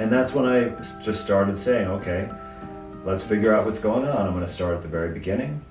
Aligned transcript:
And 0.00 0.10
that's 0.10 0.32
when 0.32 0.46
I 0.46 0.70
just 1.02 1.22
started 1.22 1.58
saying, 1.58 1.86
okay, 1.88 2.26
let's 3.04 3.22
figure 3.22 3.52
out 3.52 3.66
what's 3.66 3.80
going 3.80 4.08
on. 4.08 4.26
I'm 4.26 4.32
going 4.32 4.46
to 4.46 4.50
start 4.50 4.74
at 4.74 4.80
the 4.80 4.88
very 4.88 5.12
beginning. 5.12 5.62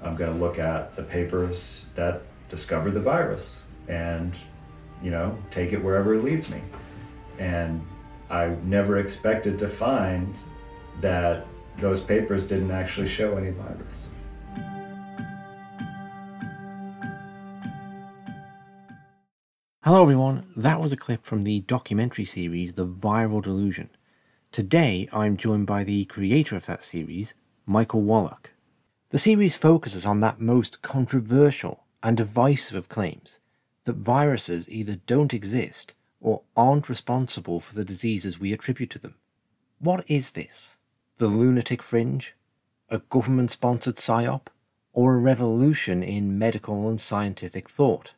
I'm 0.00 0.14
going 0.14 0.32
to 0.32 0.38
look 0.38 0.60
at 0.60 0.94
the 0.94 1.02
papers 1.02 1.86
that 1.96 2.22
discovered 2.48 2.92
the 2.92 3.00
virus 3.00 3.62
and, 3.88 4.32
you 5.02 5.10
know, 5.10 5.36
take 5.50 5.72
it 5.72 5.82
wherever 5.82 6.14
it 6.14 6.22
leads 6.22 6.48
me. 6.48 6.60
And 7.40 7.84
I 8.30 8.54
never 8.62 8.98
expected 8.98 9.58
to 9.58 9.68
find 9.68 10.36
that 11.00 11.44
those 11.78 12.00
papers 12.00 12.46
didn't 12.46 12.70
actually 12.70 13.08
show 13.08 13.36
any 13.36 13.50
virus. 13.50 14.06
Hello, 19.86 20.02
everyone. 20.02 20.52
That 20.56 20.80
was 20.80 20.90
a 20.90 20.96
clip 20.96 21.24
from 21.24 21.44
the 21.44 21.60
documentary 21.60 22.24
series 22.24 22.72
The 22.72 22.84
Viral 22.84 23.40
Delusion. 23.40 23.88
Today, 24.50 25.08
I'm 25.12 25.36
joined 25.36 25.68
by 25.68 25.84
the 25.84 26.06
creator 26.06 26.56
of 26.56 26.66
that 26.66 26.82
series, 26.82 27.34
Michael 27.66 28.02
Wallach. 28.02 28.50
The 29.10 29.18
series 29.18 29.54
focuses 29.54 30.04
on 30.04 30.18
that 30.18 30.40
most 30.40 30.82
controversial 30.82 31.84
and 32.02 32.16
divisive 32.16 32.76
of 32.76 32.88
claims 32.88 33.38
that 33.84 33.94
viruses 33.94 34.68
either 34.68 34.96
don't 35.06 35.32
exist 35.32 35.94
or 36.20 36.42
aren't 36.56 36.88
responsible 36.88 37.60
for 37.60 37.72
the 37.76 37.84
diseases 37.84 38.40
we 38.40 38.52
attribute 38.52 38.90
to 38.90 38.98
them. 38.98 39.14
What 39.78 40.04
is 40.08 40.32
this? 40.32 40.78
The 41.18 41.28
lunatic 41.28 41.80
fringe? 41.80 42.34
A 42.88 42.98
government 42.98 43.52
sponsored 43.52 43.98
psyop? 43.98 44.48
Or 44.92 45.14
a 45.14 45.18
revolution 45.18 46.02
in 46.02 46.36
medical 46.36 46.88
and 46.88 47.00
scientific 47.00 47.70
thought? 47.70 48.14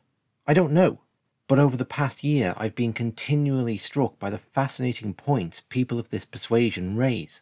I 0.47 0.55
don't 0.55 0.73
know. 0.73 1.01
But 1.49 1.57
over 1.57 1.75
the 1.75 1.83
past 1.83 2.23
year, 2.23 2.53
I've 2.57 2.75
been 2.75 2.93
continually 2.93 3.79
struck 3.79 4.19
by 4.19 4.29
the 4.29 4.37
fascinating 4.37 5.15
points 5.15 5.59
people 5.59 5.97
of 5.97 6.09
this 6.09 6.23
persuasion 6.23 6.95
raise. 6.95 7.41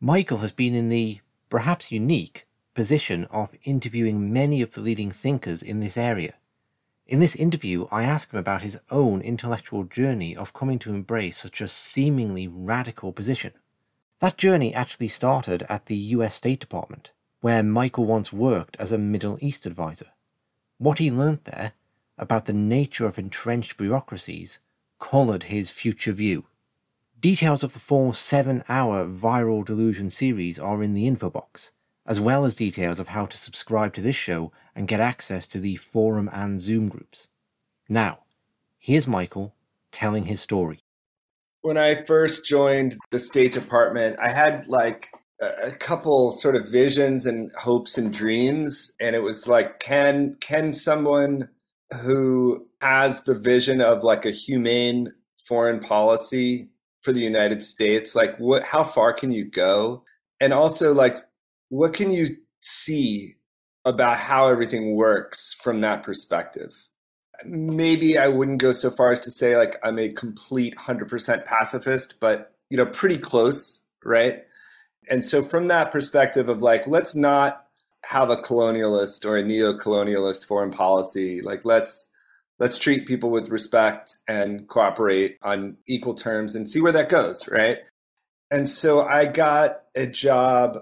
Michael 0.00 0.38
has 0.38 0.50
been 0.50 0.74
in 0.74 0.88
the, 0.88 1.20
perhaps 1.48 1.92
unique, 1.92 2.48
position 2.74 3.26
of 3.26 3.54
interviewing 3.62 4.32
many 4.32 4.62
of 4.62 4.74
the 4.74 4.80
leading 4.80 5.12
thinkers 5.12 5.62
in 5.62 5.78
this 5.78 5.96
area. 5.96 6.34
In 7.06 7.20
this 7.20 7.36
interview, 7.36 7.86
I 7.92 8.02
ask 8.02 8.32
him 8.32 8.40
about 8.40 8.62
his 8.62 8.80
own 8.90 9.20
intellectual 9.20 9.84
journey 9.84 10.34
of 10.34 10.52
coming 10.52 10.80
to 10.80 10.92
embrace 10.92 11.38
such 11.38 11.60
a 11.60 11.68
seemingly 11.68 12.48
radical 12.48 13.12
position. 13.12 13.52
That 14.18 14.38
journey 14.38 14.74
actually 14.74 15.06
started 15.06 15.64
at 15.68 15.86
the 15.86 15.96
US 16.16 16.34
State 16.34 16.58
Department, 16.58 17.12
where 17.42 17.62
Michael 17.62 18.06
once 18.06 18.32
worked 18.32 18.76
as 18.80 18.90
a 18.90 18.98
Middle 18.98 19.38
East 19.40 19.66
advisor. 19.66 20.08
What 20.78 20.98
he 20.98 21.12
learned 21.12 21.44
there 21.44 21.74
about 22.20 22.44
the 22.44 22.52
nature 22.52 23.06
of 23.06 23.18
entrenched 23.18 23.76
bureaucracies 23.76 24.60
coloured 25.00 25.44
his 25.44 25.70
future 25.70 26.12
view. 26.12 26.44
Details 27.18 27.64
of 27.64 27.72
the 27.72 27.78
full 27.78 28.12
seven 28.12 28.62
hour 28.68 29.06
Viral 29.06 29.64
Delusion 29.64 30.10
series 30.10 30.60
are 30.60 30.82
in 30.82 30.94
the 30.94 31.06
info 31.06 31.30
box, 31.30 31.72
as 32.06 32.20
well 32.20 32.44
as 32.44 32.56
details 32.56 33.00
of 33.00 33.08
how 33.08 33.26
to 33.26 33.36
subscribe 33.36 33.92
to 33.94 34.00
this 34.00 34.16
show 34.16 34.52
and 34.76 34.86
get 34.86 35.00
access 35.00 35.46
to 35.48 35.58
the 35.58 35.76
forum 35.76 36.30
and 36.32 36.60
Zoom 36.60 36.88
groups. 36.88 37.28
Now, 37.88 38.20
here's 38.78 39.06
Michael 39.06 39.54
telling 39.90 40.26
his 40.26 40.40
story. 40.40 40.80
When 41.62 41.76
I 41.76 42.04
first 42.04 42.46
joined 42.46 42.96
the 43.10 43.18
State 43.18 43.52
Department, 43.52 44.18
I 44.18 44.28
had 44.28 44.66
like 44.68 45.08
a 45.40 45.72
couple 45.72 46.32
sort 46.32 46.54
of 46.56 46.68
visions 46.68 47.26
and 47.26 47.50
hopes 47.58 47.96
and 47.96 48.12
dreams 48.12 48.92
and 49.00 49.16
it 49.16 49.20
was 49.20 49.48
like 49.48 49.80
can 49.80 50.34
can 50.34 50.72
someone 50.74 51.48
who 52.02 52.66
has 52.80 53.22
the 53.24 53.34
vision 53.34 53.80
of 53.80 54.02
like 54.04 54.24
a 54.24 54.30
humane 54.30 55.12
foreign 55.46 55.80
policy 55.80 56.70
for 57.02 57.12
the 57.12 57.20
United 57.20 57.62
States. 57.62 58.14
Like, 58.14 58.36
what? 58.38 58.62
How 58.64 58.84
far 58.84 59.12
can 59.12 59.30
you 59.30 59.44
go? 59.44 60.04
And 60.40 60.52
also, 60.52 60.94
like, 60.94 61.18
what 61.68 61.94
can 61.94 62.10
you 62.10 62.28
see 62.60 63.34
about 63.84 64.18
how 64.18 64.48
everything 64.48 64.94
works 64.94 65.52
from 65.52 65.80
that 65.80 66.02
perspective? 66.02 66.88
Maybe 67.44 68.18
I 68.18 68.28
wouldn't 68.28 68.60
go 68.60 68.72
so 68.72 68.90
far 68.90 69.12
as 69.12 69.20
to 69.20 69.30
say 69.30 69.56
like 69.56 69.76
I'm 69.82 69.98
a 69.98 70.10
complete 70.10 70.76
hundred 70.76 71.08
percent 71.08 71.44
pacifist, 71.44 72.20
but 72.20 72.54
you 72.68 72.76
know, 72.76 72.86
pretty 72.86 73.18
close, 73.18 73.82
right? 74.04 74.42
And 75.08 75.24
so, 75.24 75.42
from 75.42 75.68
that 75.68 75.90
perspective 75.90 76.48
of 76.48 76.62
like, 76.62 76.86
let's 76.86 77.14
not 77.14 77.66
have 78.04 78.30
a 78.30 78.36
colonialist 78.36 79.24
or 79.24 79.36
a 79.36 79.42
neo-colonialist 79.42 80.46
foreign 80.46 80.70
policy. 80.70 81.42
Like 81.42 81.64
let's 81.64 82.10
let's 82.58 82.78
treat 82.78 83.06
people 83.06 83.30
with 83.30 83.48
respect 83.48 84.18
and 84.28 84.68
cooperate 84.68 85.38
on 85.42 85.76
equal 85.86 86.14
terms 86.14 86.54
and 86.54 86.68
see 86.68 86.80
where 86.80 86.92
that 86.92 87.08
goes, 87.08 87.48
right? 87.48 87.78
And 88.50 88.68
so 88.68 89.02
I 89.02 89.26
got 89.26 89.82
a 89.94 90.06
job. 90.06 90.78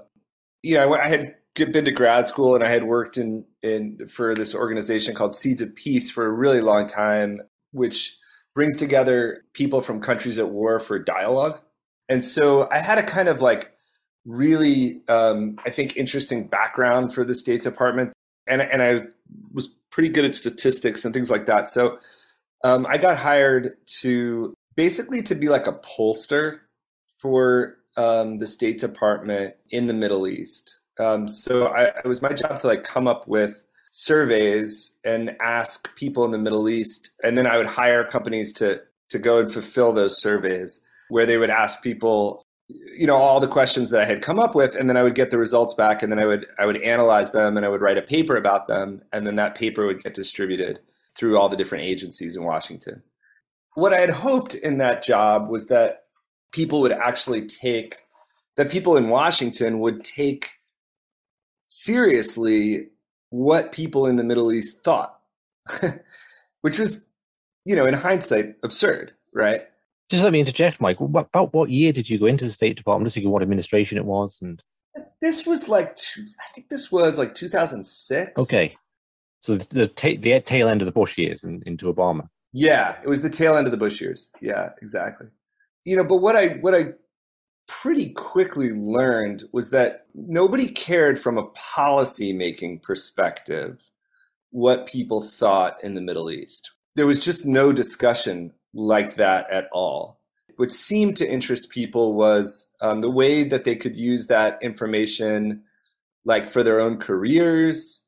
You 0.62 0.78
know, 0.78 0.94
I 0.94 1.08
had 1.08 1.34
been 1.54 1.84
to 1.84 1.92
grad 1.92 2.28
school 2.28 2.54
and 2.54 2.64
I 2.64 2.68
had 2.68 2.84
worked 2.84 3.16
in 3.16 3.44
in 3.62 4.08
for 4.08 4.34
this 4.34 4.54
organization 4.54 5.14
called 5.14 5.34
Seeds 5.34 5.62
of 5.62 5.74
Peace 5.74 6.10
for 6.10 6.24
a 6.24 6.30
really 6.30 6.60
long 6.60 6.86
time, 6.86 7.40
which 7.72 8.16
brings 8.54 8.76
together 8.76 9.44
people 9.52 9.80
from 9.80 10.00
countries 10.00 10.38
at 10.38 10.50
war 10.50 10.78
for 10.78 10.98
dialogue. 10.98 11.60
And 12.08 12.24
so 12.24 12.68
I 12.70 12.78
had 12.78 12.98
a 12.98 13.02
kind 13.02 13.28
of 13.28 13.40
like 13.40 13.77
really, 14.28 15.00
um, 15.08 15.58
I 15.64 15.70
think, 15.70 15.96
interesting 15.96 16.46
background 16.46 17.12
for 17.12 17.24
the 17.24 17.34
State 17.34 17.62
Department, 17.62 18.12
and 18.46 18.62
and 18.62 18.82
I 18.82 19.02
was 19.52 19.68
pretty 19.90 20.10
good 20.10 20.24
at 20.24 20.34
statistics 20.34 21.04
and 21.04 21.12
things 21.12 21.30
like 21.30 21.46
that. 21.46 21.68
So 21.68 21.98
um, 22.62 22.86
I 22.88 22.98
got 22.98 23.16
hired 23.16 23.74
to 24.00 24.54
basically 24.76 25.22
to 25.22 25.34
be 25.34 25.48
like 25.48 25.66
a 25.66 25.72
pollster 25.72 26.58
for 27.18 27.78
um, 27.96 28.36
the 28.36 28.46
State 28.46 28.78
Department 28.78 29.54
in 29.70 29.86
the 29.86 29.94
Middle 29.94 30.28
East. 30.28 30.80
Um, 31.00 31.26
so 31.26 31.66
I, 31.66 31.84
it 31.84 32.06
was 32.06 32.22
my 32.22 32.32
job 32.32 32.58
to 32.60 32.66
like 32.66 32.84
come 32.84 33.08
up 33.08 33.26
with 33.26 33.64
surveys 33.90 34.96
and 35.04 35.36
ask 35.40 35.94
people 35.96 36.24
in 36.24 36.30
the 36.30 36.38
Middle 36.38 36.68
East, 36.68 37.12
and 37.24 37.36
then 37.38 37.46
I 37.46 37.56
would 37.56 37.66
hire 37.66 38.04
companies 38.04 38.52
to 38.54 38.82
to 39.08 39.18
go 39.18 39.40
and 39.40 39.50
fulfill 39.50 39.92
those 39.92 40.20
surveys 40.20 40.84
where 41.08 41.24
they 41.24 41.38
would 41.38 41.48
ask 41.48 41.82
people 41.82 42.44
you 42.68 43.06
know 43.06 43.16
all 43.16 43.40
the 43.40 43.48
questions 43.48 43.90
that 43.90 44.02
I 44.02 44.04
had 44.04 44.22
come 44.22 44.38
up 44.38 44.54
with, 44.54 44.74
and 44.74 44.88
then 44.88 44.96
I 44.96 45.02
would 45.02 45.14
get 45.14 45.30
the 45.30 45.38
results 45.38 45.74
back, 45.74 46.02
and 46.02 46.12
then 46.12 46.18
I 46.18 46.26
would 46.26 46.46
I 46.58 46.66
would 46.66 46.80
analyze 46.82 47.30
them, 47.30 47.56
and 47.56 47.64
I 47.64 47.68
would 47.68 47.80
write 47.80 47.98
a 47.98 48.02
paper 48.02 48.36
about 48.36 48.66
them, 48.66 49.02
and 49.12 49.26
then 49.26 49.36
that 49.36 49.54
paper 49.54 49.86
would 49.86 50.02
get 50.02 50.14
distributed 50.14 50.80
through 51.16 51.38
all 51.38 51.48
the 51.48 51.56
different 51.56 51.84
agencies 51.84 52.36
in 52.36 52.44
Washington. 52.44 53.02
What 53.74 53.92
I 53.92 54.00
had 54.00 54.10
hoped 54.10 54.54
in 54.54 54.78
that 54.78 55.02
job 55.02 55.48
was 55.48 55.66
that 55.66 56.04
people 56.52 56.80
would 56.80 56.92
actually 56.92 57.46
take 57.46 57.96
that 58.56 58.70
people 58.70 58.96
in 58.96 59.08
Washington 59.08 59.78
would 59.78 60.02
take 60.02 60.54
seriously 61.68 62.88
what 63.30 63.72
people 63.72 64.06
in 64.06 64.16
the 64.16 64.24
Middle 64.24 64.52
East 64.52 64.82
thought, 64.82 65.20
which 66.62 66.78
was, 66.78 67.06
you 67.64 67.76
know, 67.76 67.86
in 67.86 67.94
hindsight, 67.94 68.56
absurd, 68.64 69.12
right? 69.32 69.68
Just 70.08 70.24
let 70.24 70.32
me 70.32 70.40
interject, 70.40 70.80
Mike. 70.80 70.98
What, 71.00 71.26
about 71.26 71.52
what 71.52 71.70
year 71.70 71.92
did 71.92 72.08
you 72.08 72.18
go 72.18 72.26
into 72.26 72.46
the 72.46 72.50
State 72.50 72.76
Department? 72.76 73.06
Just 73.06 73.14
thinking 73.14 73.30
what 73.30 73.42
administration 73.42 73.98
it 73.98 74.04
was, 74.04 74.38
and 74.40 74.62
this 75.20 75.46
was 75.46 75.68
like 75.68 75.96
two, 75.96 76.24
I 76.40 76.52
think 76.54 76.68
this 76.68 76.90
was 76.90 77.18
like 77.18 77.34
2006. 77.34 78.40
Okay, 78.40 78.76
so 79.40 79.56
the 79.56 79.66
the, 79.74 79.88
ta- 79.88 80.20
the 80.20 80.40
tail 80.40 80.68
end 80.68 80.80
of 80.80 80.86
the 80.86 80.92
Bush 80.92 81.18
years 81.18 81.44
and 81.44 81.62
into 81.64 81.92
Obama. 81.92 82.28
Yeah, 82.52 82.96
it 83.02 83.08
was 83.08 83.22
the 83.22 83.30
tail 83.30 83.56
end 83.56 83.66
of 83.66 83.70
the 83.70 83.76
Bush 83.76 84.00
years. 84.00 84.30
Yeah, 84.40 84.70
exactly. 84.80 85.28
You 85.84 85.96
know, 85.96 86.04
but 86.04 86.16
what 86.16 86.36
I 86.36 86.48
what 86.60 86.74
I 86.74 86.92
pretty 87.66 88.10
quickly 88.10 88.72
learned 88.72 89.44
was 89.52 89.70
that 89.70 90.06
nobody 90.14 90.66
cared 90.66 91.20
from 91.20 91.36
a 91.36 91.46
policy 91.48 92.32
making 92.32 92.80
perspective 92.80 93.90
what 94.50 94.86
people 94.86 95.20
thought 95.20 95.82
in 95.84 95.94
the 95.94 96.00
Middle 96.00 96.30
East. 96.30 96.70
There 96.96 97.06
was 97.06 97.20
just 97.20 97.44
no 97.44 97.72
discussion 97.72 98.52
like 98.74 99.16
that 99.16 99.50
at 99.50 99.68
all. 99.72 100.20
What 100.56 100.72
seemed 100.72 101.16
to 101.16 101.30
interest 101.30 101.70
people 101.70 102.14
was 102.14 102.70
um, 102.80 103.00
the 103.00 103.10
way 103.10 103.44
that 103.44 103.64
they 103.64 103.76
could 103.76 103.94
use 103.94 104.26
that 104.26 104.58
information, 104.62 105.62
like 106.24 106.48
for 106.48 106.62
their 106.62 106.80
own 106.80 106.98
careers 106.98 108.02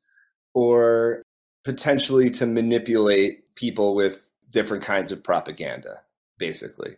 or 0.53 1.23
potentially 1.63 2.29
to 2.31 2.45
manipulate 2.45 3.55
people 3.55 3.95
with 3.95 4.29
different 4.49 4.83
kinds 4.83 5.11
of 5.11 5.23
propaganda, 5.23 6.01
basically. 6.37 6.97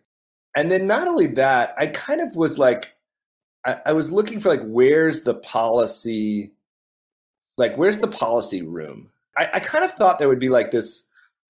And 0.55 0.71
then 0.71 0.87
not 0.87 1.07
only 1.07 1.27
that, 1.27 1.75
I 1.77 1.87
kind 1.87 2.21
of 2.21 2.35
was 2.35 2.57
like, 2.57 2.95
I, 3.65 3.77
I 3.87 3.93
was 3.93 4.11
looking 4.11 4.39
for 4.39 4.49
like, 4.49 4.65
where's 4.65 5.21
the 5.21 5.35
policy? 5.35 6.53
Like, 7.57 7.77
where's 7.77 7.99
the 7.99 8.07
policy 8.07 8.61
room? 8.61 9.11
I, 9.37 9.49
I 9.53 9.59
kind 9.59 9.85
of 9.85 9.91
thought 9.91 10.19
there 10.19 10.29
would 10.29 10.39
be 10.39 10.49
like 10.49 10.71
this 10.71 11.05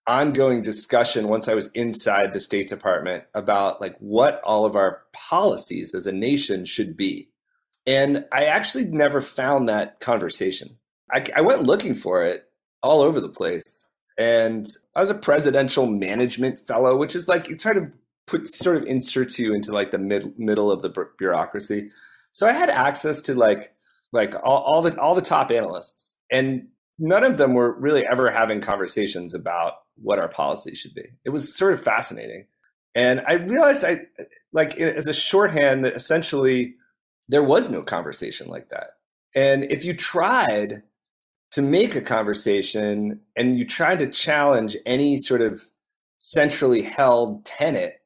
ongoing 0.06 0.62
discussion 0.62 1.28
once 1.28 1.48
I 1.48 1.54
was 1.54 1.68
inside 1.68 2.34
the 2.34 2.40
State 2.40 2.68
Department 2.68 3.24
about 3.34 3.80
like 3.80 3.96
what 4.00 4.42
all 4.44 4.66
of 4.66 4.76
our 4.76 5.04
policies 5.14 5.96
as 5.96 6.08
a 6.08 6.12
nation 6.12 6.66
should 6.66 6.98
be. 6.98 7.30
And 7.86 8.26
I 8.32 8.46
actually 8.46 8.86
never 8.86 9.22
found 9.22 9.68
that 9.68 10.00
conversation. 10.00 10.78
I, 11.12 11.26
I 11.36 11.42
went 11.42 11.64
looking 11.64 11.96
for 11.96 12.24
it 12.24 12.50
all 12.82 13.02
over 13.02 13.20
the 13.20 13.30
place. 13.30 13.90
And 14.18 14.68
I 14.96 15.00
was 15.00 15.10
a 15.10 15.16
presidential 15.16 15.88
management 15.88 16.60
fellow, 16.60 16.96
which 16.98 17.16
is 17.16 17.28
like, 17.28 17.50
it's 17.50 17.64
sort 17.64 17.78
of 17.78 17.92
put 18.28 18.48
sort 18.48 18.78
of 18.78 18.84
inserts 18.84 19.40
you 19.40 19.54
into 19.54 19.72
like 19.72 19.92
the 19.92 19.98
mid, 19.98 20.38
middle 20.38 20.72
of 20.72 20.82
the 20.82 21.08
bureaucracy. 21.18 21.90
So 22.32 22.48
I 22.48 22.52
had 22.52 22.70
access 22.70 23.22
to 23.22 23.36
like 23.36 23.74
like 24.12 24.36
all, 24.44 24.62
all 24.64 24.82
the 24.82 25.00
all 25.00 25.16
the 25.16 25.22
top 25.22 25.52
analysts, 25.52 26.18
and 26.32 26.68
none 27.00 27.24
of 27.24 27.38
them 27.38 27.54
were 27.54 27.74
really 27.80 28.06
ever 28.06 28.30
having 28.30 28.62
conversations 28.62 29.34
about 29.34 29.74
what 29.96 30.20
our 30.20 30.28
policy 30.28 30.76
should 30.76 30.94
be. 30.94 31.06
It 31.26 31.30
was 31.30 31.56
sort 31.56 31.74
of 31.74 31.84
fascinating, 31.84 32.48
and 32.96 33.22
I 33.28 33.34
realized 33.34 33.84
I 33.84 34.02
like 34.52 34.78
as 34.78 35.08
a 35.08 35.14
shorthand 35.14 35.84
that 35.86 35.96
essentially 35.96 36.76
there 37.28 37.44
was 37.44 37.70
no 37.70 37.82
conversation 37.82 38.48
like 38.48 38.70
that. 38.70 38.92
And 39.36 39.64
if 39.66 39.84
you 39.84 39.96
tried 39.96 40.84
to 41.52 41.62
make 41.62 41.96
a 41.96 42.02
conversation 42.02 43.22
and 43.36 43.58
you 43.58 43.66
tried 43.66 44.00
to 44.00 44.08
challenge 44.08 44.76
any 44.86 45.18
sort 45.18 45.42
of 45.42 45.64
centrally 46.18 46.82
held 46.82 47.46
tenet 47.46 48.02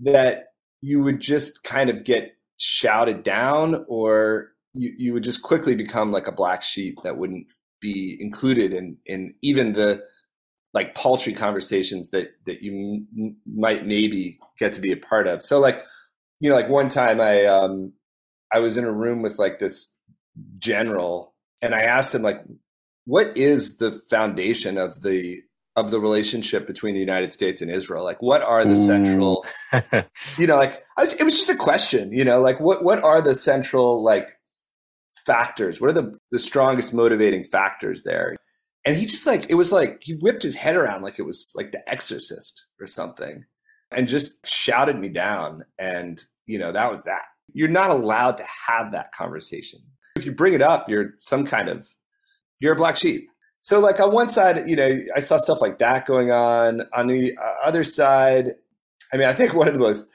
that 0.00 0.48
you 0.82 1.02
would 1.02 1.20
just 1.20 1.64
kind 1.64 1.90
of 1.90 2.04
get 2.04 2.36
shouted 2.58 3.22
down 3.22 3.84
or 3.88 4.52
you, 4.72 4.92
you 4.96 5.12
would 5.12 5.24
just 5.24 5.42
quickly 5.42 5.74
become 5.74 6.10
like 6.10 6.26
a 6.26 6.32
black 6.32 6.62
sheep 6.62 6.98
that 7.02 7.16
wouldn't 7.16 7.46
be 7.80 8.16
included 8.20 8.72
in, 8.72 8.96
in 9.06 9.34
even 9.42 9.72
the 9.72 10.02
like 10.76 10.94
paltry 10.94 11.32
conversations 11.32 12.10
that, 12.10 12.32
that 12.44 12.60
you 12.60 13.06
m- 13.18 13.36
might 13.46 13.86
maybe 13.86 14.38
get 14.58 14.74
to 14.74 14.80
be 14.82 14.92
a 14.92 14.96
part 14.96 15.26
of. 15.26 15.42
So 15.42 15.58
like, 15.58 15.82
you 16.38 16.50
know, 16.50 16.54
like 16.54 16.68
one 16.68 16.90
time 16.90 17.18
I, 17.18 17.46
um, 17.46 17.94
I 18.52 18.58
was 18.58 18.76
in 18.76 18.84
a 18.84 18.92
room 18.92 19.22
with 19.22 19.38
like 19.38 19.58
this 19.58 19.94
general 20.58 21.34
and 21.62 21.74
I 21.74 21.80
asked 21.80 22.14
him 22.14 22.20
like, 22.20 22.42
what 23.06 23.34
is 23.38 23.78
the 23.78 24.02
foundation 24.10 24.76
of 24.76 25.00
the 25.00 25.40
of 25.76 25.90
the 25.90 26.00
relationship 26.00 26.66
between 26.66 26.92
the 26.92 27.00
United 27.00 27.32
States 27.32 27.62
and 27.62 27.70
Israel? 27.70 28.04
Like, 28.04 28.20
what 28.20 28.42
are 28.42 28.64
the 28.64 28.76
central, 28.76 29.46
you 30.38 30.46
know, 30.46 30.56
like 30.56 30.82
was, 30.98 31.14
it 31.14 31.22
was 31.22 31.36
just 31.36 31.50
a 31.50 31.56
question, 31.56 32.12
you 32.12 32.24
know, 32.24 32.40
like 32.40 32.60
what 32.60 32.84
what 32.84 33.02
are 33.02 33.22
the 33.22 33.34
central 33.34 34.02
like 34.02 34.28
factors? 35.24 35.80
What 35.80 35.90
are 35.90 35.94
the 35.94 36.18
the 36.30 36.38
strongest 36.38 36.92
motivating 36.92 37.44
factors 37.44 38.02
there? 38.02 38.36
And 38.86 38.96
he 38.96 39.04
just 39.04 39.26
like 39.26 39.46
it 39.50 39.54
was 39.54 39.72
like 39.72 40.02
he 40.02 40.14
whipped 40.14 40.42
his 40.42 40.54
head 40.54 40.76
around 40.76 41.02
like 41.02 41.18
it 41.18 41.22
was 41.22 41.52
like 41.54 41.72
The 41.72 41.88
Exorcist 41.90 42.64
or 42.80 42.86
something, 42.86 43.44
and 43.90 44.08
just 44.08 44.46
shouted 44.46 44.98
me 44.98 45.08
down. 45.08 45.64
And 45.78 46.22
you 46.46 46.58
know 46.58 46.72
that 46.72 46.90
was 46.90 47.02
that. 47.02 47.22
You're 47.52 47.68
not 47.68 47.90
allowed 47.90 48.36
to 48.38 48.44
have 48.68 48.92
that 48.92 49.12
conversation. 49.12 49.80
If 50.14 50.24
you 50.24 50.32
bring 50.32 50.54
it 50.54 50.62
up, 50.62 50.88
you're 50.88 51.14
some 51.18 51.44
kind 51.44 51.68
of 51.68 51.86
you're 52.60 52.72
a 52.72 52.76
black 52.76 52.96
sheep 52.96 53.28
so 53.66 53.80
like 53.80 53.98
on 53.98 54.12
one 54.12 54.28
side, 54.28 54.68
you 54.68 54.76
know, 54.76 54.96
I 55.16 55.18
saw 55.18 55.38
stuff 55.38 55.60
like 55.60 55.80
that 55.80 56.06
going 56.06 56.30
on. 56.30 56.82
On 56.92 57.08
the 57.08 57.36
uh, 57.36 57.54
other 57.64 57.82
side, 57.82 58.54
I 59.12 59.16
mean, 59.16 59.26
I 59.26 59.32
think 59.32 59.54
one 59.54 59.66
of 59.66 59.74
the 59.74 59.80
most 59.80 60.08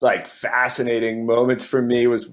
like 0.00 0.26
fascinating 0.26 1.26
moments 1.26 1.64
for 1.64 1.82
me 1.82 2.06
was, 2.06 2.30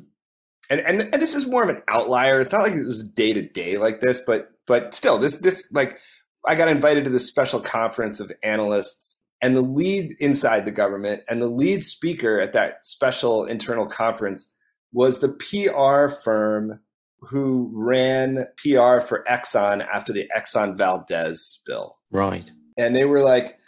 and 0.71 0.79
and 0.79 1.01
and 1.13 1.21
this 1.21 1.35
is 1.35 1.45
more 1.45 1.63
of 1.63 1.69
an 1.69 1.83
outlier. 1.89 2.39
It's 2.39 2.53
not 2.53 2.63
like 2.63 2.71
it 2.71 2.87
was 2.87 3.03
day 3.03 3.33
to 3.33 3.41
day 3.41 3.77
like 3.77 3.99
this, 3.99 4.21
but 4.25 4.49
but 4.65 4.95
still, 4.95 5.17
this 5.17 5.37
this 5.37 5.69
like 5.73 5.99
I 6.47 6.55
got 6.55 6.69
invited 6.69 7.03
to 7.05 7.11
this 7.11 7.27
special 7.27 7.59
conference 7.59 8.21
of 8.21 8.31
analysts, 8.41 9.21
and 9.41 9.55
the 9.55 9.61
lead 9.61 10.13
inside 10.19 10.63
the 10.63 10.71
government 10.71 11.23
and 11.27 11.41
the 11.41 11.49
lead 11.49 11.83
speaker 11.83 12.39
at 12.39 12.53
that 12.53 12.85
special 12.85 13.45
internal 13.45 13.85
conference 13.85 14.55
was 14.93 15.19
the 15.19 15.29
PR 15.29 16.13
firm 16.23 16.79
who 17.19 17.69
ran 17.73 18.47
PR 18.57 19.01
for 19.01 19.25
Exxon 19.29 19.85
after 19.85 20.13
the 20.13 20.29
Exxon 20.35 20.77
Valdez 20.77 21.45
spill. 21.45 21.97
Right. 22.11 22.49
And 22.77 22.95
they 22.95 23.05
were 23.05 23.23
like 23.23 23.59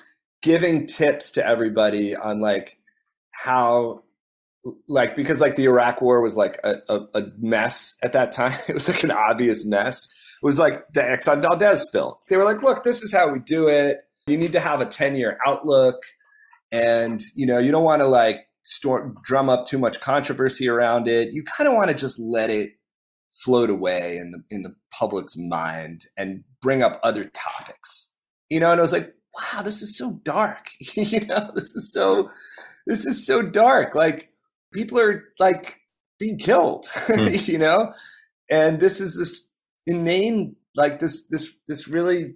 giving 0.41 0.87
tips 0.87 1.31
to 1.31 1.45
everybody 1.45 2.15
on 2.15 2.39
like 2.39 2.77
how 3.31 4.03
like 4.87 5.15
because 5.15 5.41
like 5.41 5.55
the 5.55 5.65
Iraq 5.65 6.01
war 6.01 6.21
was 6.21 6.35
like 6.35 6.59
a, 6.63 6.75
a, 6.89 6.99
a 7.15 7.23
mess 7.37 7.95
at 8.01 8.13
that 8.13 8.33
time. 8.33 8.57
It 8.67 8.73
was 8.73 8.89
like 8.89 9.03
an 9.03 9.11
obvious 9.11 9.65
mess. 9.65 10.05
It 10.41 10.45
was 10.45 10.59
like 10.59 10.87
the 10.93 11.01
Exxon 11.01 11.41
Valdez 11.41 11.81
spill. 11.81 12.19
They 12.29 12.37
were 12.37 12.45
like, 12.45 12.61
look, 12.61 12.83
this 12.83 13.03
is 13.03 13.13
how 13.13 13.31
we 13.31 13.39
do 13.39 13.67
it. 13.67 13.99
You 14.27 14.37
need 14.37 14.53
to 14.53 14.59
have 14.59 14.81
a 14.81 14.85
10 14.85 15.15
year 15.15 15.37
outlook. 15.45 16.03
And 16.71 17.21
you 17.35 17.45
know, 17.45 17.59
you 17.59 17.71
don't 17.71 17.83
want 17.83 18.01
to 18.01 18.07
like 18.07 18.47
store, 18.63 19.13
drum 19.23 19.49
up 19.49 19.65
too 19.65 19.77
much 19.77 19.99
controversy 19.99 20.67
around 20.69 21.07
it. 21.07 21.33
You 21.33 21.43
kind 21.43 21.67
of 21.67 21.73
want 21.75 21.89
to 21.89 21.93
just 21.93 22.19
let 22.19 22.49
it 22.49 22.71
float 23.33 23.69
away 23.69 24.17
in 24.17 24.31
the 24.31 24.43
in 24.49 24.61
the 24.61 24.75
public's 24.91 25.35
mind 25.37 26.05
and 26.15 26.43
bring 26.61 26.81
up 26.81 26.99
other 27.03 27.25
topics. 27.25 28.13
You 28.49 28.59
know, 28.59 28.71
and 28.71 28.79
I 28.79 28.83
was 28.83 28.93
like, 28.93 29.13
wow, 29.33 29.61
this 29.61 29.81
is 29.81 29.97
so 29.97 30.19
dark. 30.23 30.69
you 30.79 31.25
know, 31.25 31.51
this 31.53 31.75
is 31.75 31.91
so 31.91 32.29
this 32.87 33.05
is 33.05 33.25
so 33.25 33.41
dark. 33.41 33.95
Like 33.95 34.29
people 34.73 34.99
are 34.99 35.23
like 35.39 35.77
being 36.19 36.37
killed, 36.37 36.87
mm. 37.07 37.47
you 37.47 37.57
know? 37.57 37.93
And 38.49 38.79
this 38.79 38.99
is 38.99 39.17
this 39.17 39.49
inane 39.85 40.55
like 40.75 40.99
this 40.99 41.27
this 41.27 41.51
this 41.67 41.87
really 41.87 42.35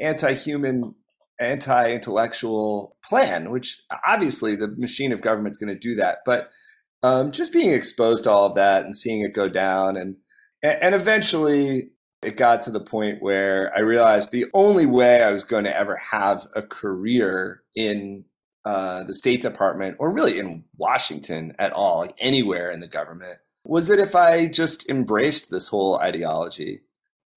anti-human 0.00 0.94
anti-intellectual 1.40 2.96
plan 3.04 3.50
which 3.50 3.82
obviously 4.06 4.56
the 4.56 4.74
machine 4.76 5.12
of 5.12 5.20
government's 5.20 5.58
going 5.58 5.72
to 5.72 5.78
do 5.78 5.94
that 5.94 6.18
but 6.24 6.50
um, 7.02 7.30
just 7.30 7.52
being 7.52 7.70
exposed 7.70 8.24
to 8.24 8.30
all 8.30 8.46
of 8.46 8.56
that 8.56 8.84
and 8.84 8.94
seeing 8.94 9.20
it 9.20 9.34
go 9.34 9.48
down 9.48 9.96
and 9.96 10.16
and 10.62 10.94
eventually 10.94 11.90
it 12.22 12.36
got 12.36 12.62
to 12.62 12.72
the 12.72 12.80
point 12.80 13.22
where 13.22 13.72
I 13.76 13.80
realized 13.80 14.32
the 14.32 14.46
only 14.52 14.86
way 14.86 15.22
I 15.22 15.30
was 15.30 15.44
going 15.44 15.64
to 15.64 15.76
ever 15.76 15.94
have 15.96 16.48
a 16.56 16.62
career 16.62 17.62
in 17.76 18.24
uh, 18.68 19.02
the 19.04 19.14
State 19.14 19.40
Department 19.40 19.96
or 19.98 20.12
really 20.12 20.38
in 20.38 20.62
Washington 20.76 21.54
at 21.58 21.72
all, 21.72 22.00
like 22.00 22.14
anywhere 22.18 22.70
in 22.70 22.80
the 22.80 22.86
government, 22.86 23.38
was 23.64 23.88
that 23.88 23.98
if 23.98 24.14
I 24.14 24.46
just 24.46 24.86
embraced 24.90 25.50
this 25.50 25.68
whole 25.68 25.96
ideology 25.96 26.82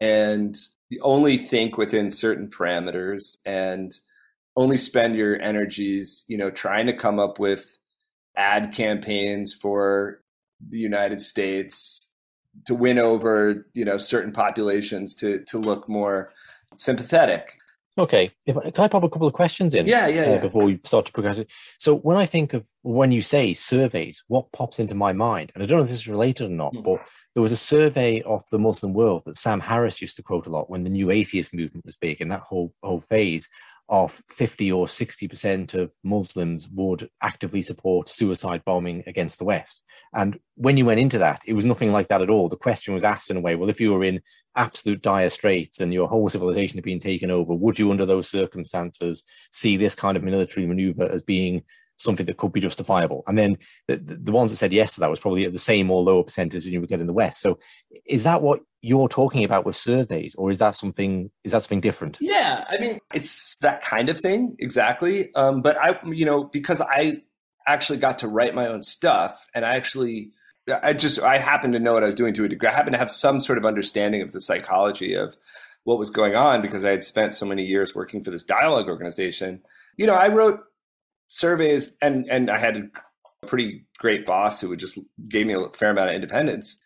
and 0.01 0.57
only 1.01 1.37
think 1.37 1.77
within 1.77 2.09
certain 2.09 2.49
parameters 2.49 3.37
and 3.45 3.97
only 4.57 4.75
spend 4.75 5.15
your 5.15 5.41
energies, 5.41 6.25
you 6.27 6.37
know, 6.37 6.51
trying 6.51 6.87
to 6.87 6.93
come 6.93 7.17
up 7.17 7.39
with 7.39 7.77
ad 8.35 8.73
campaigns 8.73 9.53
for 9.53 10.21
the 10.59 10.79
United 10.79 11.21
States 11.21 12.13
to 12.65 12.75
win 12.75 12.99
over 12.99 13.65
you 13.73 13.85
know 13.85 13.97
certain 13.97 14.33
populations 14.33 15.15
to 15.15 15.45
to 15.45 15.57
look 15.57 15.87
more 15.87 16.33
sympathetic. 16.75 17.60
Okay, 17.97 18.31
if 18.45 18.55
can 18.55 18.85
I 18.85 18.87
pop 18.87 19.03
a 19.03 19.09
couple 19.09 19.27
of 19.27 19.33
questions 19.33 19.73
in? 19.73 19.85
Yeah, 19.85 20.07
yeah, 20.07 20.21
uh, 20.21 20.25
yeah. 20.25 20.41
Before 20.41 20.63
we 20.63 20.79
start 20.85 21.05
to 21.07 21.11
progress 21.11 21.37
it. 21.37 21.51
So 21.77 21.95
when 21.95 22.15
I 22.15 22.25
think 22.25 22.53
of 22.53 22.65
when 22.83 23.11
you 23.11 23.21
say 23.21 23.53
surveys, 23.53 24.23
what 24.27 24.51
pops 24.53 24.79
into 24.79 24.95
my 24.95 25.11
mind, 25.11 25.51
and 25.53 25.63
I 25.63 25.67
don't 25.67 25.77
know 25.77 25.83
if 25.83 25.89
this 25.89 25.99
is 25.99 26.07
related 26.07 26.47
or 26.47 26.53
not, 26.53 26.73
mm. 26.73 26.83
but 26.83 27.05
there 27.35 27.41
was 27.43 27.51
a 27.51 27.57
survey 27.57 28.21
of 28.21 28.43
the 28.49 28.59
Muslim 28.59 28.93
world 28.93 29.23
that 29.25 29.35
Sam 29.35 29.59
Harris 29.59 30.01
used 30.01 30.15
to 30.15 30.23
quote 30.23 30.47
a 30.47 30.49
lot 30.49 30.69
when 30.69 30.83
the 30.83 30.89
new 30.89 31.11
atheist 31.11 31.53
movement 31.53 31.85
was 31.85 31.97
big, 31.97 32.21
and 32.21 32.31
that 32.31 32.39
whole 32.39 32.73
whole 32.81 33.01
phase 33.01 33.49
of 33.91 34.23
50 34.29 34.71
or 34.71 34.85
60% 34.85 35.73
of 35.73 35.93
Muslims 36.01 36.69
would 36.69 37.09
actively 37.21 37.61
support 37.61 38.07
suicide 38.07 38.63
bombing 38.65 39.03
against 39.05 39.37
the 39.37 39.43
West. 39.43 39.83
And 40.13 40.39
when 40.55 40.77
you 40.77 40.85
went 40.85 41.01
into 41.01 41.17
that, 41.17 41.41
it 41.45 41.53
was 41.53 41.65
nothing 41.65 41.91
like 41.91 42.07
that 42.07 42.21
at 42.21 42.29
all. 42.29 42.47
The 42.47 42.55
question 42.55 42.93
was 42.93 43.03
asked 43.03 43.29
in 43.29 43.35
a 43.35 43.41
way 43.41 43.55
well, 43.55 43.69
if 43.69 43.81
you 43.81 43.91
were 43.93 44.05
in 44.05 44.21
absolute 44.55 45.01
dire 45.01 45.29
straits 45.29 45.81
and 45.81 45.93
your 45.93 46.07
whole 46.07 46.29
civilization 46.29 46.77
had 46.77 46.85
been 46.85 47.01
taken 47.01 47.29
over, 47.29 47.53
would 47.53 47.77
you, 47.77 47.91
under 47.91 48.05
those 48.05 48.29
circumstances, 48.29 49.25
see 49.51 49.75
this 49.75 49.93
kind 49.93 50.15
of 50.15 50.23
military 50.23 50.65
maneuver 50.65 51.11
as 51.11 51.21
being 51.21 51.63
something 52.01 52.25
that 52.25 52.37
could 52.37 52.51
be 52.51 52.59
justifiable. 52.59 53.23
And 53.27 53.37
then 53.37 53.57
the, 53.87 53.97
the 53.97 54.31
ones 54.31 54.51
that 54.51 54.57
said 54.57 54.73
yes 54.73 54.95
to 54.95 55.01
that 55.01 55.09
was 55.09 55.19
probably 55.19 55.45
at 55.45 55.53
the 55.53 55.59
same 55.59 55.89
or 55.91 56.01
lower 56.01 56.23
percentage 56.23 56.63
than 56.63 56.73
you 56.73 56.79
would 56.81 56.89
get 56.89 57.01
in 57.01 57.07
the 57.07 57.13
West. 57.13 57.41
So 57.41 57.59
is 58.05 58.23
that 58.23 58.41
what 58.41 58.61
you're 58.81 59.07
talking 59.07 59.43
about 59.43 59.65
with 59.65 59.75
surveys 59.75 60.35
or 60.35 60.49
is 60.49 60.59
that 60.59 60.75
something 60.75 61.29
is 61.43 61.51
that 61.51 61.61
something 61.61 61.81
different 61.81 62.17
yeah 62.19 62.65
i 62.69 62.77
mean 62.79 62.99
it's 63.13 63.57
that 63.57 63.81
kind 63.81 64.09
of 64.09 64.19
thing 64.19 64.55
exactly 64.59 65.33
um, 65.35 65.61
but 65.61 65.77
i 65.77 65.97
you 66.07 66.25
know 66.25 66.43
because 66.43 66.81
i 66.81 67.21
actually 67.67 67.97
got 67.97 68.17
to 68.17 68.27
write 68.27 68.55
my 68.55 68.67
own 68.67 68.81
stuff 68.81 69.47
and 69.53 69.65
i 69.65 69.75
actually 69.75 70.31
i 70.81 70.93
just 70.93 71.19
i 71.21 71.37
happened 71.37 71.73
to 71.73 71.79
know 71.79 71.93
what 71.93 72.03
i 72.03 72.07
was 72.07 72.15
doing 72.15 72.33
to 72.33 72.43
a 72.43 72.49
degree 72.49 72.67
i 72.67 72.73
happened 72.73 72.93
to 72.93 72.99
have 72.99 73.11
some 73.11 73.39
sort 73.39 73.57
of 73.57 73.65
understanding 73.65 74.21
of 74.21 74.31
the 74.31 74.41
psychology 74.41 75.13
of 75.13 75.35
what 75.83 75.99
was 75.99 76.09
going 76.09 76.35
on 76.35 76.61
because 76.61 76.83
i 76.83 76.89
had 76.89 77.03
spent 77.03 77.35
so 77.35 77.45
many 77.45 77.63
years 77.63 77.93
working 77.93 78.23
for 78.23 78.31
this 78.31 78.43
dialogue 78.43 78.87
organization 78.87 79.61
you 79.97 80.07
know 80.07 80.15
i 80.15 80.27
wrote 80.27 80.59
surveys 81.31 81.95
and 82.01 82.27
and 82.29 82.49
i 82.49 82.57
had 82.57 82.77
a 82.77 83.47
pretty 83.47 83.85
great 83.97 84.25
boss 84.25 84.61
who 84.61 84.69
would 84.69 84.79
just 84.79 84.97
gave 85.29 85.47
me 85.47 85.53
a 85.53 85.69
fair 85.69 85.91
amount 85.91 86.09
of 86.09 86.15
independence 86.15 86.83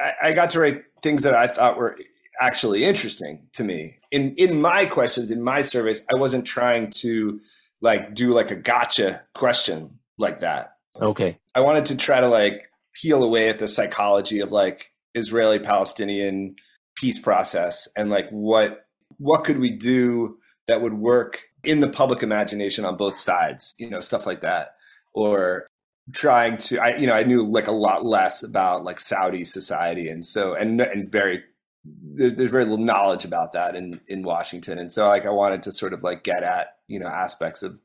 I, 0.00 0.28
I 0.28 0.32
got 0.32 0.50
to 0.50 0.60
write 0.60 0.82
things 1.02 1.22
that 1.22 1.34
I 1.34 1.46
thought 1.46 1.76
were 1.76 1.96
actually 2.40 2.84
interesting 2.84 3.46
to 3.54 3.64
me. 3.64 3.98
In 4.10 4.34
in 4.34 4.60
my 4.60 4.86
questions, 4.86 5.30
in 5.30 5.42
my 5.42 5.62
surveys, 5.62 6.04
I 6.12 6.18
wasn't 6.18 6.44
trying 6.44 6.90
to 7.02 7.40
like 7.80 8.14
do 8.14 8.32
like 8.32 8.50
a 8.50 8.56
gotcha 8.56 9.22
question 9.34 9.98
like 10.18 10.40
that. 10.40 10.72
Okay. 11.00 11.38
I 11.54 11.60
wanted 11.60 11.86
to 11.86 11.96
try 11.96 12.20
to 12.20 12.28
like 12.28 12.70
peel 12.94 13.22
away 13.22 13.48
at 13.48 13.58
the 13.58 13.68
psychology 13.68 14.40
of 14.40 14.52
like 14.52 14.92
Israeli 15.14 15.58
Palestinian 15.58 16.56
peace 16.96 17.18
process 17.18 17.88
and 17.96 18.10
like 18.10 18.28
what 18.30 18.86
what 19.18 19.44
could 19.44 19.58
we 19.58 19.70
do 19.70 20.38
that 20.66 20.80
would 20.80 20.94
work 20.94 21.40
in 21.66 21.80
the 21.80 21.88
public 21.88 22.22
imagination 22.22 22.84
on 22.84 22.96
both 22.96 23.16
sides, 23.16 23.74
you 23.78 23.90
know, 23.90 24.00
stuff 24.00 24.26
like 24.26 24.40
that. 24.42 24.74
or 25.12 25.66
trying 26.12 26.56
to 26.56 26.78
I 26.78 26.96
you 26.96 27.06
know 27.06 27.14
I 27.14 27.24
knew 27.24 27.42
like 27.42 27.66
a 27.66 27.72
lot 27.72 28.04
less 28.04 28.42
about 28.44 28.84
like 28.84 29.00
Saudi 29.00 29.44
society 29.44 30.08
and 30.08 30.24
so 30.24 30.54
and 30.54 30.80
and 30.80 31.10
very 31.10 31.42
there's, 31.84 32.34
there's 32.34 32.50
very 32.50 32.64
little 32.64 32.84
knowledge 32.84 33.24
about 33.24 33.52
that 33.54 33.74
in 33.74 34.00
in 34.06 34.22
Washington 34.22 34.78
and 34.78 34.92
so 34.92 35.08
like 35.08 35.26
I 35.26 35.30
wanted 35.30 35.64
to 35.64 35.72
sort 35.72 35.92
of 35.92 36.04
like 36.04 36.22
get 36.22 36.42
at 36.44 36.76
you 36.86 37.00
know 37.00 37.08
aspects 37.08 37.62
of 37.64 37.80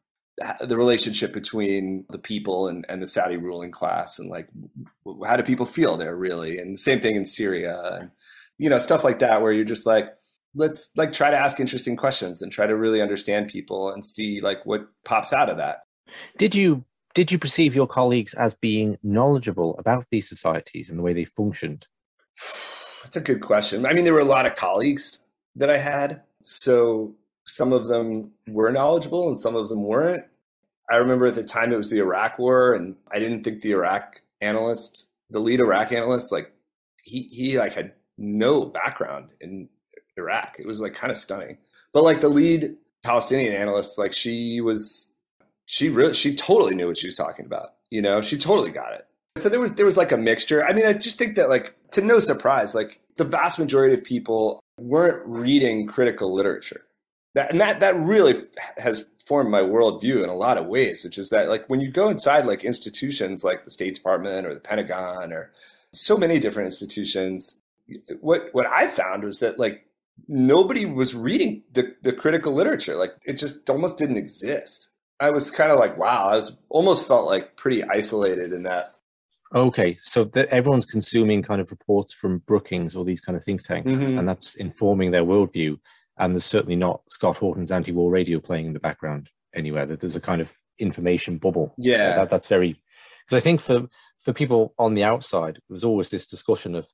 the 0.60 0.78
relationship 0.78 1.34
between 1.34 2.06
the 2.10 2.18
people 2.20 2.68
and, 2.68 2.86
and 2.90 3.02
the 3.02 3.08
Saudi 3.08 3.38
ruling 3.38 3.72
class 3.72 4.20
and 4.20 4.30
like 4.30 4.50
how 5.26 5.36
do 5.36 5.44
people 5.44 5.66
feel 5.66 5.98
there 5.98 6.16
really 6.16 6.58
and 6.60 6.78
same 6.78 7.00
thing 7.00 7.16
in 7.16 7.26
Syria 7.26 7.80
and 8.00 8.12
you 8.60 8.70
know 8.70 8.80
stuff 8.80 9.04
like 9.04 9.20
that 9.20 9.42
where 9.42 9.52
you're 9.52 9.66
just 9.66 9.88
like 9.88 10.14
let's 10.54 10.92
like 10.98 11.14
try 11.14 11.30
to 11.30 11.38
ask 11.38 11.60
interesting 11.60 11.96
questions 11.96 12.42
and 12.42 12.52
try 12.52 12.68
to 12.68 12.76
really 12.76 13.02
understand 13.02 13.48
people 13.48 13.92
and 13.92 14.04
see 14.04 14.42
like 14.42 14.66
what 14.66 14.88
pops 15.06 15.34
out 15.34 15.50
of 15.50 15.58
that. 15.58 15.80
Did 16.38 16.54
you 16.56 16.84
did 17.14 17.32
you 17.32 17.38
perceive 17.38 17.76
your 17.76 17.88
colleagues 17.88 18.34
as 18.34 18.54
being 18.54 18.98
knowledgeable 19.04 19.78
about 19.78 20.06
these 20.12 20.30
societies 20.30 20.90
and 20.90 20.98
the 20.98 21.04
way 21.04 21.14
they 21.14 21.26
functioned? 21.26 21.88
That's 23.04 23.18
a 23.18 23.22
good 23.22 23.42
question. 23.42 23.86
I 23.86 23.94
mean 23.94 24.04
there 24.04 24.14
were 24.14 24.20
a 24.20 24.26
lot 24.26 24.46
of 24.46 24.56
colleagues 24.56 25.20
that 25.56 25.70
i 25.70 25.78
had 25.78 26.22
so 26.44 27.14
some 27.46 27.74
of 27.74 27.88
them 27.88 28.32
were 28.48 28.72
knowledgeable 28.72 29.28
and 29.28 29.38
some 29.38 29.56
of 29.56 29.70
them 29.70 29.84
weren't. 29.84 30.24
I 30.90 30.96
remember 30.96 31.26
at 31.26 31.36
the 31.36 31.44
time 31.44 31.72
it 31.72 31.78
was 31.78 31.90
the 31.90 32.00
iraq 32.00 32.40
war 32.40 32.74
and 32.74 32.96
i 33.12 33.20
didn't 33.20 33.44
think 33.44 33.62
the 33.62 33.72
iraq 33.72 34.22
analyst 34.42 35.10
the 35.30 35.40
lead 35.40 35.60
iraq 35.60 35.92
analyst 35.92 36.32
like 36.32 36.52
he 37.04 37.24
he 37.24 37.58
like 37.58 37.74
had 37.74 37.94
no 38.18 38.66
background 38.66 39.32
in 39.40 39.70
Iraq. 40.18 40.58
It 40.60 40.66
was 40.66 40.82
like 40.82 40.94
kind 40.94 41.12
of 41.12 41.18
stunning. 41.18 41.58
But 41.94 42.04
like 42.04 42.22
the 42.22 42.30
lead 42.30 42.78
Palestinian 43.04 43.54
analyst, 43.54 43.98
like 43.98 44.14
she 44.14 44.62
was, 44.62 45.16
she 45.66 45.90
really, 45.90 46.14
she 46.14 46.36
totally 46.36 46.76
knew 46.76 46.88
what 46.88 46.98
she 46.98 47.08
was 47.08 47.16
talking 47.16 47.46
about. 47.46 47.74
You 47.90 48.02
know, 48.02 48.22
she 48.22 48.38
totally 48.38 48.72
got 48.72 48.94
it. 48.94 49.08
So 49.38 49.50
there 49.50 49.60
was 49.60 49.74
there 49.74 49.86
was 49.86 49.98
like 49.98 50.12
a 50.12 50.18
mixture. 50.18 50.66
I 50.66 50.74
mean, 50.74 50.86
I 50.86 50.94
just 50.94 51.18
think 51.18 51.36
that 51.36 51.50
like 51.50 51.76
to 51.92 52.02
no 52.02 52.20
surprise, 52.20 52.76
like 52.76 53.00
the 53.16 53.24
vast 53.24 53.60
majority 53.60 53.94
of 53.94 54.04
people 54.04 54.62
weren't 54.80 55.26
reading 55.26 55.88
critical 55.88 56.34
literature. 56.34 56.82
That 57.34 57.52
and 57.52 57.62
that 57.62 57.80
that 57.80 57.98
really 57.98 58.42
has 58.78 59.06
formed 59.26 59.50
my 59.50 59.62
worldview 59.62 60.24
in 60.24 60.30
a 60.30 60.36
lot 60.36 60.58
of 60.58 60.66
ways, 60.66 61.06
which 61.06 61.18
is 61.18 61.30
that 61.30 61.48
like 61.48 61.70
when 61.70 61.80
you 61.80 61.90
go 61.90 62.10
inside 62.10 62.46
like 62.46 62.66
institutions 62.66 63.44
like 63.44 63.64
the 63.64 63.72
State 63.72 63.96
Department 63.96 64.46
or 64.46 64.54
the 64.54 64.60
Pentagon 64.60 65.32
or 65.32 65.52
so 65.94 66.18
many 66.18 66.40
different 66.40 66.68
institutions, 66.68 67.62
what 68.20 68.50
what 68.52 68.66
I 68.66 68.88
found 68.88 69.24
was 69.24 69.40
that 69.40 69.60
like 69.60 69.86
nobody 70.28 70.86
was 70.86 71.16
reading 71.16 71.64
the, 71.72 71.96
the 72.02 72.14
critical 72.14 72.54
literature. 72.54 72.96
Like 72.96 73.12
it 73.26 73.34
just 73.34 73.70
almost 73.70 73.98
didn't 73.98 74.18
exist. 74.18 74.90
I 75.20 75.30
was 75.30 75.52
kind 75.52 75.72
of 75.72 75.80
like, 75.80 75.98
wow, 75.98 76.30
I 76.30 76.36
was 76.36 76.58
almost 76.70 77.08
felt 77.08 77.28
like 77.28 77.56
pretty 77.56 77.84
isolated 77.84 78.54
in 78.54 78.64
that. 78.64 78.86
Okay, 79.54 79.98
so 80.02 80.24
that 80.24 80.48
everyone's 80.48 80.86
consuming 80.86 81.44
kind 81.44 81.60
of 81.60 81.72
reports 81.72 82.14
from 82.14 82.40
Brookings 82.40 82.96
or 82.96 83.04
these 83.04 83.20
kind 83.20 83.36
of 83.36 83.44
think 83.44 83.64
tanks, 83.64 83.94
mm-hmm. 83.94 84.18
and 84.18 84.28
that's 84.28 84.56
informing 84.56 85.12
their 85.12 85.24
worldview. 85.24 85.78
And 86.18 86.34
there's 86.34 86.46
certainly 86.46 86.76
not 86.76 87.02
Scott 87.10 87.38
Horton's 87.38 87.72
anti-war 87.72 88.10
radio 88.10 88.40
playing 88.40 88.68
in 88.68 88.74
the 88.74 88.80
background 88.80 89.30
anywhere. 89.54 89.86
That 89.86 90.00
there's 90.00 90.16
a 90.16 90.22
kind 90.22 90.42
of 90.42 90.54
information 90.80 91.38
bubble. 91.38 91.76
Yeah, 91.78 92.16
that, 92.16 92.30
that's 92.30 92.48
very 92.48 92.82
because 93.26 93.38
I 93.38 93.44
think 93.44 93.60
for 93.60 93.88
for 94.20 94.34
people 94.34 94.74
on 94.80 94.94
the 94.94 95.04
outside, 95.04 95.60
there's 95.70 95.84
always 95.84 96.10
this 96.10 96.26
discussion 96.26 96.74
of 96.76 96.88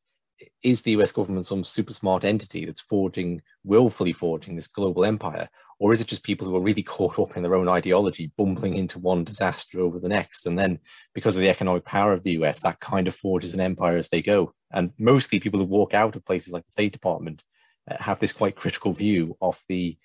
is 0.63 0.81
the 0.81 0.91
US 0.91 1.11
government 1.11 1.45
some 1.45 1.63
super 1.63 1.93
smart 1.93 2.23
entity 2.23 2.65
that's 2.65 2.81
forging, 2.81 3.41
willfully 3.63 4.13
forging 4.13 4.55
this 4.55 4.67
global 4.67 5.05
empire? 5.05 5.49
Or 5.79 5.93
is 5.93 6.01
it 6.01 6.07
just 6.07 6.23
people 6.23 6.47
who 6.47 6.55
are 6.55 6.61
really 6.61 6.83
caught 6.83 7.19
up 7.19 7.37
in 7.37 7.43
their 7.43 7.55
own 7.55 7.69
ideology, 7.69 8.31
bumbling 8.35 8.73
into 8.73 8.99
one 8.99 9.23
disaster 9.23 9.79
over 9.79 9.99
the 9.99 10.09
next? 10.09 10.45
And 10.45 10.57
then, 10.57 10.79
because 11.13 11.35
of 11.35 11.41
the 11.41 11.49
economic 11.49 11.85
power 11.85 12.13
of 12.13 12.23
the 12.23 12.31
US, 12.31 12.61
that 12.61 12.79
kind 12.79 13.07
of 13.07 13.15
forges 13.15 13.53
an 13.53 13.59
empire 13.59 13.97
as 13.97 14.09
they 14.09 14.21
go. 14.21 14.53
And 14.71 14.91
mostly 14.97 15.39
people 15.39 15.59
who 15.59 15.65
walk 15.65 15.93
out 15.93 16.15
of 16.15 16.25
places 16.25 16.51
like 16.51 16.65
the 16.65 16.71
State 16.71 16.93
Department 16.93 17.43
uh, 17.89 17.97
have 17.99 18.19
this 18.19 18.33
quite 18.33 18.55
critical 18.55 18.91
view 18.91 19.37
of 19.41 19.59
the 19.69 19.97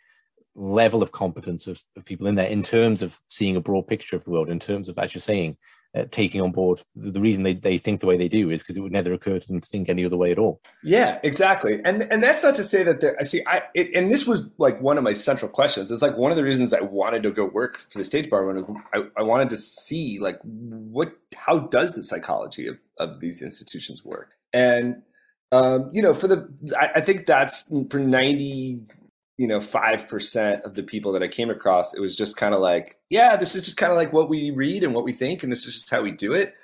level 0.54 1.02
of 1.02 1.12
competence 1.12 1.66
of, 1.66 1.82
of 1.96 2.04
people 2.04 2.26
in 2.26 2.34
there 2.34 2.46
in 2.46 2.62
terms 2.62 3.02
of 3.02 3.18
seeing 3.28 3.56
a 3.56 3.60
broad 3.60 3.86
picture 3.86 4.16
of 4.16 4.24
the 4.24 4.30
world, 4.30 4.50
in 4.50 4.58
terms 4.58 4.88
of, 4.88 4.98
as 4.98 5.14
you're 5.14 5.20
saying, 5.20 5.56
uh, 5.94 6.04
taking 6.10 6.40
on 6.40 6.52
board 6.52 6.80
the, 6.96 7.20
reason 7.20 7.42
they, 7.42 7.54
they 7.54 7.76
think 7.76 8.00
the 8.00 8.06
way 8.06 8.16
they 8.16 8.28
do 8.28 8.50
is 8.50 8.62
because 8.62 8.76
it 8.76 8.80
would 8.80 8.92
never 8.92 9.12
occur 9.12 9.38
to 9.38 9.48
them 9.48 9.60
to 9.60 9.68
think 9.68 9.88
any 9.88 10.04
other 10.04 10.16
way 10.16 10.32
at 10.32 10.38
all. 10.38 10.60
Yeah 10.82 11.18
exactly. 11.22 11.80
And 11.84 12.02
and 12.10 12.22
that's 12.22 12.42
not 12.42 12.54
to 12.56 12.64
say 12.64 12.82
that 12.82 13.00
there 13.00 13.16
i 13.20 13.24
see 13.24 13.42
i 13.46 13.62
it, 13.74 13.90
and 13.94 14.10
this 14.10 14.26
was 14.26 14.48
like 14.58 14.80
one 14.80 14.98
of 14.98 15.04
my 15.04 15.12
central 15.12 15.50
questions. 15.50 15.90
It's 15.90 16.02
like 16.02 16.16
one 16.16 16.30
of 16.30 16.36
the 16.36 16.44
reasons 16.44 16.72
i 16.72 16.80
wanted 16.80 17.22
to 17.24 17.30
go 17.30 17.44
work 17.44 17.78
for 17.90 17.98
the 17.98 18.04
state 18.04 18.22
department 18.22 18.66
i, 18.94 19.02
I 19.16 19.22
wanted 19.22 19.50
to 19.50 19.56
see 19.56 20.18
like 20.18 20.38
what 20.42 21.16
how 21.34 21.58
does 21.58 21.92
the 21.92 22.02
psychology 22.02 22.66
of, 22.66 22.78
of 22.98 23.20
these 23.20 23.42
institutions 23.42 24.04
work? 24.04 24.36
And 24.52 25.02
um, 25.50 25.90
you 25.92 26.02
know 26.02 26.14
for 26.14 26.28
the 26.28 26.48
I, 26.78 26.90
I 26.96 27.00
think 27.00 27.26
that's 27.26 27.70
for 27.90 27.98
90 27.98 28.82
you 29.38 29.46
know, 29.46 29.58
5% 29.58 30.62
of 30.62 30.74
the 30.74 30.82
people 30.82 31.12
that 31.12 31.22
I 31.22 31.28
came 31.28 31.50
across, 31.50 31.94
it 31.94 32.00
was 32.00 32.16
just 32.16 32.36
kind 32.36 32.54
of 32.54 32.60
like, 32.60 32.98
yeah, 33.08 33.36
this 33.36 33.54
is 33.54 33.64
just 33.64 33.76
kind 33.76 33.90
of 33.90 33.96
like 33.96 34.12
what 34.12 34.28
we 34.28 34.50
read 34.50 34.84
and 34.84 34.94
what 34.94 35.04
we 35.04 35.12
think, 35.12 35.42
and 35.42 35.50
this 35.50 35.66
is 35.66 35.74
just 35.74 35.90
how 35.90 36.02
we 36.02 36.12
do 36.12 36.32
it. 36.32 36.54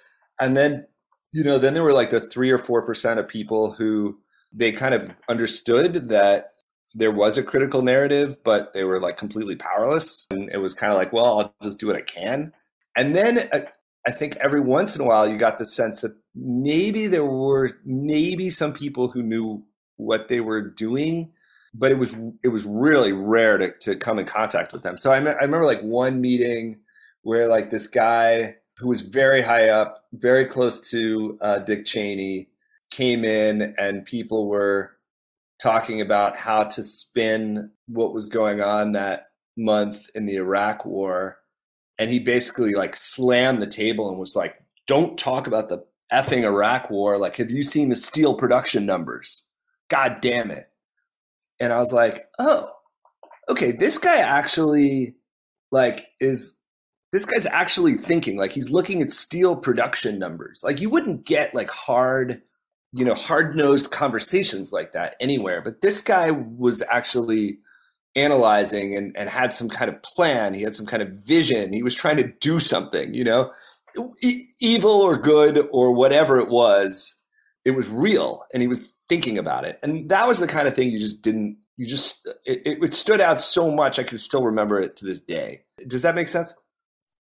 And 0.40 0.56
then, 0.56 0.86
you 1.32 1.42
know, 1.42 1.58
then 1.58 1.74
there 1.74 1.82
were 1.82 1.92
like 1.92 2.10
the 2.10 2.20
three 2.20 2.50
or 2.50 2.58
4% 2.58 3.18
of 3.18 3.28
people 3.28 3.72
who 3.72 4.18
they 4.52 4.72
kind 4.72 4.94
of 4.94 5.10
understood 5.28 6.08
that 6.08 6.48
there 6.94 7.12
was 7.12 7.36
a 7.36 7.42
critical 7.42 7.82
narrative, 7.82 8.42
but 8.44 8.72
they 8.72 8.84
were 8.84 9.00
like 9.00 9.16
completely 9.16 9.56
powerless. 9.56 10.26
And 10.30 10.50
it 10.52 10.58
was 10.58 10.74
kind 10.74 10.92
of 10.92 10.98
like, 10.98 11.12
well, 11.12 11.38
I'll 11.38 11.54
just 11.62 11.78
do 11.78 11.86
what 11.86 11.96
I 11.96 12.02
can. 12.02 12.52
And 12.96 13.14
then 13.14 13.48
uh, 13.52 13.60
I 14.06 14.10
think 14.10 14.36
every 14.36 14.60
once 14.60 14.96
in 14.96 15.02
a 15.02 15.04
while 15.04 15.28
you 15.28 15.36
got 15.36 15.58
the 15.58 15.66
sense 15.66 16.00
that 16.00 16.16
maybe 16.34 17.06
there 17.06 17.24
were 17.24 17.72
maybe 17.84 18.50
some 18.50 18.72
people 18.72 19.08
who 19.08 19.22
knew 19.22 19.64
what 19.96 20.28
they 20.28 20.40
were 20.40 20.62
doing 20.62 21.32
but 21.74 21.92
it 21.92 21.98
was 21.98 22.14
it 22.42 22.48
was 22.48 22.64
really 22.64 23.12
rare 23.12 23.58
to, 23.58 23.72
to 23.80 23.96
come 23.96 24.18
in 24.18 24.26
contact 24.26 24.72
with 24.72 24.82
them. 24.82 24.96
So 24.96 25.12
I, 25.12 25.20
me- 25.20 25.30
I 25.30 25.44
remember 25.44 25.66
like 25.66 25.82
one 25.82 26.20
meeting 26.20 26.80
where 27.22 27.48
like 27.48 27.70
this 27.70 27.86
guy 27.86 28.56
who 28.78 28.88
was 28.88 29.02
very 29.02 29.42
high 29.42 29.68
up, 29.68 30.04
very 30.12 30.46
close 30.46 30.88
to 30.90 31.38
uh, 31.40 31.58
Dick 31.58 31.84
Cheney, 31.84 32.48
came 32.90 33.24
in 33.24 33.74
and 33.78 34.04
people 34.04 34.48
were 34.48 34.92
talking 35.60 36.00
about 36.00 36.36
how 36.36 36.62
to 36.62 36.82
spin 36.82 37.72
what 37.86 38.14
was 38.14 38.26
going 38.26 38.62
on 38.62 38.92
that 38.92 39.30
month 39.56 40.08
in 40.14 40.26
the 40.26 40.36
Iraq 40.36 40.84
war. 40.86 41.38
And 41.98 42.08
he 42.08 42.20
basically 42.20 42.74
like 42.74 42.94
slammed 42.94 43.60
the 43.60 43.66
table 43.66 44.08
and 44.08 44.18
was 44.18 44.36
like, 44.36 44.56
don't 44.86 45.18
talk 45.18 45.48
about 45.48 45.68
the 45.68 45.84
effing 46.12 46.44
Iraq 46.44 46.90
war. 46.90 47.18
Like, 47.18 47.36
have 47.36 47.50
you 47.50 47.64
seen 47.64 47.88
the 47.88 47.96
steel 47.96 48.34
production 48.34 48.86
numbers? 48.86 49.42
God 49.88 50.18
damn 50.20 50.52
it 50.52 50.70
and 51.60 51.72
I 51.72 51.78
was 51.78 51.92
like, 51.92 52.26
oh, 52.38 52.70
okay, 53.48 53.72
this 53.72 53.98
guy 53.98 54.18
actually 54.18 55.16
like 55.70 56.06
is 56.20 56.54
this 57.12 57.24
guy's 57.24 57.46
actually 57.46 57.96
thinking 57.96 58.36
like 58.36 58.52
he's 58.52 58.70
looking 58.70 59.00
at 59.00 59.10
steel 59.10 59.56
production 59.56 60.18
numbers. 60.18 60.60
Like 60.62 60.80
you 60.80 60.90
wouldn't 60.90 61.24
get 61.24 61.54
like 61.54 61.70
hard, 61.70 62.42
you 62.92 63.04
know, 63.04 63.14
hard-nosed 63.14 63.90
conversations 63.90 64.72
like 64.72 64.92
that 64.92 65.16
anywhere, 65.20 65.62
but 65.62 65.80
this 65.80 66.00
guy 66.02 66.30
was 66.30 66.82
actually 66.82 67.58
analyzing 68.14 68.96
and, 68.96 69.16
and 69.16 69.30
had 69.30 69.52
some 69.52 69.68
kind 69.68 69.90
of 69.90 70.02
plan. 70.02 70.52
He 70.52 70.62
had 70.62 70.74
some 70.74 70.86
kind 70.86 71.02
of 71.02 71.12
vision. 71.12 71.72
He 71.72 71.82
was 71.82 71.94
trying 71.94 72.16
to 72.18 72.32
do 72.40 72.60
something, 72.60 73.14
you 73.14 73.24
know, 73.24 73.52
e- 74.22 74.44
evil 74.60 75.00
or 75.00 75.16
good 75.16 75.66
or 75.70 75.92
whatever 75.92 76.38
it 76.38 76.48
was. 76.48 77.22
It 77.64 77.72
was 77.72 77.88
real, 77.88 78.42
and 78.52 78.62
he 78.62 78.68
was 78.68 78.88
thinking 79.08 79.38
about 79.38 79.64
it. 79.64 79.78
And 79.82 80.08
that 80.10 80.26
was 80.26 80.38
the 80.38 80.46
kind 80.46 80.68
of 80.68 80.74
thing 80.74 80.90
you 80.90 80.98
just 80.98 81.22
didn't, 81.22 81.58
you 81.76 81.86
just, 81.86 82.26
it, 82.44 82.82
it 82.82 82.94
stood 82.94 83.20
out 83.20 83.40
so 83.40 83.70
much. 83.70 83.98
I 83.98 84.02
can 84.02 84.18
still 84.18 84.44
remember 84.44 84.80
it 84.80 84.96
to 84.96 85.04
this 85.04 85.20
day. 85.20 85.60
Does 85.86 86.02
that 86.02 86.14
make 86.14 86.28
sense? 86.28 86.54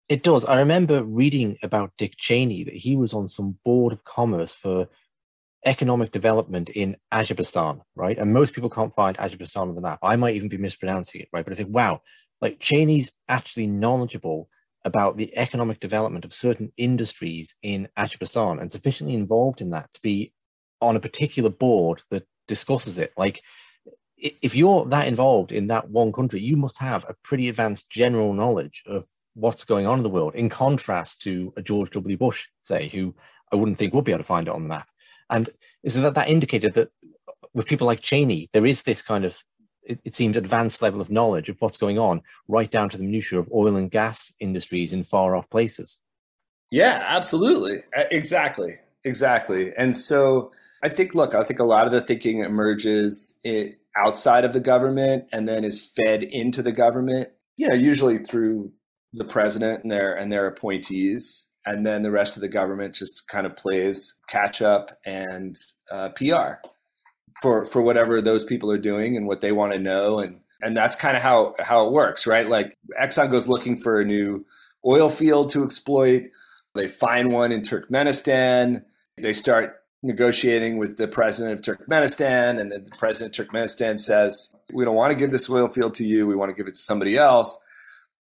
It 0.09 0.23
does. 0.23 0.45
I 0.45 0.59
remember 0.59 1.03
reading 1.03 1.57
about 1.61 1.91
Dick 1.97 2.13
Cheney 2.17 2.63
that 2.63 2.73
he 2.73 2.95
was 2.95 3.13
on 3.13 3.27
some 3.27 3.57
board 3.65 3.91
of 3.91 4.05
commerce 4.05 4.53
for 4.53 4.87
economic 5.65 6.11
development 6.11 6.69
in 6.69 6.95
Azerbaijan, 7.11 7.81
right? 7.95 8.17
And 8.17 8.31
most 8.31 8.53
people 8.53 8.69
can't 8.69 8.95
find 8.95 9.19
Azerbaijan 9.19 9.69
on 9.69 9.75
the 9.75 9.81
map. 9.81 9.99
I 10.01 10.15
might 10.15 10.35
even 10.35 10.47
be 10.47 10.57
mispronouncing 10.57 11.21
it, 11.21 11.29
right? 11.33 11.43
But 11.43 11.51
I 11.51 11.57
think, 11.57 11.69
wow, 11.69 12.01
like 12.41 12.59
Cheney's 12.59 13.11
actually 13.27 13.67
knowledgeable 13.67 14.49
about 14.85 15.17
the 15.17 15.35
economic 15.37 15.81
development 15.81 16.23
of 16.23 16.31
certain 16.31 16.71
industries 16.77 17.53
in 17.61 17.89
Azerbaijan 17.97 18.59
and 18.59 18.71
sufficiently 18.71 19.15
involved 19.15 19.59
in 19.59 19.71
that 19.71 19.93
to 19.93 20.01
be 20.01 20.31
on 20.81 20.95
a 20.95 21.01
particular 21.01 21.49
board 21.49 22.01
that 22.09 22.27
discusses 22.47 22.97
it. 22.97 23.13
Like, 23.17 23.41
if 24.17 24.55
you're 24.55 24.85
that 24.85 25.07
involved 25.07 25.51
in 25.51 25.67
that 25.67 25.89
one 25.89 26.11
country, 26.11 26.39
you 26.39 26.57
must 26.57 26.79
have 26.79 27.05
a 27.07 27.15
pretty 27.23 27.49
advanced 27.49 27.89
general 27.89 28.33
knowledge 28.33 28.83
of 28.87 29.07
what's 29.35 29.63
going 29.63 29.85
on 29.85 29.99
in 29.99 30.03
the 30.03 30.09
world, 30.09 30.33
in 30.33 30.49
contrast 30.49 31.21
to 31.21 31.53
a 31.55 31.61
George 31.61 31.91
W. 31.91 32.17
Bush, 32.17 32.47
say, 32.61 32.87
who 32.87 33.13
I 33.51 33.55
wouldn't 33.55 33.77
think 33.77 33.93
would 33.93 34.05
be 34.05 34.11
able 34.11 34.19
to 34.19 34.23
find 34.23 34.47
it 34.47 34.53
on 34.53 34.63
the 34.63 34.69
map. 34.69 34.87
And 35.29 35.49
is 35.83 36.01
that 36.01 36.15
that 36.15 36.29
indicated 36.29 36.73
that 36.73 36.89
with 37.53 37.67
people 37.67 37.85
like 37.85 38.01
Cheney, 38.01 38.49
there 38.53 38.65
is 38.65 38.83
this 38.83 39.01
kind 39.01 39.25
of 39.25 39.43
it, 39.83 39.99
it 40.03 40.15
seems 40.15 40.37
advanced 40.37 40.81
level 40.81 41.01
of 41.01 41.09
knowledge 41.09 41.49
of 41.49 41.59
what's 41.61 41.77
going 41.77 41.97
on, 41.97 42.21
right 42.47 42.69
down 42.69 42.89
to 42.89 42.97
the 42.97 43.03
minutiae 43.03 43.39
of 43.39 43.49
oil 43.53 43.75
and 43.75 43.91
gas 43.91 44.31
industries 44.39 44.93
in 44.93 45.03
far 45.03 45.35
off 45.35 45.49
places. 45.49 45.99
Yeah, 46.71 47.03
absolutely. 47.05 47.77
Uh, 47.95 48.03
exactly. 48.11 48.77
Exactly. 49.03 49.73
And 49.77 49.95
so 49.95 50.51
I 50.83 50.89
think, 50.89 51.15
look, 51.15 51.33
I 51.33 51.43
think 51.43 51.59
a 51.59 51.65
lot 51.65 51.85
of 51.85 51.91
the 51.91 52.01
thinking 52.01 52.39
emerges 52.39 53.39
outside 53.95 54.45
of 54.45 54.53
the 54.53 54.59
government 54.59 55.25
and 55.31 55.47
then 55.47 55.63
is 55.63 55.91
fed 55.95 56.23
into 56.23 56.61
the 56.61 56.71
government, 56.71 57.29
you 57.55 57.67
know, 57.67 57.75
usually 57.75 58.19
through 58.19 58.71
the 59.13 59.25
president 59.25 59.83
and 59.83 59.91
their 59.91 60.13
and 60.13 60.31
their 60.31 60.45
appointees. 60.47 61.51
And 61.65 61.85
then 61.85 62.03
the 62.03 62.11
rest 62.11 62.37
of 62.37 62.41
the 62.41 62.47
government 62.47 62.95
just 62.95 63.27
kind 63.27 63.45
of 63.45 63.55
plays 63.55 64.21
catch 64.29 64.61
up 64.61 64.91
and 65.05 65.55
uh, 65.91 66.09
PR 66.09 66.67
for 67.41 67.65
for 67.65 67.81
whatever 67.81 68.21
those 68.21 68.43
people 68.43 68.71
are 68.71 68.77
doing 68.77 69.17
and 69.17 69.27
what 69.27 69.41
they 69.41 69.51
want 69.51 69.73
to 69.73 69.79
know. 69.79 70.19
And 70.19 70.41
and 70.61 70.77
that's 70.77 70.95
kind 70.95 71.17
of 71.17 71.23
how 71.23 71.55
how 71.59 71.87
it 71.87 71.91
works 71.91 72.27
right? 72.27 72.47
Like 72.47 72.75
exxon 72.99 73.31
goes 73.31 73.47
looking 73.47 73.77
for 73.77 73.99
a 73.99 74.05
new 74.05 74.45
oil 74.85 75.09
field 75.09 75.49
to 75.49 75.63
exploit. 75.63 76.23
They 76.75 76.87
find 76.87 77.31
one 77.31 77.51
in 77.51 77.61
turkmenistan. 77.61 78.83
They 79.17 79.33
start 79.33 79.77
negotiating 80.03 80.77
with 80.77 80.97
the 80.97 81.07
president 81.07 81.53
of 81.53 81.77
turkmenistan 81.77 82.59
and 82.59 82.71
then 82.71 82.83
the 82.83 82.95
president 82.97 83.37
of 83.37 83.47
turkmenistan 83.47 83.99
says 83.99 84.55
we 84.71 84.85
don't 84.85 84.95
want 84.95 85.11
to 85.11 85.17
give 85.17 85.31
this 85.31 85.49
oil 85.49 85.67
field 85.67 85.93
to 85.93 86.03
you 86.03 86.27
we 86.27 86.35
want 86.35 86.49
to 86.49 86.55
give 86.55 86.67
it 86.67 86.75
to 86.75 86.81
somebody 86.81 87.17
else 87.17 87.57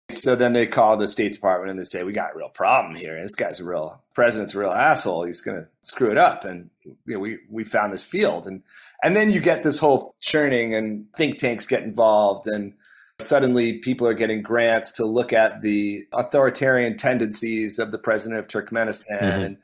so 0.09 0.35
then 0.35 0.53
they 0.53 0.67
call 0.67 0.97
the 0.97 1.07
State 1.07 1.33
Department 1.33 1.71
and 1.71 1.79
they 1.79 1.83
say, 1.83 2.03
"We 2.03 2.13
got 2.13 2.33
a 2.33 2.37
real 2.37 2.49
problem 2.49 2.95
here. 2.95 3.19
This 3.19 3.35
guy's 3.35 3.59
a 3.59 3.65
real 3.65 4.03
president's 4.13 4.53
a 4.53 4.59
real 4.59 4.71
asshole. 4.71 5.23
He's 5.23 5.41
going 5.41 5.57
to 5.57 5.67
screw 5.81 6.11
it 6.11 6.17
up." 6.17 6.45
And 6.45 6.69
you 6.83 6.95
know, 7.07 7.19
we 7.19 7.39
we 7.49 7.63
found 7.63 7.91
this 7.91 8.03
field, 8.03 8.45
and 8.45 8.61
and 9.03 9.15
then 9.15 9.31
you 9.31 9.39
get 9.39 9.63
this 9.63 9.79
whole 9.79 10.15
churning, 10.19 10.75
and 10.75 11.07
think 11.15 11.39
tanks 11.39 11.65
get 11.65 11.81
involved, 11.81 12.45
and 12.45 12.73
suddenly 13.17 13.79
people 13.79 14.05
are 14.05 14.13
getting 14.13 14.43
grants 14.43 14.91
to 14.91 15.05
look 15.05 15.33
at 15.33 15.61
the 15.63 16.03
authoritarian 16.13 16.97
tendencies 16.97 17.79
of 17.79 17.91
the 17.91 17.97
president 17.97 18.39
of 18.39 18.47
Turkmenistan, 18.47 19.21
mm-hmm. 19.21 19.41
and 19.41 19.57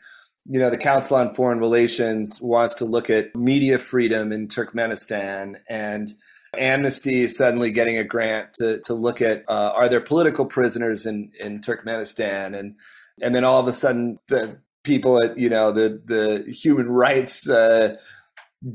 you 0.45 0.59
know, 0.59 0.69
the 0.69 0.77
Council 0.77 1.17
on 1.17 1.33
Foreign 1.35 1.59
Relations 1.59 2.41
wants 2.41 2.73
to 2.75 2.85
look 2.85 3.09
at 3.09 3.35
media 3.35 3.77
freedom 3.77 4.31
in 4.31 4.47
Turkmenistan 4.47 5.57
and 5.69 6.13
Amnesty 6.57 7.21
is 7.21 7.37
suddenly 7.37 7.71
getting 7.71 7.97
a 7.97 8.03
grant 8.03 8.53
to, 8.55 8.81
to 8.81 8.93
look 8.93 9.21
at 9.21 9.43
uh, 9.47 9.71
are 9.73 9.87
there 9.87 10.01
political 10.01 10.45
prisoners 10.45 11.05
in, 11.05 11.31
in 11.39 11.61
Turkmenistan? 11.61 12.57
And 12.57 12.75
and 13.21 13.35
then 13.35 13.43
all 13.43 13.59
of 13.59 13.67
a 13.67 13.73
sudden 13.73 14.19
the 14.27 14.57
people 14.83 15.23
at 15.23 15.37
you 15.37 15.49
know 15.49 15.71
the 15.71 16.01
the 16.05 16.51
human 16.51 16.89
rights 16.89 17.49
uh, 17.49 17.95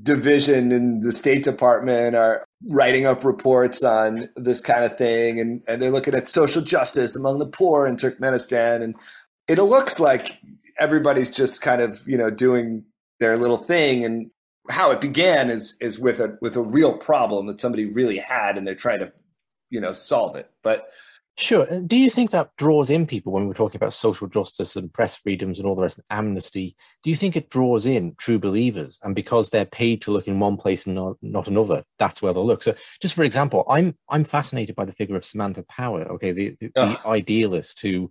division 0.02 0.72
in 0.72 1.00
the 1.00 1.12
State 1.12 1.44
Department 1.44 2.16
are 2.16 2.44
writing 2.70 3.06
up 3.06 3.24
reports 3.24 3.82
on 3.82 4.28
this 4.36 4.60
kind 4.60 4.84
of 4.84 4.96
thing 4.96 5.38
and, 5.38 5.62
and 5.68 5.80
they're 5.80 5.90
looking 5.90 6.14
at 6.14 6.26
social 6.26 6.62
justice 6.62 7.14
among 7.14 7.38
the 7.38 7.46
poor 7.46 7.86
in 7.86 7.96
Turkmenistan 7.96 8.82
and 8.82 8.96
it 9.46 9.58
looks 9.62 10.00
like 10.00 10.40
everybody's 10.78 11.30
just 11.30 11.60
kind 11.60 11.80
of 11.80 12.06
you 12.06 12.16
know 12.16 12.30
doing 12.30 12.84
their 13.20 13.36
little 13.36 13.58
thing 13.58 14.04
and 14.04 14.30
how 14.68 14.90
it 14.90 15.00
began 15.00 15.50
is 15.50 15.76
is 15.80 15.98
with 15.98 16.20
a 16.20 16.36
with 16.40 16.56
a 16.56 16.62
real 16.62 16.96
problem 16.98 17.46
that 17.46 17.60
somebody 17.60 17.86
really 17.86 18.18
had 18.18 18.56
and 18.56 18.66
they're 18.66 18.74
trying 18.74 18.98
to 19.00 19.12
you 19.70 19.80
know 19.80 19.92
solve 19.92 20.34
it. 20.36 20.50
But 20.62 20.86
Sure. 21.38 21.66
Do 21.82 21.98
you 21.98 22.08
think 22.08 22.30
that 22.30 22.56
draws 22.56 22.88
in 22.88 23.06
people 23.06 23.30
when 23.30 23.46
we're 23.46 23.52
talking 23.52 23.76
about 23.76 23.92
social 23.92 24.26
justice 24.26 24.74
and 24.74 24.90
press 24.90 25.16
freedoms 25.16 25.58
and 25.58 25.68
all 25.68 25.74
the 25.74 25.82
rest, 25.82 25.98
and 25.98 26.06
amnesty? 26.08 26.74
Do 27.02 27.10
you 27.10 27.16
think 27.16 27.36
it 27.36 27.50
draws 27.50 27.84
in 27.84 28.14
true 28.16 28.38
believers, 28.38 28.98
and 29.02 29.14
because 29.14 29.50
they're 29.50 29.66
paid 29.66 30.00
to 30.02 30.12
look 30.12 30.28
in 30.28 30.40
one 30.40 30.56
place 30.56 30.86
and 30.86 30.94
not, 30.94 31.18
not 31.20 31.46
another, 31.46 31.84
that's 31.98 32.22
where 32.22 32.32
they'll 32.32 32.46
look? 32.46 32.62
So, 32.62 32.74
just 33.02 33.14
for 33.14 33.22
example, 33.22 33.64
I'm 33.68 33.98
I'm 34.08 34.24
fascinated 34.24 34.76
by 34.76 34.86
the 34.86 34.92
figure 34.92 35.14
of 35.14 35.26
Samantha 35.26 35.62
Power. 35.64 36.04
Okay, 36.12 36.32
the, 36.32 36.56
the, 36.58 36.70
the 36.74 37.00
idealist 37.04 37.82
who 37.82 38.10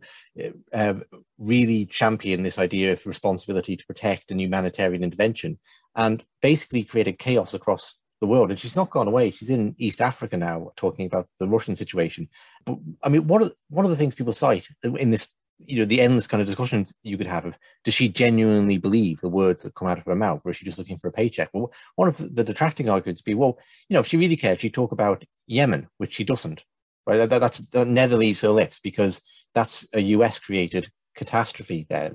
uh, 0.71 0.93
really 1.39 1.87
championed 1.87 2.45
this 2.45 2.59
idea 2.59 2.91
of 2.91 3.07
responsibility 3.07 3.75
to 3.75 3.85
protect 3.87 4.29
and 4.29 4.39
humanitarian 4.39 5.03
intervention, 5.03 5.57
and 5.95 6.23
basically 6.43 6.83
created 6.83 7.17
chaos 7.17 7.55
across 7.55 8.01
the 8.19 8.27
world. 8.27 8.49
And 8.49 8.59
she's 8.59 8.75
not 8.75 8.89
gone 8.89 9.07
away. 9.07 9.31
She's 9.31 9.49
in 9.49 9.75
East 9.77 10.01
Africa 10.01 10.37
now, 10.37 10.71
talking 10.75 11.05
about 11.05 11.27
the 11.39 11.47
Russian 11.47 11.75
situation. 11.75 12.29
But 12.65 12.77
I 13.03 13.09
mean, 13.09 13.27
one 13.27 13.41
of 13.41 13.53
one 13.69 13.85
of 13.85 13.91
the 13.91 13.97
things 13.97 14.15
people 14.15 14.33
cite 14.33 14.67
in 14.83 15.11
this, 15.11 15.29
you 15.59 15.79
know, 15.79 15.85
the 15.85 16.01
endless 16.01 16.27
kind 16.27 16.41
of 16.41 16.47
discussions 16.47 16.93
you 17.03 17.17
could 17.17 17.27
have 17.27 17.45
of 17.45 17.57
does 17.83 17.93
she 17.93 18.09
genuinely 18.09 18.77
believe 18.77 19.21
the 19.21 19.29
words 19.29 19.63
that 19.63 19.75
come 19.75 19.87
out 19.87 19.97
of 19.97 20.05
her 20.05 20.15
mouth, 20.15 20.41
or 20.43 20.51
is 20.51 20.57
she 20.57 20.65
just 20.65 20.79
looking 20.79 20.97
for 20.97 21.07
a 21.07 21.13
paycheck? 21.13 21.49
Well, 21.53 21.71
one 21.95 22.07
of 22.07 22.17
the 22.17 22.43
detracting 22.43 22.89
arguments 22.89 23.21
would 23.21 23.31
be, 23.31 23.35
well, 23.35 23.57
you 23.89 23.93
know, 23.93 23.99
if 23.99 24.07
she 24.07 24.17
really 24.17 24.37
cared, 24.37 24.61
she'd 24.61 24.73
talk 24.73 24.91
about 24.91 25.23
Yemen, 25.47 25.87
which 25.97 26.13
she 26.13 26.23
doesn't. 26.23 26.63
Right? 27.07 27.29
That, 27.29 27.39
that's 27.39 27.59
that 27.59 27.87
never 27.87 28.17
leaves 28.17 28.41
her 28.41 28.49
lips 28.49 28.79
because 28.79 29.21
that's 29.53 29.87
a 29.93 30.01
US 30.01 30.39
created 30.39 30.89
catastrophe 31.15 31.85
there 31.89 32.11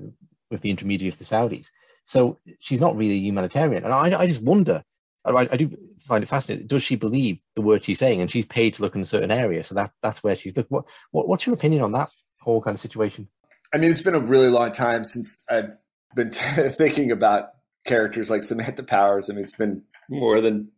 with 0.49 0.61
the 0.61 0.69
intermediary 0.69 1.09
of 1.09 1.17
the 1.17 1.23
Saudis. 1.23 1.67
So 2.03 2.37
she's 2.59 2.81
not 2.81 2.95
really 2.95 3.13
a 3.13 3.21
humanitarian. 3.21 3.83
And 3.83 3.93
I, 3.93 4.19
I 4.19 4.27
just 4.27 4.41
wonder 4.41 4.83
I, 5.23 5.31
I, 5.31 5.57
do 5.57 5.77
find 5.99 6.23
it 6.23 6.27
fascinating. 6.27 6.67
Does 6.67 6.83
she 6.83 6.95
believe 6.95 7.39
the 7.55 7.61
word 7.61 7.85
she's 7.85 7.99
saying? 7.99 8.21
And 8.21 8.31
she's 8.31 8.45
paid 8.45 8.73
to 8.75 8.81
look 8.81 8.95
in 8.95 9.01
a 9.01 9.05
certain 9.05 9.31
area, 9.31 9.63
so 9.63 9.75
that 9.75 9.91
that's 10.01 10.23
where 10.23 10.35
she's. 10.35 10.53
What, 10.69 10.85
what 11.11 11.27
what's 11.27 11.45
your 11.45 11.55
opinion 11.55 11.83
on 11.83 11.91
that 11.91 12.09
whole 12.41 12.61
kind 12.61 12.73
of 12.73 12.79
situation? 12.79 13.27
I 13.73 13.77
mean, 13.77 13.91
it's 13.91 14.01
been 14.01 14.15
a 14.15 14.19
really 14.19 14.49
long 14.49 14.71
time 14.71 15.03
since 15.03 15.45
I've 15.49 15.71
been 16.15 16.31
thinking 16.71 17.11
about 17.11 17.51
characters 17.85 18.29
like 18.29 18.43
Samantha 18.43 18.83
Powers. 18.83 19.29
I 19.29 19.33
mean, 19.33 19.43
it's 19.43 19.55
been 19.55 19.83
more 20.09 20.41
than 20.41 20.69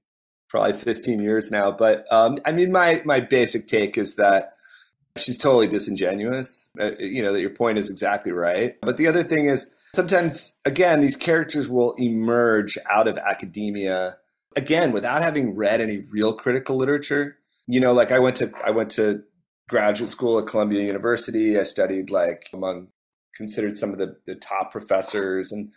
probably 0.49 0.73
15 0.73 1.21
years 1.21 1.49
now. 1.49 1.71
But 1.71 2.06
um, 2.12 2.38
I 2.45 2.51
mean, 2.51 2.71
my 2.71 3.01
my 3.06 3.19
basic 3.19 3.67
take 3.67 3.97
is 3.97 4.15
that 4.15 4.56
she's 5.15 5.38
totally 5.38 5.67
disingenuous. 5.67 6.69
Uh, 6.79 6.91
you 6.99 7.23
know 7.23 7.34
that 7.34 7.41
your 7.41 7.49
point 7.49 7.77
is 7.77 7.89
exactly 7.89 8.32
right. 8.32 8.75
But 8.82 8.97
the 8.97 9.08
other 9.08 9.23
thing 9.23 9.45
is 9.45 9.73
sometimes, 9.95 10.58
again, 10.65 11.01
these 11.01 11.15
characters 11.15 11.67
will 11.67 11.93
emerge 11.97 12.77
out 12.89 13.08
of 13.08 13.17
academia 13.17 14.17
again, 14.56 14.92
without 14.92 15.22
having 15.22 15.56
read 15.56 15.82
any 15.82 16.02
real 16.12 16.34
critical 16.34 16.76
literature, 16.76 17.38
you 17.68 17.80
know, 17.80 17.94
like 17.94 18.12
I 18.12 18.20
went 18.20 18.36
to 18.38 18.52
I 18.63 18.72
went 18.72 18.92
to 18.92 19.24
graduate 19.70 20.10
school 20.10 20.39
at 20.39 20.48
Columbia 20.48 20.84
University. 20.84 21.60
I 21.60 21.63
studied 21.63 22.10
like 22.10 22.50
among 22.54 22.88
considered 23.36 23.78
some 23.78 23.92
of 23.92 23.98
the, 23.98 24.16
the 24.26 24.36
top 24.36 24.72
professors 24.72 25.52
and 25.52 25.72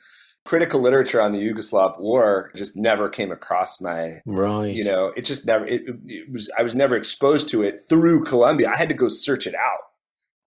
critical 0.44 0.80
literature 0.80 1.20
on 1.20 1.32
the 1.32 1.40
Yugoslav 1.40 1.98
war 1.98 2.52
just 2.54 2.76
never 2.76 3.08
came 3.08 3.32
across 3.32 3.80
my 3.80 4.20
right. 4.26 4.74
You 4.74 4.84
know, 4.84 5.12
it 5.16 5.24
just 5.24 5.46
never 5.46 5.66
it, 5.66 5.82
it 6.06 6.32
was 6.32 6.50
I 6.58 6.62
was 6.62 6.74
never 6.74 6.96
exposed 6.96 7.48
to 7.50 7.62
it 7.62 7.82
through 7.88 8.24
Columbia. 8.24 8.70
I 8.70 8.76
had 8.76 8.88
to 8.88 8.94
go 8.94 9.08
search 9.08 9.46
it 9.46 9.54
out. 9.54 9.80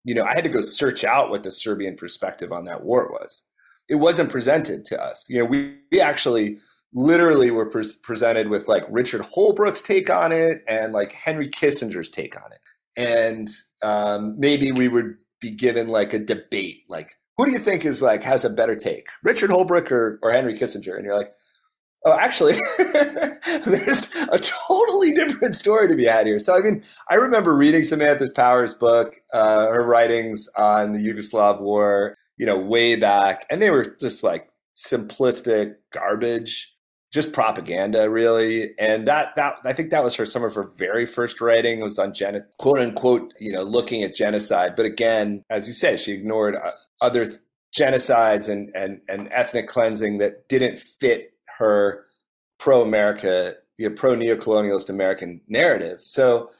You 0.03 0.15
know, 0.15 0.23
I 0.23 0.33
had 0.33 0.43
to 0.45 0.49
go 0.49 0.61
search 0.61 1.03
out 1.03 1.29
what 1.29 1.43
the 1.43 1.51
Serbian 1.51 1.95
perspective 1.95 2.51
on 2.51 2.65
that 2.65 2.83
war 2.83 3.09
was. 3.11 3.43
It 3.89 3.95
wasn't 3.95 4.31
presented 4.31 4.85
to 4.85 5.01
us. 5.01 5.25
You 5.27 5.39
know, 5.39 5.45
we, 5.45 5.75
we 5.91 5.99
actually 5.99 6.57
literally 6.93 7.51
were 7.51 7.69
pre- 7.69 7.85
presented 8.03 8.49
with 8.49 8.67
like 8.67 8.83
Richard 8.89 9.21
Holbrooke's 9.21 9.81
take 9.81 10.09
on 10.09 10.31
it 10.31 10.63
and 10.67 10.93
like 10.93 11.13
Henry 11.13 11.49
Kissinger's 11.49 12.09
take 12.09 12.35
on 12.35 12.51
it. 12.51 12.59
And 12.97 13.49
um, 13.83 14.35
maybe 14.39 14.71
we 14.71 14.87
would 14.87 15.15
be 15.39 15.51
given 15.51 15.87
like 15.87 16.13
a 16.13 16.19
debate, 16.19 16.83
like 16.89 17.15
who 17.37 17.45
do 17.45 17.51
you 17.51 17.59
think 17.59 17.85
is 17.85 18.01
like 18.01 18.23
has 18.23 18.43
a 18.43 18.49
better 18.49 18.75
take, 18.75 19.07
Richard 19.23 19.49
Holbrooke 19.49 19.91
or, 19.91 20.19
or 20.21 20.33
Henry 20.33 20.59
Kissinger? 20.59 20.97
And 20.97 21.05
you're 21.05 21.15
like, 21.15 21.31
oh, 22.05 22.17
actually, 22.19 22.57
there's 23.65 24.13
a 24.13 24.39
totally 24.39 25.13
different 25.13 25.55
story 25.55 25.87
to 25.87 25.95
be 25.95 26.03
had 26.03 26.27
here. 26.27 26.39
So 26.39 26.53
I 26.53 26.59
mean, 26.59 26.83
I 27.09 27.15
remember 27.15 27.55
reading 27.55 27.85
Samantha 27.85 28.29
Powers' 28.35 28.73
book, 28.73 29.15
uh, 29.33 29.67
her 29.67 29.85
writings 29.85 30.49
on 30.57 30.91
the 30.91 30.99
Yugoslav 30.99 31.61
war, 31.61 32.17
you 32.35 32.45
know, 32.45 32.57
way 32.57 32.97
back, 32.97 33.45
and 33.49 33.61
they 33.61 33.69
were 33.69 33.95
just 34.01 34.21
like 34.21 34.49
simplistic 34.75 35.75
garbage 35.93 36.73
just 37.11 37.33
propaganda 37.33 38.09
really. 38.09 38.71
And 38.77 39.07
that 39.07 39.35
that 39.35 39.55
i 39.65 39.73
think 39.73 39.89
that 39.91 40.03
was 40.03 40.15
her 40.15 40.25
some 40.25 40.43
of 40.43 40.55
her 40.55 40.71
very 40.77 41.05
first 41.05 41.41
writing 41.41 41.81
was 41.81 41.97
on 41.97 42.13
gen 42.13 42.45
quote 42.57 42.79
unquote 42.79 43.33
you 43.39 43.51
know 43.51 43.63
looking 43.63 44.03
at 44.03 44.15
genocide. 44.15 44.75
But 44.75 44.85
again 44.85 45.43
as 45.49 45.67
you 45.67 45.73
said 45.73 45.99
she 45.99 46.13
ignored 46.13 46.55
uh, 46.55 46.71
other 47.01 47.33
genocides 47.77 48.49
and 48.49 48.69
and 48.75 49.01
and 49.07 49.29
ethnic 49.31 49.67
cleansing 49.67 50.17
that 50.19 50.47
didn't 50.49 50.79
fit 50.79 51.33
her 51.57 52.05
pro 52.57 52.81
america 52.81 53.53
you 53.77 53.87
know, 53.89 53.95
pro 53.95 54.15
neocolonialist 54.15 54.89
american 54.89 55.41
narrative. 55.47 56.01
So 56.01 56.51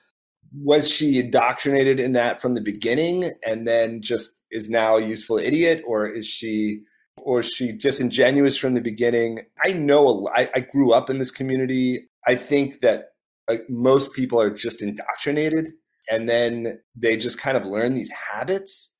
was 0.54 0.90
she 0.90 1.20
indoctrinated 1.20 2.00
in 2.00 2.14
that 2.14 2.42
from 2.42 2.56
the 2.56 2.62
beginning 2.62 3.32
and 3.46 3.68
then 3.68 4.02
just 4.02 4.32
is 4.52 4.70
now 4.70 4.98
a 4.98 5.06
useful 5.06 5.38
idiot 5.38 5.84
or 5.86 6.08
is 6.08 6.26
she 6.26 6.82
or 7.24 7.44
she 7.44 7.72
disingenuous 7.72 8.58
from 8.58 8.74
the 8.74 8.82
beginning? 8.82 9.42
I 9.64 9.74
know 9.74 10.30
I, 10.36 10.50
I 10.56 10.60
grew 10.62 10.94
up 10.94 11.10
in 11.10 11.20
this 11.20 11.32
community. 11.32 12.10
I 12.28 12.36
think 12.36 12.82
that 12.82 13.10
like, 13.48 13.64
most 13.70 14.14
people 14.14 14.40
are 14.40 14.50
just 14.50 14.82
indoctrinated 14.82 15.70
and 16.10 16.28
then 16.28 16.80
they 16.96 17.18
just 17.18 17.40
kind 17.40 17.58
of 17.58 17.66
learn 17.66 17.94
these 17.94 18.12
habits 18.12 18.96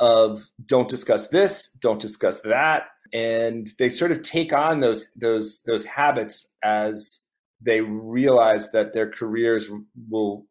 of 0.00 0.42
don't 0.66 0.88
discuss 0.88 1.28
this, 1.28 1.70
don't 1.80 2.00
discuss 2.00 2.40
that, 2.42 2.88
and 3.12 3.68
they 3.78 3.88
sort 3.88 4.10
of 4.10 4.22
take 4.22 4.52
on 4.52 4.80
those 4.80 5.10
those 5.14 5.62
those 5.66 5.84
habits 5.84 6.52
as 6.64 7.20
they 7.60 7.80
realize 7.80 8.72
that 8.72 8.92
their 8.92 9.08
careers 9.08 9.70
will 10.10 10.46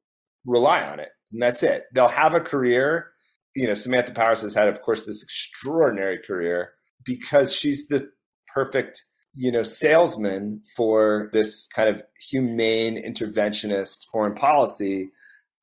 rely 0.45 0.81
on 0.81 0.99
it. 0.99 1.09
And 1.31 1.41
that's 1.41 1.61
it. 1.61 1.85
They'll 1.93 2.07
have 2.07 2.35
a 2.35 2.39
career 2.39 3.13
you 3.55 3.67
know, 3.67 3.73
Samantha 3.73 4.13
Powers 4.13 4.41
has 4.41 4.53
had, 4.53 4.67
of 4.67 4.81
course, 4.81 5.05
this 5.05 5.23
extraordinary 5.23 6.17
career 6.17 6.73
because 7.05 7.53
she's 7.53 7.87
the 7.87 8.09
perfect, 8.53 9.03
you 9.33 9.51
know, 9.51 9.63
salesman 9.63 10.61
for 10.75 11.29
this 11.33 11.67
kind 11.75 11.89
of 11.89 12.03
humane 12.29 13.01
interventionist 13.01 14.07
foreign 14.11 14.35
policy 14.35 15.09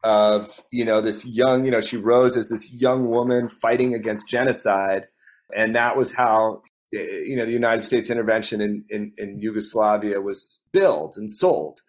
of, 0.03 0.61
you 0.71 0.85
know, 0.85 1.01
this 1.01 1.27
young, 1.27 1.65
you 1.65 1.71
know, 1.71 1.81
she 1.81 1.97
rose 1.97 2.37
as 2.37 2.49
this 2.49 2.73
young 2.81 3.09
woman 3.09 3.49
fighting 3.49 3.95
against 3.95 4.29
genocide. 4.29 5.07
And 5.55 5.75
that 5.77 5.97
was 5.97 6.15
how, 6.15 6.63
eh, 6.95 7.23
you 7.27 7.37
know, 7.37 7.45
the 7.45 7.53
United 7.53 7.83
States 7.83 8.11
intervention 8.11 8.61
in, 8.61 8.85
in, 8.89 9.13
in 9.19 9.39
Yugoslavia 9.39 10.21
was 10.21 10.61
built 10.73 11.17
and 11.17 11.31
sold. 11.31 11.81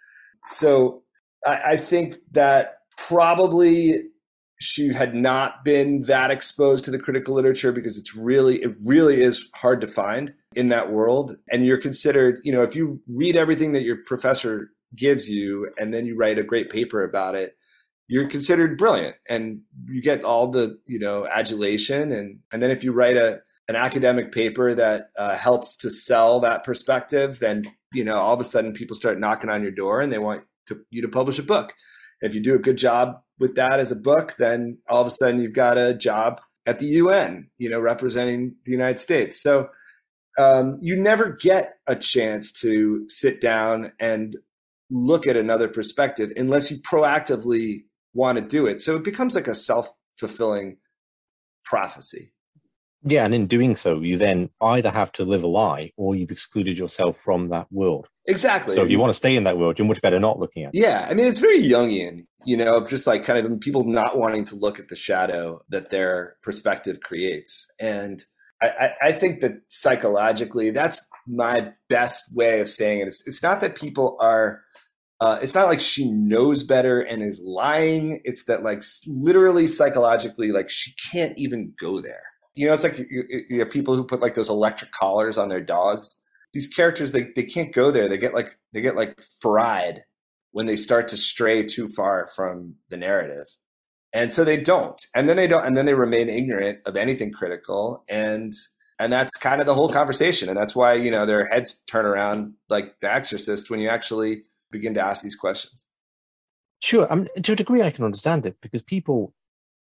So 0.46 1.04
I, 1.46 1.62
I 1.72 1.78
think 1.78 2.18
that 2.32 2.80
probably 2.98 3.96
she 4.62 4.94
had 4.94 5.16
not 5.16 5.66
been 5.66 6.02
that 6.02 6.32
exposed 6.32 6.86
to 6.86 6.92
the 6.92 7.00
critical 7.00 7.36
literature 7.36 7.72
because 7.72 7.98
it's 7.98 8.16
really 8.16 8.62
it 8.62 8.76
really 8.84 9.22
is 9.22 9.48
hard 9.56 9.82
to 9.82 9.88
find 9.88 10.34
in 10.56 10.70
that 10.70 10.92
world. 10.92 11.36
And 11.52 11.66
you're 11.66 11.82
considered 11.82 12.40
you 12.44 12.52
know 12.52 12.64
if 12.64 12.76
you 12.76 13.02
read 13.08 13.36
everything 13.36 13.72
that 13.74 13.84
your 13.84 13.98
professor 14.06 14.72
gives 14.96 15.30
you 15.30 15.70
and 15.78 15.94
then 15.94 16.06
you 16.06 16.18
write 16.18 16.38
a 16.38 16.44
great 16.44 16.70
paper 16.70 17.04
about 17.04 17.34
it 17.34 17.56
you're 18.12 18.28
considered 18.28 18.78
brilliant 18.78 19.16
and 19.30 19.62
you 19.86 20.02
get 20.02 20.26
all 20.26 20.48
the 20.48 20.78
you 20.86 21.00
know 21.00 21.26
adulation. 21.28 22.12
And 22.12 22.40
and 22.52 22.62
then 22.62 22.70
if 22.70 22.84
you 22.84 22.92
write 22.92 23.16
a 23.16 23.40
an 23.70 23.78
academic 23.78 24.34
paper 24.34 24.74
that 24.76 25.12
uh, 25.18 25.38
helps 25.38 25.78
to 25.78 25.90
sell 25.90 26.42
that 26.42 26.66
perspective 26.66 27.40
then 27.40 27.64
you 27.94 28.04
know 28.04 28.18
all 28.18 28.34
of 28.34 28.40
a 28.42 28.44
sudden 28.44 28.74
people 28.74 28.98
start 28.98 29.18
knocking 29.18 29.50
on 29.50 29.62
your 29.62 29.72
door 29.72 30.02
and 30.02 30.12
they 30.12 30.18
want 30.18 30.44
to, 30.68 30.82
you 30.90 31.02
to 31.02 31.08
publish 31.08 31.40
a 31.40 31.44
book 31.44 31.74
if 32.22 32.36
you 32.36 32.42
do 32.42 32.56
a 32.56 32.60
good 32.60 32.78
job 32.78 33.22
with 33.40 33.56
that 33.56 33.80
as 33.80 33.92
a 33.92 33.96
book, 33.96 34.36
then 34.38 34.78
all 34.88 35.02
of 35.02 35.08
a 35.08 35.12
sudden 35.12 35.42
you've 35.42 35.54
got 35.54 35.78
a 35.78 35.94
job 35.94 36.42
at 36.66 36.80
the 36.80 36.86
UN, 36.86 37.50
you 37.58 37.70
know, 37.70 37.80
representing 37.80 38.56
the 38.66 38.72
United 38.72 39.00
States. 39.00 39.42
So 39.42 39.70
um, 40.38 40.78
you 40.82 40.96
never 40.96 41.30
get 41.30 41.76
a 41.88 41.96
chance 41.96 42.52
to 42.62 43.08
sit 43.08 43.42
down 43.42 43.92
and 44.00 44.38
look 44.90 45.26
at 45.26 45.38
another 45.38 45.68
perspective 45.68 46.32
unless 46.36 46.70
you 46.70 46.78
proactively 46.78 47.86
want 48.14 48.38
to 48.38 48.44
do 48.44 48.68
it. 48.68 48.82
So 48.82 48.96
it 48.96 49.04
becomes 49.04 49.36
like 49.36 49.48
a 49.48 49.56
self 49.56 49.92
fulfilling 50.16 50.78
prophecy. 51.66 52.34
Yeah, 53.04 53.26
and 53.26 53.34
in 53.34 53.48
doing 53.48 53.76
so, 53.76 54.00
you 54.00 54.18
then 54.18 54.52
either 54.62 54.92
have 54.92 55.12
to 55.14 55.24
live 55.24 55.44
a 55.44 55.48
lie 55.48 55.92
or 55.98 56.16
you've 56.16 56.32
excluded 56.32 56.78
yourself 56.78 57.18
from 57.18 57.50
that 57.50 57.66
world. 57.72 58.08
Exactly. 58.28 58.76
So 58.76 58.84
if 58.84 58.92
you 58.92 59.00
want 59.00 59.10
to 59.10 59.18
stay 59.18 59.36
in 59.36 59.44
that 59.46 59.58
world, 59.58 59.80
you're 59.80 59.88
much 59.88 60.02
better 60.02 60.20
not 60.20 60.38
looking 60.38 60.64
at 60.64 60.76
it. 60.76 60.80
Yeah, 60.80 61.08
I 61.10 61.16
mean, 61.16 61.26
it's 61.26 61.40
very 61.40 61.64
Jungian, 61.64 62.26
you 62.46 62.56
know, 62.58 62.76
of 62.76 62.90
just 62.90 63.08
like 63.08 63.24
kind 63.26 63.44
of 63.44 63.60
people 63.60 63.84
not 63.86 64.20
wanting 64.20 64.44
to 64.46 64.56
look 64.56 64.80
at 64.80 64.90
the 64.90 64.96
shadow 64.96 65.62
that 65.70 65.90
their 65.90 66.36
perspective 66.44 67.00
creates. 67.02 67.68
And 67.80 68.24
I, 68.62 68.68
I, 68.68 68.92
I 69.08 69.12
think 69.14 69.42
that 69.42 69.62
psychologically, 69.70 70.70
that's 70.70 71.04
my 71.28 71.72
best 71.90 72.36
way 72.36 72.60
of 72.60 72.70
saying 72.70 73.00
it. 73.00 73.08
It's, 73.08 73.28
it's 73.28 73.42
not 73.42 73.62
that 73.62 73.76
people 73.76 74.18
are. 74.22 74.62
Uh, 75.20 75.38
it's 75.40 75.54
not 75.54 75.68
like 75.68 75.80
she 75.80 76.10
knows 76.10 76.64
better 76.64 77.00
and 77.00 77.22
is 77.22 77.40
lying. 77.44 78.22
It's 78.24 78.46
that, 78.46 78.64
like, 78.64 78.82
literally 79.06 79.68
psychologically, 79.68 80.52
like, 80.52 80.68
she 80.68 80.96
can't 81.12 81.38
even 81.38 81.74
go 81.80 82.02
there 82.02 82.24
you 82.56 82.68
know, 82.68 82.74
it's 82.74 82.84
like 82.84 82.98
you, 82.98 83.24
you 83.50 83.60
have 83.60 83.70
people 83.70 83.96
who 83.96 84.04
put 84.04 84.22
like 84.22 84.34
those 84.34 84.50
electric 84.50 84.92
collars 84.92 85.38
on 85.38 85.50
their 85.50 85.62
dogs. 85.62 86.22
These 86.54 86.68
characters, 86.68 87.12
they, 87.12 87.30
they 87.36 87.44
can't 87.44 87.74
go 87.74 87.92
there. 87.92 88.10
They 88.10 88.18
get 88.18 88.34
like 88.34 88.58
they 88.74 88.82
get 88.82 88.96
like 88.96 89.22
fried 89.40 90.04
when 90.52 90.66
they 90.66 90.76
start 90.76 91.08
to 91.10 91.18
stray 91.18 91.64
too 91.64 91.88
far 91.88 92.28
from 92.36 92.76
the 92.90 92.98
narrative, 92.98 93.48
and 94.12 94.34
so 94.34 94.44
they 94.44 94.58
don't. 94.58 95.02
And 95.16 95.30
then 95.30 95.38
they 95.38 95.48
don't. 95.48 95.66
And 95.66 95.78
then 95.78 95.86
they 95.86 95.94
remain 95.94 96.28
ignorant 96.28 96.80
of 96.86 96.98
anything 96.98 97.32
critical. 97.32 98.04
And 98.10 98.54
and 99.00 99.14
that's 99.14 99.36
kind 99.38 99.62
of 99.62 99.68
the 99.68 99.74
whole 99.74 99.90
conversation. 99.90 100.50
And 100.50 100.58
that's 100.58 100.76
why 100.76 100.94
you 100.94 101.10
know 101.10 101.26
their 101.26 101.48
heads 101.48 101.82
turn 101.86 102.06
around 102.06 102.54
like 102.70 103.00
The 103.00 103.14
Exorcist 103.14 103.70
when 103.70 103.80
you 103.80 103.88
actually 103.88 104.44
begin 104.72 104.94
to 104.96 105.06
ask 105.06 105.24
these 105.24 105.36
questions. 105.36 105.88
Sure, 106.82 107.10
I 107.12 107.16
mean, 107.16 107.30
to 107.44 107.54
a 107.54 107.56
degree, 107.56 107.84
I 107.84 107.92
can 107.92 108.04
understand 108.04 108.46
it 108.46 108.58
because 108.60 108.82
people 108.82 109.34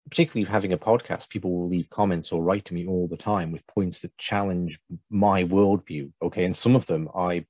particularly 0.08 0.50
having 0.50 0.72
a 0.72 0.78
podcast, 0.78 1.30
people 1.30 1.52
will 1.52 1.68
leave 1.68 1.88
comments 1.90 2.32
or 2.32 2.42
write 2.42 2.64
to 2.66 2.74
me 2.74 2.86
all 2.86 3.08
the 3.08 3.16
time 3.16 3.52
with 3.52 3.66
points 3.66 4.00
that 4.02 4.16
challenge 4.18 4.78
my 5.10 5.44
worldview. 5.44 6.12
Okay, 6.22 6.44
and 6.44 6.56
some 6.56 6.76
of 6.76 6.86
them 6.86 7.08
I 7.14 7.46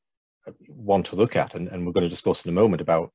want 0.69 1.07
to 1.07 1.17
look 1.17 1.37
at, 1.37 1.55
and, 1.55 1.69
and 1.69 1.87
we're 1.87 1.93
going 1.93 2.05
to 2.05 2.11
discuss 2.11 2.45
in 2.45 2.51
a 2.51 2.61
moment 2.61 2.81
about 2.81 3.13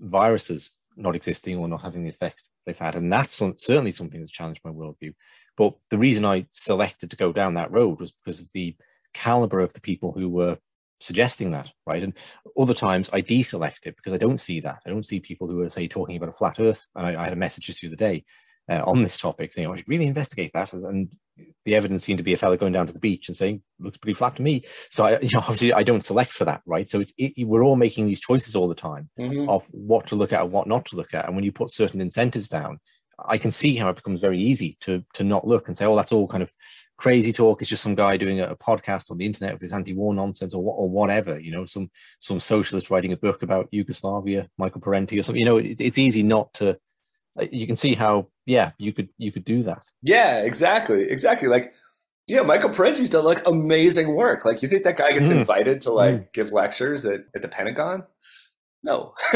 viruses 0.00 0.70
not 0.96 1.14
existing 1.14 1.56
or 1.56 1.68
not 1.68 1.82
having 1.82 2.02
the 2.02 2.08
effect 2.08 2.42
they've 2.66 2.78
had, 2.78 2.96
and 2.96 3.12
that's 3.12 3.42
certainly 3.58 3.90
something 3.90 4.20
that's 4.20 4.32
challenged 4.32 4.62
my 4.64 4.70
worldview. 4.70 5.12
But 5.56 5.74
the 5.90 5.98
reason 5.98 6.24
I 6.24 6.46
selected 6.50 7.10
to 7.10 7.16
go 7.16 7.32
down 7.32 7.54
that 7.54 7.72
road 7.72 8.00
was 8.00 8.12
because 8.12 8.40
of 8.40 8.48
the 8.54 8.76
caliber 9.12 9.60
of 9.60 9.72
the 9.72 9.80
people 9.80 10.12
who 10.12 10.28
were 10.28 10.58
suggesting 11.00 11.52
that, 11.52 11.70
right? 11.86 12.02
And 12.02 12.14
other 12.58 12.74
times 12.74 13.10
I 13.12 13.22
deselect 13.22 13.86
it 13.86 13.96
because 13.96 14.12
I 14.14 14.18
don't 14.18 14.40
see 14.40 14.60
that. 14.60 14.80
I 14.84 14.90
don't 14.90 15.06
see 15.06 15.20
people 15.20 15.46
who 15.46 15.60
are, 15.60 15.68
say, 15.68 15.86
talking 15.88 16.16
about 16.16 16.28
a 16.28 16.32
flat 16.32 16.58
Earth. 16.58 16.86
And 16.94 17.06
I, 17.06 17.20
I 17.20 17.24
had 17.24 17.32
a 17.32 17.36
message 17.36 17.66
just 17.66 17.80
the 17.80 17.88
other 17.88 17.96
day 17.96 18.24
uh, 18.68 18.82
on 18.84 19.02
this 19.02 19.18
topic, 19.18 19.52
saying, 19.52 19.68
oh, 19.68 19.72
I 19.72 19.76
should 19.76 19.88
really 19.88 20.06
investigate 20.06 20.52
that. 20.54 20.72
And 20.72 21.08
the 21.64 21.74
evidence 21.74 22.04
seemed 22.04 22.18
to 22.18 22.24
be 22.24 22.32
a 22.32 22.36
fellow 22.36 22.56
going 22.56 22.72
down 22.72 22.86
to 22.86 22.92
the 22.92 22.98
beach 22.98 23.28
and 23.28 23.36
saying, 23.36 23.62
looks 23.78 23.98
pretty 23.98 24.14
flat 24.14 24.36
to 24.36 24.42
me. 24.42 24.64
So, 24.90 25.04
I, 25.04 25.18
you 25.22 25.30
know, 25.32 25.40
obviously 25.40 25.72
I 25.72 25.82
don't 25.82 26.00
select 26.00 26.32
for 26.32 26.44
that, 26.44 26.62
right? 26.66 26.88
So 26.88 27.00
it's, 27.00 27.12
it, 27.18 27.46
we're 27.46 27.64
all 27.64 27.76
making 27.76 28.06
these 28.06 28.20
choices 28.20 28.56
all 28.56 28.68
the 28.68 28.74
time 28.74 29.08
mm-hmm. 29.18 29.48
of 29.48 29.66
what 29.70 30.06
to 30.08 30.16
look 30.16 30.32
at 30.32 30.42
and 30.42 30.52
what 30.52 30.66
not 30.66 30.86
to 30.86 30.96
look 30.96 31.14
at. 31.14 31.26
And 31.26 31.34
when 31.34 31.44
you 31.44 31.52
put 31.52 31.70
certain 31.70 32.00
incentives 32.00 32.48
down, 32.48 32.78
I 33.18 33.38
can 33.38 33.50
see 33.50 33.74
how 33.76 33.88
it 33.90 33.96
becomes 33.96 34.20
very 34.20 34.40
easy 34.40 34.76
to 34.82 35.04
to 35.14 35.24
not 35.24 35.46
look 35.46 35.66
and 35.66 35.76
say, 35.76 35.86
oh, 35.86 35.96
that's 35.96 36.12
all 36.12 36.28
kind 36.28 36.42
of 36.42 36.52
crazy 36.98 37.32
talk. 37.32 37.60
It's 37.60 37.68
just 37.68 37.82
some 37.82 37.94
guy 37.94 38.16
doing 38.16 38.40
a, 38.40 38.50
a 38.50 38.56
podcast 38.56 39.10
on 39.10 39.18
the 39.18 39.26
internet 39.26 39.54
with 39.54 39.62
his 39.62 39.72
anti-war 39.72 40.14
nonsense 40.14 40.54
or, 40.54 40.62
or 40.62 40.88
whatever. 40.88 41.40
You 41.40 41.52
know, 41.52 41.66
some 41.66 41.90
some 42.20 42.38
socialist 42.38 42.90
writing 42.90 43.12
a 43.12 43.16
book 43.16 43.42
about 43.42 43.68
Yugoslavia, 43.72 44.48
Michael 44.56 44.80
Parenti 44.80 45.18
or 45.18 45.22
something. 45.24 45.40
You 45.40 45.46
know, 45.46 45.58
it, 45.58 45.80
it's 45.80 45.98
easy 45.98 46.22
not 46.22 46.52
to 46.54 46.78
you 47.50 47.66
can 47.66 47.76
see 47.76 47.94
how 47.94 48.28
yeah 48.48 48.70
you 48.78 48.92
could 48.92 49.10
you 49.18 49.30
could 49.30 49.44
do 49.44 49.62
that. 49.62 49.90
Yeah 50.02 50.42
exactly 50.42 51.02
exactly. 51.02 51.48
Like 51.48 51.74
yeah 52.26 52.42
michael 52.42 52.70
parenti's 52.70 53.10
done 53.10 53.24
like 53.24 53.46
amazing 53.46 54.14
work. 54.14 54.44
Like 54.44 54.62
you 54.62 54.68
think 54.68 54.84
that 54.84 54.96
guy 54.96 55.12
gets 55.12 55.26
mm. 55.26 55.32
invited 55.32 55.82
to 55.82 55.92
like 55.92 56.14
mm. 56.14 56.32
give 56.32 56.50
lectures 56.50 57.04
at, 57.04 57.26
at 57.34 57.42
the 57.42 57.48
pentagon? 57.48 58.04
No. 58.82 59.14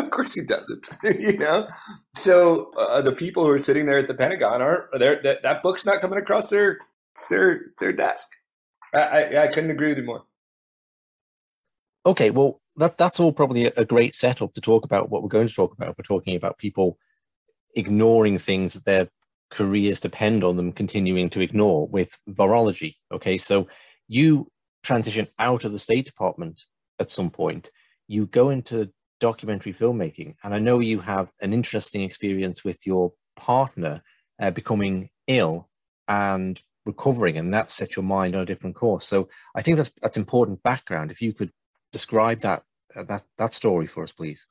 Of 0.00 0.10
course 0.10 0.34
he 0.34 0.42
doesn't 0.42 0.88
you 1.20 1.38
know? 1.38 1.68
So 2.16 2.72
uh, 2.72 3.00
the 3.00 3.12
people 3.12 3.44
who 3.44 3.50
are 3.50 3.58
sitting 3.58 3.86
there 3.86 3.98
at 3.98 4.08
the 4.08 4.14
pentagon 4.14 4.60
aren't 4.60 4.98
there 4.98 5.20
that, 5.22 5.42
that 5.42 5.62
book's 5.62 5.86
not 5.86 6.00
coming 6.00 6.18
across 6.18 6.48
their 6.48 6.78
their 7.30 7.66
their 7.78 7.92
desk. 7.92 8.28
I, 8.92 8.98
I, 8.98 9.42
I 9.44 9.46
couldn't 9.46 9.70
agree 9.70 9.88
with 9.90 9.98
you 9.98 10.04
more. 10.04 10.24
Okay 12.04 12.30
well 12.30 12.60
that 12.76 12.98
that's 12.98 13.20
all 13.20 13.32
probably 13.32 13.66
a 13.66 13.84
great 13.84 14.14
setup 14.14 14.54
to 14.54 14.60
talk 14.60 14.84
about 14.84 15.08
what 15.08 15.22
we're 15.22 15.28
going 15.28 15.46
to 15.46 15.54
talk 15.54 15.72
about 15.72 15.90
if 15.90 15.98
we're 15.98 16.16
talking 16.16 16.34
about 16.34 16.58
people 16.58 16.98
ignoring 17.74 18.38
things 18.38 18.74
that 18.74 18.84
their 18.84 19.08
careers 19.50 20.00
depend 20.00 20.44
on 20.44 20.56
them 20.56 20.72
continuing 20.72 21.28
to 21.30 21.40
ignore 21.40 21.86
with 21.88 22.18
virology. 22.28 22.94
Okay, 23.12 23.36
so 23.36 23.68
you 24.08 24.48
transition 24.82 25.28
out 25.38 25.64
of 25.64 25.72
the 25.72 25.78
State 25.78 26.06
Department 26.06 26.64
at 26.98 27.10
some 27.10 27.30
point, 27.30 27.70
you 28.08 28.26
go 28.26 28.50
into 28.50 28.90
documentary 29.20 29.72
filmmaking, 29.72 30.34
and 30.42 30.54
I 30.54 30.58
know 30.58 30.78
you 30.80 31.00
have 31.00 31.30
an 31.40 31.52
interesting 31.52 32.02
experience 32.02 32.64
with 32.64 32.86
your 32.86 33.12
partner 33.36 34.02
uh, 34.40 34.50
becoming 34.50 35.10
ill 35.26 35.68
and 36.08 36.60
recovering, 36.86 37.36
and 37.36 37.52
that 37.54 37.70
set 37.70 37.96
your 37.96 38.04
mind 38.04 38.34
on 38.34 38.42
a 38.42 38.46
different 38.46 38.76
course. 38.76 39.06
So 39.06 39.28
I 39.54 39.62
think 39.62 39.76
that's 39.76 39.90
that's 40.02 40.16
important 40.16 40.62
background. 40.62 41.10
If 41.10 41.20
you 41.20 41.32
could 41.32 41.50
describe 41.92 42.40
that 42.40 42.62
uh, 42.96 43.04
that 43.04 43.24
that 43.38 43.54
story 43.54 43.86
for 43.86 44.02
us, 44.02 44.12
please. 44.12 44.46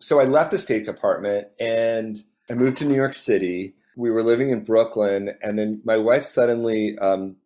So 0.00 0.20
I 0.20 0.24
left 0.24 0.50
the 0.50 0.58
State 0.58 0.84
Department 0.84 1.48
and 1.60 2.18
I 2.50 2.54
moved 2.54 2.76
to 2.78 2.84
New 2.84 2.94
York 2.94 3.14
City. 3.14 3.74
We 3.96 4.10
were 4.10 4.22
living 4.22 4.50
in 4.50 4.64
Brooklyn, 4.64 5.30
and 5.40 5.58
then 5.58 5.80
my 5.84 5.96
wife 5.96 6.24
suddenly 6.24 6.98
um, 6.98 7.36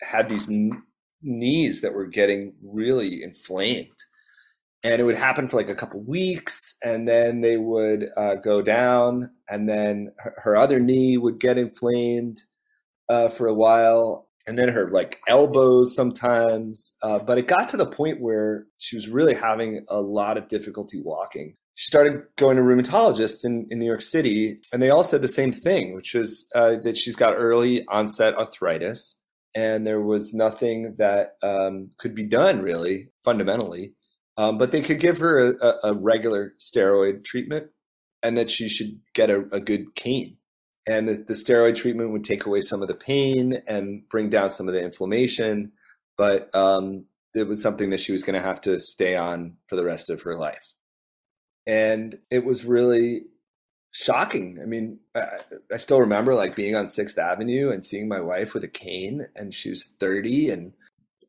had 0.00 0.28
these 0.28 0.48
knees 1.22 1.80
that 1.82 1.94
were 1.94 2.06
getting 2.06 2.54
really 2.62 3.22
inflamed. 3.22 3.96
And 4.82 5.00
it 5.00 5.04
would 5.04 5.16
happen 5.16 5.48
for 5.48 5.56
like 5.56 5.68
a 5.68 5.74
couple 5.74 6.02
weeks, 6.02 6.76
and 6.82 7.06
then 7.06 7.42
they 7.42 7.56
would 7.56 8.06
uh, 8.16 8.34
go 8.36 8.60
down, 8.60 9.30
and 9.48 9.68
then 9.68 10.12
her, 10.18 10.34
her, 10.38 10.56
other 10.56 10.80
knee 10.80 11.16
would 11.16 11.38
get 11.38 11.56
inflamed 11.56 12.42
uh, 13.08 13.28
for 13.28 13.46
a 13.46 13.54
while, 13.54 14.28
and 14.46 14.58
then 14.58 14.68
her 14.70 14.90
like 14.90 15.20
elbows 15.28 15.94
sometimes. 15.94 16.96
Uh, 17.02 17.18
but 17.18 17.38
it 17.38 17.46
got 17.46 17.68
to 17.68 17.76
the 17.76 17.86
point 17.86 18.20
where 18.20 18.66
she 18.78 18.96
was 18.96 19.08
really 19.08 19.34
having 19.34 19.86
a 19.88 20.00
lot 20.00 20.36
of 20.36 20.48
difficulty 20.48 21.00
walking 21.00 21.56
she 21.74 21.86
started 21.86 22.22
going 22.36 22.56
to 22.56 22.62
rheumatologists 22.62 23.44
in, 23.44 23.66
in 23.70 23.78
New 23.78 23.86
York 23.86 24.02
City, 24.02 24.58
and 24.72 24.80
they 24.80 24.90
all 24.90 25.02
said 25.02 25.22
the 25.22 25.28
same 25.28 25.52
thing, 25.52 25.94
which 25.94 26.14
was 26.14 26.46
uh, 26.54 26.76
that 26.82 26.96
she's 26.96 27.16
got 27.16 27.34
early 27.34 27.84
onset 27.88 28.34
arthritis, 28.34 29.18
and 29.54 29.86
there 29.86 30.00
was 30.00 30.32
nothing 30.32 30.94
that 30.98 31.32
um, 31.42 31.90
could 31.98 32.14
be 32.14 32.24
done 32.24 32.62
really 32.62 33.08
fundamentally. 33.24 33.94
Um, 34.36 34.58
but 34.58 34.72
they 34.72 34.82
could 34.82 34.98
give 34.98 35.18
her 35.18 35.52
a, 35.52 35.74
a, 35.84 35.94
regular 35.94 36.54
steroid 36.58 37.24
treatment, 37.24 37.68
and 38.22 38.36
that 38.36 38.50
she 38.50 38.68
should 38.68 39.00
get 39.14 39.30
a, 39.30 39.44
a 39.52 39.60
good 39.60 39.94
cane. 39.94 40.38
and 40.88 41.08
the, 41.08 41.14
the 41.14 41.34
steroid 41.34 41.76
treatment 41.76 42.10
would 42.10 42.24
take 42.24 42.44
away 42.44 42.60
some 42.60 42.82
of 42.82 42.88
the 42.88 42.94
pain 42.94 43.62
and 43.66 44.08
bring 44.08 44.30
down 44.30 44.50
some 44.50 44.68
of 44.68 44.74
the 44.74 44.82
inflammation. 44.82 45.72
But 46.18 46.54
um, 46.54 47.06
it 47.34 47.48
was 47.48 47.62
something 47.62 47.90
that 47.90 48.00
she 48.00 48.12
was 48.12 48.22
going 48.22 48.40
to 48.40 48.46
have 48.46 48.60
to 48.62 48.78
stay 48.78 49.16
on 49.16 49.56
for 49.68 49.76
the 49.76 49.84
rest 49.84 50.10
of 50.10 50.22
her 50.22 50.36
life. 50.36 50.72
And 51.66 52.18
it 52.30 52.44
was 52.44 52.64
really 52.64 53.22
shocking. 53.90 54.58
I 54.60 54.66
mean, 54.66 54.98
I, 55.14 55.26
I, 55.72 55.76
still 55.76 56.00
remember 56.00 56.34
like 56.34 56.56
being 56.56 56.74
on 56.74 56.88
Sixth 56.88 57.16
Avenue 57.16 57.70
and 57.70 57.84
seeing 57.84 58.08
my 58.08 58.20
wife 58.20 58.52
with 58.52 58.64
a 58.64 58.68
cane, 58.68 59.28
and 59.36 59.54
she 59.54 59.70
was 59.70 59.84
30 59.84 60.50
and 60.50 60.72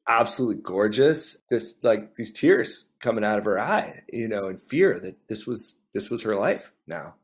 absolutely 0.09 0.61
gorgeous. 0.61 1.43
This 1.49 1.81
like 1.83 2.15
these 2.15 2.31
tears 2.31 2.91
coming 2.99 3.23
out 3.23 3.37
of 3.37 3.45
her 3.45 3.59
eye, 3.59 4.01
you 4.11 4.27
know, 4.27 4.47
in 4.47 4.57
fear 4.57 4.99
that 4.99 5.15
this 5.29 5.45
was 5.45 5.79
this 5.93 6.09
was 6.09 6.23
her 6.23 6.35
life 6.35 6.73
now. 6.87 7.15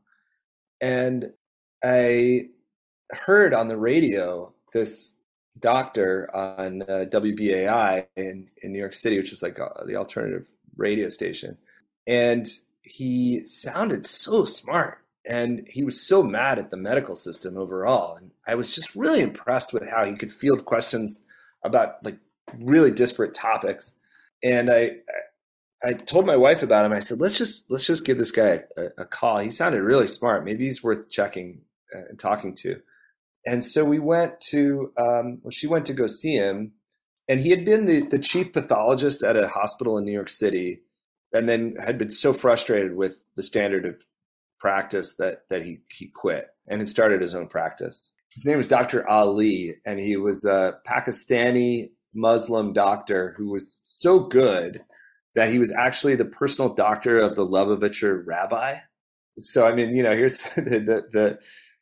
And 0.79 1.33
I 1.83 2.49
heard 3.11 3.53
on 3.53 3.67
the 3.67 3.77
radio 3.77 4.49
this 4.73 5.17
doctor 5.59 6.29
on 6.33 6.83
uh, 6.83 7.05
WBAI 7.11 8.07
in, 8.15 8.49
in 8.61 8.71
New 8.71 8.79
York 8.79 8.93
City, 8.93 9.17
which 9.17 9.31
is 9.31 9.43
like 9.43 9.59
uh, 9.59 9.69
the 9.85 9.95
alternative 9.95 10.49
radio 10.75 11.09
station. 11.09 11.57
And 12.07 12.47
he 12.81 13.43
sounded 13.45 14.05
so 14.05 14.45
smart 14.45 14.99
and 15.25 15.67
he 15.69 15.83
was 15.83 16.01
so 16.01 16.23
mad 16.23 16.57
at 16.57 16.71
the 16.71 16.77
medical 16.77 17.15
system 17.15 17.57
overall. 17.57 18.15
And 18.15 18.31
I 18.47 18.55
was 18.55 18.73
just 18.73 18.95
really 18.95 19.21
impressed 19.21 19.73
with 19.73 19.87
how 19.89 20.05
he 20.05 20.15
could 20.15 20.31
field 20.31 20.65
questions 20.65 21.23
about 21.63 22.03
like 22.03 22.17
really 22.57 22.91
disparate 22.91 23.33
topics. 23.33 23.99
And 24.43 24.71
I, 24.71 24.93
I 25.83 25.93
told 25.93 26.25
my 26.25 26.37
wife 26.37 26.63
about 26.63 26.85
him. 26.85 26.91
I 26.91 26.99
said, 26.99 27.19
let's 27.19 27.37
just, 27.37 27.69
let's 27.69 27.85
just 27.85 28.05
give 28.05 28.17
this 28.17 28.31
guy 28.31 28.63
a, 28.77 28.83
a 28.99 29.05
call. 29.05 29.37
He 29.37 29.51
sounded 29.51 29.83
really 29.83 30.07
smart. 30.07 30.43
Maybe 30.43 30.63
he's 30.63 30.83
worth 30.83 31.09
checking 31.09 31.61
uh, 31.95 32.01
and 32.09 32.19
talking 32.19 32.55
to. 32.55 32.81
And 33.45 33.63
so 33.63 33.83
we 33.83 33.99
went 33.99 34.39
to, 34.49 34.91
um, 34.97 35.39
well, 35.43 35.51
she 35.51 35.67
went 35.67 35.85
to 35.87 35.93
go 35.93 36.07
see 36.07 36.35
him. 36.35 36.73
And 37.27 37.39
he 37.39 37.51
had 37.51 37.63
been 37.63 37.85
the, 37.85 38.01
the 38.01 38.19
chief 38.19 38.51
pathologist 38.51 39.23
at 39.23 39.37
a 39.37 39.47
hospital 39.47 39.97
in 39.97 40.05
New 40.05 40.11
York 40.11 40.29
City 40.29 40.81
and 41.33 41.47
then 41.47 41.75
had 41.83 41.97
been 41.97 42.09
so 42.09 42.33
frustrated 42.33 42.95
with 42.95 43.23
the 43.35 43.43
standard 43.43 43.85
of 43.85 44.03
practice 44.59 45.15
that, 45.15 45.43
that 45.49 45.63
he, 45.63 45.79
he 45.89 46.07
quit 46.07 46.45
and 46.67 46.79
had 46.79 46.89
started 46.89 47.21
his 47.21 47.33
own 47.33 47.47
practice. 47.47 48.13
His 48.33 48.45
name 48.45 48.57
was 48.57 48.67
Dr. 48.67 49.07
Ali, 49.09 49.73
and 49.85 49.99
he 49.99 50.15
was 50.15 50.45
a 50.45 50.75
Pakistani 50.87 51.87
Muslim 52.13 52.73
doctor 52.73 53.33
who 53.37 53.49
was 53.49 53.79
so 53.83 54.19
good 54.19 54.83
that 55.35 55.49
he 55.49 55.59
was 55.59 55.71
actually 55.71 56.15
the 56.15 56.25
personal 56.25 56.73
doctor 56.73 57.19
of 57.19 57.35
the 57.35 57.45
Lubavitcher 57.45 58.23
rabbi. 58.25 58.75
So, 59.37 59.65
I 59.65 59.73
mean, 59.73 59.95
you 59.95 60.03
know, 60.03 60.15
here's 60.15 60.37
the, 60.55 60.61
the, 60.61 61.03
the 61.11 61.39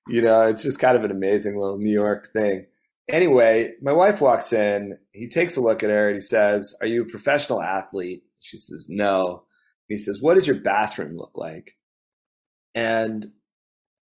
you 0.07 0.21
know, 0.21 0.43
it's 0.43 0.63
just 0.63 0.79
kind 0.79 0.97
of 0.97 1.03
an 1.03 1.11
amazing 1.11 1.57
little 1.57 1.77
New 1.77 1.91
York 1.91 2.31
thing. 2.33 2.65
Anyway, 3.09 3.71
my 3.81 3.91
wife 3.91 4.21
walks 4.21 4.53
in. 4.53 4.97
He 5.11 5.27
takes 5.27 5.57
a 5.57 5.61
look 5.61 5.83
at 5.83 5.89
her 5.89 6.07
and 6.07 6.15
he 6.15 6.21
says, 6.21 6.75
Are 6.81 6.87
you 6.87 7.03
a 7.03 7.07
professional 7.07 7.61
athlete? 7.61 8.23
She 8.49 8.57
says, 8.57 8.87
No. 8.89 9.43
He 9.87 9.97
says, 9.97 10.21
What 10.21 10.35
does 10.35 10.47
your 10.47 10.59
bathroom 10.59 11.17
look 11.17 11.37
like? 11.37 11.75
And 12.75 13.27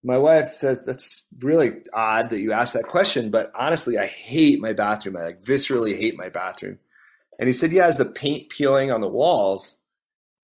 my 0.03 0.19
wife 0.19 0.55
says, 0.55 0.85
That's 0.85 1.29
really 1.41 1.73
odd 1.93 2.31
that 2.31 2.41
you 2.41 2.53
asked 2.53 2.75
that 2.75 2.85
question, 2.85 3.31
but 3.31 3.51
honestly, 3.55 3.99
I 3.99 4.07
hate 4.07 4.61
my 4.61 4.73
bathroom. 4.73 5.17
I 5.17 5.25
like 5.25 5.43
viscerally 5.43 5.99
hate 5.99 6.17
my 6.17 6.29
bathroom. 6.29 6.79
And 7.39 7.49
he 7.49 7.53
said, 7.53 7.73
Yeah, 7.73 7.89
is 7.89 7.97
the 7.97 8.05
paint 8.05 8.51
peeling 8.51 8.93
on 8.93 9.01
the 9.01 9.09
walls? 9.09 9.81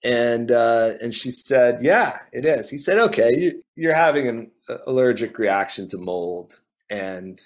And 0.02 0.50
uh, 0.50 0.92
and 1.02 1.14
she 1.14 1.30
said, 1.30 1.80
"Yeah, 1.82 2.20
it 2.32 2.46
is." 2.46 2.70
He 2.70 2.78
said, 2.78 2.98
"Okay, 2.98 3.52
you, 3.76 3.90
are 3.90 3.94
having 3.94 4.28
an 4.28 4.50
allergic 4.86 5.38
reaction 5.38 5.88
to 5.88 5.98
mold, 5.98 6.60
and 6.88 7.38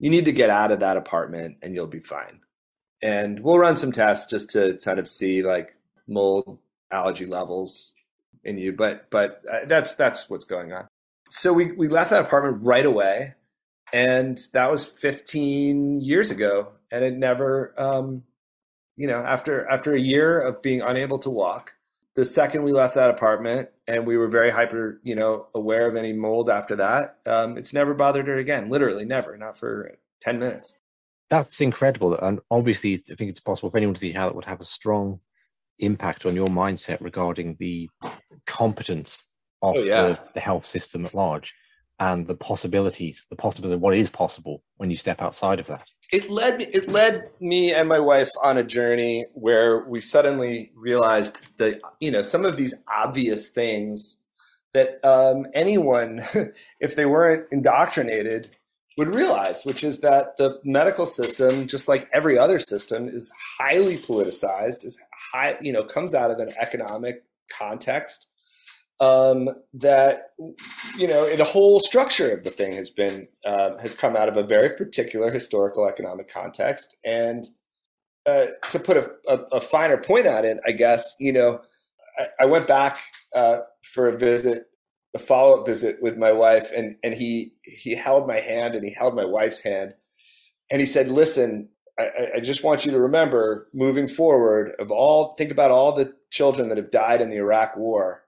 you 0.00 0.10
need 0.10 0.24
to 0.24 0.32
get 0.32 0.50
out 0.50 0.72
of 0.72 0.80
that 0.80 0.96
apartment, 0.96 1.58
and 1.62 1.72
you'll 1.72 1.86
be 1.86 2.00
fine." 2.00 2.40
And 3.00 3.40
we'll 3.40 3.58
run 3.58 3.76
some 3.76 3.92
tests 3.92 4.28
just 4.28 4.50
to 4.50 4.76
kind 4.84 4.98
of 4.98 5.06
see 5.06 5.42
like 5.42 5.76
mold 6.06 6.58
allergy 6.90 7.26
levels 7.26 7.94
in 8.44 8.58
you, 8.58 8.72
but 8.72 9.10
but 9.10 9.42
uh, 9.50 9.60
that's 9.66 9.94
that's 9.94 10.28
what's 10.30 10.44
going 10.44 10.72
on. 10.72 10.86
So 11.28 11.52
we 11.52 11.72
we 11.72 11.88
left 11.88 12.10
that 12.10 12.22
apartment 12.22 12.64
right 12.64 12.86
away, 12.86 13.34
and 13.92 14.38
that 14.52 14.70
was 14.70 14.86
15 14.86 16.00
years 16.00 16.30
ago, 16.30 16.72
and 16.90 17.04
it 17.04 17.14
never, 17.14 17.74
um, 17.80 18.24
you 18.96 19.06
know, 19.06 19.20
after 19.20 19.68
after 19.68 19.94
a 19.94 20.00
year 20.00 20.40
of 20.40 20.62
being 20.62 20.80
unable 20.80 21.18
to 21.18 21.30
walk 21.30 21.74
the 22.14 22.24
second 22.24 22.62
we 22.62 22.72
left 22.72 22.94
that 22.94 23.10
apartment 23.10 23.68
and 23.86 24.06
we 24.06 24.16
were 24.16 24.28
very 24.28 24.50
hyper 24.50 25.00
you 25.02 25.14
know 25.14 25.46
aware 25.54 25.86
of 25.86 25.96
any 25.96 26.12
mold 26.12 26.50
after 26.50 26.76
that 26.76 27.18
um, 27.26 27.56
it's 27.56 27.72
never 27.72 27.94
bothered 27.94 28.26
her 28.26 28.36
again 28.36 28.68
literally 28.68 29.04
never 29.04 29.36
not 29.36 29.56
for 29.56 29.96
10 30.20 30.38
minutes 30.38 30.76
that's 31.28 31.60
incredible 31.60 32.14
and 32.18 32.40
obviously 32.50 33.02
i 33.10 33.14
think 33.14 33.30
it's 33.30 33.40
possible 33.40 33.70
for 33.70 33.76
anyone 33.76 33.94
to 33.94 34.00
see 34.00 34.12
how 34.12 34.26
that 34.26 34.34
would 34.34 34.44
have 34.44 34.60
a 34.60 34.64
strong 34.64 35.20
impact 35.80 36.26
on 36.26 36.34
your 36.34 36.48
mindset 36.48 36.98
regarding 37.00 37.56
the 37.58 37.88
competence 38.46 39.26
of 39.62 39.76
oh, 39.76 39.82
yeah. 39.82 40.02
the, 40.02 40.20
the 40.34 40.40
health 40.40 40.66
system 40.66 41.04
at 41.06 41.14
large 41.14 41.54
and 41.98 42.26
the 42.26 42.34
possibilities 42.34 43.26
the 43.30 43.36
possibility 43.36 43.74
of 43.74 43.80
what 43.80 43.96
is 43.96 44.10
possible 44.10 44.62
when 44.78 44.90
you 44.90 44.96
step 44.96 45.20
outside 45.20 45.60
of 45.60 45.66
that 45.66 45.86
it 46.12 46.30
led 46.30 46.58
me 46.58 46.64
it 46.72 46.88
led 46.88 47.28
me 47.40 47.72
and 47.72 47.88
my 47.88 47.98
wife 47.98 48.30
on 48.42 48.56
a 48.56 48.64
journey 48.64 49.26
where 49.34 49.86
we 49.88 50.00
suddenly 50.00 50.72
realized 50.74 51.46
that 51.58 51.80
you 52.00 52.10
know 52.10 52.22
some 52.22 52.44
of 52.44 52.56
these 52.56 52.74
obvious 52.88 53.48
things 53.48 54.22
that 54.72 55.04
um, 55.04 55.46
anyone 55.54 56.20
if 56.80 56.96
they 56.96 57.06
weren't 57.06 57.46
indoctrinated 57.52 58.56
would 58.96 59.08
realize 59.08 59.64
which 59.64 59.84
is 59.84 60.00
that 60.00 60.36
the 60.36 60.58
medical 60.64 61.06
system 61.06 61.66
just 61.66 61.88
like 61.88 62.08
every 62.12 62.36
other 62.38 62.58
system 62.58 63.08
is 63.08 63.32
highly 63.58 63.96
politicized 63.96 64.84
is 64.84 65.00
high 65.32 65.56
you 65.60 65.72
know 65.72 65.84
comes 65.84 66.14
out 66.14 66.30
of 66.30 66.38
an 66.38 66.52
economic 66.60 67.22
context 67.56 68.26
um, 69.00 69.48
that 69.72 70.32
you 70.96 71.08
know 71.08 71.34
the 71.34 71.44
whole 71.44 71.80
structure 71.80 72.32
of 72.32 72.44
the 72.44 72.50
thing 72.50 72.72
has 72.72 72.90
been 72.90 73.28
uh, 73.46 73.78
has 73.78 73.94
come 73.94 74.14
out 74.14 74.28
of 74.28 74.36
a 74.36 74.42
very 74.42 74.76
particular 74.76 75.32
historical 75.32 75.88
economic 75.88 76.28
context. 76.28 76.96
And 77.02 77.46
uh, 78.26 78.46
to 78.68 78.78
put 78.78 78.98
a, 78.98 79.10
a, 79.26 79.36
a, 79.52 79.60
finer 79.60 79.96
point 79.96 80.26
on 80.26 80.44
it 80.44 80.58
i 80.66 80.72
guess 80.72 81.16
you 81.18 81.32
know 81.32 81.60
i, 82.18 82.44
I 82.44 82.44
went 82.44 82.66
back 82.66 82.98
uh, 83.34 83.60
for 83.82 84.08
a 84.08 84.18
visit 84.18 84.66
a 85.14 85.18
follow-up 85.18 85.66
visit 85.66 86.00
with 86.00 86.16
my 86.16 86.32
wife 86.32 86.70
and 86.76 86.96
and 87.02 87.14
he 87.14 87.54
he 87.62 87.96
held 87.96 88.26
my 88.26 88.40
hand 88.40 88.74
and 88.74 88.84
he 88.84 88.94
held 88.94 89.14
my 89.14 89.24
wife's 89.24 89.62
hand 89.62 89.94
and 90.70 90.80
he 90.80 90.86
said 90.86 91.08
listen 91.08 91.68
I, 91.98 92.28
I 92.36 92.40
just 92.40 92.62
want 92.62 92.86
you 92.86 92.92
to 92.92 93.00
remember 93.00 93.68
moving 93.74 94.06
forward 94.06 94.72
of 94.78 94.90
all 94.90 95.34
think 95.34 95.50
about 95.50 95.72
all 95.72 95.92
the 95.92 96.14
children 96.30 96.68
that 96.68 96.78
have 96.78 96.92
died 96.92 97.20
in 97.20 97.30
the 97.30 97.38
iraq 97.38 97.76
war 97.76 98.22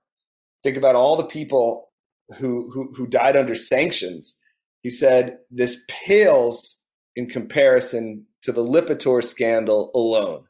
Think 0.62 0.76
about 0.76 0.94
all 0.94 1.16
the 1.16 1.24
people 1.24 1.90
who, 2.38 2.70
who, 2.72 2.92
who 2.94 3.06
died 3.06 3.36
under 3.36 3.54
sanctions. 3.54 4.38
He 4.82 4.90
said, 4.90 5.38
this 5.50 5.84
pales 5.88 6.82
in 7.16 7.28
comparison 7.28 8.26
to 8.42 8.52
the 8.52 8.64
Lipitor 8.64 9.22
scandal 9.22 9.90
alone. 9.94 10.44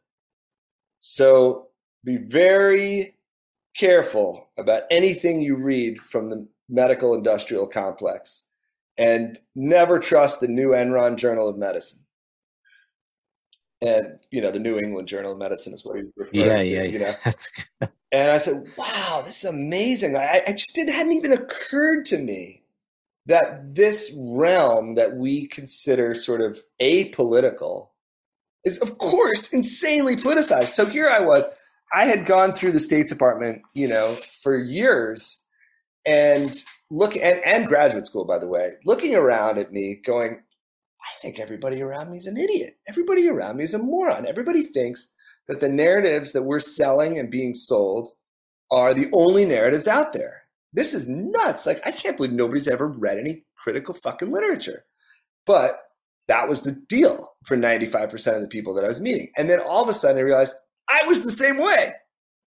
So 0.98 1.68
be 2.04 2.16
very 2.16 3.16
careful 3.76 4.48
about 4.58 4.82
anything 4.90 5.40
you 5.40 5.56
read 5.56 5.98
from 5.98 6.30
the 6.30 6.46
medical 6.68 7.14
industrial 7.14 7.66
complex 7.66 8.48
and 8.96 9.38
never 9.54 9.98
trust 9.98 10.40
the 10.40 10.48
new 10.48 10.70
Enron 10.70 11.16
Journal 11.16 11.48
of 11.48 11.56
Medicine. 11.56 12.00
And, 13.80 14.18
you 14.30 14.40
know, 14.40 14.52
the 14.52 14.60
New 14.60 14.78
England 14.78 15.08
Journal 15.08 15.32
of 15.32 15.38
Medicine 15.38 15.74
is 15.74 15.84
what 15.84 15.96
he 15.96 16.04
referred 16.16 16.34
yeah, 16.34 16.44
to. 16.44 16.64
Yeah, 16.64 16.82
yeah, 16.82 16.82
you 16.82 17.00
yeah. 17.00 17.86
And 18.12 18.30
I 18.30 18.36
said, 18.36 18.68
wow, 18.76 19.22
this 19.24 19.38
is 19.38 19.50
amazing. 19.50 20.16
I, 20.16 20.42
I 20.46 20.52
just 20.52 20.74
didn't 20.74 20.92
hadn't 20.92 21.12
even 21.12 21.32
occurred 21.32 22.04
to 22.06 22.18
me 22.18 22.62
that 23.24 23.74
this 23.74 24.14
realm 24.18 24.96
that 24.96 25.16
we 25.16 25.46
consider 25.46 26.14
sort 26.14 26.42
of 26.42 26.60
apolitical 26.80 27.88
is, 28.64 28.76
of 28.78 28.98
course, 28.98 29.52
insanely 29.52 30.16
politicized. 30.16 30.68
So 30.68 30.84
here 30.86 31.08
I 31.08 31.20
was. 31.20 31.46
I 31.94 32.06
had 32.06 32.26
gone 32.26 32.52
through 32.52 32.72
the 32.72 32.80
State 32.80 33.08
Department, 33.08 33.62
you 33.74 33.86
know, 33.86 34.16
for 34.42 34.56
years, 34.56 35.46
and 36.06 36.54
look 36.90 37.16
and, 37.16 37.40
and 37.44 37.66
graduate 37.66 38.06
school, 38.06 38.24
by 38.24 38.38
the 38.38 38.48
way, 38.48 38.72
looking 38.84 39.14
around 39.14 39.58
at 39.58 39.72
me, 39.72 40.00
going, 40.04 40.42
I 41.02 41.20
think 41.20 41.38
everybody 41.38 41.82
around 41.82 42.10
me 42.10 42.18
is 42.18 42.26
an 42.26 42.36
idiot. 42.36 42.76
Everybody 42.88 43.28
around 43.28 43.56
me 43.56 43.64
is 43.64 43.74
a 43.74 43.78
moron. 43.78 44.26
Everybody 44.26 44.64
thinks 44.64 45.12
that 45.48 45.60
the 45.60 45.68
narratives 45.68 46.32
that 46.32 46.44
we're 46.44 46.60
selling 46.60 47.18
and 47.18 47.30
being 47.30 47.54
sold 47.54 48.10
are 48.70 48.94
the 48.94 49.08
only 49.12 49.44
narratives 49.44 49.88
out 49.88 50.12
there. 50.12 50.42
This 50.72 50.94
is 50.94 51.08
nuts. 51.08 51.66
Like, 51.66 51.82
I 51.84 51.92
can't 51.92 52.16
believe 52.16 52.32
nobody's 52.32 52.68
ever 52.68 52.86
read 52.88 53.18
any 53.18 53.44
critical 53.56 53.94
fucking 53.94 54.30
literature. 54.30 54.84
But 55.44 55.78
that 56.28 56.48
was 56.48 56.62
the 56.62 56.72
deal 56.72 57.34
for 57.44 57.56
95% 57.56 58.36
of 58.36 58.40
the 58.40 58.48
people 58.48 58.74
that 58.74 58.84
I 58.84 58.88
was 58.88 59.00
meeting. 59.00 59.30
And 59.36 59.50
then 59.50 59.60
all 59.60 59.82
of 59.82 59.88
a 59.88 59.92
sudden 59.92 60.18
I 60.18 60.22
realized 60.22 60.54
I 60.88 61.06
was 61.06 61.22
the 61.22 61.30
same 61.30 61.58
way. 61.58 61.94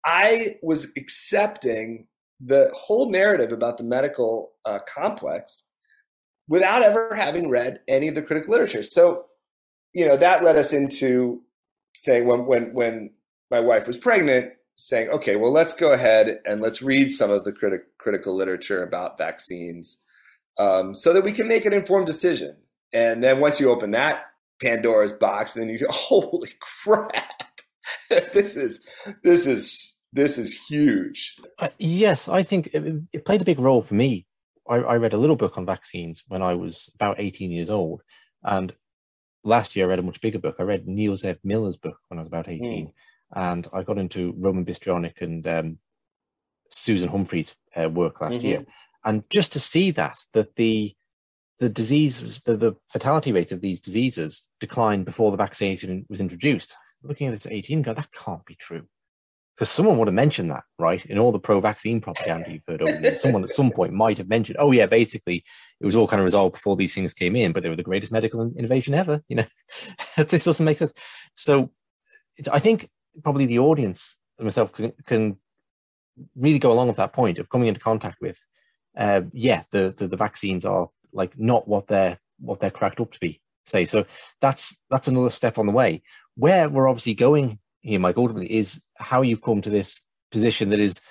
I 0.06 0.56
was 0.62 0.92
accepting 0.98 2.08
the 2.40 2.72
whole 2.74 3.10
narrative 3.10 3.52
about 3.52 3.78
the 3.78 3.84
medical 3.84 4.52
uh, 4.66 4.80
complex 4.88 5.68
without 6.48 6.82
ever 6.82 7.16
having 7.16 7.50
read 7.50 7.80
any 7.88 8.08
of 8.08 8.16
the 8.16 8.22
critical 8.22 8.52
literature. 8.52 8.84
So, 8.84 9.26
you 9.94 10.08
know, 10.08 10.18
that 10.18 10.44
led 10.44 10.56
us 10.56 10.74
into 10.74 11.42
saying 11.96 12.26
when 12.28 12.46
when 12.46 12.74
when 12.74 13.12
my 13.52 13.60
wife 13.60 13.88
was 13.88 13.98
pregnant, 13.98 14.54
saying, 14.76 15.10
okay, 15.10 15.36
well, 15.36 15.52
let's 15.52 15.74
go 15.74 15.92
ahead 15.92 16.40
and 16.46 16.62
let's 16.62 16.82
read 16.82 17.12
some 17.12 17.30
of 17.30 17.44
the 17.44 17.52
criti- 17.52 17.82
critical 17.98 18.36
literature 18.36 18.84
about 18.84 19.18
vaccines 19.18 20.02
um, 20.58 20.94
so 20.94 21.12
that 21.14 21.24
we 21.24 21.32
can 21.32 21.48
make 21.48 21.66
an 21.66 21.74
informed 21.74 22.06
decision. 22.06 22.56
And 22.94 23.24
then 23.24 23.40
once 23.40 23.60
you 23.60 23.70
open 23.70 23.92
that 23.92 24.26
Pandora's 24.62 25.12
box, 25.12 25.54
then 25.54 25.70
you 25.70 25.80
go, 25.80 25.88
holy 25.90 26.52
crap, 26.60 27.44
this 28.34 28.56
is 28.56 28.84
this 29.24 29.46
is 29.46 30.00
this 30.12 30.38
is 30.38 30.68
huge. 30.68 31.36
Uh, 31.60 31.70
yes, 31.78 32.28
I 32.28 32.44
think 32.44 32.68
it, 32.74 33.04
it, 33.14 33.26
played 33.26 33.42
a 33.42 33.46
big 33.46 33.60
role 33.60 33.82
for 33.82 33.94
me. 33.94 34.26
I, 34.68 34.78
I, 34.78 34.98
read 34.98 35.14
a 35.14 35.18
little 35.18 35.36
book 35.36 35.58
on 35.58 35.66
vaccines 35.66 36.24
when 36.28 36.42
I 36.42 36.56
was 36.56 36.90
about 36.96 37.20
18 37.20 37.52
years 37.52 37.70
old. 37.70 38.02
And 38.44 38.74
last 39.44 39.76
year 39.76 39.86
I 39.86 39.90
read 39.90 40.00
a 40.00 40.04
much 40.04 40.22
bigger 40.22 40.40
book. 40.40 40.56
I 40.60 40.64
read 40.64 40.88
Neil 40.88 41.14
Zev 41.14 41.38
Miller's 41.44 41.78
book 41.78 41.98
when 42.08 42.18
I 42.18 42.22
was 42.22 42.28
about 42.28 42.48
18. 42.48 42.88
Mm. 42.88 42.92
And 43.36 43.68
I 43.72 43.84
got 43.84 44.00
into 44.00 44.34
Roman 44.38 44.66
Bystrianyk 44.66 45.22
and 45.22 45.48
um, 45.48 45.78
Susan 46.70 47.10
Humphries' 47.10 47.56
uh, 47.76 47.90
work 47.90 48.22
last 48.22 48.38
mm-hmm. 48.38 48.48
year. 48.48 48.66
And 49.06 49.24
just 49.30 49.52
to 49.54 49.60
see 49.60 49.92
that, 49.92 50.18
that 50.34 50.56
the 50.56 50.96
the 51.60 51.70
disease, 51.70 52.40
the, 52.42 52.56
the 52.56 52.74
fatality 52.88 53.34
rate 53.34 53.52
of 53.52 53.60
these 53.60 53.82
diseases 53.82 54.44
declined 54.62 55.04
before 55.04 55.30
the 55.30 55.38
vaccination 55.38 56.06
was 56.10 56.22
introduced. 56.22 56.74
Looking 57.04 57.28
at 57.28 57.32
this 57.32 57.46
at 57.46 57.54
18, 57.54 57.82
go, 57.82 57.94
that 57.94 58.12
can't 58.12 58.46
be 58.46 58.56
true. 58.56 58.86
Because 59.56 59.70
someone 59.70 59.98
would 59.98 60.08
have 60.08 60.16
mentioned 60.16 60.52
that, 60.52 60.64
right? 60.78 61.06
In 61.06 61.18
all 61.18 61.34
the 61.34 61.40
pro 61.40 61.60
vaccine 61.60 62.00
propaganda 62.00 62.52
you've 62.52 62.64
heard 62.66 62.82
over 62.82 63.16
someone 63.16 63.44
at 63.44 63.50
some 63.50 63.72
point 63.72 63.92
might 63.92 64.18
have 64.18 64.30
mentioned, 64.30 64.56
oh, 64.58 64.72
yeah, 64.72 64.86
basically 64.86 65.44
it 65.82 65.86
was 65.86 65.98
all 65.98 66.08
kind 66.08 66.22
of 66.22 66.24
resolved 66.24 66.54
before 66.54 66.78
these 66.78 66.96
things 66.96 67.14
came 67.14 67.36
in, 67.36 67.52
but 67.52 67.62
they 67.62 67.70
were 67.70 67.76
the 67.76 67.84
greatest 67.84 68.12
medical 68.12 68.54
innovation 68.58 68.94
ever. 68.94 69.22
You 69.28 69.38
know, 69.38 69.46
this 70.18 70.46
doesn't 70.46 70.66
make 70.66 70.78
sense. 70.78 70.94
So 71.34 71.72
I 72.52 72.60
think 72.60 72.90
probably 73.22 73.46
the 73.46 73.60
audience 73.60 74.16
myself 74.40 74.72
can, 74.72 74.94
can 75.06 75.38
really 76.36 76.60
go 76.60 76.72
along 76.72 76.88
with 76.88 76.98
that 76.98 77.14
point 77.14 77.38
of 77.38 77.50
coming 77.50 77.68
into 77.68 77.80
contact 77.80 78.18
with, 78.22 78.44
uh, 78.98 79.22
yeah, 79.34 79.64
the, 79.72 79.94
the, 79.98 80.08
the 80.08 80.18
vaccines 80.18 80.66
are 80.66 80.90
like 81.12 81.38
not 81.38 81.68
what 81.68 81.88
they're 81.88 82.20
what 82.40 82.60
they're 82.60 82.72
cracked 82.72 83.00
up 83.00 83.12
to 83.12 83.20
be. 83.20 83.42
Say 83.66 83.86
so 83.86 84.06
that's 84.42 84.80
that's 84.90 85.08
another 85.08 85.30
step 85.30 85.58
on 85.58 85.66
the 85.66 85.72
way. 85.72 86.02
Where 86.40 86.70
we're 86.70 86.88
obviously 86.88 87.16
going 87.16 87.60
here, 87.82 88.00
Mike, 88.00 88.18
ultimately 88.18 88.52
is 88.54 88.82
how 88.96 89.22
you've 89.22 89.42
come 89.42 89.62
to 89.62 89.70
this 89.70 90.04
position 90.32 90.70
that 90.70 90.80
is 90.80 91.02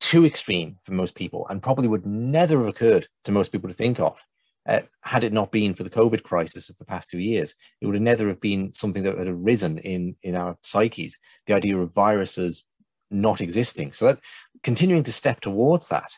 too 0.00 0.24
extreme 0.24 0.78
for 0.82 0.92
most 0.92 1.14
people 1.14 1.46
and 1.50 1.62
probably 1.62 1.88
would 1.88 2.06
never 2.06 2.58
have 2.58 2.68
occurred 2.68 3.06
to 3.24 3.32
most 3.32 3.52
people 3.52 3.68
to 3.68 3.74
think 3.74 4.00
of 4.00 4.18
uh, 4.66 4.80
had 5.02 5.24
it 5.24 5.32
not 5.32 5.52
been 5.52 5.74
for 5.74 5.82
the 5.82 5.90
COVID 5.90 6.22
crisis 6.22 6.70
of 6.70 6.78
the 6.78 6.86
past 6.86 7.10
two 7.10 7.18
years. 7.18 7.54
It 7.82 7.86
would 7.86 7.96
have 7.96 8.02
never 8.02 8.28
have 8.28 8.40
been 8.40 8.72
something 8.72 9.02
that 9.02 9.18
had 9.18 9.28
arisen 9.28 9.76
in 9.78 10.16
in 10.22 10.36
our 10.36 10.56
psyches. 10.62 11.18
The 11.46 11.54
idea 11.54 11.76
of 11.76 11.92
viruses 11.92 12.64
not 13.10 13.42
existing. 13.42 13.92
So 13.92 14.06
that 14.06 14.20
continuing 14.62 15.02
to 15.02 15.12
step 15.12 15.40
towards 15.40 15.88
that, 15.88 16.12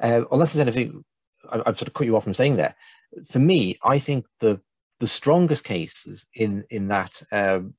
uh, 0.00 0.22
unless 0.30 0.52
there's 0.52 0.66
anything 0.66 1.04
I, 1.50 1.56
have 1.66 1.78
sort 1.78 1.88
of 1.88 1.94
cut 1.94 2.06
you 2.06 2.16
off 2.16 2.24
from 2.24 2.34
saying 2.34 2.56
there. 2.56 2.76
For 3.28 3.40
me, 3.40 3.78
I 3.82 3.98
think 3.98 4.26
the 4.38 4.60
the 5.00 5.06
strongest 5.06 5.64
cases 5.64 6.26
in 6.34 6.64
in 6.70 6.88
that 6.88 7.22
um, 7.32 7.74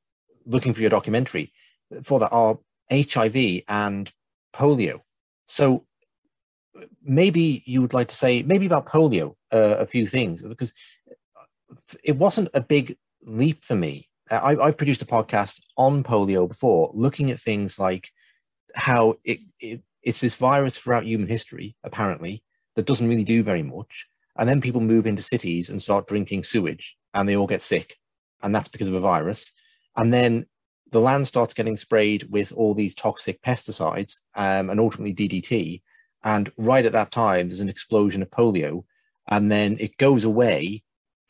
looking 0.48 0.74
for 0.74 0.82
your 0.82 0.90
documentary 0.90 1.54
for 2.04 2.20
that 2.20 2.30
are 2.30 2.58
HIV 2.90 3.64
and 3.68 4.12
polio. 4.54 5.02
So 5.46 5.86
maybe 7.04 7.64
you 7.66 7.82
would 7.82 7.94
like 7.94 8.08
to 8.10 8.16
say 8.16 8.44
maybe 8.44 8.66
about 8.66 8.88
polio 8.88 9.36
uh, 9.52 9.78
a 9.80 9.86
few 9.86 10.08
things 10.08 10.42
because 10.42 10.74
it 12.04 12.18
wasn't 12.18 12.50
a 12.54 12.62
big 12.62 12.98
leap 13.24 13.64
for 13.64 13.76
me. 13.76 14.10
I, 14.30 14.56
have 14.56 14.78
produced 14.78 15.02
a 15.02 15.06
podcast 15.06 15.62
on 15.78 16.04
polio 16.04 16.48
before, 16.48 16.92
looking 16.94 17.32
at 17.32 17.40
things 17.40 17.80
like 17.80 18.12
how 18.76 19.16
it, 19.24 19.40
it, 19.60 19.82
it's 20.04 20.20
this 20.20 20.36
virus 20.36 20.78
throughout 20.78 21.06
human 21.06 21.28
history, 21.28 21.76
apparently, 21.84 22.44
that 22.76 22.86
doesn't 22.86 23.08
really 23.08 23.24
do 23.24 23.42
very 23.42 23.64
much. 23.64 24.06
And 24.38 24.48
then 24.48 24.62
people 24.62 24.82
move 24.82 25.08
into 25.08 25.24
cities 25.24 25.70
and 25.70 25.82
start 25.82 26.08
drinking 26.08 26.44
sewage 26.44 26.98
and 27.14 27.28
they 27.28 27.36
all 27.36 27.48
get 27.48 27.62
sick. 27.62 27.96
And 28.44 28.54
that's 28.54 28.70
because 28.70 28.88
of 28.88 28.94
a 28.94 29.00
virus. 29.00 29.52
And 29.98 30.14
then 30.14 30.46
the 30.92 31.02
land 31.02 31.28
starts 31.28 31.54
getting 31.54 31.76
sprayed 31.78 32.28
with 32.30 32.54
all 32.54 32.74
these 32.74 32.96
toxic 32.96 33.42
pesticides 33.42 34.20
um, 34.36 34.70
and 34.70 34.80
ultimately 34.80 35.14
DDT. 35.14 35.82
And 36.24 36.52
right 36.58 36.86
at 36.86 36.94
that 36.94 37.12
time, 37.12 37.50
there's 37.50 37.60
an 37.60 37.70
explosion 37.70 38.22
of 38.22 38.30
polio. 38.30 38.84
And 39.30 39.52
then 39.52 39.78
it 39.80 39.98
goes 39.98 40.24
away 40.24 40.84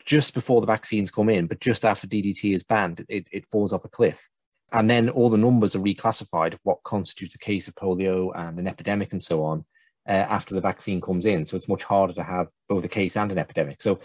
just 0.04 0.32
before 0.32 0.60
the 0.60 0.66
vaccines 0.66 1.10
come 1.10 1.28
in, 1.28 1.46
but 1.46 1.60
just 1.60 1.84
after 1.84 2.06
DDT 2.06 2.54
is 2.54 2.62
banned, 2.62 3.04
it, 3.08 3.26
it 3.30 3.46
falls 3.46 3.72
off 3.72 3.84
a 3.84 3.88
cliff. 3.88 4.28
And 4.72 4.88
then 4.88 5.08
all 5.08 5.30
the 5.30 5.38
numbers 5.38 5.74
are 5.74 5.80
reclassified 5.80 6.52
of 6.52 6.60
what 6.62 6.82
constitutes 6.82 7.34
a 7.34 7.38
case 7.38 7.68
of 7.68 7.74
polio 7.74 8.30
and 8.34 8.58
an 8.58 8.66
epidemic 8.66 9.12
and 9.12 9.22
so 9.22 9.42
on 9.42 9.64
uh, 10.06 10.12
after 10.12 10.54
the 10.54 10.60
vaccine 10.60 11.00
comes 11.00 11.24
in. 11.24 11.44
So 11.44 11.56
it's 11.56 11.68
much 11.68 11.84
harder 11.84 12.12
to 12.14 12.22
have 12.22 12.48
both 12.68 12.84
a 12.84 12.88
case 12.88 13.16
and 13.16 13.32
an 13.32 13.38
epidemic. 13.38 13.82
So 13.82 14.00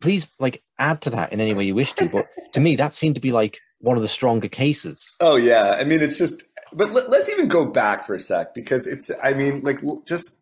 please 0.00 0.28
like 0.38 0.62
add 0.78 1.00
to 1.02 1.10
that 1.10 1.32
in 1.32 1.40
any 1.40 1.54
way 1.54 1.64
you 1.64 1.74
wish 1.74 1.92
to. 1.94 2.08
But 2.08 2.26
to 2.54 2.60
me, 2.60 2.76
that 2.76 2.94
seemed 2.94 3.14
to 3.16 3.20
be 3.20 3.32
like 3.32 3.58
one 3.80 3.96
of 3.96 4.02
the 4.02 4.08
stronger 4.08 4.48
cases. 4.48 5.14
Oh 5.20 5.36
yeah, 5.36 5.76
I 5.78 5.84
mean 5.84 6.00
it's 6.00 6.18
just. 6.18 6.44
But 6.74 6.90
let, 6.92 7.04
us 7.06 7.28
even 7.28 7.48
go 7.48 7.66
back 7.66 8.06
for 8.06 8.14
a 8.14 8.20
sec 8.20 8.54
because 8.54 8.86
it's. 8.86 9.10
I 9.22 9.34
mean, 9.34 9.60
like 9.62 9.80
just 10.06 10.38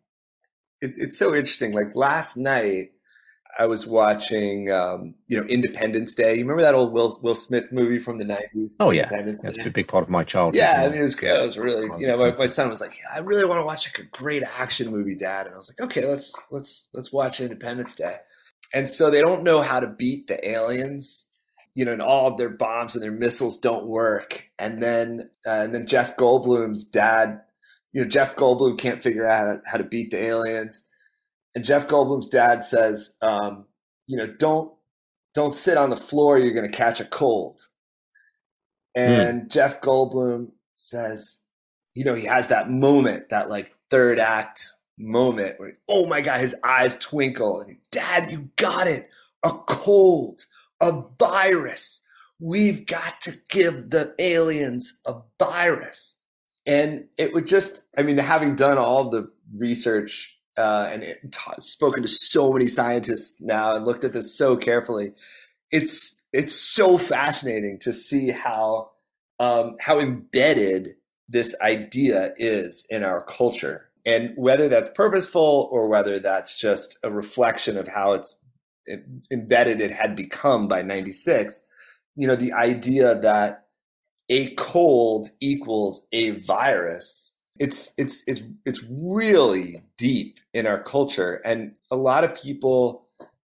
it, 0.81 0.93
it's 0.97 1.17
so 1.17 1.35
interesting. 1.35 1.73
Like 1.73 1.95
last 1.95 2.37
night, 2.37 2.91
I 3.59 3.65
was 3.65 3.85
watching, 3.85 4.71
um, 4.71 5.15
you 5.27 5.37
know, 5.37 5.45
Independence 5.47 6.13
Day. 6.13 6.35
You 6.35 6.41
remember 6.41 6.61
that 6.61 6.73
old 6.73 6.93
Will 6.93 7.19
Will 7.21 7.35
Smith 7.35 7.71
movie 7.71 7.99
from 7.99 8.17
the 8.17 8.23
nineties? 8.23 8.77
Oh 8.79 8.91
yeah, 8.91 9.09
that's 9.41 9.57
a 9.57 9.69
big 9.69 9.87
part 9.87 10.03
of 10.03 10.09
my 10.09 10.23
childhood. 10.23 10.55
Yeah, 10.55 10.83
I 10.83 10.89
mean, 10.89 10.99
it 10.99 11.03
was 11.03 11.15
good. 11.15 11.37
It 11.37 11.43
was 11.43 11.57
really, 11.57 11.87
you 11.99 12.07
know, 12.07 12.17
my, 12.17 12.31
my 12.35 12.47
son 12.47 12.69
was 12.69 12.79
like, 12.79 12.97
"I 13.13 13.19
really 13.19 13.45
want 13.45 13.59
to 13.59 13.65
watch 13.65 13.87
like 13.87 13.99
a 13.99 14.09
great 14.09 14.43
action 14.43 14.89
movie, 14.89 15.15
Dad," 15.15 15.47
and 15.47 15.55
I 15.55 15.57
was 15.57 15.69
like, 15.69 15.81
"Okay, 15.81 16.05
let's 16.05 16.33
let's 16.49 16.87
let's 16.93 17.11
watch 17.11 17.41
Independence 17.41 17.93
Day." 17.93 18.17
And 18.73 18.89
so 18.89 19.09
they 19.09 19.21
don't 19.21 19.43
know 19.43 19.61
how 19.61 19.79
to 19.79 19.87
beat 19.87 20.27
the 20.27 20.49
aliens, 20.49 21.29
you 21.73 21.83
know, 21.85 21.91
and 21.91 22.01
all 22.01 22.27
of 22.27 22.37
their 22.37 22.49
bombs 22.49 22.95
and 22.95 23.03
their 23.03 23.11
missiles 23.11 23.57
don't 23.57 23.87
work. 23.87 24.49
And 24.57 24.81
then 24.81 25.29
uh, 25.45 25.61
and 25.61 25.73
then 25.73 25.87
Jeff 25.87 26.15
Goldblum's 26.15 26.85
dad, 26.85 27.41
you 27.91 28.01
know, 28.01 28.07
Jeff 28.07 28.35
Goldblum 28.35 28.77
can't 28.77 29.01
figure 29.01 29.27
out 29.27 29.45
how 29.45 29.53
to, 29.53 29.61
how 29.65 29.77
to 29.77 29.83
beat 29.83 30.11
the 30.11 30.23
aliens 30.23 30.87
and 31.55 31.65
Jeff 31.65 31.87
Goldblum's 31.87 32.29
dad 32.29 32.63
says, 32.63 33.17
um, 33.21 33.65
you 34.07 34.17
know, 34.17 34.27
don't 34.27 34.73
don't 35.33 35.55
sit 35.55 35.77
on 35.77 35.89
the 35.89 35.95
floor. 35.95 36.37
You're 36.37 36.53
going 36.53 36.69
to 36.69 36.77
catch 36.77 36.99
a 36.99 37.05
cold. 37.05 37.67
And 38.95 39.43
mm. 39.43 39.47
Jeff 39.49 39.81
Goldblum 39.81 40.51
says, 40.73 41.41
you 41.93 42.03
know, 42.03 42.15
he 42.15 42.25
has 42.25 42.49
that 42.49 42.69
moment, 42.69 43.29
that 43.29 43.49
like 43.49 43.73
third 43.89 44.19
act 44.19 44.73
moment 45.01 45.59
where, 45.59 45.77
oh 45.87 46.07
my 46.07 46.21
God, 46.21 46.39
his 46.39 46.55
eyes 46.63 46.95
twinkle. 46.97 47.61
And 47.61 47.77
Dad, 47.91 48.31
you 48.31 48.49
got 48.55 48.87
it. 48.87 49.09
A 49.43 49.51
cold, 49.51 50.45
a 50.79 51.03
virus. 51.19 52.05
We've 52.39 52.85
got 52.85 53.21
to 53.21 53.33
give 53.49 53.89
the 53.89 54.13
aliens 54.19 54.99
a 55.05 55.15
virus. 55.39 56.19
And 56.65 57.05
it 57.17 57.33
would 57.33 57.47
just, 57.47 57.83
I 57.97 58.03
mean, 58.03 58.17
having 58.17 58.55
done 58.55 58.77
all 58.77 59.09
the 59.09 59.31
research 59.55 60.37
uh, 60.57 60.89
and 60.91 61.35
spoken 61.59 62.03
to 62.03 62.07
so 62.07 62.53
many 62.53 62.67
scientists 62.67 63.41
now 63.41 63.75
and 63.75 63.85
looked 63.85 64.03
at 64.03 64.13
this 64.13 64.35
so 64.37 64.57
carefully. 64.57 65.13
It's 65.71 66.21
it's 66.33 66.55
so 66.55 66.97
fascinating 66.97 67.79
to 67.79 67.93
see 67.93 68.31
how 68.31 68.91
um, 69.39 69.77
how 69.79 69.99
embedded 69.99 70.95
this 71.27 71.55
idea 71.61 72.33
is 72.37 72.85
in 72.89 73.03
our 73.03 73.21
culture, 73.21 73.89
and 74.05 74.31
whether 74.35 74.67
that's 74.67 74.89
purposeful 74.95 75.69
or 75.71 75.87
whether 75.87 76.19
that's 76.19 76.57
just 76.57 76.97
a 77.03 77.11
reflection 77.11 77.77
of 77.77 77.87
how 77.87 78.13
it's 78.13 78.35
embedded 79.31 79.81
it 79.81 79.91
had 79.91 80.15
become 80.15 80.67
by 80.67 80.81
'96. 80.81 81.63
You 82.15 82.27
know, 82.27 82.35
the 82.35 82.53
idea 82.53 83.19
that 83.19 83.65
a 84.29 84.53
cold 84.55 85.29
equals 85.39 86.07
a 86.11 86.31
virus 86.31 87.31
it's 87.61 87.93
it's 87.95 88.23
it's 88.25 88.41
it's 88.65 88.83
really 88.89 89.83
deep 89.95 90.39
in 90.51 90.65
our 90.65 90.81
culture, 90.81 91.35
and 91.45 91.73
a 91.91 91.95
lot 91.95 92.23
of 92.23 92.33
people 92.33 93.05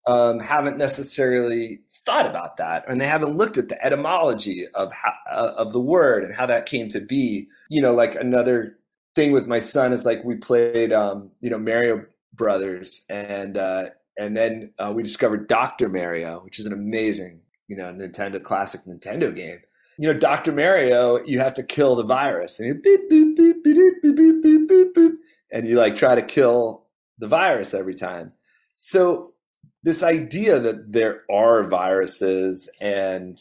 um, 0.06 0.38
haven't 0.38 0.76
necessarily 0.76 1.80
thought 2.04 2.26
about 2.26 2.58
that, 2.58 2.84
and 2.86 3.00
they 3.00 3.06
haven't 3.06 3.36
looked 3.38 3.56
at 3.56 3.70
the 3.70 3.84
etymology 3.84 4.66
of 4.74 4.92
how, 4.92 5.14
uh, 5.30 5.54
of 5.56 5.72
the 5.72 5.80
word 5.80 6.24
and 6.24 6.34
how 6.34 6.44
that 6.44 6.66
came 6.66 6.90
to 6.90 7.00
be. 7.00 7.48
You 7.70 7.80
know, 7.80 7.94
like 7.94 8.14
another 8.14 8.76
thing 9.14 9.32
with 9.32 9.46
my 9.46 9.58
son 9.58 9.92
is 9.92 10.04
like 10.04 10.24
we 10.24 10.36
played, 10.36 10.92
um, 10.92 11.30
you 11.40 11.50
know, 11.50 11.58
Mario 11.58 12.06
Brothers, 12.34 13.04
and 13.10 13.58
uh, 13.58 13.86
and 14.18 14.36
then 14.36 14.72
uh, 14.78 14.92
we 14.94 15.02
discovered 15.02 15.48
Doctor 15.48 15.88
Mario, 15.88 16.40
which 16.44 16.58
is 16.58 16.66
an 16.66 16.72
amazing, 16.72 17.40
you 17.68 17.76
know, 17.76 17.92
Nintendo 17.92 18.42
classic 18.42 18.82
Nintendo 18.82 19.34
game 19.34 19.58
you 19.98 20.12
know, 20.12 20.18
Dr. 20.18 20.52
Mario, 20.52 21.22
you 21.24 21.38
have 21.38 21.54
to 21.54 21.62
kill 21.62 21.96
the 21.96 22.02
virus. 22.02 22.58
And 22.58 22.68
you 22.68 22.74
beep, 22.74 23.08
beep, 23.08 23.36
beep, 23.36 23.62
beep, 23.62 24.02
beep, 24.02 24.02
beep, 24.02 24.42
beep, 24.42 24.68
beep, 24.68 24.94
beep, 24.94 25.12
and 25.52 25.68
you 25.68 25.76
like 25.76 25.94
try 25.94 26.14
to 26.14 26.22
kill 26.22 26.86
the 27.18 27.28
virus 27.28 27.74
every 27.74 27.94
time. 27.94 28.32
So 28.76 29.34
this 29.82 30.02
idea 30.02 30.58
that 30.60 30.92
there 30.92 31.22
are 31.30 31.68
viruses 31.68 32.70
and 32.80 33.38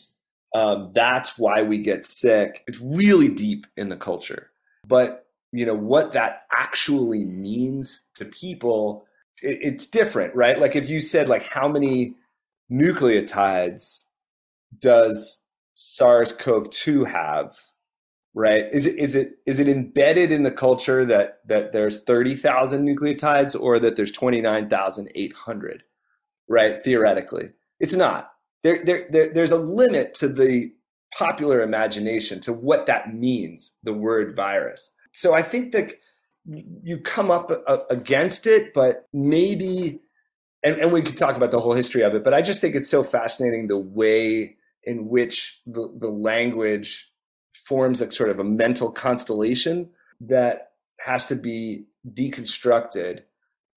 um, 0.53 0.91
that's 0.93 1.39
why 1.39 1.61
we 1.61 1.77
get 1.77 2.05
sick. 2.05 2.63
It's 2.67 2.81
really 2.81 3.29
deep 3.29 3.65
in 3.77 3.89
the 3.89 3.95
culture, 3.95 4.51
but 4.85 5.20
you 5.51 5.65
know 5.65 5.75
what 5.75 6.13
that 6.13 6.43
actually 6.51 7.25
means 7.25 8.07
to 8.15 8.25
people, 8.25 9.05
it, 9.41 9.59
it's 9.61 9.85
different, 9.87 10.35
right? 10.35 10.59
Like 10.59 10.75
if 10.75 10.89
you 10.89 10.99
said 10.99 11.29
like 11.29 11.47
how 11.47 11.67
many 11.67 12.15
nucleotides 12.71 14.05
does 14.79 15.43
SARS-CoV-2 15.73 17.07
have? 17.07 17.57
Right? 18.33 18.65
Is 18.71 18.87
it 18.87 18.97
is 18.97 19.13
it 19.13 19.33
is 19.45 19.59
it 19.59 19.67
embedded 19.67 20.31
in 20.31 20.43
the 20.43 20.51
culture 20.51 21.03
that 21.03 21.39
that 21.47 21.73
there's 21.73 22.01
thirty 22.01 22.33
thousand 22.33 22.87
nucleotides 22.87 23.59
or 23.59 23.77
that 23.79 23.97
there's 23.97 24.11
twenty 24.11 24.39
nine 24.39 24.69
thousand 24.69 25.09
eight 25.15 25.35
hundred? 25.35 25.83
Right? 26.47 26.81
Theoretically, 26.81 27.47
it's 27.81 27.93
not. 27.93 28.31
There, 28.63 28.81
there, 28.85 29.05
there, 29.09 29.33
there's 29.33 29.51
a 29.51 29.57
limit 29.57 30.13
to 30.15 30.29
the 30.29 30.71
popular 31.17 31.61
imagination 31.61 32.39
to 32.41 32.53
what 32.53 32.85
that 32.85 33.13
means. 33.13 33.77
The 33.83 33.91
word 33.93 34.33
virus. 34.33 34.91
So 35.11 35.33
I 35.33 35.41
think 35.41 35.71
that 35.73 35.91
you 36.45 36.99
come 36.99 37.29
up 37.29 37.51
against 37.89 38.47
it, 38.47 38.73
but 38.73 39.07
maybe 39.13 40.01
and, 40.63 40.77
and 40.77 40.91
we 40.91 41.01
could 41.01 41.17
talk 41.17 41.35
about 41.35 41.51
the 41.51 41.59
whole 41.59 41.73
history 41.73 42.03
of 42.03 42.13
it, 42.13 42.23
but 42.23 42.33
I 42.33 42.41
just 42.41 42.61
think 42.61 42.75
it's 42.75 42.89
so 42.89 43.03
fascinating 43.03 43.67
the 43.67 43.77
way 43.77 44.57
in 44.83 45.07
which 45.07 45.59
the, 45.65 45.91
the 45.99 46.09
language 46.09 47.11
forms 47.53 48.01
a 48.01 48.11
sort 48.11 48.29
of 48.29 48.39
a 48.39 48.43
mental 48.43 48.91
constellation 48.91 49.89
that 50.19 50.71
has 50.99 51.25
to 51.27 51.35
be 51.35 51.85
deconstructed. 52.07 53.21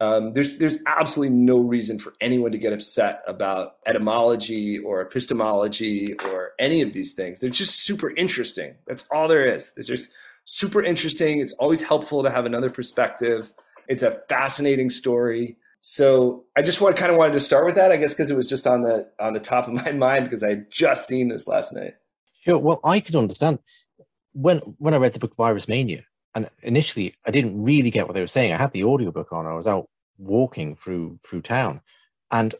Um, 0.00 0.34
there's 0.34 0.58
there's 0.58 0.78
absolutely 0.86 1.34
no 1.36 1.58
reason 1.58 1.98
for 1.98 2.12
anyone 2.20 2.52
to 2.52 2.58
get 2.58 2.72
upset 2.72 3.22
about 3.26 3.76
etymology 3.86 4.78
or 4.78 5.00
epistemology 5.00 6.14
or 6.24 6.52
any 6.58 6.82
of 6.82 6.92
these 6.92 7.14
things. 7.14 7.40
They're 7.40 7.48
just 7.48 7.82
super 7.82 8.10
interesting. 8.10 8.74
That's 8.86 9.06
all 9.10 9.28
there 9.28 9.46
is. 9.46 9.72
It's 9.76 9.88
just 9.88 10.10
super 10.44 10.82
interesting. 10.82 11.40
It's 11.40 11.52
always 11.54 11.82
helpful 11.82 12.22
to 12.22 12.30
have 12.30 12.46
another 12.46 12.70
perspective. 12.70 13.52
It's 13.88 14.02
a 14.02 14.22
fascinating 14.28 14.90
story. 14.90 15.56
So 15.80 16.44
I 16.56 16.62
just 16.62 16.80
want 16.80 16.96
kind 16.96 17.12
of 17.12 17.18
wanted 17.18 17.34
to 17.34 17.40
start 17.40 17.66
with 17.66 17.74
that, 17.74 17.92
I 17.92 17.96
guess, 17.96 18.14
because 18.14 18.30
it 18.30 18.36
was 18.36 18.48
just 18.48 18.66
on 18.66 18.82
the 18.82 19.10
on 19.20 19.34
the 19.34 19.40
top 19.40 19.68
of 19.68 19.74
my 19.84 19.92
mind 19.92 20.24
because 20.24 20.42
I 20.42 20.50
had 20.50 20.70
just 20.70 21.06
seen 21.06 21.28
this 21.28 21.46
last 21.46 21.72
night. 21.74 21.94
Sure. 22.42 22.58
Well, 22.58 22.80
I 22.84 23.00
could 23.00 23.16
understand 23.16 23.58
when 24.32 24.58
when 24.78 24.94
I 24.94 24.98
read 24.98 25.12
the 25.12 25.18
book 25.18 25.36
Virus 25.36 25.68
Mania, 25.68 26.04
and 26.34 26.48
initially 26.62 27.14
I 27.26 27.30
didn't 27.30 27.62
really 27.62 27.90
get 27.90 28.06
what 28.06 28.14
they 28.14 28.20
were 28.20 28.26
saying. 28.26 28.52
I 28.52 28.58
had 28.58 28.72
the 28.72 28.84
audiobook 28.84 29.32
on. 29.32 29.46
I 29.46 29.54
was 29.54 29.66
out 29.66 29.88
walking 30.18 30.76
through 30.76 31.18
through 31.22 31.42
town, 31.42 31.80
and 32.30 32.54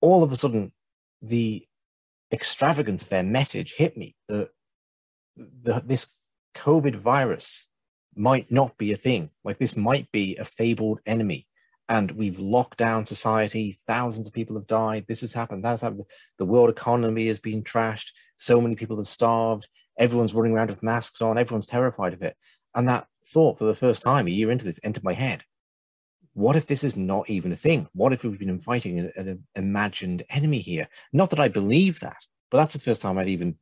all 0.00 0.22
of 0.22 0.32
a 0.32 0.36
sudden, 0.36 0.72
the 1.20 1.66
extravagance 2.32 3.02
of 3.02 3.08
their 3.08 3.22
message 3.22 3.74
hit 3.74 3.96
me. 3.96 4.14
The, 4.28 4.50
the 5.36 5.82
this 5.84 6.08
COVID 6.58 6.96
virus 6.96 7.68
might 8.14 8.50
not 8.50 8.76
be 8.78 8.92
a 8.92 8.96
thing. 8.96 9.30
Like 9.44 9.58
this 9.58 9.76
might 9.76 10.10
be 10.12 10.36
a 10.36 10.44
fabled 10.44 11.00
enemy 11.06 11.46
and 11.88 12.10
we've 12.10 12.38
locked 12.38 12.78
down 12.78 13.06
society. 13.06 13.72
Thousands 13.86 14.26
of 14.26 14.34
people 14.34 14.56
have 14.56 14.66
died. 14.66 15.06
This 15.08 15.22
has 15.22 15.32
happened. 15.32 15.64
That's 15.64 15.82
happened. 15.82 16.04
The 16.38 16.44
world 16.44 16.68
economy 16.68 17.28
has 17.28 17.40
been 17.40 17.62
trashed. 17.62 18.10
So 18.36 18.60
many 18.60 18.74
people 18.74 18.96
have 18.98 19.08
starved. 19.08 19.68
Everyone's 19.98 20.34
running 20.34 20.52
around 20.52 20.70
with 20.70 20.82
masks 20.82 21.22
on. 21.22 21.38
Everyone's 21.38 21.66
terrified 21.66 22.12
of 22.12 22.22
it. 22.22 22.36
And 22.74 22.88
that 22.88 23.06
thought, 23.26 23.58
for 23.58 23.64
the 23.64 23.74
first 23.74 24.02
time 24.02 24.26
a 24.26 24.30
year 24.30 24.50
into 24.50 24.66
this, 24.66 24.80
entered 24.82 25.04
my 25.04 25.14
head. 25.14 25.44
What 26.34 26.56
if 26.56 26.66
this 26.66 26.84
is 26.84 26.96
not 26.96 27.28
even 27.30 27.52
a 27.52 27.56
thing? 27.56 27.88
What 27.94 28.12
if 28.12 28.22
we've 28.22 28.38
been 28.38 28.60
fighting 28.60 28.98
an, 29.00 29.12
an 29.16 29.44
imagined 29.56 30.24
enemy 30.28 30.58
here? 30.58 30.88
Not 31.12 31.30
that 31.30 31.40
I 31.40 31.48
believe 31.48 32.00
that, 32.00 32.18
but 32.50 32.58
that's 32.58 32.74
the 32.74 32.80
first 32.80 33.00
time 33.00 33.16
I'd 33.16 33.28
even 33.28 33.56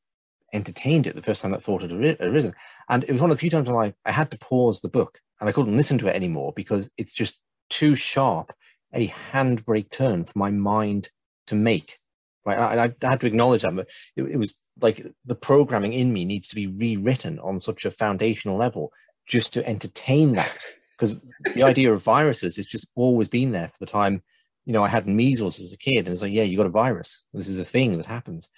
entertained 0.53 1.07
it. 1.07 1.17
The 1.17 1.23
first 1.23 1.43
time 1.43 1.51
that 1.53 1.63
thought 1.63 1.83
had 1.83 1.93
arisen, 1.93 2.55
and 2.89 3.05
it 3.05 3.13
was 3.13 3.21
one 3.21 3.31
of 3.31 3.37
the 3.37 3.41
few 3.41 3.51
times 3.51 3.69
in 3.69 3.75
life 3.75 3.95
I 4.05 4.13
had 4.13 4.31
to 4.31 4.39
pause 4.39 4.81
the 4.81 4.89
book 4.89 5.21
and 5.41 5.49
I 5.49 5.53
couldn't 5.53 5.77
listen 5.77 5.99
to 5.99 6.09
it 6.09 6.17
anymore 6.17 6.53
because 6.55 6.91
it's 6.97 7.13
just 7.13 7.41
too 7.69 7.95
sharp 7.95 8.53
a 8.95 9.09
handbrake 9.33 9.91
turn 9.91 10.25
for 10.25 10.39
my 10.39 10.51
mind 10.51 11.11
to 11.49 11.55
make. 11.55 11.99
Right, 12.45 12.59
I, 12.59 12.85
I 12.85 13.09
had 13.09 13.21
to 13.21 13.27
acknowledge 13.27 13.63
that, 13.63 13.75
but 13.75 13.89
it, 14.15 14.23
it 14.23 14.37
was 14.37 14.59
like 14.81 15.05
the 15.25 15.35
programming 15.35 15.93
in 15.93 16.13
me 16.13 16.25
needs 16.25 16.49
to 16.49 16.55
be 16.55 16.69
rewritten 16.69 17.41
on 17.41 17.59
such 17.59 17.85
a 17.85 17.91
foundational 17.91 18.57
level 18.57 18.93
just 19.27 19.53
to 19.55 19.67
entertain 19.67 20.35
that. 20.35 20.59
Because 20.97 21.17
the 21.55 21.65
idea 21.65 21.93
of 21.93 22.03
viruses 22.03 22.57
has 22.57 22.67
just 22.67 22.87
always 22.95 23.29
been 23.29 23.53
there 23.53 23.69
for 23.69 23.79
the 23.81 23.87
time, 23.87 24.23
you 24.65 24.73
know, 24.73 24.83
I 24.83 24.89
had 24.89 25.07
measles 25.07 25.61
as 25.61 25.73
a 25.73 25.77
kid, 25.77 26.07
and 26.07 26.09
it's 26.09 26.23
like, 26.23 26.33
yeah, 26.33 26.45
you 26.45 26.57
got 26.57 26.67
a 26.67 26.71
virus. 26.71 27.25
This 27.35 27.49
is 27.49 27.59
a 27.59 27.65
thing 27.65 27.97
that 27.97 28.07
happens. 28.07 28.49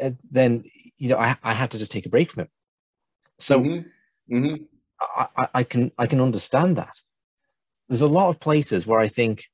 And 0.00 0.18
then, 0.30 0.64
you 0.98 1.08
know, 1.08 1.18
I, 1.18 1.36
I 1.42 1.52
had 1.52 1.70
to 1.72 1.78
just 1.78 1.92
take 1.92 2.06
a 2.06 2.10
break 2.10 2.30
from 2.30 2.44
it. 2.44 2.50
So 3.38 3.60
mm-hmm. 3.60 4.36
Mm-hmm. 4.36 4.64
I, 5.36 5.48
I 5.54 5.62
can 5.64 5.92
I 5.98 6.06
can 6.06 6.20
understand 6.20 6.76
that 6.76 7.00
there's 7.88 8.00
a 8.00 8.06
lot 8.06 8.30
of 8.30 8.40
places 8.40 8.86
where 8.86 9.00
I 9.00 9.08
think 9.08 9.44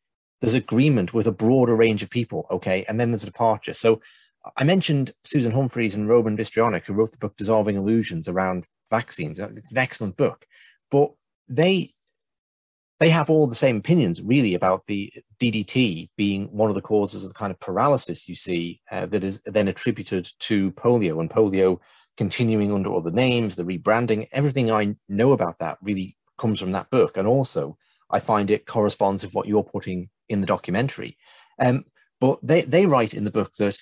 there's 0.40 0.54
agreement 0.54 1.12
with 1.12 1.26
a 1.26 1.32
broader 1.32 1.76
range 1.76 2.02
of 2.02 2.10
people, 2.10 2.46
okay, 2.50 2.84
and 2.88 2.98
then 2.98 3.10
there's 3.10 3.24
a 3.24 3.26
departure. 3.26 3.74
So 3.74 4.00
I 4.56 4.64
mentioned 4.64 5.12
Susan 5.22 5.52
Humphries 5.52 5.94
and 5.94 6.08
Roman 6.08 6.36
Bystrianyk, 6.36 6.86
who 6.86 6.94
wrote 6.94 7.12
the 7.12 7.18
book 7.18 7.36
Dissolving 7.36 7.76
Illusions 7.76 8.28
around 8.28 8.66
vaccines. 8.90 9.38
It's 9.38 9.72
an 9.72 9.78
excellent 9.78 10.16
book, 10.16 10.46
but 10.90 11.10
they 11.48 11.92
they 13.00 13.08
have 13.08 13.30
all 13.30 13.46
the 13.46 13.54
same 13.54 13.78
opinions 13.78 14.22
really 14.22 14.54
about 14.54 14.86
the 14.86 15.12
DDT 15.40 16.10
being 16.16 16.46
one 16.52 16.68
of 16.68 16.74
the 16.74 16.82
causes 16.82 17.24
of 17.24 17.30
the 17.30 17.38
kind 17.38 17.50
of 17.50 17.58
paralysis 17.58 18.28
you 18.28 18.34
see 18.34 18.80
uh, 18.92 19.06
that 19.06 19.24
is 19.24 19.40
then 19.46 19.68
attributed 19.68 20.28
to 20.38 20.70
polio 20.72 21.18
and 21.18 21.30
polio 21.30 21.78
continuing 22.18 22.70
under 22.70 22.94
other 22.94 23.10
names, 23.10 23.56
the 23.56 23.64
rebranding, 23.64 24.28
everything 24.32 24.70
I 24.70 24.94
know 25.08 25.32
about 25.32 25.58
that 25.60 25.78
really 25.82 26.18
comes 26.36 26.60
from 26.60 26.72
that 26.72 26.90
book. 26.90 27.16
And 27.16 27.26
also 27.26 27.78
I 28.10 28.20
find 28.20 28.50
it 28.50 28.66
corresponds 28.66 29.24
with 29.24 29.34
what 29.34 29.48
you're 29.48 29.64
putting 29.64 30.10
in 30.28 30.42
the 30.42 30.46
documentary. 30.46 31.16
Um, 31.58 31.86
but 32.20 32.38
they, 32.42 32.62
they 32.62 32.84
write 32.84 33.14
in 33.14 33.24
the 33.24 33.30
book 33.30 33.54
that 33.54 33.80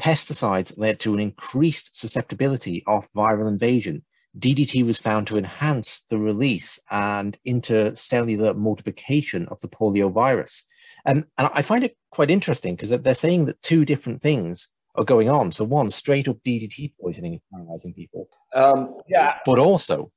pesticides 0.00 0.78
led 0.78 1.00
to 1.00 1.12
an 1.12 1.20
increased 1.20 1.98
susceptibility 1.98 2.84
of 2.86 3.10
viral 3.10 3.48
invasion. 3.48 4.04
DDT 4.38 4.86
was 4.86 5.00
found 5.00 5.26
to 5.26 5.38
enhance 5.38 6.02
the 6.02 6.18
release 6.18 6.78
and 6.90 7.36
intercellular 7.46 8.56
multiplication 8.56 9.46
of 9.48 9.60
the 9.60 9.68
polio 9.68 10.12
virus. 10.12 10.64
Um, 11.06 11.24
and 11.36 11.50
I 11.52 11.62
find 11.62 11.82
it 11.82 11.96
quite 12.10 12.30
interesting 12.30 12.76
because 12.76 12.90
they're 12.90 13.14
saying 13.14 13.46
that 13.46 13.62
two 13.62 13.84
different 13.84 14.22
things 14.22 14.68
are 14.94 15.04
going 15.04 15.28
on. 15.28 15.52
So 15.52 15.64
one, 15.64 15.90
straight 15.90 16.28
up 16.28 16.38
DDT 16.44 16.92
poisoning 17.00 17.34
is 17.34 17.40
paralyzing 17.52 17.94
people. 17.94 18.28
Um, 18.54 18.98
yeah. 19.08 19.36
But 19.44 19.58
also 19.58 20.12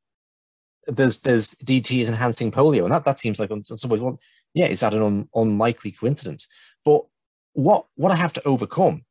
there's 0.87 1.19
there's 1.19 1.55
DT 1.65 2.01
is 2.01 2.09
enhancing 2.09 2.51
polio, 2.51 2.83
and 2.83 2.93
that, 2.93 3.05
that 3.05 3.19
seems 3.19 3.39
like 3.39 3.51
in 3.51 3.63
some 3.63 3.89
ways, 3.89 4.01
well, 4.01 4.19
yeah, 4.53 4.65
is 4.65 4.81
that 4.81 4.93
an 4.93 5.01
un, 5.01 5.29
unlikely 5.33 5.91
coincidence? 5.91 6.47
But 6.83 7.03
what 7.53 7.85
what 7.95 8.11
I 8.11 8.15
have 8.15 8.33
to 8.33 8.47
overcome 8.47 9.05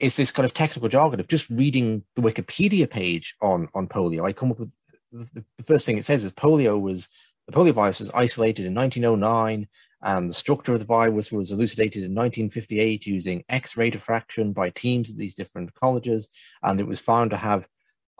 is 0.00 0.16
this 0.16 0.32
kind 0.32 0.44
of 0.44 0.54
technical 0.54 0.88
jargon 0.88 1.20
of 1.20 1.28
just 1.28 1.50
reading 1.50 2.04
the 2.14 2.22
Wikipedia 2.22 2.88
page 2.88 3.34
on 3.40 3.68
on 3.74 3.88
polio. 3.88 4.26
I 4.26 4.32
come 4.32 4.52
up 4.52 4.60
with 4.60 4.74
the, 5.12 5.44
the 5.56 5.64
first 5.64 5.86
thing 5.86 5.98
it 5.98 6.04
says 6.04 6.24
is 6.24 6.32
polio 6.32 6.80
was 6.80 7.08
the 7.46 7.52
polio 7.52 7.72
virus 7.72 8.00
was 8.00 8.10
isolated 8.14 8.66
in 8.66 8.74
1909, 8.74 9.66
and 10.02 10.30
the 10.30 10.34
structure 10.34 10.74
of 10.74 10.80
the 10.80 10.86
virus 10.86 11.32
was 11.32 11.50
elucidated 11.50 12.02
in 12.04 12.14
1958 12.14 13.06
using 13.06 13.44
X-ray 13.48 13.90
diffraction 13.90 14.52
by 14.52 14.70
teams 14.70 15.10
at 15.10 15.16
these 15.16 15.34
different 15.34 15.74
colleges, 15.74 16.28
and 16.62 16.78
it 16.78 16.86
was 16.86 17.00
found 17.00 17.30
to 17.30 17.36
have 17.36 17.66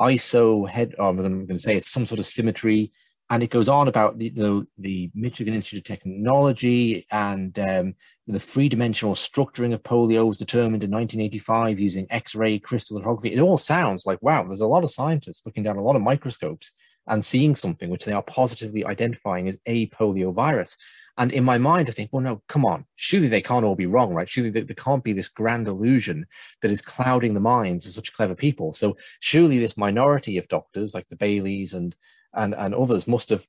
iso 0.00 0.68
head 0.68 0.94
oh, 0.98 1.08
I'm, 1.08 1.16
going 1.16 1.48
to 1.48 1.58
say 1.58 1.76
it's 1.76 1.90
some 1.90 2.06
sort 2.06 2.20
of 2.20 2.26
symmetry 2.26 2.92
and 3.30 3.42
it 3.42 3.50
goes 3.50 3.68
on 3.68 3.88
about 3.88 4.18
the 4.18 4.30
the, 4.30 4.66
the 4.78 5.10
Michigan 5.14 5.54
Institute 5.54 5.80
of 5.80 5.84
Technology 5.84 7.06
and 7.10 7.58
um, 7.58 7.94
the 8.28 8.38
three-dimensional 8.38 9.14
structuring 9.14 9.72
of 9.72 9.82
polio 9.82 10.28
was 10.28 10.36
determined 10.36 10.84
in 10.84 10.90
1985 10.90 11.80
using 11.80 12.06
X-ray 12.10 12.58
crystallography. 12.58 13.32
It 13.32 13.40
all 13.40 13.56
sounds 13.56 14.04
like 14.04 14.20
wow. 14.20 14.44
There's 14.44 14.60
a 14.60 14.66
lot 14.66 14.84
of 14.84 14.90
scientists 14.90 15.46
looking 15.46 15.62
down 15.62 15.76
a 15.76 15.82
lot 15.82 15.96
of 15.96 16.02
microscopes 16.02 16.72
and 17.06 17.24
seeing 17.24 17.56
something 17.56 17.88
which 17.88 18.04
they 18.04 18.12
are 18.12 18.22
positively 18.22 18.84
identifying 18.84 19.48
as 19.48 19.58
a 19.64 19.88
polio 19.88 20.32
virus. 20.34 20.76
And 21.16 21.32
in 21.32 21.42
my 21.42 21.56
mind, 21.56 21.88
I 21.88 21.92
think, 21.92 22.10
well, 22.12 22.22
no, 22.22 22.42
come 22.48 22.66
on. 22.66 22.84
Surely 22.96 23.28
they 23.28 23.40
can't 23.40 23.64
all 23.64 23.74
be 23.74 23.86
wrong, 23.86 24.12
right? 24.12 24.28
Surely 24.28 24.50
there, 24.50 24.62
there 24.62 24.76
can't 24.76 25.02
be 25.02 25.14
this 25.14 25.28
grand 25.28 25.66
illusion 25.66 26.26
that 26.60 26.70
is 26.70 26.82
clouding 26.82 27.32
the 27.32 27.40
minds 27.40 27.86
of 27.86 27.92
such 27.92 28.12
clever 28.12 28.34
people. 28.34 28.74
So 28.74 28.98
surely 29.20 29.58
this 29.58 29.78
minority 29.78 30.36
of 30.36 30.48
doctors, 30.48 30.94
like 30.94 31.08
the 31.08 31.16
Baileys 31.16 31.72
and 31.72 31.96
and 32.34 32.54
and 32.54 32.74
others, 32.74 33.08
must 33.08 33.30
have 33.30 33.46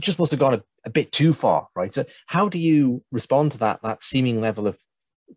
just 0.00 0.18
must 0.18 0.30
have 0.30 0.40
gone 0.40 0.54
a, 0.54 0.62
a 0.84 0.90
bit 0.90 1.12
too 1.12 1.32
far, 1.32 1.68
right? 1.74 1.92
So 1.92 2.04
how 2.26 2.48
do 2.48 2.58
you 2.58 3.02
respond 3.10 3.52
to 3.52 3.58
that 3.58 3.82
that 3.82 4.02
seeming 4.02 4.40
level 4.40 4.66
of 4.66 4.78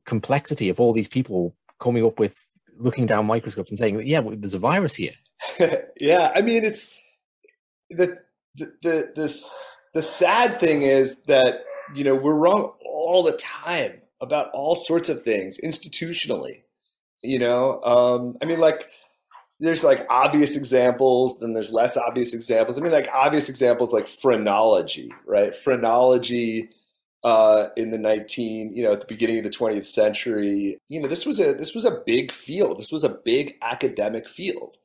complexity 0.05 0.69
of 0.69 0.79
all 0.79 0.93
these 0.93 1.07
people 1.07 1.55
coming 1.79 2.05
up 2.05 2.19
with 2.19 2.37
looking 2.77 3.05
down 3.05 3.25
microscopes 3.25 3.71
and 3.71 3.77
saying, 3.77 4.01
yeah, 4.05 4.19
well, 4.19 4.35
there's 4.37 4.53
a 4.53 4.59
virus 4.59 4.95
here? 4.95 5.13
yeah, 5.99 6.31
I 6.35 6.41
mean, 6.41 6.63
it's 6.63 6.91
the 7.89 8.19
the 8.55 8.73
the, 9.15 9.39
the 9.93 10.01
sad 10.01 10.59
thing 10.59 10.83
is 10.83 11.21
that 11.23 11.63
you 11.95 12.03
know 12.03 12.15
we're 12.15 12.33
wrong 12.33 12.73
all 12.85 13.23
the 13.23 13.37
time 13.37 14.01
about 14.21 14.49
all 14.53 14.75
sorts 14.75 15.09
of 15.09 15.23
things 15.23 15.59
institutionally. 15.63 16.63
You 17.21 17.39
know, 17.39 17.81
um, 17.83 18.37
I 18.41 18.45
mean, 18.45 18.59
like 18.59 18.89
there's 19.59 19.83
like 19.83 20.05
obvious 20.09 20.55
examples, 20.55 21.39
then 21.39 21.53
there's 21.53 21.71
less 21.71 21.95
obvious 21.95 22.33
examples. 22.33 22.77
I 22.77 22.81
mean, 22.81 22.91
like 22.91 23.09
obvious 23.13 23.49
examples 23.49 23.93
like 23.93 24.07
phrenology, 24.07 25.11
right? 25.25 25.55
Phrenology 25.55 26.69
uh, 27.23 27.67
in 27.77 27.91
the 27.91 27.97
19, 27.97 28.75
you 28.75 28.83
know, 28.83 28.93
at 28.93 28.99
the 28.99 29.07
beginning 29.07 29.37
of 29.37 29.43
the 29.43 29.49
20th 29.49 29.85
century, 29.85 30.77
you 30.89 31.01
know, 31.01 31.07
this 31.07 31.25
was 31.25 31.39
a 31.39 31.53
this 31.53 31.73
was 31.73 31.85
a 31.85 32.01
big 32.05 32.31
field. 32.31 32.77
This 32.79 32.91
was 32.91 33.03
a 33.03 33.09
big 33.09 33.53
academic 33.61 34.27
field. 34.27 34.77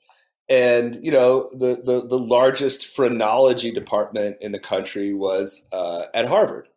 And 0.49 0.97
you 1.03 1.11
know, 1.11 1.51
the 1.53 1.81
the, 1.85 2.07
the 2.07 2.19
largest 2.19 2.87
phrenology 2.87 3.73
department 3.73 4.37
in 4.41 4.53
the 4.53 4.59
country 4.61 5.13
was 5.13 5.69
uh, 5.73 6.05
at 6.15 6.29
Harvard. 6.29 6.69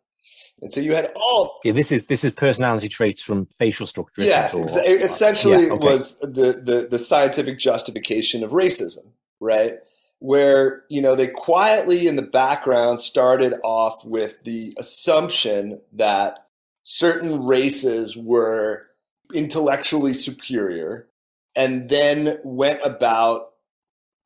And 0.62 0.72
so 0.72 0.80
you 0.80 0.94
had 0.94 1.10
all. 1.16 1.58
Yeah, 1.64 1.72
this 1.72 1.90
is 1.90 2.04
this 2.04 2.22
is 2.22 2.30
personality 2.30 2.88
traits 2.88 3.20
from 3.20 3.46
facial 3.58 3.86
structure. 3.86 4.22
Yes, 4.22 4.54
or, 4.54 4.66
essentially, 4.86 5.66
yeah, 5.66 5.72
okay. 5.72 5.84
was 5.84 6.20
the, 6.20 6.62
the 6.64 6.86
the 6.88 6.98
scientific 7.00 7.58
justification 7.58 8.44
of 8.44 8.52
racism, 8.52 9.10
right? 9.40 9.74
Where 10.20 10.84
you 10.88 11.02
know 11.02 11.16
they 11.16 11.26
quietly 11.26 12.06
in 12.06 12.14
the 12.14 12.22
background 12.22 13.00
started 13.00 13.54
off 13.64 14.04
with 14.04 14.44
the 14.44 14.72
assumption 14.78 15.80
that 15.94 16.46
certain 16.84 17.44
races 17.44 18.16
were 18.16 18.86
intellectually 19.34 20.14
superior, 20.14 21.08
and 21.56 21.88
then 21.88 22.38
went 22.44 22.80
about 22.84 23.48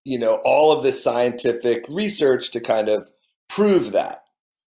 you 0.05 0.19
know 0.19 0.35
all 0.45 0.71
of 0.71 0.83
this 0.83 1.03
scientific 1.03 1.87
research 1.89 2.51
to 2.51 2.61
kind 2.61 2.91
of 2.91 3.11
prove 3.49 3.93
that 3.93 4.26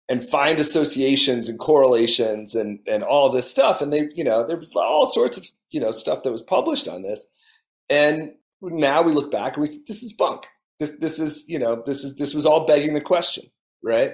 and 0.09 0.27
find 0.27 0.59
associations 0.59 1.47
and 1.47 1.59
correlations 1.59 2.55
and 2.55 2.79
and 2.87 3.03
all 3.03 3.29
this 3.29 3.49
stuff. 3.49 3.81
And 3.81 3.91
they 3.91 4.09
you 4.13 4.23
know 4.23 4.45
there 4.45 4.57
was 4.57 4.75
all 4.75 5.05
sorts 5.05 5.37
of 5.37 5.45
you 5.69 5.79
know 5.79 5.91
stuff 5.91 6.23
that 6.23 6.31
was 6.31 6.41
published 6.41 6.87
on 6.87 7.01
this. 7.01 7.25
And 7.89 8.33
now 8.61 9.01
we 9.01 9.11
look 9.11 9.31
back 9.31 9.55
and 9.55 9.61
we 9.61 9.67
say 9.67 9.79
this 9.87 10.03
is 10.03 10.13
bunk. 10.13 10.45
This 10.79 10.91
this 10.99 11.19
is 11.19 11.45
you 11.47 11.59
know 11.59 11.83
this 11.85 12.03
is 12.03 12.15
this 12.15 12.33
was 12.33 12.45
all 12.45 12.65
begging 12.65 12.93
the 12.93 13.01
question 13.01 13.45
right? 13.81 14.13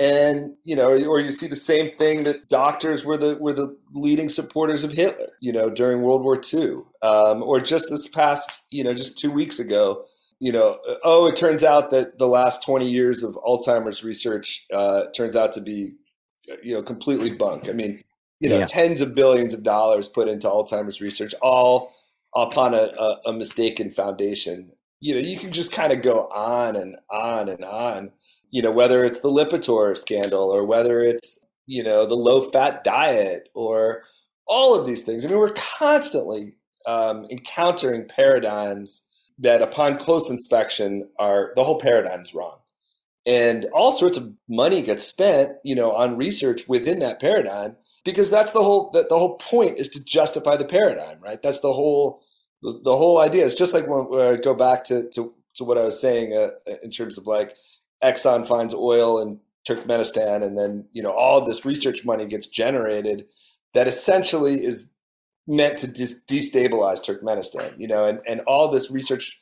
And 0.00 0.52
you 0.62 0.76
know 0.76 0.90
or 0.90 1.18
you 1.20 1.32
see 1.32 1.48
the 1.48 1.56
same 1.56 1.90
thing 1.90 2.22
that 2.22 2.48
doctors 2.48 3.04
were 3.04 3.16
the 3.16 3.36
were 3.36 3.52
the 3.52 3.76
leading 3.92 4.28
supporters 4.28 4.84
of 4.84 4.92
hitler 4.92 5.30
you 5.40 5.52
know 5.52 5.68
during 5.70 6.02
world 6.02 6.22
war 6.22 6.40
ii 6.54 6.76
um, 7.02 7.42
or 7.42 7.60
just 7.60 7.90
this 7.90 8.06
past 8.06 8.62
you 8.70 8.84
know 8.84 8.94
just 8.94 9.18
two 9.18 9.32
weeks 9.32 9.58
ago 9.58 10.04
you 10.40 10.52
know, 10.52 10.78
oh, 11.04 11.26
it 11.26 11.36
turns 11.36 11.64
out 11.64 11.90
that 11.90 12.18
the 12.18 12.28
last 12.28 12.62
20 12.64 12.88
years 12.88 13.22
of 13.24 13.34
Alzheimer's 13.36 14.04
research 14.04 14.66
uh, 14.72 15.04
turns 15.14 15.34
out 15.34 15.52
to 15.54 15.60
be, 15.60 15.92
you 16.62 16.74
know, 16.74 16.82
completely 16.82 17.30
bunk. 17.30 17.68
I 17.68 17.72
mean, 17.72 18.04
you 18.40 18.48
know, 18.48 18.60
yeah. 18.60 18.66
tens 18.66 19.00
of 19.00 19.14
billions 19.14 19.52
of 19.52 19.64
dollars 19.64 20.08
put 20.08 20.28
into 20.28 20.46
Alzheimer's 20.48 21.00
research, 21.00 21.34
all 21.42 21.92
upon 22.36 22.74
a, 22.74 22.92
a, 22.98 23.16
a 23.26 23.32
mistaken 23.32 23.90
foundation. 23.90 24.70
You 25.00 25.14
know, 25.14 25.20
you 25.20 25.38
can 25.38 25.50
just 25.50 25.72
kind 25.72 25.92
of 25.92 26.02
go 26.02 26.28
on 26.28 26.76
and 26.76 26.96
on 27.10 27.48
and 27.48 27.64
on. 27.64 28.12
You 28.50 28.62
know, 28.62 28.70
whether 28.70 29.04
it's 29.04 29.20
the 29.20 29.28
Lipitor 29.28 29.96
scandal 29.96 30.48
or 30.48 30.64
whether 30.64 31.00
it's 31.00 31.44
you 31.66 31.82
know 31.82 32.06
the 32.06 32.14
low 32.14 32.40
fat 32.40 32.84
diet 32.84 33.48
or 33.54 34.04
all 34.46 34.78
of 34.78 34.86
these 34.86 35.02
things. 35.02 35.24
I 35.24 35.28
mean, 35.28 35.38
we're 35.38 35.50
constantly 35.50 36.54
um, 36.86 37.26
encountering 37.30 38.08
paradigms 38.08 39.07
that 39.38 39.62
upon 39.62 39.96
close 39.96 40.30
inspection 40.30 41.08
are 41.18 41.52
the 41.56 41.64
whole 41.64 41.78
paradigm's 41.78 42.34
wrong. 42.34 42.58
And 43.26 43.66
all 43.74 43.92
sorts 43.92 44.16
of 44.16 44.32
money 44.48 44.82
gets 44.82 45.04
spent 45.04 45.52
you 45.64 45.74
know 45.74 45.92
on 45.92 46.16
research 46.16 46.68
within 46.68 46.98
that 47.00 47.20
paradigm 47.20 47.76
because 48.04 48.30
that's 48.30 48.52
the 48.52 48.62
whole 48.62 48.90
that 48.92 49.08
the 49.08 49.18
whole 49.18 49.36
point 49.36 49.78
is 49.78 49.88
to 49.90 50.04
justify 50.04 50.56
the 50.56 50.64
paradigm 50.64 51.18
right? 51.20 51.42
That's 51.42 51.60
the 51.60 51.72
whole 51.72 52.22
the, 52.62 52.80
the 52.82 52.96
whole 52.96 53.18
idea. 53.18 53.46
It's 53.46 53.54
just 53.54 53.74
like 53.74 53.86
when, 53.86 54.08
when 54.08 54.34
I 54.34 54.36
go 54.36 54.54
back 54.54 54.84
to, 54.84 55.08
to 55.10 55.34
to 55.58 55.64
what 55.64 55.76
i 55.76 55.82
was 55.82 56.00
saying 56.00 56.32
uh, 56.32 56.72
in 56.82 56.90
terms 56.90 57.18
of 57.18 57.26
like 57.26 57.54
exxon 58.02 58.46
finds 58.46 58.72
oil 58.72 59.20
in 59.20 59.38
turkmenistan 59.68 60.42
and 60.42 60.56
then 60.56 60.86
you 60.92 61.02
know 61.02 61.12
all 61.12 61.44
this 61.44 61.64
research 61.64 62.04
money 62.04 62.26
gets 62.26 62.46
generated 62.46 63.26
that 63.74 63.86
essentially 63.86 64.64
is 64.64 64.88
meant 65.48 65.78
to 65.78 65.88
dis- 65.88 66.22
destabilize 66.28 67.02
Turkmenistan, 67.02 67.72
you 67.78 67.88
know, 67.88 68.04
and, 68.04 68.20
and 68.28 68.42
all 68.42 68.68
this 68.68 68.90
research 68.90 69.40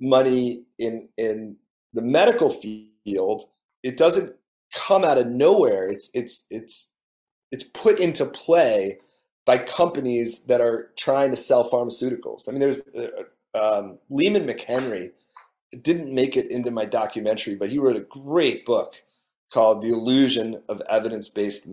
money 0.00 0.64
in 0.78 1.08
in 1.18 1.56
the 1.92 2.00
medical 2.00 2.48
field, 2.48 3.42
it 3.82 3.96
doesn't 3.96 4.34
come 4.72 5.04
out 5.04 5.18
of 5.18 5.26
nowhere. 5.26 5.88
It's 5.88 6.10
it's 6.14 6.46
it's 6.48 6.94
it's 7.50 7.64
put 7.64 7.98
into 7.98 8.24
play 8.24 8.98
by 9.44 9.58
companies 9.58 10.44
that 10.44 10.60
are 10.60 10.90
trying 10.96 11.30
to 11.30 11.36
sell 11.36 11.68
pharmaceuticals. 11.68 12.48
I 12.48 12.52
mean, 12.52 12.60
there's 12.60 12.82
uh, 12.88 13.58
um, 13.58 13.98
Leemon 14.10 14.44
McHenry 14.44 15.10
didn't 15.82 16.14
make 16.14 16.36
it 16.36 16.50
into 16.50 16.70
my 16.70 16.84
documentary, 16.84 17.56
but 17.56 17.70
he 17.70 17.78
wrote 17.78 17.96
a 17.96 18.00
great 18.00 18.64
book 18.64 19.02
called 19.52 19.82
The 19.82 19.88
Illusion 19.88 20.62
of 20.68 20.82
Evidence 20.88 21.28
Based 21.28 21.66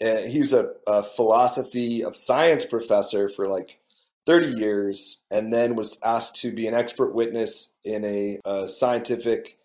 He 0.00 0.40
was 0.40 0.52
a, 0.52 0.70
a, 0.86 1.02
philosophy 1.02 2.02
of 2.02 2.16
science 2.16 2.64
professor 2.64 3.28
for 3.28 3.48
like 3.48 3.80
30 4.26 4.46
years 4.46 5.24
and 5.30 5.52
then 5.52 5.76
was 5.76 5.98
asked 6.02 6.36
to 6.36 6.52
be 6.52 6.66
an 6.66 6.74
expert 6.74 7.14
witness 7.14 7.74
in 7.84 8.04
a, 8.04 8.40
a 8.44 8.68
scientific 8.68 9.58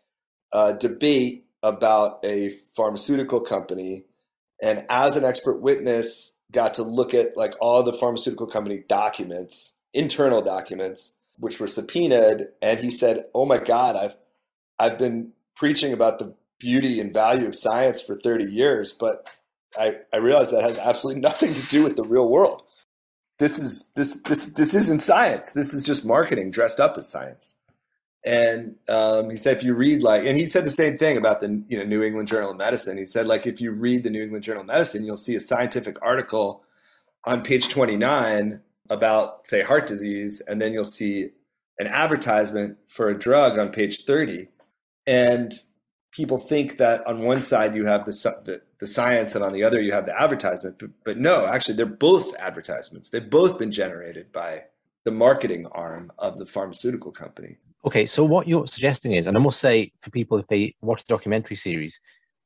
uh, 0.52 0.74
debate 0.74 1.46
about 1.64 2.20
a 2.24 2.58
pharmaceutical 2.76 3.40
company. 3.40 4.06
And 4.62 4.86
as 4.90 5.16
an 5.16 5.24
expert 5.24 5.62
witness 5.62 6.38
got 6.52 6.74
to 6.76 6.84
look 6.84 7.14
at 7.14 7.36
like 7.36 7.54
all 7.60 7.84
the 7.84 7.94
pharmaceutical 7.94 8.48
company 8.48 8.84
documents 8.88 9.74
internal 9.94 10.42
documents 10.42 11.14
which 11.38 11.60
were 11.60 11.68
subpoenaed. 11.68 12.48
And 12.62 12.80
he 12.80 12.92
said 12.92 13.26
oh 13.34 13.46
my 13.46 13.58
god 13.58 13.96
i've 13.96 14.18
i've 14.80 14.98
been 14.98 15.32
preaching 15.56 15.92
about 15.92 16.20
the 16.20 16.34
beauty 16.60 17.00
and 17.02 17.14
value 17.14 17.48
of 17.48 17.56
science 17.56 18.02
for 18.02 18.16
30 18.16 18.46
years 18.46 18.94
but 18.94 19.28
I, 19.78 19.96
I 20.14 20.18
realized 20.18 20.52
that 20.52 20.64
has 20.64 20.78
absolutely 20.78 21.22
nothing 21.30 21.54
to 21.54 21.62
do 21.64 21.84
with 21.84 21.96
the 21.96 22.04
real 22.04 22.30
world. 22.30 22.64
This 23.38 23.60
is 23.60 23.92
this 23.96 24.22
this 24.22 24.46
this 24.48 24.74
isn't 24.74 25.02
science. 25.02 25.52
This 25.52 25.74
is 25.74 25.84
just 25.84 26.06
marketing 26.06 26.52
dressed 26.52 26.80
up 26.80 26.98
as 26.98 27.10
science. 27.10 27.58
And 28.26 28.78
um, 28.90 29.30
he 29.30 29.36
said, 29.38 29.58
if 29.58 29.64
you 29.64 29.76
read 29.76 30.02
like, 30.02 30.26
and 30.26 30.36
he 30.36 30.48
said 30.48 30.66
the 30.66 30.72
same 30.72 30.98
thing 30.98 31.16
about 31.16 31.42
the 31.42 31.64
you 31.68 31.78
know 31.78 31.84
New 31.84 32.02
England 32.02 32.28
Journal 32.28 32.52
of 32.52 32.58
Medicine. 32.58 32.98
He 32.98 33.06
said 33.06 33.28
like, 33.28 33.46
if 33.46 33.62
you 33.62 33.72
read 33.72 34.04
the 34.04 34.10
New 34.10 34.24
England 34.24 34.44
Journal 34.44 34.62
of 34.62 34.68
Medicine, 34.68 35.06
you'll 35.06 35.18
see 35.18 35.36
a 35.36 35.40
scientific 35.40 35.98
article 36.02 36.64
on 37.26 37.44
page 37.44 37.70
twenty 37.70 37.98
nine 37.98 38.64
about 38.90 39.46
say 39.46 39.62
heart 39.62 39.86
disease, 39.86 40.42
and 40.48 40.62
then 40.62 40.74
you'll 40.74 40.84
see 40.84 41.30
an 41.78 41.88
advertisement 41.88 42.78
for 42.88 43.10
a 43.10 43.20
drug 43.20 43.60
on 43.60 43.70
page 43.70 44.06
thirty. 44.06 44.48
And 45.06 45.54
people 46.12 46.40
think 46.40 46.78
that 46.78 47.06
on 47.06 47.20
one 47.20 47.42
side 47.42 47.76
you 47.76 47.86
have 47.86 48.06
the, 48.06 48.12
the, 48.46 48.62
the 48.80 48.88
science 48.88 49.36
and 49.36 49.44
on 49.44 49.54
the 49.54 49.64
other 49.64 49.82
you 49.82 49.92
have 49.92 50.06
the 50.06 50.22
advertisement 50.22 50.78
but, 50.80 50.90
but 51.04 51.18
no 51.18 51.46
actually 51.46 51.76
they're 51.76 51.86
both 51.86 52.36
advertisements 52.36 53.10
they've 53.10 53.30
both 53.30 53.58
been 53.58 53.72
generated 53.72 54.32
by 54.32 54.64
the 55.04 55.12
marketing 55.12 55.66
arm 55.68 56.12
of 56.18 56.38
the 56.38 56.46
pharmaceutical 56.46 57.12
company 57.12 57.58
okay 57.86 58.06
so 58.06 58.24
what 58.24 58.48
you're 58.48 58.68
suggesting 58.68 59.14
is 59.14 59.28
and 59.28 59.38
i 59.38 59.40
must 59.40 59.60
say 59.60 59.92
for 60.02 60.10
people 60.12 60.38
if 60.38 60.48
they 60.48 60.76
watch 60.82 61.06
the 61.06 61.14
documentary 61.14 61.56
series 61.56 62.00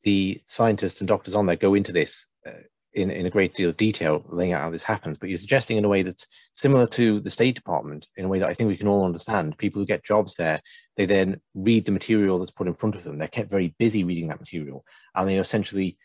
the 0.03 0.41
scientists 0.45 1.01
and 1.01 1.07
doctors 1.07 1.35
on 1.35 1.45
there 1.45 1.55
go 1.55 1.73
into 1.73 1.91
this 1.91 2.27
uh, 2.47 2.51
in, 2.93 3.11
in 3.11 3.25
a 3.25 3.29
great 3.29 3.53
deal 3.55 3.69
of 3.69 3.77
detail 3.77 4.25
laying 4.29 4.53
out 4.53 4.61
how 4.61 4.69
this 4.69 4.83
happens, 4.83 5.17
but 5.17 5.29
you're 5.29 5.37
suggesting 5.37 5.77
in 5.77 5.85
a 5.85 5.89
way 5.89 6.01
that's 6.01 6.25
similar 6.53 6.87
to 6.87 7.19
the 7.19 7.29
State 7.29 7.55
Department, 7.55 8.07
in 8.17 8.25
a 8.25 8.27
way 8.27 8.39
that 8.39 8.49
I 8.49 8.53
think 8.53 8.67
we 8.67 8.77
can 8.77 8.87
all 8.87 9.05
understand. 9.05 9.57
People 9.57 9.79
who 9.81 9.85
get 9.85 10.03
jobs 10.03 10.35
there, 10.35 10.59
they 10.97 11.05
then 11.05 11.39
read 11.53 11.85
the 11.85 11.91
material 11.91 12.39
that's 12.39 12.51
put 12.51 12.67
in 12.67 12.73
front 12.73 12.95
of 12.95 13.03
them. 13.03 13.17
They're 13.17 13.27
kept 13.27 13.51
very 13.51 13.75
busy 13.77 14.03
reading 14.03 14.27
that 14.29 14.39
material, 14.39 14.85
and 15.15 15.29
they're 15.29 15.39
essentially 15.39 15.97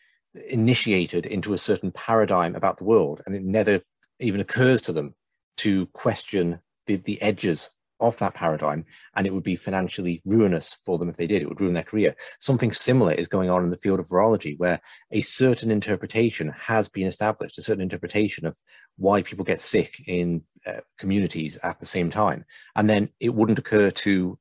initiated 0.49 1.27
into 1.27 1.55
a 1.55 1.59
certain 1.59 1.91
paradigm 1.91 2.55
about 2.55 2.79
the 2.79 2.85
world, 2.85 3.23
and 3.27 3.35
it 3.35 3.43
never 3.43 3.81
even 4.21 4.41
occurs 4.41 4.83
to 4.83 4.93
them 4.93 5.15
to 5.59 5.87
question 5.87 6.61
the, 6.87 6.97
the 6.97 7.21
edges 7.23 7.71
of 8.01 8.17
that 8.19 8.35
paradigm 8.35 8.85
and 9.15 9.27
it 9.27 9.33
would 9.33 9.45
be 9.45 9.57
financially 9.57 10.21
ruinous 10.25 10.77
for 10.85 10.99
them 10.99 11.09
if 11.09 11.17
they 11.17 11.27
did. 11.27 11.43
It 11.43 11.49
would 11.49 11.61
ruin 11.61 11.75
their 11.75 11.85
career. 11.85 12.17
Something 12.39 12.73
similar 12.73 13.13
is 13.13 13.29
going 13.29 13.51
on 13.51 13.63
in 13.63 13.71
the 13.71 13.77
field 13.77 14.01
of 14.01 14.09
virology 14.09 14.59
where 14.59 14.81
a 15.13 15.21
certain 15.21 15.71
interpretation 15.71 16.49
has 16.51 16.89
been 16.89 17.07
established 17.07 17.59
a 17.59 17.63
certain 17.63 17.83
interpretation 17.83 18.47
of 18.47 18.57
why 18.97 19.23
people 19.23 19.45
get 19.45 19.61
sick 19.61 20.03
in 20.07 20.43
uh, 20.67 20.81
communities 20.99 21.57
at 21.63 21.81
the 21.81 21.87
same 21.87 22.11
time. 22.11 22.45
And 22.77 22.91
then 22.91 23.09
it 23.21 23.35
wouldn't 23.35 23.59
occur 23.59 23.91
to 23.91 24.39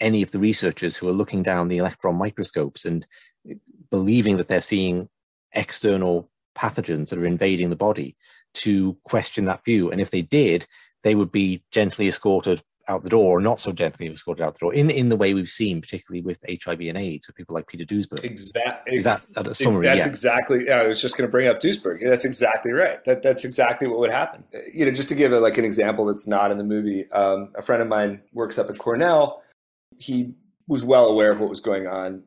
any 0.00 0.22
of 0.22 0.30
the 0.30 0.38
researchers 0.38 0.96
who 0.96 1.08
are 1.08 1.12
looking 1.12 1.42
down 1.42 1.68
the 1.68 1.78
electron 1.78 2.16
microscopes 2.16 2.84
and 2.84 3.06
believing 3.90 4.38
that 4.38 4.48
they're 4.48 4.60
seeing 4.60 5.08
external 5.54 6.30
pathogens 6.56 7.10
that 7.10 7.18
are 7.18 7.26
invading 7.26 7.70
the 7.70 7.76
body 7.76 8.16
to 8.54 8.96
question 9.04 9.46
that 9.46 9.64
view 9.64 9.90
and 9.90 10.00
if 10.00 10.10
they 10.10 10.22
did 10.22 10.66
they 11.02 11.14
would 11.14 11.32
be 11.32 11.62
gently 11.70 12.08
escorted 12.08 12.62
out 12.88 13.02
the 13.02 13.08
door, 13.08 13.38
or 13.38 13.40
not 13.40 13.60
so 13.60 13.72
gently 13.72 14.08
escorted 14.08 14.44
out 14.44 14.54
the 14.54 14.58
door, 14.58 14.74
in 14.74 14.90
in 14.90 15.08
the 15.08 15.16
way 15.16 15.34
we've 15.34 15.48
seen, 15.48 15.80
particularly 15.80 16.22
with 16.22 16.44
HIV 16.48 16.80
and 16.80 16.98
AIDS, 16.98 17.26
with 17.26 17.36
people 17.36 17.54
like 17.54 17.66
Peter 17.66 17.84
Duesberg. 17.84 18.24
Exactly. 18.24 18.96
Is 18.96 19.04
that 19.04 19.22
a 19.36 19.54
summary? 19.54 19.84
That's 19.86 20.04
yeah. 20.04 20.10
exactly. 20.10 20.66
Yeah, 20.66 20.80
I 20.80 20.86
was 20.86 21.00
just 21.00 21.16
going 21.16 21.26
to 21.26 21.30
bring 21.30 21.48
up 21.48 21.60
Duesberg. 21.60 22.00
That's 22.02 22.24
exactly 22.24 22.72
right. 22.72 23.04
That 23.04 23.22
that's 23.22 23.44
exactly 23.44 23.86
what 23.86 24.00
would 24.00 24.10
happen. 24.10 24.44
You 24.72 24.86
know, 24.86 24.90
just 24.90 25.08
to 25.10 25.14
give 25.14 25.32
a, 25.32 25.40
like 25.40 25.58
an 25.58 25.64
example 25.64 26.06
that's 26.06 26.26
not 26.26 26.50
in 26.50 26.58
the 26.58 26.64
movie. 26.64 27.10
Um, 27.12 27.50
a 27.54 27.62
friend 27.62 27.82
of 27.82 27.88
mine 27.88 28.22
works 28.32 28.58
up 28.58 28.70
at 28.70 28.78
Cornell. 28.78 29.42
He 29.98 30.34
was 30.66 30.82
well 30.82 31.06
aware 31.06 31.30
of 31.30 31.40
what 31.40 31.50
was 31.50 31.60
going 31.60 31.86
on 31.86 32.24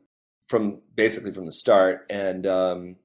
from 0.47 0.82
basically 0.95 1.34
from 1.34 1.45
the 1.45 1.51
start, 1.51 2.05
and 2.09 2.47
um, 2.47 2.95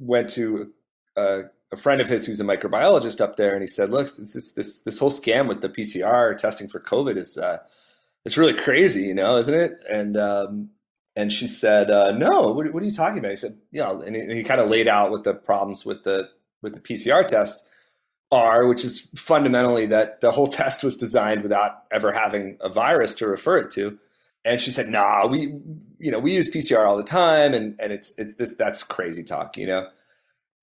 went 0.00 0.30
to 0.30 0.72
a, 1.16 1.42
a 1.70 1.76
friend 1.76 2.00
of 2.00 2.08
his 2.08 2.26
who's 2.26 2.40
a 2.40 2.44
microbiologist 2.44 3.20
up 3.20 3.36
there, 3.36 3.52
and 3.52 3.62
he 3.62 3.68
said, 3.68 3.90
"Look, 3.90 4.06
this 4.16 4.52
this 4.52 4.78
this 4.80 4.98
whole 4.98 5.10
scam 5.10 5.46
with 5.46 5.60
the 5.60 5.68
PCR 5.68 6.36
testing 6.36 6.68
for 6.68 6.80
COVID 6.80 7.16
is 7.16 7.38
uh, 7.38 7.58
it's 8.24 8.38
really 8.38 8.54
crazy, 8.54 9.02
you 9.02 9.14
know, 9.14 9.36
isn't 9.36 9.54
it?" 9.54 9.78
And 9.88 10.16
um, 10.16 10.70
and 11.14 11.32
she 11.32 11.46
said, 11.46 11.90
uh, 11.90 12.12
"No, 12.12 12.52
what, 12.52 12.72
what, 12.72 12.82
are 12.82 12.86
you 12.86 12.92
talking 12.92 13.18
about?" 13.18 13.30
He 13.30 13.36
said, 13.36 13.58
"You 13.70 13.82
know," 13.82 14.00
and 14.00 14.16
he, 14.16 14.36
he 14.36 14.42
kind 14.42 14.60
of 14.60 14.68
laid 14.70 14.88
out 14.88 15.10
what 15.10 15.24
the 15.24 15.34
problems 15.34 15.84
with 15.84 16.02
the 16.04 16.28
with 16.62 16.74
the 16.74 16.80
PCR 16.80 17.26
test 17.26 17.66
are, 18.32 18.66
which 18.66 18.84
is 18.84 19.10
fundamentally 19.16 19.86
that 19.86 20.20
the 20.20 20.32
whole 20.32 20.46
test 20.60 20.82
was 20.82 20.96
designed 20.96 21.42
without 21.42 21.84
ever 21.92 22.12
having 22.12 22.56
a 22.60 22.68
virus 22.68 23.14
to 23.14 23.28
refer 23.28 23.58
it 23.58 23.70
to. 23.72 23.98
And 24.44 24.60
she 24.60 24.70
said, 24.70 24.88
"Nah, 24.88 25.26
we, 25.26 25.54
you 26.00 26.10
know, 26.10 26.18
we 26.18 26.34
use 26.34 26.48
PCR 26.48 26.86
all 26.86 26.96
the 26.96 27.04
time, 27.04 27.54
and 27.54 27.76
and 27.78 27.92
it's 27.92 28.12
it's 28.18 28.34
this 28.36 28.54
that's 28.56 28.82
crazy 28.82 29.22
talk, 29.22 29.56
you 29.56 29.66
know." 29.66 29.86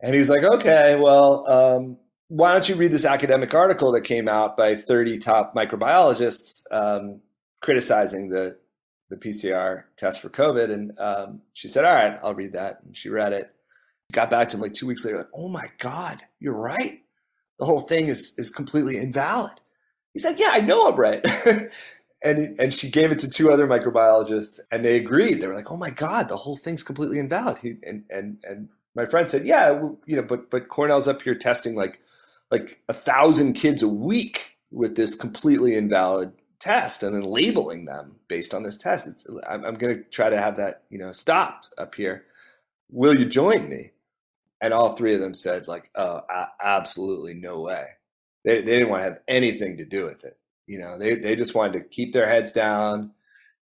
And 0.01 0.15
he's 0.15 0.29
like, 0.29 0.43
"Okay, 0.43 0.95
well, 0.95 1.47
um, 1.47 1.97
why 2.27 2.51
don't 2.51 2.67
you 2.67 2.75
read 2.75 2.91
this 2.91 3.05
academic 3.05 3.53
article 3.53 3.91
that 3.93 4.01
came 4.01 4.27
out 4.27 4.57
by 4.57 4.75
30 4.75 5.19
top 5.19 5.55
microbiologists 5.55 6.63
um, 6.71 7.21
criticizing 7.61 8.29
the 8.29 8.57
the 9.09 9.17
PCR 9.17 9.83
test 9.95 10.21
for 10.21 10.29
COVID?" 10.29 10.73
And 10.73 10.99
um, 10.99 11.41
she 11.53 11.67
said, 11.67 11.85
"All 11.85 11.93
right, 11.93 12.17
I'll 12.23 12.35
read 12.35 12.53
that." 12.53 12.81
And 12.83 12.97
she 12.97 13.09
read 13.09 13.33
it. 13.33 13.51
Got 14.11 14.29
back 14.29 14.49
to 14.49 14.57
him 14.57 14.61
like 14.61 14.73
two 14.73 14.87
weeks 14.87 15.05
later, 15.05 15.19
like, 15.19 15.27
"Oh 15.35 15.49
my 15.49 15.67
God, 15.77 16.23
you're 16.39 16.53
right. 16.53 17.01
The 17.59 17.65
whole 17.65 17.81
thing 17.81 18.07
is 18.07 18.33
is 18.37 18.49
completely 18.49 18.97
invalid." 18.97 19.61
He's 20.13 20.25
like, 20.25 20.39
"Yeah, 20.39 20.49
I 20.51 20.61
know 20.61 20.89
I'm 20.89 20.95
right." 20.95 21.23
and 22.23 22.59
and 22.59 22.73
she 22.73 22.89
gave 22.89 23.11
it 23.11 23.19
to 23.19 23.29
two 23.29 23.51
other 23.51 23.67
microbiologists, 23.67 24.59
and 24.71 24.83
they 24.83 24.97
agreed. 24.97 25.41
They 25.41 25.47
were 25.47 25.55
like, 25.55 25.71
"Oh 25.71 25.77
my 25.77 25.91
god, 25.91 26.29
the 26.29 26.37
whole 26.37 26.57
thing's 26.57 26.83
completely 26.83 27.19
invalid." 27.19 27.59
He, 27.59 27.75
and 27.83 28.03
and 28.09 28.37
and 28.43 28.69
my 28.95 29.05
friend 29.05 29.29
said, 29.29 29.45
"Yeah, 29.45 29.71
you 30.05 30.15
know, 30.15 30.23
but 30.23 30.49
but 30.49 30.67
Cornell's 30.69 31.07
up 31.07 31.21
here 31.21 31.35
testing 31.35 31.75
like 31.75 32.01
like 32.51 32.81
a 32.89 32.93
thousand 32.93 33.53
kids 33.53 33.83
a 33.83 33.87
week 33.87 34.57
with 34.71 34.95
this 34.95 35.15
completely 35.15 35.75
invalid 35.75 36.33
test, 36.59 37.03
and 37.03 37.15
then 37.15 37.23
labeling 37.23 37.85
them 37.85 38.15
based 38.27 38.53
on 38.53 38.63
this 38.63 38.77
test. 38.77 39.07
It's, 39.07 39.25
I'm, 39.47 39.63
I'm 39.63 39.75
going 39.75 39.97
to 39.97 40.03
try 40.09 40.29
to 40.29 40.41
have 40.41 40.57
that 40.57 40.83
you 40.89 40.97
know 40.97 41.11
stopped 41.11 41.69
up 41.77 41.93
here. 41.95 42.25
Will 42.89 43.17
you 43.17 43.25
join 43.25 43.69
me?" 43.69 43.91
And 44.59 44.73
all 44.73 44.95
three 44.95 45.13
of 45.13 45.21
them 45.21 45.35
said, 45.35 45.67
"Like, 45.67 45.91
oh, 45.95 46.21
absolutely 46.61 47.35
no 47.35 47.61
way." 47.61 47.85
They 48.43 48.61
they 48.61 48.73
didn't 48.79 48.89
want 48.89 49.01
to 49.01 49.05
have 49.05 49.19
anything 49.27 49.77
to 49.77 49.85
do 49.85 50.05
with 50.05 50.25
it. 50.25 50.37
You 50.67 50.79
know, 50.79 50.99
they, 50.99 51.15
they 51.15 51.35
just 51.35 51.55
wanted 51.55 51.73
to 51.73 51.87
keep 51.87 52.13
their 52.13 52.27
heads 52.27 52.51
down, 52.51 53.11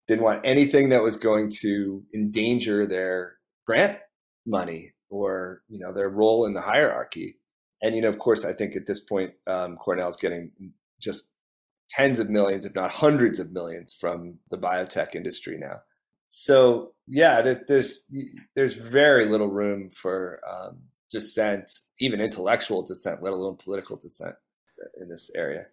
didn't 0.09 0.25
want 0.25 0.41
anything 0.45 0.89
that 0.89 1.03
was 1.03 1.17
going 1.17 1.51
to 1.61 2.03
endanger 2.15 2.87
their 2.87 3.35
grant 3.67 3.99
money 4.47 4.93
or, 5.11 5.63
you 5.69 5.79
know, 5.79 5.93
their 5.93 6.09
role 6.09 6.47
in 6.47 6.55
the 6.55 6.63
hierarchy. 6.63 7.37
And, 7.83 7.95
you 7.95 8.01
know, 8.01 8.09
of 8.09 8.19
course, 8.19 8.45
I 8.45 8.55
think 8.55 8.75
at 8.75 8.87
this 8.87 9.01
point, 9.01 9.33
um, 9.47 9.77
Cornell's 9.77 10.17
getting 10.17 10.53
just 11.01 11.31
tens 11.89 12.19
of 12.19 12.31
millions, 12.31 12.65
if 12.65 12.75
not 12.75 12.91
hundreds 12.91 13.39
of 13.39 13.53
millions 13.53 13.93
from 13.93 14.39
the 14.51 14.59
biotech 14.59 15.15
industry 15.15 15.59
now. 15.59 15.81
So 16.29 16.95
yeah, 17.07 17.55
there's, 17.69 18.09
there's 18.55 18.77
very 18.77 19.27
little 19.27 19.51
room 19.51 19.91
for 19.91 20.41
um, 20.51 20.79
dissent, 21.11 21.71
even 22.01 22.21
intellectual 22.21 22.85
dissent, 22.85 23.23
let 23.23 23.33
alone 23.33 23.57
political 23.63 23.97
dissent 23.97 24.35
in 25.01 25.09
this 25.09 25.31
area. 25.37 25.67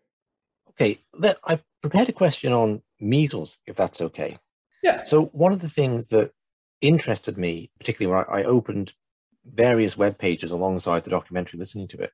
Okay, 0.80 1.00
I've 1.44 1.64
prepared 1.82 2.10
a 2.10 2.14
question 2.14 2.52
on 2.52 2.82
measles, 3.00 3.58
if 3.68 3.76
that's 3.76 4.02
okay. 4.02 4.38
Yeah. 4.82 5.04
So 5.04 5.26
one 5.28 5.54
of 5.54 5.62
the 5.62 5.70
things 5.70 6.10
that 6.10 6.32
interested 6.82 7.38
me, 7.38 7.72
particularly 7.80 8.14
when 8.16 8.26
I 8.30 8.44
opened 8.44 8.94
various 9.46 9.98
web 9.98 10.18
pages 10.18 10.52
alongside 10.52 11.04
the 11.04 11.10
documentary, 11.10 11.60
listening 11.60 11.88
to 11.90 11.98
it, 11.98 12.12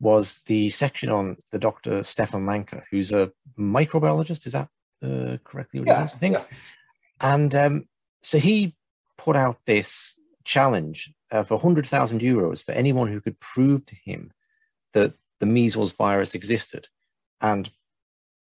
was 0.00 0.40
the 0.46 0.68
section 0.70 1.08
on 1.10 1.36
the 1.52 1.58
Dr. 1.58 2.02
Stefan 2.02 2.44
Lanka, 2.44 2.82
who's 2.90 3.12
a 3.12 3.32
microbiologist. 3.58 4.46
Is 4.46 4.52
that 4.52 4.68
uh, 5.02 5.38
correctly 5.44 5.80
what 5.80 5.88
yeah, 5.88 6.04
is, 6.04 6.14
I 6.14 6.18
think? 6.18 6.34
Yeah. 6.34 6.44
And 7.20 7.54
um, 7.54 7.88
so 8.20 8.38
he 8.38 8.74
put 9.16 9.36
out 9.36 9.58
this 9.66 10.16
challenge 10.44 11.12
uh, 11.30 11.44
for 11.44 11.54
100,000 11.54 12.20
euros 12.20 12.64
for 12.64 12.72
anyone 12.72 13.08
who 13.08 13.20
could 13.20 13.38
prove 13.38 13.86
to 13.86 13.94
him 13.94 14.32
that 14.92 15.14
the 15.38 15.46
measles 15.46 15.92
virus 15.92 16.34
existed. 16.34 16.88
And 17.40 17.70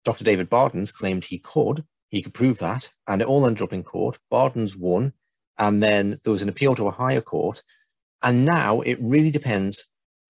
Dr. 0.05 0.24
David 0.24 0.50
Bardens 0.50 0.92
claimed 0.92 1.24
he 1.24 1.38
could, 1.38 1.84
he 2.09 2.22
could 2.22 2.34
prove 2.34 2.59
that, 2.59 2.90
and 3.09 3.20
it 3.20 3.28
all 3.28 3.46
ended 3.46 3.62
up 3.62 3.72
in 3.72 3.82
court. 3.82 4.18
Bardens 4.30 4.76
won, 4.76 5.12
and 5.59 5.82
then 5.82 6.16
there 6.22 6.32
was 6.32 6.42
an 6.42 6.48
appeal 6.48 6.74
to 6.76 6.88
a 6.88 6.92
higher 6.92 7.20
court. 7.20 7.62
And 8.22 8.44
now 8.44 8.80
it 8.80 8.98
really 9.00 9.30
depends 9.30 9.86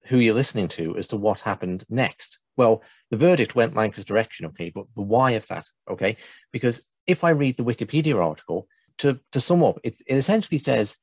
who 0.07 0.19
you're 0.19 0.35
listening 0.35 0.69
to 0.69 0.97
as 0.97 1.09
to 1.09 1.17
what 1.17 1.41
happened 1.41 1.85
next. 1.89 2.39
Well, 2.57 2.83
the 3.11 3.17
verdict 3.17 3.55
went 3.55 3.75
Lanka's 3.75 4.05
direction, 4.05 4.47
okay, 4.47 4.71
but 4.71 4.87
the 4.95 5.03
why 5.03 5.33
of 5.33 5.47
that, 5.49 5.67
okay? 5.91 6.17
Because 6.53 6.83
if 7.07 7.25
I 7.25 7.31
read 7.31 7.57
the 7.57 7.65
Wikipedia 7.65 8.23
article, 8.23 8.69
to, 8.99 9.19
to 9.33 9.41
sum 9.41 9.65
up, 9.65 9.79
it, 9.83 9.97
it 10.07 10.17
essentially 10.17 10.59
says 10.59 10.97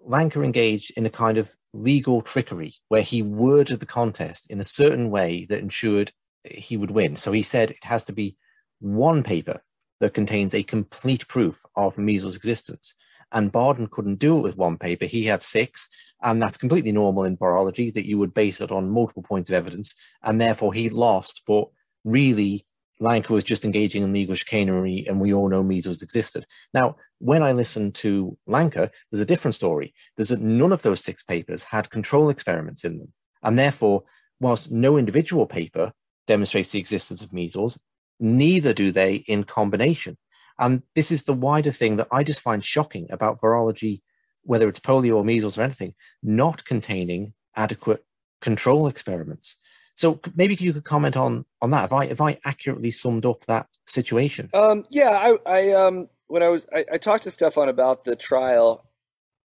Lanka 0.00 0.42
engaged 0.42 0.92
in 0.96 1.06
a 1.06 1.10
kind 1.10 1.38
of 1.38 1.54
legal 1.72 2.20
trickery 2.20 2.74
where 2.88 3.02
he 3.02 3.22
worded 3.22 3.80
the 3.80 3.86
contest 3.86 4.50
in 4.50 4.60
a 4.60 4.64
certain 4.64 5.10
way 5.10 5.46
that 5.48 5.58
ensured 5.58 6.12
he 6.44 6.76
would 6.76 6.90
win. 6.90 7.16
So 7.16 7.32
he 7.32 7.42
said 7.42 7.70
it 7.70 7.84
has 7.84 8.04
to 8.04 8.12
be 8.12 8.36
one 8.80 9.22
paper 9.22 9.62
that 10.00 10.14
contains 10.14 10.54
a 10.54 10.62
complete 10.62 11.26
proof 11.28 11.64
of 11.76 11.98
measles 11.98 12.36
existence. 12.36 12.94
And 13.32 13.50
Barden 13.50 13.88
couldn't 13.88 14.18
do 14.18 14.38
it 14.38 14.42
with 14.42 14.56
one 14.56 14.76
paper. 14.76 15.06
He 15.06 15.24
had 15.24 15.42
six, 15.42 15.88
and 16.22 16.40
that's 16.40 16.56
completely 16.56 16.92
normal 16.92 17.24
in 17.24 17.36
virology 17.36 17.92
that 17.94 18.06
you 18.06 18.18
would 18.18 18.34
base 18.34 18.60
it 18.60 18.70
on 18.70 18.90
multiple 18.90 19.22
points 19.22 19.50
of 19.50 19.54
evidence, 19.54 19.94
and 20.22 20.40
therefore 20.40 20.72
he 20.72 20.88
lost. 20.88 21.42
But 21.46 21.68
really, 22.04 22.66
Lanka 23.00 23.32
was 23.32 23.44
just 23.44 23.64
engaging 23.64 24.02
in 24.02 24.12
legal 24.12 24.34
chicanery, 24.34 25.04
and 25.08 25.20
we 25.20 25.34
all 25.34 25.48
know 25.48 25.62
measles 25.62 26.02
existed. 26.02 26.46
Now, 26.72 26.96
when 27.18 27.42
I 27.42 27.52
listen 27.52 27.90
to 27.92 28.36
Lanka, 28.46 28.90
there's 29.10 29.20
a 29.20 29.26
different 29.26 29.54
story. 29.54 29.94
There's 30.16 30.28
that 30.28 30.40
none 30.40 30.72
of 30.72 30.82
those 30.82 31.02
six 31.02 31.22
papers 31.22 31.64
had 31.64 31.90
control 31.90 32.28
experiments 32.28 32.84
in 32.84 32.98
them, 32.98 33.12
and 33.42 33.58
therefore, 33.58 34.04
whilst 34.38 34.70
no 34.70 34.96
individual 34.96 35.46
paper 35.46 35.92
demonstrates 36.26 36.70
the 36.70 36.78
existence 36.78 37.22
of 37.22 37.32
measles, 37.32 37.78
neither 38.20 38.72
do 38.72 38.90
they 38.90 39.16
in 39.16 39.44
combination. 39.44 40.16
And 40.58 40.82
this 40.94 41.10
is 41.10 41.24
the 41.24 41.32
wider 41.32 41.72
thing 41.72 41.96
that 41.96 42.08
I 42.12 42.22
just 42.22 42.40
find 42.40 42.64
shocking 42.64 43.08
about 43.10 43.40
virology, 43.40 44.02
whether 44.42 44.68
it's 44.68 44.80
polio 44.80 45.16
or 45.16 45.24
measles 45.24 45.58
or 45.58 45.62
anything, 45.62 45.94
not 46.22 46.64
containing 46.64 47.34
adequate 47.56 48.04
control 48.40 48.86
experiments. 48.86 49.56
So 49.94 50.20
maybe 50.34 50.56
you 50.58 50.72
could 50.72 50.84
comment 50.84 51.16
on 51.16 51.44
on 51.62 51.70
that. 51.70 51.84
If 51.84 51.92
I 51.92 52.04
if 52.04 52.20
I 52.20 52.38
accurately 52.44 52.90
summed 52.90 53.26
up 53.26 53.44
that 53.46 53.66
situation. 53.86 54.50
Um, 54.52 54.84
yeah, 54.90 55.10
I, 55.10 55.36
I 55.46 55.72
um, 55.72 56.08
when 56.26 56.42
I 56.42 56.48
was 56.48 56.66
I, 56.72 56.84
I, 56.92 56.98
talked 56.98 57.24
to 57.24 57.30
Stefan 57.30 57.68
about 57.68 58.04
the 58.04 58.16
trial, 58.16 58.90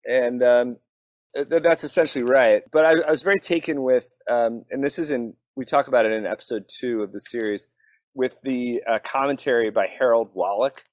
and 0.09 0.43
um, 0.43 0.77
th- 1.35 1.63
that's 1.63 1.85
essentially 1.85 2.25
right. 2.25 2.63
But 2.71 2.87
I, 2.87 2.93
I 3.09 3.11
was 3.11 3.23
very 3.23 3.39
taken 3.39 3.83
with, 3.83 4.09
um, 4.31 4.65
and 4.71 4.83
this 4.83 4.99
is 4.99 5.11
in 5.11 5.35
we 5.59 5.65
talk 5.65 5.89
about 5.89 6.07
it 6.07 6.13
in 6.13 6.25
episode 6.25 6.69
two 6.69 7.03
of 7.03 7.11
the 7.11 7.19
series 7.19 7.67
with 8.15 8.41
the 8.43 8.81
uh, 8.89 8.99
commentary 9.03 9.71
by 9.71 9.89
Harald 9.89 10.33
Walach, 10.33 10.85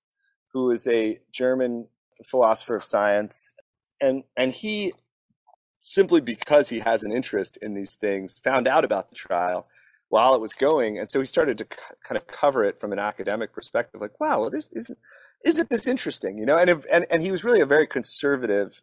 who 0.53 0.71
is 0.71 0.87
a 0.87 1.19
German 1.31 1.87
philosopher 2.25 2.75
of 2.75 2.83
science, 2.83 3.53
and 4.01 4.23
and 4.35 4.51
he 4.51 4.91
simply 5.79 6.19
because 6.19 6.69
he 6.69 6.79
has 6.79 7.03
an 7.03 7.11
interest 7.11 7.59
in 7.61 7.75
these 7.75 7.93
things 7.93 8.39
found 8.39 8.67
out 8.67 8.83
about 8.83 9.09
the 9.09 9.15
trial 9.15 9.67
while 10.09 10.33
it 10.33 10.41
was 10.41 10.53
going, 10.53 10.97
and 10.97 11.11
so 11.11 11.19
he 11.19 11.27
started 11.27 11.59
to 11.59 11.67
c- 11.71 11.95
kind 12.03 12.17
of 12.17 12.25
cover 12.25 12.63
it 12.63 12.79
from 12.79 12.91
an 12.91 12.97
academic 12.97 13.53
perspective, 13.53 14.01
like, 14.01 14.19
wow, 14.19 14.41
well, 14.41 14.49
this 14.49 14.71
isn't 14.71 14.97
isn't 15.43 15.69
this 15.69 15.87
interesting, 15.87 16.39
you 16.39 16.45
know? 16.45 16.57
And 16.57 16.71
if, 16.71 16.85
and 16.91 17.05
and 17.11 17.21
he 17.21 17.29
was 17.29 17.43
really 17.43 17.61
a 17.61 17.67
very 17.67 17.85
conservative 17.85 18.81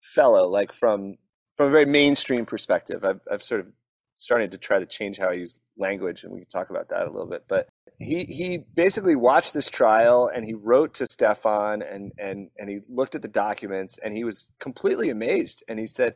fellow, 0.00 0.48
like 0.48 0.72
from 0.72 1.18
from 1.58 1.68
a 1.68 1.70
very 1.70 1.84
mainstream 1.84 2.46
perspective. 2.46 3.04
I've 3.04 3.20
I've 3.30 3.42
sort 3.42 3.60
of 3.60 3.66
starting 4.20 4.50
to 4.50 4.58
try 4.58 4.78
to 4.78 4.86
change 4.86 5.18
how 5.18 5.30
I 5.30 5.34
use 5.34 5.60
language, 5.78 6.24
and 6.24 6.32
we 6.32 6.40
can 6.40 6.48
talk 6.48 6.70
about 6.70 6.88
that 6.90 7.06
a 7.06 7.10
little 7.10 7.28
bit. 7.28 7.44
But 7.48 7.68
he 7.98 8.24
he 8.24 8.58
basically 8.58 9.16
watched 9.16 9.52
this 9.54 9.68
trial 9.68 10.30
and 10.34 10.44
he 10.44 10.54
wrote 10.54 10.94
to 10.94 11.06
Stefan 11.06 11.82
and 11.82 12.12
and 12.18 12.50
and 12.56 12.70
he 12.70 12.80
looked 12.88 13.14
at 13.14 13.22
the 13.22 13.28
documents 13.28 13.98
and 14.02 14.14
he 14.14 14.24
was 14.24 14.52
completely 14.58 15.10
amazed 15.10 15.62
and 15.68 15.78
he 15.78 15.86
said, 15.86 16.14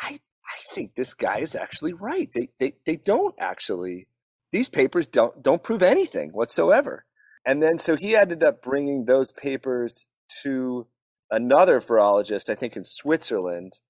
"I 0.00 0.18
I 0.46 0.74
think 0.74 0.94
this 0.94 1.14
guy 1.14 1.38
is 1.38 1.54
actually 1.54 1.94
right. 1.94 2.30
They 2.32 2.48
they 2.58 2.74
they 2.84 2.96
don't 2.96 3.34
actually 3.38 4.08
these 4.52 4.68
papers 4.68 5.06
don't 5.06 5.42
don't 5.42 5.62
prove 5.62 5.82
anything 5.82 6.30
whatsoever. 6.30 7.06
And 7.46 7.62
then 7.62 7.78
so 7.78 7.96
he 7.96 8.14
ended 8.16 8.42
up 8.42 8.62
bringing 8.62 9.04
those 9.04 9.32
papers 9.32 10.06
to 10.42 10.86
another 11.30 11.80
virologist, 11.80 12.50
I 12.50 12.54
think 12.54 12.76
in 12.76 12.84
Switzerland, 12.84 13.80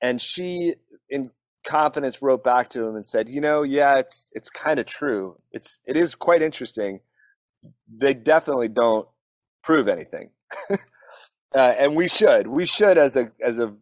and 0.00 0.20
she 0.20 0.74
in 1.10 1.30
confidence 1.68 2.22
wrote 2.22 2.42
back 2.42 2.70
to 2.70 2.84
him 2.84 2.96
and 2.96 3.06
said, 3.06 3.28
"You 3.28 3.40
know, 3.40 3.62
yeah, 3.62 3.98
it's 3.98 4.32
it's 4.34 4.50
kind 4.50 4.80
of 4.80 4.86
true. 4.86 5.40
It's 5.52 5.80
it 5.86 5.96
is 5.96 6.14
quite 6.14 6.42
interesting. 6.42 7.00
They 7.88 8.14
definitely 8.14 8.68
don't 8.68 9.06
prove 9.62 9.88
anything." 9.88 10.30
uh, 10.70 10.76
and 11.54 11.94
we 11.94 12.08
should 12.08 12.46
we 12.46 12.66
should 12.66 12.98
as 12.98 13.16
a 13.16 13.30
as 13.42 13.58
a 13.58 13.74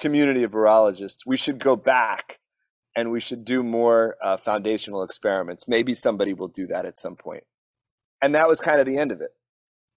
community 0.00 0.42
of 0.42 0.50
virologists 0.50 1.18
we 1.24 1.36
should 1.36 1.60
go 1.60 1.76
back 1.76 2.40
and 2.96 3.10
we 3.10 3.20
should 3.20 3.44
do 3.44 3.62
more 3.62 4.16
uh, 4.22 4.36
foundational 4.36 5.02
experiments. 5.02 5.68
Maybe 5.68 5.94
somebody 5.94 6.34
will 6.34 6.48
do 6.48 6.66
that 6.66 6.84
at 6.84 6.96
some 6.96 7.16
point. 7.16 7.44
And 8.20 8.34
that 8.34 8.48
was 8.48 8.60
kind 8.60 8.80
of 8.80 8.86
the 8.86 8.98
end 8.98 9.12
of 9.12 9.20
it. 9.20 9.30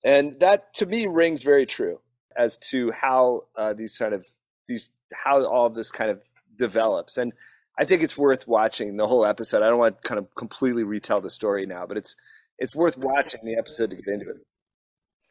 And 0.03 0.39
that 0.39 0.73
to 0.75 0.85
me 0.85 1.07
rings 1.07 1.43
very 1.43 1.65
true 1.65 1.99
as 2.37 2.57
to 2.57 2.91
how 2.91 3.45
uh, 3.55 3.73
these 3.73 3.97
kind 3.97 4.13
of 4.13 4.25
these 4.67 4.89
how 5.13 5.43
all 5.45 5.65
of 5.65 5.75
this 5.75 5.91
kind 5.91 6.11
of 6.11 6.21
develops. 6.57 7.17
And 7.17 7.33
I 7.77 7.85
think 7.85 8.03
it's 8.03 8.17
worth 8.17 8.47
watching 8.47 8.97
the 8.97 9.07
whole 9.07 9.25
episode. 9.25 9.61
I 9.61 9.69
don't 9.69 9.79
want 9.79 10.01
to 10.01 10.07
kind 10.07 10.19
of 10.19 10.27
completely 10.35 10.83
retell 10.83 11.21
the 11.21 11.29
story 11.29 11.65
now, 11.65 11.85
but 11.85 11.97
it's 11.97 12.15
it's 12.57 12.75
worth 12.75 12.97
watching 12.97 13.41
the 13.43 13.55
episode 13.55 13.89
to 13.89 13.95
get 13.95 14.07
into 14.07 14.29
it. 14.29 14.37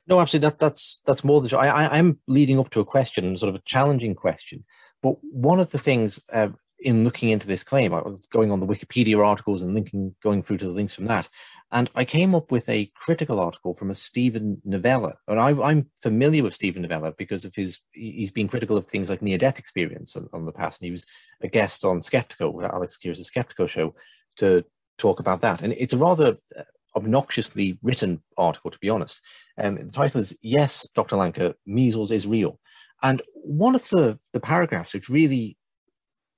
No, 0.06 0.20
absolutely. 0.20 0.50
That 0.50 0.58
that's 0.58 1.00
that's 1.06 1.24
more 1.24 1.40
than 1.40 1.54
I, 1.58 1.68
I 1.68 1.98
I'm 1.98 2.18
leading 2.26 2.58
up 2.58 2.70
to 2.70 2.80
a 2.80 2.84
question, 2.84 3.36
sort 3.36 3.48
of 3.48 3.54
a 3.54 3.62
challenging 3.64 4.14
question. 4.14 4.64
But 5.02 5.16
one 5.22 5.60
of 5.60 5.70
the 5.70 5.78
things 5.78 6.20
uh, 6.32 6.48
in 6.84 7.02
looking 7.02 7.30
into 7.30 7.46
this 7.46 7.64
claim, 7.64 7.94
I 7.94 8.02
was 8.02 8.26
going 8.32 8.50
on 8.50 8.60
the 8.60 8.66
Wikipedia 8.66 9.24
articles 9.24 9.62
and 9.62 9.74
linking, 9.74 10.14
going 10.22 10.42
through 10.42 10.58
to 10.58 10.66
the 10.66 10.72
links 10.72 10.94
from 10.94 11.06
that, 11.06 11.28
and 11.72 11.90
I 11.96 12.04
came 12.04 12.36
up 12.36 12.52
with 12.52 12.68
a 12.68 12.90
critical 12.94 13.40
article 13.40 13.74
from 13.74 13.90
a 13.90 13.94
Steven 13.94 14.62
Novella. 14.64 15.16
And 15.26 15.40
I, 15.40 15.50
am 15.50 15.90
familiar 16.00 16.44
with 16.44 16.54
Steven 16.54 16.82
Novella 16.82 17.12
because 17.18 17.44
of 17.44 17.54
his, 17.54 17.80
he's 17.90 18.30
been 18.30 18.46
critical 18.46 18.76
of 18.76 18.86
things 18.86 19.10
like 19.10 19.22
near 19.22 19.38
death 19.38 19.58
experience 19.58 20.14
on, 20.14 20.28
on, 20.32 20.44
the 20.44 20.52
past. 20.52 20.80
And 20.80 20.86
he 20.86 20.92
was 20.92 21.04
a 21.42 21.48
guest 21.48 21.84
on 21.84 21.98
Skeptiko, 21.98 22.62
Alex 22.72 22.96
Kear's 22.96 23.28
Skeptiko 23.28 23.68
show, 23.68 23.92
to 24.36 24.64
talk 24.98 25.18
about 25.18 25.40
that. 25.40 25.62
And 25.62 25.72
it's 25.72 25.94
a 25.94 25.98
rather 25.98 26.36
uh, 26.56 26.62
obnoxiously 26.94 27.76
written 27.82 28.22
article, 28.38 28.70
to 28.70 28.78
be 28.78 28.90
honest. 28.90 29.20
Um, 29.58 29.74
the 29.74 29.90
title 29.90 30.20
is 30.20 30.38
Yes, 30.42 30.86
Dr. 30.94 31.16
Lanka, 31.16 31.56
Measles 31.66 32.12
is 32.12 32.24
Real. 32.24 32.60
And 33.02 33.20
one 33.34 33.74
of 33.74 33.88
the, 33.88 34.20
the 34.32 34.38
paragraphs 34.40 34.94
which 34.94 35.08
really 35.08 35.56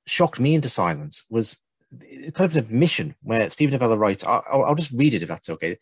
shocked 0.07 0.41
me 0.41 0.55
into 0.55 0.69
silence 0.69 1.25
was 1.31 1.59
kind 2.01 2.41
of 2.41 2.53
an 2.53 2.65
admission 2.65 3.15
where 3.23 3.49
Steven 3.51 3.73
Novella 3.73 3.97
writes, 3.97 4.25
I'll, 4.25 4.43
I'll 4.51 4.75
just 4.75 4.93
read 4.93 5.15
it 5.15 5.23
if 5.23 5.29
that's 5.29 5.51
okay. 5.51 5.77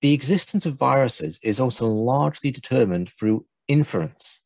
The 0.00 0.12
existence 0.12 0.66
of 0.66 0.76
viruses 0.76 1.40
is 1.42 1.60
also 1.60 1.88
largely 1.88 2.50
determined 2.50 3.08
through 3.10 3.46
inference. 3.68 4.40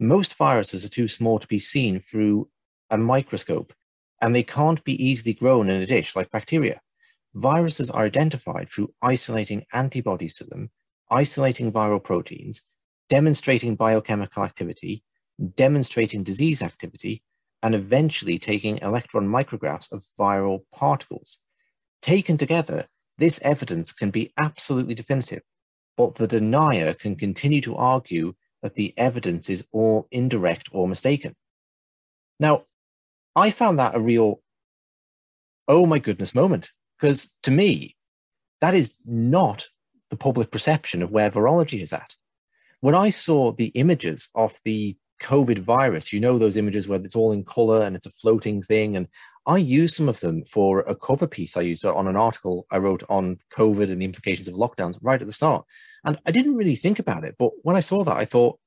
Most 0.00 0.34
viruses 0.36 0.84
are 0.84 0.88
too 0.88 1.08
small 1.08 1.38
to 1.38 1.46
be 1.46 1.58
seen 1.58 2.00
through 2.00 2.48
a 2.90 2.96
microscope, 2.96 3.72
and 4.20 4.34
they 4.34 4.42
can't 4.42 4.82
be 4.84 5.02
easily 5.04 5.34
grown 5.34 5.68
in 5.68 5.82
a 5.82 5.86
dish 5.86 6.16
like 6.16 6.30
bacteria. 6.30 6.80
Viruses 7.34 7.90
are 7.90 8.04
identified 8.04 8.68
through 8.68 8.94
isolating 9.02 9.64
antibodies 9.72 10.34
to 10.36 10.44
them, 10.44 10.70
isolating 11.10 11.72
viral 11.72 12.02
proteins, 12.02 12.62
demonstrating 13.08 13.74
biochemical 13.74 14.44
activity, 14.44 15.02
demonstrating 15.56 16.22
disease 16.22 16.62
activity, 16.62 17.22
and 17.64 17.74
eventually 17.74 18.38
taking 18.38 18.76
electron 18.82 19.26
micrographs 19.26 19.90
of 19.90 20.04
viral 20.20 20.60
particles. 20.70 21.38
Taken 22.02 22.36
together, 22.36 22.86
this 23.16 23.40
evidence 23.42 23.90
can 23.90 24.10
be 24.10 24.34
absolutely 24.36 24.94
definitive, 24.94 25.40
but 25.96 26.14
the 26.16 26.26
denier 26.26 26.92
can 26.92 27.16
continue 27.16 27.62
to 27.62 27.74
argue 27.74 28.34
that 28.62 28.74
the 28.74 28.92
evidence 28.98 29.48
is 29.48 29.66
all 29.72 30.06
indirect 30.10 30.68
or 30.72 30.86
mistaken. 30.86 31.34
Now, 32.38 32.64
I 33.34 33.50
found 33.50 33.78
that 33.78 33.96
a 33.96 34.00
real, 34.00 34.42
oh 35.66 35.86
my 35.86 35.98
goodness 35.98 36.34
moment, 36.34 36.70
because 37.00 37.30
to 37.44 37.50
me, 37.50 37.96
that 38.60 38.74
is 38.74 38.94
not 39.06 39.68
the 40.10 40.16
public 40.16 40.50
perception 40.50 41.02
of 41.02 41.10
where 41.10 41.30
virology 41.30 41.80
is 41.80 41.94
at. 41.94 42.14
When 42.80 42.94
I 42.94 43.08
saw 43.08 43.52
the 43.52 43.68
images 43.68 44.28
of 44.34 44.60
the 44.66 44.98
COVID 45.20 45.58
virus. 45.60 46.12
You 46.12 46.20
know 46.20 46.38
those 46.38 46.56
images 46.56 46.88
where 46.88 47.00
it's 47.00 47.16
all 47.16 47.32
in 47.32 47.44
color 47.44 47.82
and 47.82 47.96
it's 47.96 48.06
a 48.06 48.10
floating 48.10 48.62
thing. 48.62 48.96
And 48.96 49.08
I 49.46 49.58
use 49.58 49.96
some 49.96 50.08
of 50.08 50.20
them 50.20 50.44
for 50.44 50.80
a 50.80 50.94
cover 50.94 51.26
piece 51.26 51.56
I 51.56 51.62
used 51.62 51.84
on 51.84 52.06
an 52.06 52.16
article 52.16 52.66
I 52.70 52.78
wrote 52.78 53.02
on 53.08 53.38
COVID 53.52 53.90
and 53.90 54.00
the 54.00 54.06
implications 54.06 54.48
of 54.48 54.54
lockdowns 54.54 54.98
right 55.02 55.20
at 55.20 55.26
the 55.26 55.32
start. 55.32 55.64
And 56.04 56.18
I 56.26 56.30
didn't 56.30 56.56
really 56.56 56.76
think 56.76 56.98
about 56.98 57.24
it, 57.24 57.36
but 57.38 57.50
when 57.62 57.76
I 57.76 57.80
saw 57.80 58.04
that, 58.04 58.16
I 58.16 58.24
thought, 58.24 58.58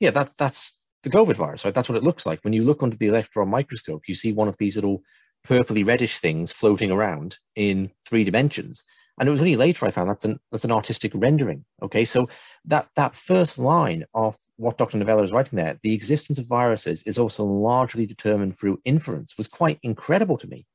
yeah, 0.00 0.10
that 0.10 0.32
that's 0.38 0.78
the 1.02 1.10
COVID 1.10 1.36
virus, 1.36 1.64
right? 1.64 1.74
That's 1.74 1.88
what 1.88 1.98
it 1.98 2.04
looks 2.04 2.26
like. 2.26 2.40
When 2.42 2.52
you 2.52 2.62
look 2.62 2.82
under 2.82 2.96
the 2.96 3.08
electron 3.08 3.48
microscope, 3.48 4.02
you 4.08 4.14
see 4.14 4.32
one 4.32 4.48
of 4.48 4.56
these 4.58 4.76
little 4.76 5.02
purpley 5.46 5.86
reddish 5.86 6.18
things 6.18 6.52
floating 6.52 6.90
around 6.90 7.38
in 7.54 7.90
three 8.06 8.24
dimensions. 8.24 8.84
And 9.18 9.28
it 9.28 9.30
was 9.30 9.40
only 9.40 9.56
later 9.56 9.86
I 9.86 9.90
found 9.90 10.08
that's 10.08 10.24
an 10.24 10.38
that's 10.50 10.64
an 10.64 10.72
artistic 10.72 11.12
rendering. 11.14 11.64
Okay, 11.82 12.04
so 12.04 12.28
that 12.64 12.88
that 12.96 13.14
first 13.14 13.58
line 13.58 14.04
of 14.14 14.36
what 14.56 14.78
Dr. 14.78 14.98
Novella 14.98 15.22
is 15.22 15.32
writing 15.32 15.56
there, 15.56 15.78
the 15.82 15.94
existence 15.94 16.38
of 16.38 16.46
viruses 16.46 17.02
is 17.04 17.18
also 17.18 17.44
largely 17.44 18.06
determined 18.06 18.58
through 18.58 18.80
inference, 18.84 19.36
was 19.36 19.48
quite 19.48 19.78
incredible 19.82 20.36
to 20.38 20.48
me. 20.48 20.66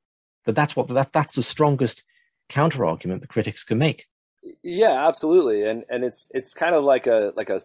That 0.45 0.55
that's 0.55 0.75
what 0.75 0.87
that 0.89 1.13
that's 1.13 1.35
the 1.35 1.43
strongest 1.43 2.03
counter 2.49 2.85
argument 2.85 3.21
the 3.21 3.27
critics 3.27 3.63
can 3.63 3.77
make. 3.77 4.05
Yeah, 4.61 5.07
absolutely, 5.07 5.65
and 5.65 5.85
and 5.89 6.03
it's 6.03 6.29
it's 6.33 6.53
kind 6.53 6.75
of 6.75 6.83
like 6.83 7.07
a 7.07 7.31
like 7.35 7.49
a 7.49 7.61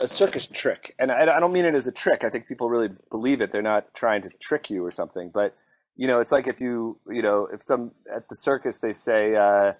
a 0.00 0.08
circus 0.08 0.46
trick, 0.46 0.94
and 0.98 1.10
I, 1.10 1.22
I 1.22 1.40
don't 1.40 1.52
mean 1.52 1.64
it 1.64 1.74
as 1.74 1.86
a 1.86 1.92
trick. 1.92 2.24
I 2.24 2.30
think 2.30 2.46
people 2.46 2.68
really 2.68 2.90
believe 3.10 3.40
it. 3.40 3.50
They're 3.50 3.62
not 3.62 3.92
trying 3.94 4.22
to 4.22 4.30
trick 4.40 4.70
you 4.70 4.84
or 4.84 4.90
something, 4.90 5.30
but 5.30 5.56
you 5.98 6.06
know, 6.06 6.20
it's 6.20 6.30
like 6.30 6.46
if 6.46 6.60
you, 6.60 6.96
you 7.10 7.22
know, 7.22 7.48
if 7.52 7.62
some 7.62 7.90
at 8.14 8.28
the 8.28 8.36
circus 8.36 8.78
they 8.78 8.92
say, 8.92 9.34
uh, 9.34 9.72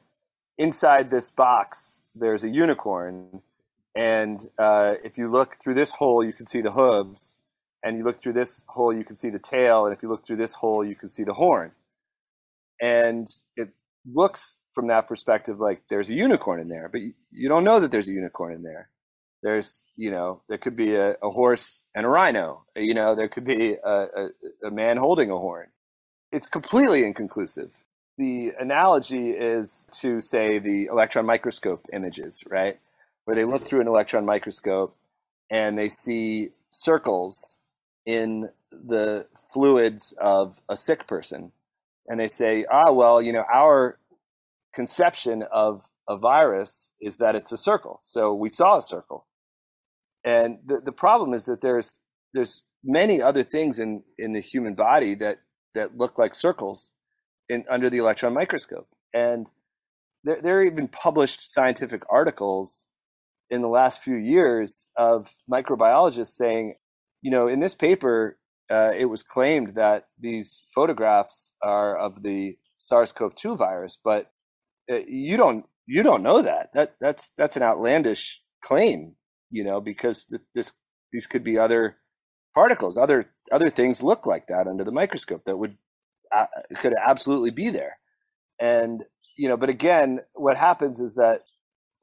inside 0.58 1.10
this 1.10 1.30
box 1.30 2.02
there's 2.14 2.42
a 2.42 2.50
unicorn, 2.50 3.40
and 3.96 4.44
uh, 4.58 4.94
if 5.04 5.16
you 5.16 5.30
look 5.30 5.56
through 5.62 5.74
this 5.74 5.94
hole, 5.94 6.24
you 6.24 6.32
can 6.32 6.44
see 6.44 6.60
the 6.60 6.72
hooves, 6.72 7.36
and 7.84 7.96
you 7.96 8.04
look 8.04 8.20
through 8.20 8.32
this 8.32 8.64
hole, 8.68 8.92
you 8.92 9.04
can 9.04 9.14
see 9.14 9.30
the 9.30 9.38
tail, 9.38 9.86
and 9.86 9.96
if 9.96 10.02
you 10.02 10.08
look 10.08 10.26
through 10.26 10.36
this 10.36 10.54
hole, 10.54 10.84
you 10.84 10.96
can 10.96 11.08
see 11.08 11.22
the 11.22 11.32
horn. 11.34 11.70
And 12.82 13.28
it 13.56 13.68
looks 14.04 14.58
from 14.74 14.88
that 14.88 15.06
perspective 15.06 15.60
like 15.60 15.82
there's 15.88 16.10
a 16.10 16.14
unicorn 16.14 16.60
in 16.60 16.68
there, 16.68 16.88
but 16.90 17.00
you, 17.00 17.12
you 17.30 17.48
don't 17.48 17.64
know 17.64 17.78
that 17.78 17.92
there's 17.92 18.08
a 18.08 18.12
unicorn 18.12 18.54
in 18.54 18.64
there. 18.64 18.90
There's, 19.44 19.92
you 19.96 20.10
know, 20.10 20.42
there 20.48 20.58
could 20.58 20.74
be 20.74 20.96
a, 20.96 21.12
a 21.22 21.30
horse 21.30 21.86
and 21.94 22.04
a 22.04 22.08
rhino. 22.08 22.64
You 22.74 22.94
know, 22.94 23.14
there 23.14 23.28
could 23.28 23.44
be 23.44 23.74
a, 23.74 23.88
a, 23.88 24.28
a 24.66 24.70
man 24.72 24.96
holding 24.96 25.30
a 25.30 25.38
horn 25.38 25.68
it's 26.32 26.48
completely 26.48 27.04
inconclusive. 27.04 27.72
The 28.16 28.52
analogy 28.58 29.30
is 29.30 29.86
to 30.00 30.20
say 30.20 30.58
the 30.58 30.86
electron 30.86 31.24
microscope 31.24 31.86
images, 31.92 32.44
right? 32.48 32.78
Where 33.24 33.36
they 33.36 33.44
look 33.44 33.68
through 33.68 33.80
an 33.80 33.88
electron 33.88 34.24
microscope 34.24 34.96
and 35.50 35.78
they 35.78 35.88
see 35.88 36.50
circles 36.70 37.58
in 38.04 38.50
the 38.72 39.26
fluids 39.52 40.12
of 40.18 40.60
a 40.68 40.76
sick 40.76 41.06
person. 41.06 41.52
And 42.08 42.18
they 42.18 42.28
say, 42.28 42.64
ah, 42.70 42.90
well, 42.90 43.22
you 43.22 43.32
know, 43.32 43.44
our 43.52 43.98
conception 44.74 45.44
of 45.52 45.86
a 46.08 46.16
virus 46.16 46.92
is 47.00 47.18
that 47.18 47.34
it's 47.34 47.52
a 47.52 47.56
circle. 47.56 47.98
So 48.02 48.34
we 48.34 48.48
saw 48.48 48.78
a 48.78 48.82
circle. 48.82 49.26
And 50.24 50.58
the, 50.64 50.80
the 50.84 50.92
problem 50.92 51.32
is 51.34 51.44
that 51.44 51.60
there's 51.60 52.00
there's 52.34 52.62
many 52.84 53.22
other 53.22 53.42
things 53.42 53.78
in, 53.78 54.02
in 54.18 54.32
the 54.32 54.40
human 54.40 54.74
body 54.74 55.14
that 55.16 55.38
that 55.74 55.96
look 55.96 56.18
like 56.18 56.34
circles 56.34 56.92
in 57.48 57.64
under 57.70 57.88
the 57.90 57.98
electron 57.98 58.34
microscope. 58.34 58.88
And 59.14 59.50
there, 60.24 60.40
there 60.42 60.58
are 60.58 60.64
even 60.64 60.88
published 60.88 61.40
scientific 61.40 62.02
articles 62.10 62.88
in 63.50 63.62
the 63.62 63.68
last 63.68 64.02
few 64.02 64.16
years 64.16 64.90
of 64.96 65.30
microbiologists 65.50 66.34
saying, 66.34 66.74
you 67.22 67.30
know, 67.30 67.48
in 67.48 67.60
this 67.60 67.74
paper, 67.74 68.38
uh, 68.70 68.92
it 68.96 69.06
was 69.06 69.22
claimed 69.22 69.74
that 69.74 70.08
these 70.18 70.62
photographs 70.74 71.54
are 71.62 71.96
of 71.96 72.22
the 72.22 72.56
SARS-CoV-2 72.76 73.56
virus, 73.56 73.98
but 74.02 74.30
uh, 74.90 74.98
you 75.06 75.36
don't 75.36 75.64
you 75.86 76.02
don't 76.02 76.22
know 76.22 76.42
that. 76.42 76.68
That 76.74 76.96
that's 77.00 77.30
that's 77.30 77.56
an 77.56 77.62
outlandish 77.62 78.42
claim, 78.62 79.16
you 79.50 79.64
know, 79.64 79.80
because 79.80 80.26
this 80.54 80.74
these 81.12 81.26
could 81.26 81.42
be 81.42 81.58
other 81.58 81.96
particles. 82.54 82.96
Other 82.96 83.30
other 83.52 83.70
things 83.70 84.02
look 84.02 84.26
like 84.26 84.46
that 84.48 84.66
under 84.66 84.84
the 84.84 84.92
microscope 84.92 85.44
that 85.44 85.58
would 85.58 85.76
uh, 86.32 86.46
could 86.78 86.94
absolutely 86.94 87.50
be 87.50 87.70
there. 87.70 87.98
And 88.60 89.04
you 89.36 89.48
know, 89.48 89.56
but 89.56 89.68
again, 89.68 90.20
what 90.34 90.56
happens 90.56 91.00
is 91.00 91.14
that 91.14 91.42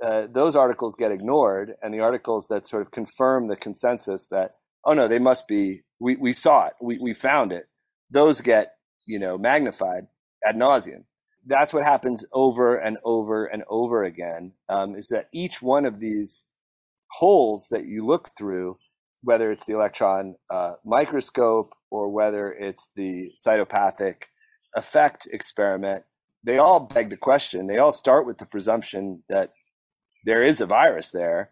uh, 0.04 0.28
those 0.32 0.56
articles 0.56 0.96
get 0.96 1.12
ignored, 1.12 1.74
and 1.82 1.94
the 1.94 2.00
articles 2.02 2.48
that 2.48 2.68
sort 2.68 2.82
of 2.82 2.92
confirm 2.92 3.48
the 3.48 3.56
consensus 3.56 4.28
that 4.28 4.56
oh 4.84 4.94
no, 4.94 5.08
they 5.08 5.20
must 5.20 5.48
be 5.48 5.82
we 6.00 6.16
we 6.16 6.34
saw 6.34 6.68
it, 6.68 6.74
we 6.82 6.98
we 7.00 7.14
found 7.14 7.52
it. 7.52 7.68
Those 8.10 8.42
get 8.42 8.74
you 9.06 9.20
know 9.20 9.38
magnified 9.38 10.08
ad 10.46 10.56
nauseum. 10.56 11.06
that's 11.46 11.74
what 11.74 11.84
happens 11.84 12.26
over 12.34 12.76
and 12.76 12.98
over 13.04 13.46
and 13.46 13.64
over 13.70 14.04
again. 14.04 14.54
Um, 14.70 14.96
is 14.96 15.08
that 15.10 15.28
each 15.34 15.62
one 15.62 15.86
of 15.86 16.00
these 16.00 16.48
holes 17.12 17.68
that 17.70 17.86
you 17.86 18.06
look 18.06 18.32
through, 18.38 18.78
whether 19.26 19.52
it's 19.52 19.66
the 19.66 19.74
electron 19.74 20.36
uh, 20.52 20.74
microscope 20.86 21.74
or 21.90 22.10
whether 22.10 22.54
it's 22.54 22.90
the 22.96 23.32
cytopathic 23.36 24.26
effect 24.76 25.28
experiment, 25.32 26.04
they 26.44 26.60
all 26.60 26.80
beg 26.80 27.10
the 27.10 27.18
question. 27.18 27.66
They 27.66 27.80
all 27.80 27.92
start 27.92 28.28
with 28.28 28.38
the 28.38 28.46
presumption 28.46 29.24
that 29.28 29.52
there 30.26 30.44
is 30.44 30.62
a 30.62 30.68
virus 30.68 31.10
there. 31.12 31.52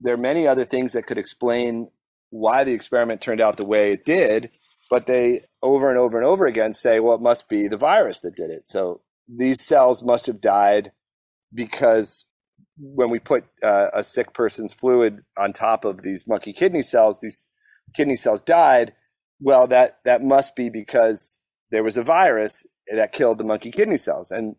There 0.00 0.14
are 0.14 0.18
many 0.18 0.48
other 0.48 0.64
things 0.64 0.92
that 0.92 1.06
could 1.06 1.16
explain 1.16 1.88
why 2.30 2.64
the 2.64 2.72
experiment 2.72 3.20
turned 3.20 3.40
out 3.40 3.56
the 3.56 3.64
way 3.64 3.92
it 3.92 4.04
did, 4.04 4.50
but 4.90 5.06
they 5.06 5.42
over 5.62 5.88
and 5.88 5.98
over 5.98 6.18
and 6.18 6.26
over 6.26 6.44
again 6.46 6.72
say, 6.72 6.98
well, 6.98 7.14
it 7.14 7.22
must 7.22 7.48
be 7.48 7.68
the 7.68 7.76
virus 7.76 8.20
that 8.20 8.34
did 8.34 8.50
it. 8.50 8.68
So 8.68 9.00
these 9.28 9.64
cells 9.64 10.02
must 10.02 10.26
have 10.26 10.40
died 10.40 10.90
because 11.54 12.26
when 12.78 13.10
we 13.10 13.18
put 13.18 13.44
uh, 13.62 13.88
a 13.92 14.04
sick 14.04 14.32
person's 14.34 14.72
fluid 14.72 15.22
on 15.38 15.52
top 15.52 15.84
of 15.84 16.02
these 16.02 16.26
monkey 16.26 16.52
kidney 16.52 16.82
cells, 16.82 17.20
these 17.20 17.46
kidney 17.94 18.16
cells 18.16 18.40
died. 18.40 18.92
Well, 19.40 19.66
that 19.68 19.98
that 20.04 20.22
must 20.22 20.56
be 20.56 20.68
because 20.68 21.40
there 21.70 21.82
was 21.82 21.96
a 21.96 22.02
virus 22.02 22.66
that 22.94 23.12
killed 23.12 23.38
the 23.38 23.44
monkey 23.44 23.70
kidney 23.70 23.96
cells. 23.96 24.30
And 24.30 24.56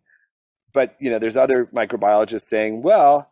but 0.73 0.95
you 0.99 1.09
know, 1.09 1.19
there's 1.19 1.37
other 1.37 1.65
microbiologists 1.67 2.41
saying, 2.41 2.81
well, 2.81 3.31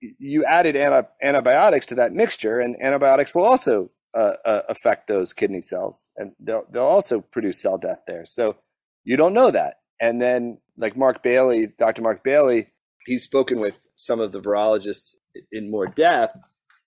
you 0.00 0.44
added 0.44 0.76
anti- 0.76 1.08
antibiotics 1.22 1.86
to 1.86 1.94
that 1.96 2.12
mixture, 2.12 2.60
and 2.60 2.76
antibiotics 2.82 3.34
will 3.34 3.44
also 3.44 3.90
uh, 4.14 4.34
uh, 4.44 4.62
affect 4.68 5.06
those 5.06 5.32
kidney 5.32 5.60
cells, 5.60 6.08
and 6.16 6.32
they'll 6.40 6.64
they'll 6.70 6.84
also 6.84 7.20
produce 7.20 7.60
cell 7.60 7.78
death 7.78 8.02
there. 8.06 8.24
So 8.24 8.56
you 9.04 9.16
don't 9.16 9.34
know 9.34 9.50
that. 9.50 9.76
And 10.00 10.20
then, 10.20 10.58
like 10.78 10.96
Mark 10.96 11.22
Bailey, 11.22 11.68
Dr. 11.76 12.00
Mark 12.00 12.24
Bailey, 12.24 12.68
he's 13.06 13.22
spoken 13.22 13.60
with 13.60 13.88
some 13.96 14.20
of 14.20 14.32
the 14.32 14.40
virologists 14.40 15.16
in 15.52 15.70
more 15.70 15.86
depth, 15.86 16.36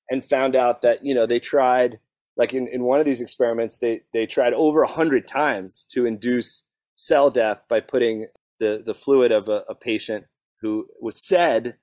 and 0.09 0.24
found 0.24 0.55
out 0.55 0.82
that 0.82 1.03
you 1.03 1.14
know 1.14 1.26
they 1.26 1.39
tried, 1.39 1.99
like 2.36 2.53
in, 2.53 2.68
in 2.68 2.84
one 2.84 2.99
of 2.99 3.05
these 3.05 3.22
experiments, 3.22 3.78
they 3.78 4.01
they 4.14 4.26
tried 4.26 4.53
over 4.53 4.84
a 4.84 4.88
hundred 4.88 5.28
times 5.28 5.86
to 5.91 6.05
induce 6.05 6.64
cell 6.95 7.30
death 7.30 7.64
by 7.68 7.80
putting 7.80 8.28
the 8.59 8.82
the 8.86 8.93
fluid 8.93 9.32
of 9.32 9.49
a, 9.49 9.64
a 9.70 9.76
patient 9.76 10.26
who 10.61 10.88
was 11.01 11.26
said 11.26 11.78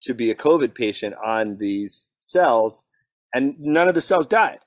to 0.00 0.14
be 0.14 0.30
a 0.30 0.34
COVID 0.34 0.74
patient 0.74 1.14
on 1.24 1.58
these 1.58 2.08
cells, 2.18 2.84
and 3.34 3.56
none 3.58 3.88
of 3.88 3.94
the 3.94 4.00
cells 4.00 4.26
died. 4.26 4.60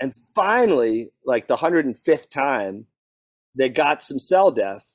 And 0.00 0.14
finally, 0.34 1.10
like 1.24 1.46
the 1.46 1.56
105th 1.56 2.28
time, 2.28 2.86
they 3.54 3.68
got 3.68 4.02
some 4.02 4.18
cell 4.18 4.50
death. 4.50 4.93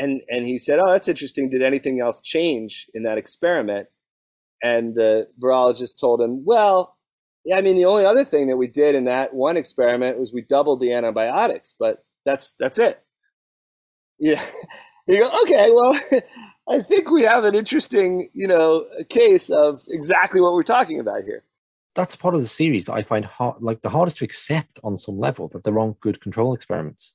And, 0.00 0.22
and 0.28 0.46
he 0.46 0.58
said, 0.58 0.80
Oh, 0.80 0.90
that's 0.90 1.08
interesting. 1.08 1.50
Did 1.50 1.62
anything 1.62 2.00
else 2.00 2.22
change 2.22 2.86
in 2.94 3.04
that 3.04 3.18
experiment? 3.18 3.88
And 4.62 4.94
the 4.94 5.28
virologist 5.40 6.00
told 6.00 6.20
him, 6.20 6.44
Well, 6.44 6.96
yeah, 7.44 7.56
I 7.56 7.62
mean, 7.62 7.76
the 7.76 7.84
only 7.84 8.04
other 8.04 8.24
thing 8.24 8.48
that 8.48 8.56
we 8.56 8.66
did 8.66 8.94
in 8.94 9.04
that 9.04 9.34
one 9.34 9.56
experiment 9.56 10.18
was 10.18 10.32
we 10.32 10.42
doubled 10.42 10.80
the 10.80 10.92
antibiotics, 10.92 11.74
but 11.78 12.04
that's 12.24 12.54
that's 12.58 12.78
it. 12.78 13.02
Yeah. 14.18 14.42
You 15.06 15.18
go, 15.18 15.42
okay, 15.42 15.72
well, 15.72 15.98
I 16.68 16.82
think 16.82 17.10
we 17.10 17.22
have 17.22 17.42
an 17.42 17.56
interesting, 17.56 18.30
you 18.32 18.46
know, 18.46 18.84
case 19.08 19.50
of 19.50 19.82
exactly 19.88 20.40
what 20.40 20.54
we're 20.54 20.62
talking 20.62 21.00
about 21.00 21.24
here. 21.24 21.42
That's 21.96 22.14
part 22.14 22.34
of 22.34 22.40
the 22.40 22.46
series 22.46 22.86
that 22.86 22.92
I 22.92 23.02
find 23.02 23.24
hard, 23.24 23.60
like 23.60 23.80
the 23.80 23.88
hardest 23.88 24.18
to 24.18 24.24
accept 24.24 24.78
on 24.84 24.96
some 24.96 25.18
level 25.18 25.48
that 25.48 25.64
there 25.64 25.76
aren't 25.76 25.98
good 25.98 26.20
control 26.20 26.54
experiments. 26.54 27.14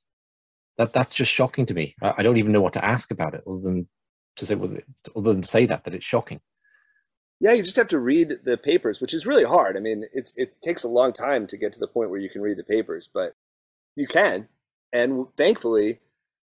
That 0.78 0.92
that's 0.92 1.14
just 1.14 1.32
shocking 1.32 1.66
to 1.66 1.74
me. 1.74 1.94
I, 2.02 2.14
I 2.18 2.22
don't 2.22 2.36
even 2.36 2.52
know 2.52 2.60
what 2.60 2.74
to 2.74 2.84
ask 2.84 3.10
about 3.10 3.34
it, 3.34 3.42
other 3.46 3.60
than 3.60 3.88
to 4.36 4.46
say, 4.46 4.54
other 4.54 5.32
than 5.32 5.42
say 5.42 5.66
that 5.66 5.84
that 5.84 5.94
it's 5.94 6.04
shocking. 6.04 6.40
Yeah, 7.38 7.52
you 7.52 7.62
just 7.62 7.76
have 7.76 7.88
to 7.88 7.98
read 7.98 8.32
the 8.44 8.56
papers, 8.56 9.00
which 9.00 9.12
is 9.12 9.26
really 9.26 9.44
hard. 9.44 9.76
I 9.76 9.80
mean, 9.80 10.04
it's 10.12 10.32
it 10.36 10.60
takes 10.62 10.84
a 10.84 10.88
long 10.88 11.12
time 11.12 11.46
to 11.48 11.56
get 11.56 11.72
to 11.74 11.78
the 11.78 11.88
point 11.88 12.10
where 12.10 12.20
you 12.20 12.30
can 12.30 12.42
read 12.42 12.58
the 12.58 12.64
papers, 12.64 13.08
but 13.12 13.34
you 13.94 14.06
can. 14.06 14.48
And 14.92 15.26
thankfully, 15.36 16.00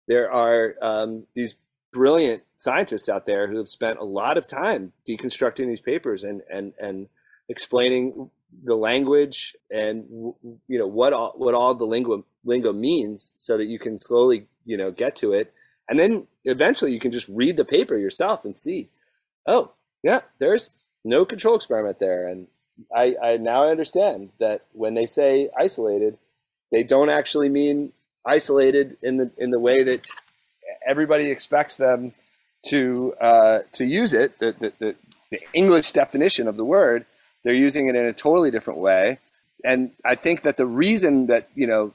there 0.06 0.32
are 0.32 0.74
um, 0.80 1.26
these 1.34 1.56
brilliant 1.92 2.42
scientists 2.56 3.08
out 3.08 3.26
there 3.26 3.48
who 3.48 3.56
have 3.58 3.68
spent 3.68 3.98
a 3.98 4.04
lot 4.04 4.38
of 4.38 4.46
time 4.46 4.92
deconstructing 5.06 5.66
these 5.66 5.80
papers 5.80 6.24
and 6.24 6.42
and 6.50 6.72
and 6.78 7.08
explaining 7.48 8.30
the 8.64 8.74
language 8.74 9.54
and 9.70 10.06
you 10.68 10.78
know 10.78 10.86
what 10.86 11.12
all, 11.12 11.32
what 11.36 11.54
all 11.54 11.74
the 11.74 11.84
lingo 11.84 12.24
lingo 12.44 12.72
means 12.72 13.32
so 13.36 13.56
that 13.56 13.66
you 13.66 13.78
can 13.78 13.98
slowly 13.98 14.46
you 14.64 14.76
know 14.76 14.90
get 14.90 15.14
to 15.14 15.32
it 15.32 15.52
and 15.88 15.98
then 15.98 16.26
eventually 16.44 16.92
you 16.92 17.00
can 17.00 17.12
just 17.12 17.28
read 17.28 17.56
the 17.56 17.64
paper 17.64 17.96
yourself 17.96 18.44
and 18.44 18.56
see 18.56 18.88
oh 19.46 19.72
yeah 20.02 20.20
there's 20.38 20.70
no 21.04 21.24
control 21.24 21.56
experiment 21.56 21.98
there 21.98 22.26
and 22.26 22.46
I, 22.94 23.16
I 23.20 23.36
now 23.38 23.68
understand 23.68 24.30
that 24.38 24.64
when 24.72 24.94
they 24.94 25.06
say 25.06 25.50
isolated 25.58 26.16
they 26.70 26.82
don't 26.82 27.10
actually 27.10 27.48
mean 27.48 27.92
isolated 28.24 28.96
in 29.02 29.16
the 29.16 29.30
in 29.36 29.50
the 29.50 29.58
way 29.58 29.82
that 29.82 30.06
everybody 30.86 31.30
expects 31.30 31.76
them 31.76 32.12
to 32.66 33.14
uh, 33.20 33.60
to 33.72 33.84
use 33.84 34.12
it. 34.14 34.38
The, 34.38 34.54
the, 34.58 34.72
the, 34.78 34.94
the 35.30 35.40
English 35.52 35.92
definition 35.92 36.48
of 36.48 36.56
the 36.56 36.64
word, 36.64 37.06
they're 37.48 37.56
using 37.56 37.88
it 37.88 37.96
in 37.96 38.04
a 38.04 38.12
totally 38.12 38.50
different 38.50 38.78
way. 38.78 39.20
And 39.64 39.92
I 40.04 40.16
think 40.16 40.42
that 40.42 40.58
the 40.58 40.66
reason 40.66 41.28
that 41.28 41.48
you 41.54 41.66
know 41.66 41.94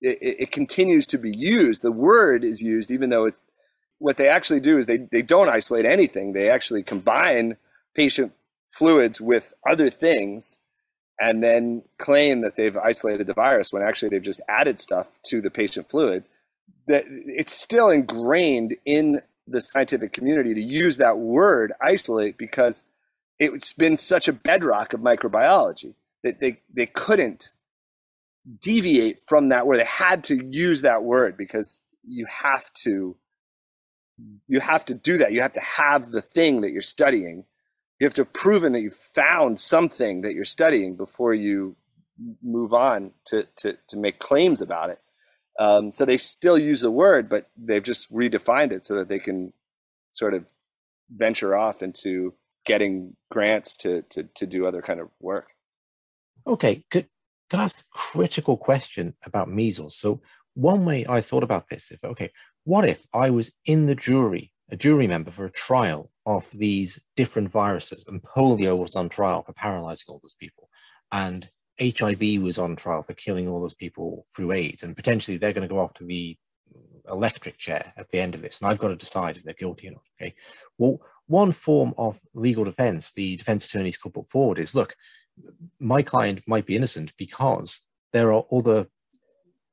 it, 0.00 0.18
it 0.22 0.52
continues 0.52 1.04
to 1.08 1.18
be 1.18 1.32
used, 1.32 1.82
the 1.82 1.90
word 1.90 2.44
is 2.44 2.62
used, 2.62 2.92
even 2.92 3.10
though 3.10 3.24
it, 3.24 3.34
what 3.98 4.18
they 4.18 4.28
actually 4.28 4.60
do 4.60 4.78
is 4.78 4.86
they 4.86 4.98
they 4.98 5.20
don't 5.20 5.48
isolate 5.48 5.84
anything. 5.84 6.32
They 6.32 6.48
actually 6.48 6.84
combine 6.84 7.56
patient 7.96 8.34
fluids 8.70 9.20
with 9.20 9.52
other 9.68 9.90
things 9.90 10.58
and 11.20 11.42
then 11.42 11.82
claim 11.98 12.42
that 12.42 12.54
they've 12.54 12.76
isolated 12.76 13.26
the 13.26 13.34
virus 13.34 13.72
when 13.72 13.82
actually 13.82 14.10
they've 14.10 14.22
just 14.22 14.40
added 14.48 14.78
stuff 14.78 15.08
to 15.24 15.40
the 15.40 15.50
patient 15.50 15.90
fluid 15.90 16.22
that 16.86 17.04
it's 17.08 17.52
still 17.52 17.90
ingrained 17.90 18.76
in 18.84 19.22
the 19.48 19.60
scientific 19.60 20.12
community 20.12 20.54
to 20.54 20.62
use 20.62 20.98
that 20.98 21.18
word 21.18 21.72
isolate 21.80 22.38
because 22.38 22.84
it's 23.46 23.72
been 23.72 23.96
such 23.96 24.28
a 24.28 24.32
bedrock 24.32 24.92
of 24.92 25.00
microbiology 25.00 25.94
that 26.22 26.40
they, 26.40 26.60
they 26.72 26.86
couldn't 26.86 27.52
deviate 28.60 29.18
from 29.26 29.50
that 29.50 29.66
where 29.66 29.76
they 29.76 29.84
had 29.84 30.24
to 30.24 30.44
use 30.50 30.82
that 30.82 31.02
word 31.02 31.36
because 31.36 31.82
you 32.06 32.26
have 32.26 32.72
to 32.74 33.16
you 34.46 34.60
have 34.60 34.84
to 34.86 34.94
do 34.94 35.18
that. 35.18 35.32
You 35.32 35.42
have 35.42 35.54
to 35.54 35.60
have 35.60 36.10
the 36.10 36.22
thing 36.22 36.60
that 36.60 36.72
you're 36.72 36.82
studying. 36.82 37.44
You 37.98 38.06
have 38.06 38.14
to 38.14 38.22
have 38.22 38.32
proven 38.32 38.72
that 38.72 38.82
you 38.82 38.90
found 38.90 39.58
something 39.60 40.22
that 40.22 40.34
you're 40.34 40.44
studying 40.44 40.96
before 40.96 41.34
you 41.34 41.76
move 42.42 42.72
on 42.74 43.12
to, 43.26 43.46
to, 43.56 43.76
to 43.88 43.96
make 43.96 44.18
claims 44.18 44.60
about 44.60 44.90
it. 44.90 45.00
Um, 45.58 45.92
so 45.92 46.04
they 46.04 46.16
still 46.16 46.58
use 46.58 46.80
the 46.80 46.90
word, 46.90 47.28
but 47.28 47.50
they've 47.56 47.82
just 47.82 48.12
redefined 48.12 48.72
it 48.72 48.86
so 48.86 48.94
that 48.96 49.08
they 49.08 49.18
can 49.18 49.52
sort 50.12 50.34
of 50.34 50.46
venture 51.10 51.56
off 51.56 51.82
into 51.82 52.34
getting 52.64 53.16
grants 53.30 53.76
to 53.78 54.02
to, 54.10 54.24
to 54.34 54.46
do 54.46 54.66
other 54.66 54.82
kind 54.82 55.00
of 55.00 55.08
work. 55.20 55.48
Okay, 56.46 56.84
could 56.90 57.06
could 57.50 57.60
I 57.60 57.64
ask 57.64 57.78
a 57.78 57.98
critical 57.98 58.56
question 58.56 59.14
about 59.24 59.50
measles? 59.50 59.96
So 59.96 60.22
one 60.54 60.84
way 60.84 61.06
I 61.08 61.20
thought 61.20 61.42
about 61.42 61.68
this, 61.68 61.90
if 61.90 62.02
okay, 62.04 62.30
what 62.64 62.88
if 62.88 63.00
I 63.12 63.30
was 63.30 63.52
in 63.64 63.86
the 63.86 63.94
jury, 63.94 64.52
a 64.70 64.76
jury 64.76 65.06
member 65.06 65.30
for 65.30 65.44
a 65.44 65.50
trial 65.50 66.10
of 66.26 66.48
these 66.52 66.98
different 67.16 67.50
viruses, 67.50 68.04
and 68.06 68.22
polio 68.22 68.76
was 68.76 68.96
on 68.96 69.08
trial 69.08 69.42
for 69.42 69.52
paralyzing 69.52 70.06
all 70.08 70.20
those 70.22 70.36
people, 70.38 70.68
and 71.10 71.48
HIV 71.80 72.42
was 72.42 72.58
on 72.58 72.76
trial 72.76 73.02
for 73.02 73.14
killing 73.14 73.48
all 73.48 73.60
those 73.60 73.74
people 73.74 74.26
through 74.34 74.52
AIDS, 74.52 74.82
and 74.82 74.96
potentially 74.96 75.36
they're 75.36 75.52
going 75.52 75.68
to 75.68 75.74
go 75.74 75.80
off 75.80 75.94
to 75.94 76.04
the 76.04 76.36
electric 77.08 77.58
chair 77.58 77.92
at 77.96 78.10
the 78.10 78.20
end 78.20 78.34
of 78.34 78.42
this, 78.42 78.60
and 78.60 78.70
I've 78.70 78.78
got 78.78 78.88
to 78.88 78.96
decide 78.96 79.36
if 79.36 79.42
they're 79.42 79.54
guilty 79.54 79.88
or 79.88 79.92
not. 79.92 80.02
Okay. 80.20 80.34
Well, 80.78 81.00
one 81.32 81.50
form 81.50 81.94
of 81.96 82.20
legal 82.34 82.62
defense 82.62 83.10
the 83.12 83.36
defense 83.36 83.66
attorneys 83.66 83.96
could 83.96 84.12
put 84.12 84.30
forward 84.30 84.58
is 84.58 84.74
look, 84.74 84.94
my 85.80 86.02
client 86.02 86.42
might 86.46 86.66
be 86.66 86.76
innocent 86.76 87.12
because 87.16 87.80
there 88.12 88.32
are 88.32 88.44
other 88.52 88.86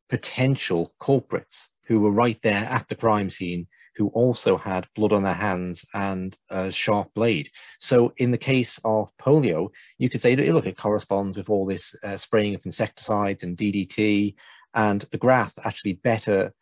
potential 0.08 0.94
culprits 1.00 1.70
who 1.86 2.00
were 2.00 2.12
right 2.12 2.42
there 2.42 2.66
at 2.70 2.88
the 2.88 2.96
crime 2.96 3.30
scene 3.30 3.68
who 3.96 4.08
also 4.10 4.56
had 4.56 4.88
blood 4.96 5.12
on 5.12 5.24
their 5.24 5.34
hands 5.34 5.86
and 5.94 6.38
a 6.50 6.72
sharp 6.72 7.14
blade. 7.14 7.50
So, 7.80 8.14
in 8.16 8.32
the 8.32 8.38
case 8.38 8.80
of 8.86 9.12
polio, 9.18 9.70
you 9.98 10.10
could 10.10 10.22
say, 10.22 10.38
look, 10.38 10.66
it 10.66 10.78
corresponds 10.78 11.36
with 11.36 11.50
all 11.50 11.66
this 11.66 11.94
uh, 12.04 12.16
spraying 12.16 12.56
of 12.56 12.66
insecticides 12.66 13.44
and 13.44 13.58
DDT, 13.58 14.36
and 14.74 15.02
the 15.12 15.18
graft 15.18 15.60
actually 15.66 15.94
better 15.94 16.54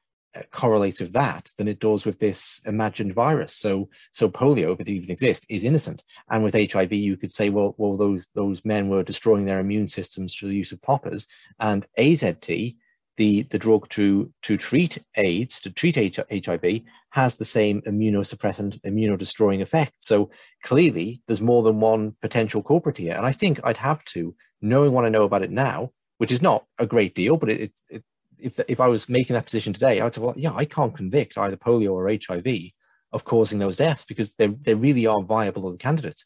correlates 0.51 0.99
with 0.99 1.13
that 1.13 1.51
than 1.57 1.67
it 1.67 1.79
does 1.79 2.05
with 2.05 2.19
this 2.19 2.61
imagined 2.65 3.13
virus. 3.13 3.53
So, 3.53 3.89
so 4.11 4.29
polio, 4.29 4.73
if 4.73 4.79
it 4.79 4.89
even 4.89 5.11
exists, 5.11 5.45
is 5.49 5.63
innocent. 5.63 6.03
And 6.29 6.43
with 6.43 6.55
HIV, 6.71 6.93
you 6.93 7.17
could 7.17 7.31
say, 7.31 7.49
well, 7.49 7.75
well, 7.77 7.97
those 7.97 8.25
those 8.35 8.63
men 8.65 8.89
were 8.89 9.03
destroying 9.03 9.45
their 9.45 9.59
immune 9.59 9.87
systems 9.87 10.35
through 10.35 10.49
the 10.49 10.55
use 10.55 10.71
of 10.71 10.81
poppers, 10.81 11.27
and 11.59 11.85
AZT 11.97 12.75
the, 13.17 13.43
the 13.43 13.59
drug 13.59 13.89
to, 13.89 14.31
to 14.43 14.57
treat 14.57 15.03
AIDS, 15.15 15.59
to 15.61 15.71
treat 15.71 15.95
HIV, 15.95 16.81
has 17.09 17.35
the 17.35 17.45
same 17.45 17.81
immunosuppressant, 17.81 18.79
immunodestroying 18.81 19.61
effect. 19.61 19.93
So 19.97 20.29
clearly, 20.63 21.21
there's 21.25 21.41
more 21.41 21.63
than 21.63 21.79
one 21.79 22.15
potential 22.21 22.61
culprit 22.61 22.97
here. 22.97 23.15
And 23.15 23.25
I 23.25 23.31
think 23.31 23.59
I'd 23.63 23.77
have 23.77 24.05
to, 24.05 24.35
knowing 24.61 24.91
what 24.91 25.03
I 25.03 25.09
know 25.09 25.23
about 25.23 25.41
it 25.41 25.51
now, 25.51 25.91
which 26.19 26.31
is 26.31 26.41
not 26.41 26.65
a 26.77 26.85
great 26.85 27.15
deal, 27.15 27.37
but 27.37 27.49
it, 27.49 27.71
it, 27.89 28.03
if, 28.39 28.59
if 28.67 28.79
I 28.79 28.87
was 28.87 29.09
making 29.09 29.33
that 29.35 29.45
decision 29.45 29.73
today, 29.73 29.99
I 29.99 30.03
would 30.03 30.13
say, 30.13 30.21
well, 30.21 30.33
yeah, 30.37 30.53
I 30.53 30.65
can't 30.65 30.95
convict 30.95 31.37
either 31.37 31.57
polio 31.57 31.93
or 31.93 32.09
HIV 32.09 32.71
of 33.11 33.23
causing 33.23 33.59
those 33.59 33.77
deaths 33.77 34.05
because 34.05 34.35
they, 34.35 34.47
they 34.47 34.75
really 34.75 35.07
are 35.07 35.21
viable 35.21 35.67
other 35.67 35.77
candidates. 35.77 36.25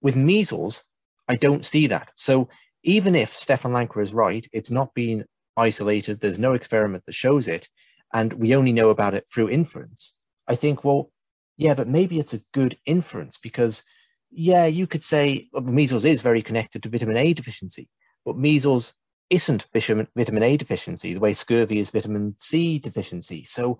With 0.00 0.16
measles, 0.16 0.84
I 1.28 1.36
don't 1.36 1.64
see 1.64 1.86
that. 1.88 2.10
So 2.16 2.48
even 2.82 3.14
if 3.14 3.32
Stefan 3.32 3.72
Lanka 3.72 4.00
is 4.00 4.12
right, 4.12 4.46
it's 4.52 4.70
not 4.70 4.94
been 4.94 5.24
isolated, 5.56 6.20
there's 6.20 6.38
no 6.38 6.54
experiment 6.54 7.04
that 7.04 7.14
shows 7.14 7.48
it, 7.48 7.68
and 8.12 8.32
we 8.34 8.54
only 8.54 8.72
know 8.72 8.90
about 8.90 9.14
it 9.14 9.26
through 9.32 9.50
inference. 9.50 10.14
I 10.48 10.54
think, 10.54 10.84
well, 10.84 11.10
yeah, 11.56 11.74
but 11.74 11.88
maybe 11.88 12.18
it's 12.18 12.34
a 12.34 12.42
good 12.52 12.76
inference 12.86 13.38
because, 13.38 13.82
yeah, 14.30 14.66
you 14.66 14.86
could 14.86 15.04
say 15.04 15.48
well, 15.52 15.62
measles 15.62 16.04
is 16.04 16.22
very 16.22 16.42
connected 16.42 16.82
to 16.82 16.88
vitamin 16.88 17.16
A 17.16 17.32
deficiency, 17.32 17.88
but 18.24 18.36
measles 18.36 18.94
isn't 19.32 19.66
vitamin 19.74 20.42
A 20.42 20.56
deficiency 20.56 21.14
the 21.14 21.20
way 21.20 21.32
scurvy 21.32 21.78
is 21.78 21.90
vitamin 21.90 22.34
C 22.38 22.78
deficiency. 22.78 23.44
So 23.44 23.78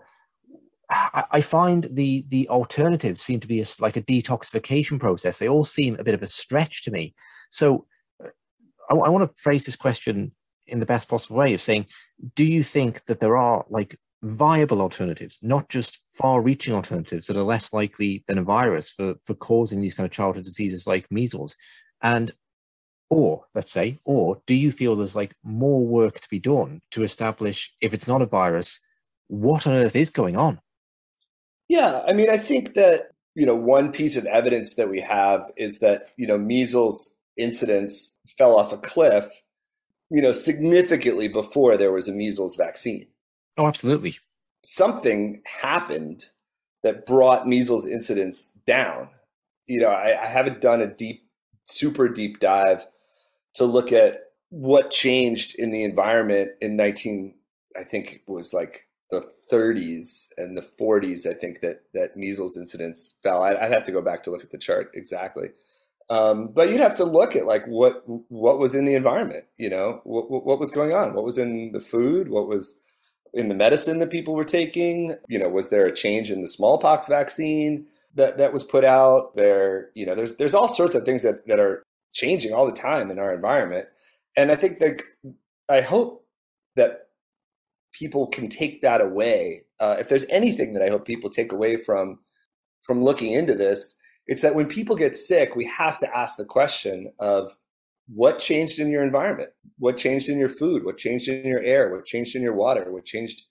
I 0.90 1.40
find 1.40 1.88
the 1.90 2.24
the 2.28 2.48
alternatives 2.48 3.22
seem 3.22 3.40
to 3.40 3.48
be 3.48 3.60
a, 3.62 3.66
like 3.80 3.96
a 3.96 4.02
detoxification 4.02 4.98
process. 4.98 5.38
They 5.38 5.48
all 5.48 5.64
seem 5.64 5.96
a 5.96 6.04
bit 6.04 6.14
of 6.14 6.22
a 6.22 6.26
stretch 6.26 6.82
to 6.84 6.90
me. 6.90 7.14
So 7.50 7.86
uh, 8.22 8.28
I, 8.90 8.94
I 8.94 9.08
want 9.08 9.24
to 9.24 9.40
phrase 9.40 9.64
this 9.64 9.76
question 9.76 10.32
in 10.66 10.80
the 10.80 10.92
best 10.94 11.08
possible 11.08 11.36
way 11.36 11.54
of 11.54 11.62
saying, 11.62 11.86
do 12.34 12.44
you 12.44 12.62
think 12.62 13.04
that 13.06 13.20
there 13.20 13.36
are 13.36 13.64
like 13.68 13.98
viable 14.22 14.80
alternatives, 14.80 15.38
not 15.42 15.68
just 15.68 15.98
far-reaching 16.20 16.74
alternatives 16.74 17.26
that 17.26 17.36
are 17.36 17.52
less 17.54 17.72
likely 17.72 18.22
than 18.26 18.38
a 18.38 18.44
virus 18.44 18.90
for 18.90 19.14
for 19.24 19.34
causing 19.34 19.80
these 19.80 19.94
kind 19.94 20.06
of 20.06 20.12
childhood 20.12 20.44
diseases 20.44 20.86
like 20.86 21.10
measles? 21.10 21.56
And 22.02 22.32
or 23.12 23.44
let's 23.54 23.70
say, 23.70 23.98
or 24.04 24.40
do 24.46 24.54
you 24.54 24.72
feel 24.72 24.96
there's 24.96 25.14
like 25.14 25.34
more 25.42 25.86
work 25.86 26.18
to 26.18 26.28
be 26.30 26.38
done 26.38 26.80
to 26.90 27.02
establish 27.02 27.70
if 27.82 27.92
it's 27.92 28.08
not 28.08 28.22
a 28.22 28.26
virus, 28.26 28.80
what 29.28 29.66
on 29.66 29.74
earth 29.74 29.94
is 29.94 30.08
going 30.08 30.34
on? 30.34 30.58
Yeah, 31.68 32.00
I 32.08 32.14
mean, 32.14 32.30
I 32.30 32.38
think 32.38 32.72
that, 32.72 33.10
you 33.34 33.44
know, 33.44 33.54
one 33.54 33.92
piece 33.92 34.16
of 34.16 34.24
evidence 34.24 34.76
that 34.76 34.88
we 34.88 35.02
have 35.02 35.42
is 35.58 35.80
that, 35.80 36.08
you 36.16 36.26
know, 36.26 36.38
measles 36.38 37.18
incidence 37.36 38.18
fell 38.26 38.58
off 38.58 38.72
a 38.72 38.78
cliff, 38.78 39.26
you 40.08 40.22
know, 40.22 40.32
significantly 40.32 41.28
before 41.28 41.76
there 41.76 41.92
was 41.92 42.08
a 42.08 42.12
measles 42.12 42.56
vaccine. 42.56 43.08
Oh, 43.58 43.66
absolutely. 43.66 44.16
Something 44.64 45.42
happened 45.44 46.24
that 46.82 47.04
brought 47.04 47.46
measles 47.46 47.86
incidence 47.86 48.48
down. 48.66 49.10
You 49.66 49.80
know, 49.80 49.88
I, 49.88 50.18
I 50.18 50.26
haven't 50.28 50.62
done 50.62 50.80
a 50.80 50.86
deep, 50.86 51.28
super 51.64 52.08
deep 52.08 52.40
dive 52.40 52.86
to 53.54 53.64
look 53.64 53.92
at 53.92 54.20
what 54.50 54.90
changed 54.90 55.54
in 55.58 55.70
the 55.70 55.82
environment 55.82 56.50
in 56.60 56.76
19, 56.76 57.34
I 57.76 57.84
think 57.84 58.12
it 58.26 58.30
was 58.30 58.52
like 58.52 58.88
the 59.10 59.30
30s 59.52 60.28
and 60.36 60.56
the 60.56 60.62
40s, 60.62 61.26
I 61.26 61.34
think 61.34 61.60
that 61.60 61.82
that 61.94 62.16
measles 62.16 62.56
incidence 62.56 63.14
fell. 63.22 63.42
I, 63.42 63.52
would 63.52 63.72
have 63.72 63.84
to 63.84 63.92
go 63.92 64.02
back 64.02 64.22
to 64.22 64.30
look 64.30 64.42
at 64.42 64.50
the 64.50 64.58
chart 64.58 64.90
exactly, 64.94 65.48
um, 66.10 66.48
but 66.48 66.68
you'd 66.68 66.80
have 66.80 66.96
to 66.96 67.04
look 67.04 67.36
at 67.36 67.46
like 67.46 67.64
what 67.66 68.02
what 68.28 68.58
was 68.58 68.74
in 68.74 68.84
the 68.84 68.94
environment. 68.94 69.44
You 69.56 69.70
know, 69.70 70.00
what, 70.04 70.44
what 70.44 70.58
was 70.58 70.70
going 70.70 70.92
on? 70.92 71.14
What 71.14 71.24
was 71.24 71.38
in 71.38 71.72
the 71.72 71.80
food? 71.80 72.30
What 72.30 72.48
was 72.48 72.78
in 73.34 73.48
the 73.48 73.54
medicine 73.54 73.98
that 73.98 74.10
people 74.10 74.34
were 74.34 74.44
taking? 74.44 75.14
You 75.28 75.38
know, 75.38 75.48
was 75.48 75.68
there 75.68 75.86
a 75.86 75.94
change 75.94 76.30
in 76.30 76.40
the 76.40 76.48
smallpox 76.48 77.08
vaccine 77.08 77.86
that 78.14 78.38
that 78.38 78.52
was 78.52 78.64
put 78.64 78.84
out? 78.84 79.34
There, 79.34 79.90
you 79.94 80.06
know, 80.06 80.14
there's 80.14 80.36
there's 80.36 80.54
all 80.54 80.68
sorts 80.68 80.94
of 80.94 81.04
things 81.04 81.22
that 81.22 81.46
that 81.46 81.60
are 81.60 81.82
changing 82.12 82.52
all 82.52 82.66
the 82.66 82.72
time 82.72 83.10
in 83.10 83.18
our 83.18 83.34
environment, 83.34 83.86
and 84.36 84.50
I 84.50 84.56
think 84.56 84.78
that 84.78 85.02
I 85.68 85.80
hope 85.80 86.26
that 86.76 87.08
people 87.92 88.26
can 88.26 88.48
take 88.48 88.80
that 88.80 89.00
away. 89.00 89.60
Uh, 89.80 89.96
if 89.98 90.08
there's 90.08 90.26
anything 90.30 90.72
that 90.72 90.82
I 90.82 90.88
hope 90.88 91.04
people 91.06 91.30
take 91.30 91.52
away 91.52 91.76
from 91.76 92.18
from 92.82 93.04
looking 93.04 93.32
into 93.32 93.54
this, 93.54 93.96
it's 94.26 94.42
that 94.42 94.54
when 94.54 94.66
people 94.66 94.96
get 94.96 95.16
sick, 95.16 95.54
we 95.54 95.66
have 95.66 95.98
to 95.98 96.16
ask 96.16 96.36
the 96.36 96.44
question 96.44 97.12
of 97.18 97.54
what 98.08 98.38
changed 98.38 98.78
in 98.78 98.88
your 98.88 99.04
environment, 99.04 99.50
what 99.78 99.96
changed 99.96 100.28
in 100.28 100.38
your 100.38 100.48
food, 100.48 100.84
what 100.84 100.98
changed 100.98 101.28
in 101.28 101.46
your 101.46 101.60
air, 101.60 101.92
what 101.94 102.04
changed 102.04 102.34
in 102.34 102.42
your 102.42 102.54
water, 102.54 102.90
what 102.90 103.04
changed 103.04 103.42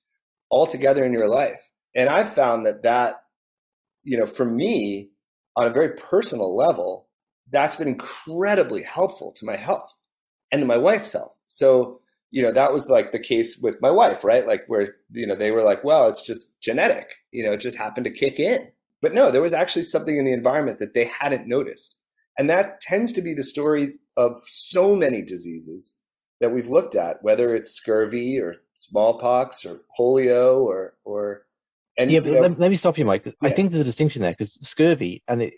altogether 0.50 1.06
in 1.06 1.14
your 1.14 1.30
life. 1.30 1.72
And 1.96 2.10
I've 2.10 2.34
found 2.34 2.66
that 2.66 2.84
that, 2.84 3.24
you 4.04 4.18
know, 4.18 4.26
for 4.26 4.46
me, 4.46 5.12
on 5.56 5.68
a 5.68 5.74
very 5.74 5.96
personal 5.96 6.56
level, 6.56 7.08
that's 7.52 7.76
been 7.76 7.88
incredibly 7.88 8.84
helpful 8.84 9.32
to 9.34 9.46
my 9.46 9.58
health 9.58 9.94
and 10.52 10.62
to 10.62 10.66
my 10.66 10.78
wife's 10.78 11.14
health. 11.14 11.36
So 11.48 12.02
you 12.32 12.42
know, 12.42 12.52
that 12.54 12.72
was 12.74 12.90
like 12.90 13.12
the 13.12 13.20
case 13.20 13.58
with 13.58 13.82
my 13.82 13.92
wife, 13.92 14.24
right? 14.24 14.48
Like 14.48 14.64
where, 14.68 14.96
you 15.12 15.28
know, 15.28 15.36
they 15.36 15.52
were 15.52 15.64
like, 15.64 15.84
well, 15.84 16.08
it's 16.08 16.22
just 16.22 16.60
genetic, 16.62 17.14
you 17.32 17.44
know, 17.44 17.52
it 17.52 17.60
just 17.60 17.78
happened 17.78 18.06
to 18.06 18.12
kick 18.12 18.40
in. 18.40 18.70
But 19.02 19.14
no, 19.14 19.32
there 19.32 19.42
was 19.42 19.54
actually 19.54 19.84
something 19.84 20.18
in 20.18 20.26
the 20.26 20.34
environment 20.34 20.80
that 20.80 20.94
they 20.94 21.12
hadn't 21.20 21.48
noticed. 21.48 22.00
And 22.38 22.50
that 22.50 22.80
tends 22.80 23.12
to 23.14 23.22
be 23.22 23.34
the 23.34 23.44
story 23.44 23.96
of 24.16 24.40
so 24.46 24.96
many 24.96 25.22
diseases 25.22 25.98
that 26.40 26.52
we've 26.52 26.70
looked 26.70 26.96
at, 26.96 27.18
whether 27.22 27.54
it's 27.54 27.72
scurvy 27.72 28.40
or 28.40 28.56
smallpox 28.74 29.66
or 29.66 29.82
polio 30.00 30.62
or, 30.62 30.94
or, 31.04 31.44
and 31.98 32.12
yeah, 32.12 32.22
but 32.22 32.32
let, 32.32 32.60
let, 32.60 32.72
me 32.72 32.78
stop 32.78 32.98
you, 32.98 33.04
Mike. 33.04 33.26
Yeah. 33.26 33.34
I 33.42 33.50
think 33.50 33.70
there's 33.70 33.82
a 33.82 33.86
distinction 33.86 34.22
there 34.22 34.32
because 34.32 34.58
scurvy, 34.62 35.22
and 35.28 35.42
it, 35.42 35.56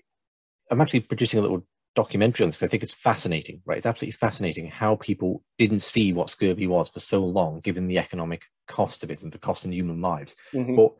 I'm 0.72 0.82
actually 0.82 1.02
producing 1.02 1.40
a 1.40 1.44
little 1.44 1.64
documentary 1.96 2.44
on 2.44 2.50
this 2.50 2.58
because 2.58 2.68
I 2.68 2.72
think 2.72 2.84
it's 2.84 2.94
fascinating, 2.94 3.62
right? 3.66 3.78
It's 3.78 3.86
absolutely 3.86 4.18
fascinating 4.18 4.68
how 4.68 4.96
people 4.96 5.44
didn't 5.58 5.82
see 5.82 6.14
what 6.14 6.30
scurvy 6.30 6.68
was 6.68 6.90
for 6.90 7.00
so 7.00 7.24
long, 7.24 7.60
given 7.60 7.88
the 7.88 8.00
economic 8.00 8.44
cost 8.68 9.04
of 9.04 9.12
it 9.12 9.22
and 9.22 9.32
the 9.32 9.38
cost 9.38 9.66
in 9.66 9.72
human 9.72 10.02
lives. 10.02 10.36
Mm-hmm. 10.54 10.76
But 10.76 10.94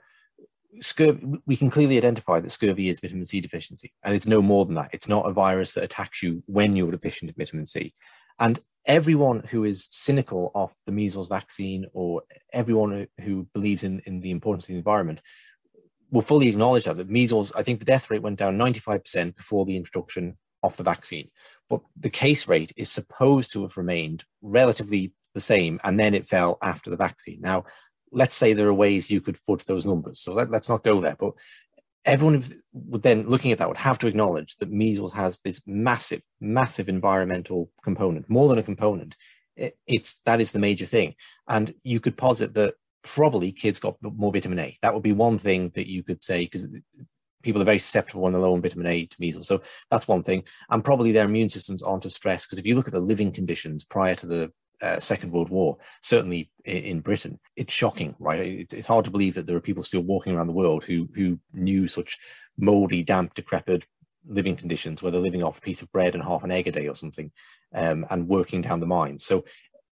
scurvy, 0.80 1.26
we 1.46 1.56
can 1.56 1.70
clearly 1.70 1.98
identify 1.98 2.40
that 2.40 2.52
scurvy 2.52 2.90
is 2.90 3.00
vitamin 3.00 3.26
C 3.26 3.42
deficiency, 3.42 3.94
and 4.04 4.16
it's 4.16 4.28
no 4.28 4.42
more 4.42 4.66
than 4.66 4.76
that. 4.76 4.90
It's 4.94 5.08
not 5.08 5.28
a 5.28 5.34
virus 5.34 5.74
that 5.74 5.84
attacks 5.84 6.22
you 6.22 6.44
when 6.46 6.76
you're 6.76 6.92
deficient 6.92 7.30
in 7.30 7.36
vitamin 7.38 7.66
C. 7.66 7.94
And 8.40 8.60
everyone 8.86 9.44
who 9.50 9.64
is 9.64 9.88
cynical 9.92 10.52
of 10.54 10.74
the 10.86 10.92
measles 10.92 11.28
vaccine 11.28 11.86
or 11.94 12.24
everyone 12.52 13.08
who 13.22 13.48
believes 13.54 13.84
in, 13.84 14.02
in 14.06 14.20
the 14.20 14.32
importance 14.32 14.66
of 14.66 14.74
the 14.74 14.78
environment 14.78 15.22
will 16.12 16.22
fully 16.22 16.50
acknowledge 16.50 16.86
that. 16.86 16.98
The 16.98 17.06
measles, 17.06 17.52
I 17.54 17.64
think 17.64 17.80
the 17.80 17.86
death 17.86 18.12
rate 18.12 18.22
went 18.22 18.38
down 18.38 18.58
95% 18.58 19.36
before 19.36 19.66
the 19.66 19.78
introduction 19.78 20.38
of 20.64 20.76
the 20.78 20.84
vaccine. 20.84 21.30
But 21.70 21.82
the 21.96 22.10
case 22.10 22.48
rate 22.48 22.72
is 22.76 22.90
supposed 22.90 23.52
to 23.54 23.62
have 23.64 23.78
remained 23.78 24.24
relatively 24.42 25.14
the 25.34 25.42
same, 25.42 25.80
and 25.84 26.00
then 26.00 26.14
it 26.14 26.30
fell 26.30 26.58
after 26.62 26.90
the 26.90 26.98
vaccine. 26.98 27.40
Now, 27.42 27.66
let's 28.12 28.36
say 28.36 28.54
there 28.54 28.68
are 28.68 28.74
ways 28.74 29.10
you 29.10 29.22
could 29.22 29.38
foot 29.38 29.64
those 29.68 29.86
numbers. 29.86 30.20
So 30.20 30.34
let, 30.34 30.54
us 30.54 30.70
not 30.70 30.84
go 30.84 31.02
there. 31.02 31.18
But 31.20 31.34
everyone 32.06 32.44
would 32.74 33.02
then, 33.02 33.28
looking 33.28 33.52
at 33.52 33.58
that, 33.58 33.68
would 33.68 33.78
have 33.78 33.98
to 34.00 34.08
acknowledge 34.08 34.58
that 34.58 34.72
measles 34.72 35.14
has 35.14 35.40
this 35.40 35.62
massive, 35.66 36.22
massive 36.40 36.90
environmental 36.90 37.72
component, 37.84 38.30
more 38.30 38.48
than 38.50 38.60
a 38.60 38.64
component. 38.64 39.18
it's 39.56 40.20
that 40.26 40.42
is 40.42 40.52
the 40.52 40.60
major 40.60 40.86
thing. 40.86 41.16
And 41.48 41.74
you 41.84 42.00
could 42.00 42.18
posit 42.18 42.54
that 42.54 42.76
probably 43.04 43.52
kids 43.52 43.80
got 43.80 43.98
more 44.02 44.32
vitamin 44.32 44.60
A. 44.60 44.78
That 44.82 44.94
would 44.94 45.04
be 45.04 45.12
one 45.12 45.38
thing 45.38 45.72
that 45.76 45.90
you 45.90 46.04
could 46.04 46.24
say 46.24 46.42
because 46.42 46.68
people 47.44 47.62
are 47.62 47.66
very 47.66 47.80
susceptible 47.80 48.22
when 48.22 48.34
they're 48.34 48.42
low 48.42 48.56
in 48.56 48.62
vitamin 48.62 48.88
A 48.88 49.06
to 49.06 49.16
measles. 49.20 49.48
So 49.48 49.62
that's 49.92 50.08
one 50.08 50.24
thing. 50.24 50.44
And 50.70 50.84
probably 50.84 51.12
their 51.12 51.26
immune 51.26 51.50
systems 51.50 51.84
aren't 51.84 52.06
as 52.06 52.16
stressed 52.16 52.48
because 52.48 52.60
if 52.60 52.66
you 52.66 52.76
look 52.76 52.88
at 52.88 52.94
the 52.94 53.00
living 53.00 53.32
conditions 53.32 53.84
prior 53.84 54.16
to 54.16 54.26
the 54.26 54.52
uh, 54.82 55.00
Second 55.00 55.32
World 55.32 55.50
War, 55.50 55.78
certainly 56.02 56.50
in, 56.66 56.84
in 56.84 57.00
Britain, 57.00 57.40
it's 57.56 57.74
shocking, 57.74 58.16
right? 58.20 58.40
It's, 58.40 58.74
it's, 58.74 58.88
hard 58.88 59.06
to 59.06 59.12
believe 59.12 59.36
that 59.36 59.46
there 59.46 59.56
are 59.56 59.62
people 59.62 59.84
still 59.84 60.02
walking 60.02 60.34
around 60.36 60.48
the 60.48 60.54
world 60.54 60.84
who 60.84 61.08
who 61.16 61.40
knew 61.54 61.88
such 61.88 62.18
moldy, 62.58 63.04
damp, 63.04 63.34
decrepit 63.34 63.86
living 64.26 64.56
conditions 64.56 65.02
where 65.02 65.12
they're 65.12 65.22
living 65.22 65.44
off 65.44 65.58
a 65.58 65.62
piece 65.62 65.82
of 65.82 65.92
bread 65.92 66.16
and 66.16 66.24
half 66.24 66.44
an 66.44 66.52
egg 66.52 66.68
a 66.68 66.72
day 66.72 66.88
or 66.88 66.96
something, 66.96 67.32
um, 67.74 68.06
and 68.10 68.28
working 68.28 68.62
down 68.62 68.80
the 68.80 68.86
mines. 68.86 69.24
So 69.24 69.46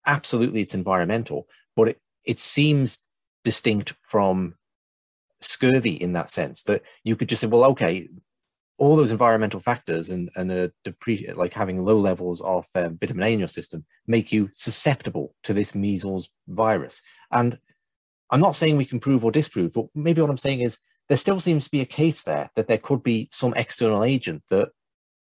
absolutely, 0.06 0.60
it's 0.60 0.74
environmental, 0.74 1.46
but 1.74 1.88
it, 1.88 2.00
it 2.24 2.38
seems 2.38 3.00
distinct 3.44 3.94
from 4.02 4.54
scurvy 5.44 5.94
in 5.94 6.12
that 6.12 6.30
sense 6.30 6.62
that 6.64 6.82
you 7.04 7.16
could 7.16 7.28
just 7.28 7.40
say, 7.40 7.46
well, 7.46 7.64
okay, 7.64 8.08
all 8.78 8.96
those 8.96 9.12
environmental 9.12 9.60
factors 9.60 10.10
and 10.10 10.30
and 10.34 10.50
a 10.50 10.72
depre- 10.84 11.36
like 11.36 11.54
having 11.54 11.84
low 11.84 11.98
levels 11.98 12.40
of 12.40 12.66
um, 12.74 12.98
vitamin 12.98 13.24
A 13.24 13.32
in 13.32 13.38
your 13.38 13.48
system 13.48 13.84
make 14.06 14.32
you 14.32 14.48
susceptible 14.52 15.34
to 15.44 15.54
this 15.54 15.74
measles 15.74 16.30
virus. 16.48 17.02
And 17.30 17.58
I'm 18.30 18.40
not 18.40 18.54
saying 18.54 18.76
we 18.76 18.84
can 18.84 19.00
prove 19.00 19.24
or 19.24 19.30
disprove, 19.30 19.72
but 19.72 19.86
maybe 19.94 20.20
what 20.20 20.30
I'm 20.30 20.38
saying 20.38 20.60
is 20.60 20.78
there 21.08 21.16
still 21.16 21.40
seems 21.40 21.64
to 21.64 21.70
be 21.70 21.80
a 21.80 21.86
case 21.86 22.22
there 22.24 22.50
that 22.56 22.66
there 22.68 22.78
could 22.78 23.02
be 23.02 23.28
some 23.30 23.52
external 23.54 24.04
agent 24.04 24.42
that 24.48 24.70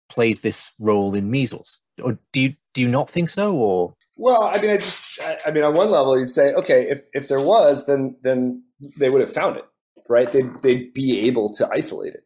plays 0.09 0.41
this 0.41 0.71
role 0.79 1.15
in 1.15 1.31
measles. 1.31 1.79
Or 2.01 2.19
do 2.33 2.41
you 2.41 2.55
do 2.73 2.81
you 2.81 2.87
not 2.87 3.09
think 3.09 3.29
so? 3.29 3.55
Or 3.55 3.95
Well, 4.15 4.43
I 4.43 4.59
mean, 4.59 4.71
I 4.71 4.77
just, 4.77 5.19
I, 5.21 5.37
I 5.47 5.51
mean, 5.51 5.63
on 5.63 5.73
one 5.73 5.89
level, 5.89 6.19
you'd 6.19 6.31
say, 6.31 6.53
okay, 6.53 6.89
if, 6.89 7.01
if 7.13 7.27
there 7.27 7.41
was, 7.41 7.85
then 7.85 8.15
then 8.21 8.63
they 8.97 9.09
would 9.09 9.21
have 9.21 9.33
found 9.33 9.57
it, 9.57 9.65
right? 10.09 10.31
They'd 10.31 10.61
they'd 10.61 10.93
be 10.93 11.27
able 11.27 11.53
to 11.53 11.69
isolate 11.71 12.15
it. 12.15 12.23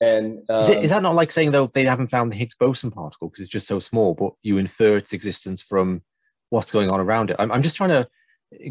And 0.00 0.38
um, 0.48 0.60
is, 0.60 0.68
it, 0.68 0.84
is, 0.84 0.90
that 0.90 1.02
not 1.02 1.16
like 1.16 1.32
saying 1.32 1.50
though 1.50 1.66
they 1.66 1.84
haven't 1.84 2.06
found 2.08 2.30
the 2.30 2.36
Higgs 2.36 2.54
boson 2.54 2.90
particle 2.90 3.28
because 3.28 3.42
it's 3.42 3.52
just 3.52 3.66
so 3.66 3.80
small, 3.80 4.14
but 4.14 4.32
you 4.42 4.58
infer 4.58 4.96
its 4.96 5.12
existence 5.12 5.60
from 5.60 6.02
what's 6.50 6.70
going 6.70 6.88
on 6.88 7.00
around 7.00 7.30
it? 7.30 7.36
I'm, 7.38 7.50
I'm 7.50 7.62
just 7.62 7.76
trying 7.76 7.90
to 7.90 8.08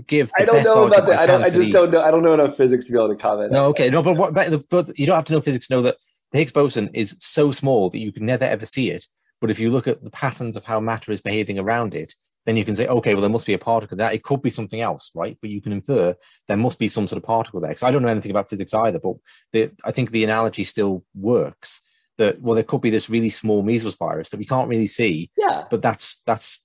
give. 0.07 0.31
I 0.37 0.45
don't 0.45 0.63
know 0.63 0.87
about 0.87 1.05
that. 1.07 1.19
I, 1.19 1.25
don't. 1.25 1.43
I 1.43 1.49
just 1.49 1.71
the, 1.71 1.79
don't 1.79 1.91
know. 1.91 2.01
I 2.01 2.11
don't 2.11 2.23
know 2.23 2.33
enough 2.33 2.55
physics 2.55 2.85
to 2.85 2.93
be 2.93 2.97
able 2.97 3.09
to 3.09 3.15
comment. 3.15 3.51
No, 3.51 3.65
okay, 3.67 3.89
no, 3.89 4.01
but 4.01 4.17
what? 4.17 4.33
But, 4.33 4.69
but 4.69 4.97
you 4.97 5.05
don't 5.05 5.15
have 5.15 5.25
to 5.25 5.33
know 5.33 5.41
physics 5.41 5.67
to 5.67 5.75
know 5.75 5.81
that 5.81 5.97
the 6.31 6.37
Higgs 6.37 6.51
boson 6.51 6.89
is 6.93 7.15
so 7.19 7.51
small 7.51 7.89
that 7.89 7.99
you 7.99 8.11
can 8.11 8.25
never 8.25 8.45
ever 8.45 8.65
see 8.65 8.89
it. 8.89 9.05
But 9.41 9.51
if 9.51 9.59
you 9.59 9.69
look 9.69 9.87
at 9.87 10.03
the 10.03 10.11
patterns 10.11 10.55
of 10.55 10.65
how 10.65 10.79
matter 10.79 11.11
is 11.11 11.21
behaving 11.21 11.59
around 11.59 11.93
it, 11.93 12.15
then 12.47 12.55
you 12.55 12.63
can 12.63 12.77
say, 12.77 12.87
okay, 12.87 13.13
well, 13.13 13.19
there 13.19 13.29
must 13.29 13.45
be 13.45 13.53
a 13.53 13.59
particle 13.59 13.97
there. 13.97 14.09
It 14.09 14.23
could 14.23 14.41
be 14.41 14.49
something 14.49 14.79
else, 14.79 15.11
right? 15.13 15.37
But 15.41 15.49
you 15.49 15.61
can 15.61 15.73
infer 15.73 16.15
there 16.47 16.55
must 16.55 16.79
be 16.79 16.87
some 16.87 17.05
sort 17.05 17.17
of 17.17 17.25
particle 17.25 17.59
there. 17.59 17.71
Because 17.71 17.83
I 17.83 17.91
don't 17.91 18.01
know 18.01 18.07
anything 18.07 18.31
about 18.31 18.49
physics 18.49 18.73
either, 18.73 18.99
but 18.99 19.15
the, 19.51 19.69
I 19.83 19.91
think 19.91 20.11
the 20.11 20.23
analogy 20.23 20.63
still 20.63 21.03
works. 21.13 21.81
That 22.17 22.41
well, 22.41 22.55
there 22.55 22.63
could 22.63 22.81
be 22.81 22.89
this 22.89 23.09
really 23.09 23.29
small 23.29 23.63
measles 23.63 23.95
virus 23.95 24.29
that 24.29 24.37
we 24.37 24.45
can't 24.45 24.69
really 24.69 24.87
see. 24.87 25.29
Yeah. 25.37 25.65
But 25.69 25.81
that's 25.81 26.21
that's. 26.25 26.63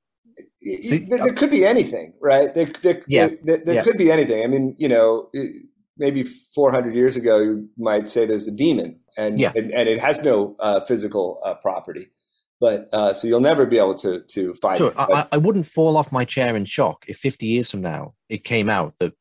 See, 0.81 1.05
there, 1.11 1.19
there, 1.19 1.35
could 1.35 1.51
be 1.51 1.67
anything, 1.67 2.15
right? 2.23 2.55
There, 2.55 2.71
there, 2.81 3.03
yeah. 3.09 3.29
there, 3.43 3.59
there 3.65 3.75
yeah. 3.75 3.83
could 3.83 3.99
be 3.99 4.13
anything. 4.13 4.45
I 4.45 4.47
mean, 4.47 4.77
you 4.79 4.89
know, 4.89 5.31
maybe 5.99 6.23
400 6.23 6.95
years 6.95 7.17
ago, 7.17 7.41
you 7.41 7.69
might 7.77 8.09
say 8.09 8.25
there's 8.25 8.47
a 8.47 8.53
demon, 8.53 9.01
and 9.19 9.41
yeah. 9.41 9.53
and, 9.57 9.73
and, 9.73 9.89
it 9.89 10.01
has 10.01 10.23
no 10.23 10.57
uh, 10.61 10.81
physical 10.81 11.41
uh, 11.45 11.55
property 11.55 12.09
but 12.63 12.89
uh, 12.95 13.13
so 13.13 13.27
you'll 13.27 13.41
never 13.41 13.67
be 13.67 13.77
able 13.77 13.97
to 13.97 14.21
to 14.21 14.55
find 14.55 14.79
sure, 14.79 14.93
it. 14.93 14.97
I, 14.97 15.27
I, 15.33 15.37
wouldn't 15.37 15.67
fall 15.67 15.97
off 15.97 16.13
my 16.13 16.25
chair 16.25 16.55
in 16.55 16.65
shock 16.65 17.05
if 17.09 17.17
50 17.17 17.45
years 17.45 17.73
from 17.73 17.81
now 17.81 18.15
it 18.29 18.45
came 18.45 18.71
out 18.71 18.97
that 18.99 19.15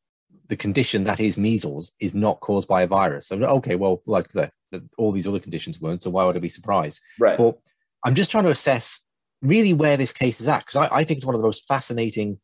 the 0.47 0.55
condition 0.55 1.05
that 1.05 1.19
is 1.19 1.37
measles 1.37 1.93
is 1.99 2.13
not 2.13 2.39
caused 2.41 2.67
by 2.67 2.83
a 2.83 2.87
virus. 2.87 3.27
So, 3.27 3.37
okay, 3.37 3.75
well, 3.75 4.03
like 4.05 4.29
the, 4.29 4.51
the, 4.69 4.87
all 4.97 5.11
these 5.11 5.27
other 5.27 5.39
conditions 5.39 5.81
weren't, 5.81 6.03
so 6.03 6.11
why 6.11 6.23
would 6.23 6.35
I 6.35 6.39
be 6.39 6.49
surprised? 6.49 7.01
Right. 7.17 7.37
But 7.37 7.57
I'm 8.03 8.13
just 8.13 8.29
trying 8.29 8.43
to 8.43 8.51
assess 8.51 8.99
really 9.41 9.73
where 9.73 9.97
this 9.97 10.13
case 10.13 10.39
is 10.39 10.47
at 10.47 10.59
because 10.59 10.75
I, 10.75 10.97
I 10.97 11.03
think 11.03 11.17
it's 11.17 11.25
one 11.25 11.35
of 11.35 11.41
the 11.41 11.47
most 11.47 11.67
fascinating 11.67 12.37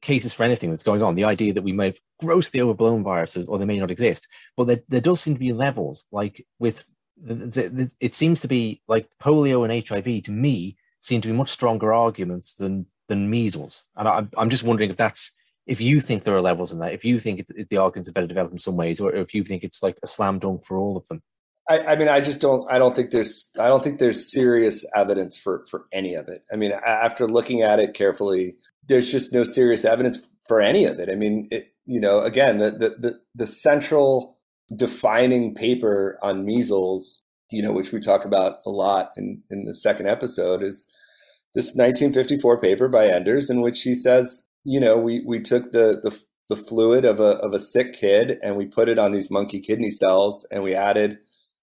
cases 0.00 0.32
for 0.32 0.44
anything 0.44 0.70
that's 0.70 0.84
going 0.84 1.02
on. 1.02 1.16
The 1.16 1.24
idea 1.24 1.54
that 1.54 1.62
we 1.62 1.72
may 1.72 1.86
have 1.86 1.98
grossly 2.20 2.60
overblown 2.60 3.02
viruses 3.02 3.48
or 3.48 3.58
they 3.58 3.64
may 3.64 3.80
not 3.80 3.90
exist, 3.90 4.28
but 4.56 4.68
there, 4.68 4.80
there 4.88 5.00
does 5.00 5.20
seem 5.20 5.34
to 5.34 5.40
be 5.40 5.52
levels 5.52 6.04
like 6.12 6.46
with 6.60 6.84
it 7.26 8.14
seems 8.14 8.40
to 8.40 8.48
be 8.48 8.80
like 8.88 9.08
polio 9.22 9.64
and 9.64 9.88
HIV 9.88 10.24
to 10.24 10.30
me 10.30 10.76
seem 11.00 11.20
to 11.20 11.28
be 11.28 11.34
much 11.34 11.50
stronger 11.50 11.92
arguments 11.92 12.54
than 12.54 12.86
than 13.08 13.30
measles. 13.30 13.84
And 13.96 14.08
I'm, 14.08 14.30
I'm 14.36 14.50
just 14.50 14.62
wondering 14.62 14.90
if 14.90 14.96
that's 14.96 15.32
if 15.66 15.80
you 15.80 16.00
think 16.00 16.24
there 16.24 16.36
are 16.36 16.42
levels 16.42 16.72
in 16.72 16.78
that, 16.78 16.94
if 16.94 17.04
you 17.04 17.20
think 17.20 17.40
it, 17.40 17.68
the 17.68 17.76
arguments 17.76 18.08
are 18.08 18.12
better 18.12 18.26
developed 18.26 18.52
in 18.52 18.58
some 18.58 18.76
ways, 18.76 19.00
or 19.00 19.14
if 19.14 19.34
you 19.34 19.44
think 19.44 19.62
it's 19.62 19.82
like 19.82 19.98
a 20.02 20.06
slam 20.06 20.38
dunk 20.38 20.64
for 20.64 20.76
all 20.78 20.96
of 20.96 21.06
them. 21.08 21.22
I, 21.68 21.78
I, 21.80 21.96
mean, 21.96 22.08
I 22.08 22.20
just 22.20 22.40
don't. 22.40 22.70
I 22.70 22.78
don't 22.78 22.96
think 22.96 23.10
there's. 23.10 23.50
I 23.58 23.68
don't 23.68 23.82
think 23.82 24.00
there's 24.00 24.32
serious 24.32 24.84
evidence 24.96 25.36
for 25.36 25.64
for 25.70 25.86
any 25.92 26.14
of 26.14 26.28
it. 26.28 26.42
I 26.52 26.56
mean, 26.56 26.72
after 26.72 27.28
looking 27.28 27.62
at 27.62 27.78
it 27.78 27.94
carefully, 27.94 28.56
there's 28.88 29.10
just 29.10 29.32
no 29.32 29.44
serious 29.44 29.84
evidence 29.84 30.26
for 30.48 30.60
any 30.60 30.84
of 30.84 30.98
it. 30.98 31.08
I 31.08 31.14
mean, 31.14 31.46
it, 31.52 31.68
you 31.84 32.00
know, 32.00 32.22
again, 32.22 32.58
the 32.58 32.72
the 32.72 32.88
the, 32.98 33.20
the 33.36 33.46
central 33.46 34.39
defining 34.74 35.54
paper 35.54 36.18
on 36.22 36.44
measles, 36.44 37.22
you 37.50 37.62
know, 37.62 37.72
which 37.72 37.92
we 37.92 38.00
talk 38.00 38.24
about 38.24 38.58
a 38.64 38.70
lot 38.70 39.10
in, 39.16 39.42
in 39.50 39.64
the 39.64 39.74
second 39.74 40.06
episode, 40.06 40.62
is 40.62 40.86
this 41.54 41.74
1954 41.74 42.60
paper 42.60 42.88
by 42.88 43.08
Enders, 43.08 43.50
in 43.50 43.60
which 43.60 43.82
he 43.82 43.94
says, 43.94 44.48
you 44.64 44.78
know, 44.78 44.96
we, 44.96 45.22
we 45.26 45.40
took 45.40 45.72
the, 45.72 46.00
the, 46.02 46.18
the 46.48 46.56
fluid 46.56 47.04
of 47.04 47.20
a, 47.20 47.36
of 47.38 47.52
a 47.52 47.58
sick 47.58 47.92
kid 47.92 48.38
and 48.42 48.56
we 48.56 48.66
put 48.66 48.88
it 48.88 48.98
on 48.98 49.12
these 49.12 49.30
monkey 49.30 49.60
kidney 49.60 49.90
cells 49.90 50.46
and 50.50 50.62
we 50.62 50.74
added 50.74 51.18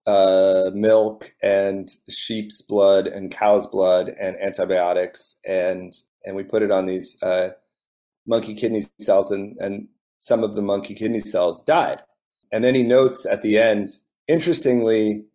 uh, 0.08 0.72
milk 0.74 1.32
and 1.43 1.89
sheep's 2.10 2.62
blood 2.62 3.08
and 3.08 3.30
cow's 3.30 3.68
blood 3.68 4.08
and 4.08 4.38
antibiotics 4.41 5.38
and 5.45 5.93
and 6.24 6.36
we 6.36 6.43
put 6.43 6.64
it 6.64 6.72
on 6.72 6.86
these 6.86 7.22
uh, 7.22 7.49
monkey 8.26 8.55
kidney 8.55 8.84
cells 8.99 9.32
and, 9.32 9.58
and 9.60 9.89
some 10.18 10.43
of 10.43 10.55
the 10.55 10.62
monkey 10.62 10.95
kidney 10.95 11.20
cells 11.20 11.62
died 11.62 12.01
and 12.52 12.64
then 12.64 12.76
he 12.76 12.84
notes 12.84 13.26
at 13.26 13.41
the 13.41 13.58
end, 13.58 13.98
interestingly, 14.28 15.26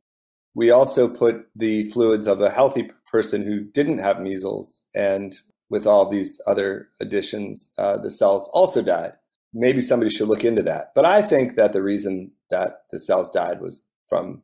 we 0.54 0.70
also 0.70 1.08
put 1.08 1.46
the 1.56 1.90
fluids 1.90 2.26
of 2.26 2.40
a 2.40 2.50
healthy 2.50 2.90
person 3.10 3.42
who 3.42 3.60
didn't 3.60 3.98
have 3.98 4.20
measles, 4.20 4.82
and 4.94 5.34
with 5.70 5.86
all 5.86 6.08
these 6.08 6.40
other 6.46 6.88
additions, 7.00 7.72
uh, 7.78 7.96
the 7.96 8.10
cells 8.10 8.48
also 8.52 8.82
died. 8.82 9.12
Maybe 9.54 9.80
somebody 9.80 10.10
should 10.10 10.28
look 10.28 10.44
into 10.44 10.62
that. 10.62 10.92
But 10.94 11.04
I 11.04 11.22
think 11.22 11.56
that 11.56 11.72
the 11.72 11.82
reason 11.82 12.32
that 12.50 12.82
the 12.90 12.98
cells 12.98 13.30
died 13.30 13.60
was 13.60 13.82
from 14.08 14.42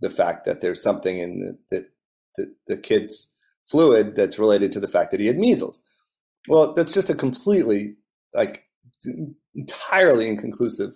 the 0.00 0.10
fact 0.10 0.44
that 0.44 0.60
there's 0.60 0.82
something 0.82 1.18
in 1.18 1.40
the, 1.40 1.58
the, 1.70 1.86
the, 2.36 2.54
the 2.66 2.76
kid's 2.76 3.32
fluid 3.68 4.14
that's 4.14 4.38
related 4.38 4.70
to 4.72 4.80
the 4.80 4.88
fact 4.88 5.10
that 5.10 5.20
he 5.20 5.26
had 5.26 5.38
measles. 5.38 5.82
Well, 6.48 6.74
that's 6.74 6.94
just 6.94 7.10
a 7.10 7.14
completely, 7.14 7.96
like, 8.34 8.64
entirely 9.54 10.28
inconclusive 10.28 10.92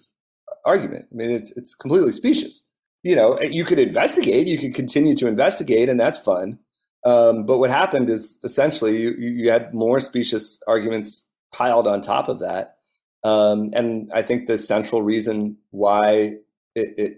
argument. 0.68 1.06
I 1.10 1.14
mean, 1.14 1.30
it's 1.30 1.56
it's 1.56 1.74
completely 1.74 2.12
specious. 2.12 2.66
You 3.02 3.16
know, 3.16 3.40
you 3.40 3.64
could 3.64 3.78
investigate, 3.78 4.46
you 4.46 4.58
could 4.58 4.74
continue 4.74 5.14
to 5.16 5.26
investigate, 5.26 5.88
and 5.88 5.98
that's 5.98 6.18
fun. 6.18 6.58
Um, 7.04 7.46
but 7.46 7.58
what 7.58 7.70
happened 7.70 8.10
is 8.10 8.38
essentially 8.44 9.00
you, 9.00 9.14
you 9.18 9.50
had 9.50 9.72
more 9.72 10.00
specious 10.00 10.60
arguments 10.66 11.28
piled 11.52 11.86
on 11.86 12.00
top 12.00 12.28
of 12.28 12.40
that. 12.40 12.76
Um, 13.24 13.70
and 13.72 14.10
I 14.14 14.22
think 14.22 14.46
the 14.46 14.58
central 14.58 15.02
reason 15.02 15.56
why 15.70 16.36
it, 16.74 16.94
it 16.96 17.12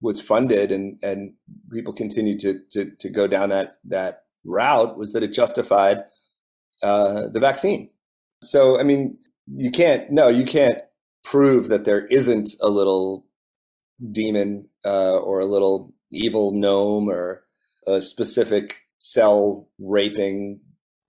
was 0.00 0.20
funded 0.20 0.72
and, 0.72 0.98
and 1.02 1.34
people 1.72 1.92
continued 1.92 2.40
to, 2.40 2.60
to, 2.70 2.90
to, 2.98 3.08
go 3.08 3.26
down 3.26 3.50
that, 3.50 3.78
that 3.84 4.22
route 4.44 4.98
was 4.98 5.12
that 5.12 5.22
it 5.22 5.32
justified 5.32 6.04
uh, 6.82 7.28
the 7.32 7.40
vaccine. 7.40 7.90
So, 8.42 8.78
I 8.78 8.82
mean, 8.82 9.18
you 9.46 9.70
can't, 9.70 10.10
no, 10.10 10.28
you 10.28 10.44
can't 10.44 10.78
prove 11.24 11.68
that 11.68 11.84
there 11.84 12.06
isn't 12.06 12.50
a 12.62 12.68
little 12.68 13.26
demon 14.12 14.68
uh, 14.84 15.16
or 15.16 15.40
a 15.40 15.46
little 15.46 15.92
evil 16.10 16.52
gnome 16.52 17.08
or 17.08 17.44
a 17.86 18.00
specific 18.00 18.82
cell 18.98 19.68
raping 19.78 20.60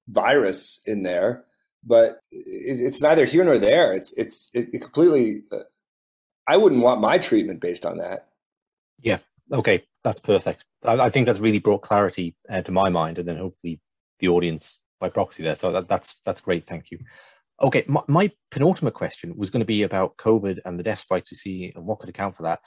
virus 0.08 0.82
in 0.86 1.04
there 1.04 1.46
but 1.86 2.20
it's 2.32 3.02
neither 3.02 3.26
here 3.26 3.44
nor 3.44 3.60
there. 3.60 3.94
It's 3.94 4.14
it's 4.18 4.50
it 4.54 4.82
completely 4.82 5.44
uh, 5.52 5.60
i 6.48 6.58
wouldn't 6.58 6.82
want 6.82 7.02
my 7.02 7.18
treatment 7.18 7.62
based 7.62 7.86
on 7.86 7.98
that. 8.00 8.28
Yeah. 9.00 9.20
Okay. 9.52 9.84
That's 10.04 10.20
perfect. 10.20 10.66
I, 10.84 10.98
I 10.98 11.10
think 11.10 11.28
that's 11.28 11.40
really 11.40 11.60
brought 11.60 11.82
clarity 11.82 12.36
uh, 12.50 12.62
to 12.64 12.72
my 12.72 12.90
mind 12.90 13.20
and 13.20 13.28
then 13.28 13.38
hopefully 13.38 13.80
the 14.20 14.30
audience 14.30 14.80
by 15.00 15.10
proxy 15.10 15.44
there. 15.44 15.56
So 15.56 15.72
that, 15.72 15.88
that's 15.88 16.16
that's 16.26 16.42
great. 16.42 16.66
Thank 16.66 16.92
you 16.92 17.00
Okay, 17.62 17.86
my, 17.88 18.02
my, 18.08 18.32
penultimate 18.52 18.94
question 18.94 19.36
was 19.38 19.50
going 19.50 19.62
to 19.62 19.66
be 19.66 19.84
about 19.84 20.18
COVID 20.18 20.60
and 20.66 20.78
the 20.78 20.84
death 20.84 21.00
spike 21.00 21.26
we 21.32 21.38
see 21.38 21.72
and 21.74 21.86
what 21.86 22.00
could 22.00 22.10
account 22.10 22.36
for 22.36 22.44
that. 22.44 22.60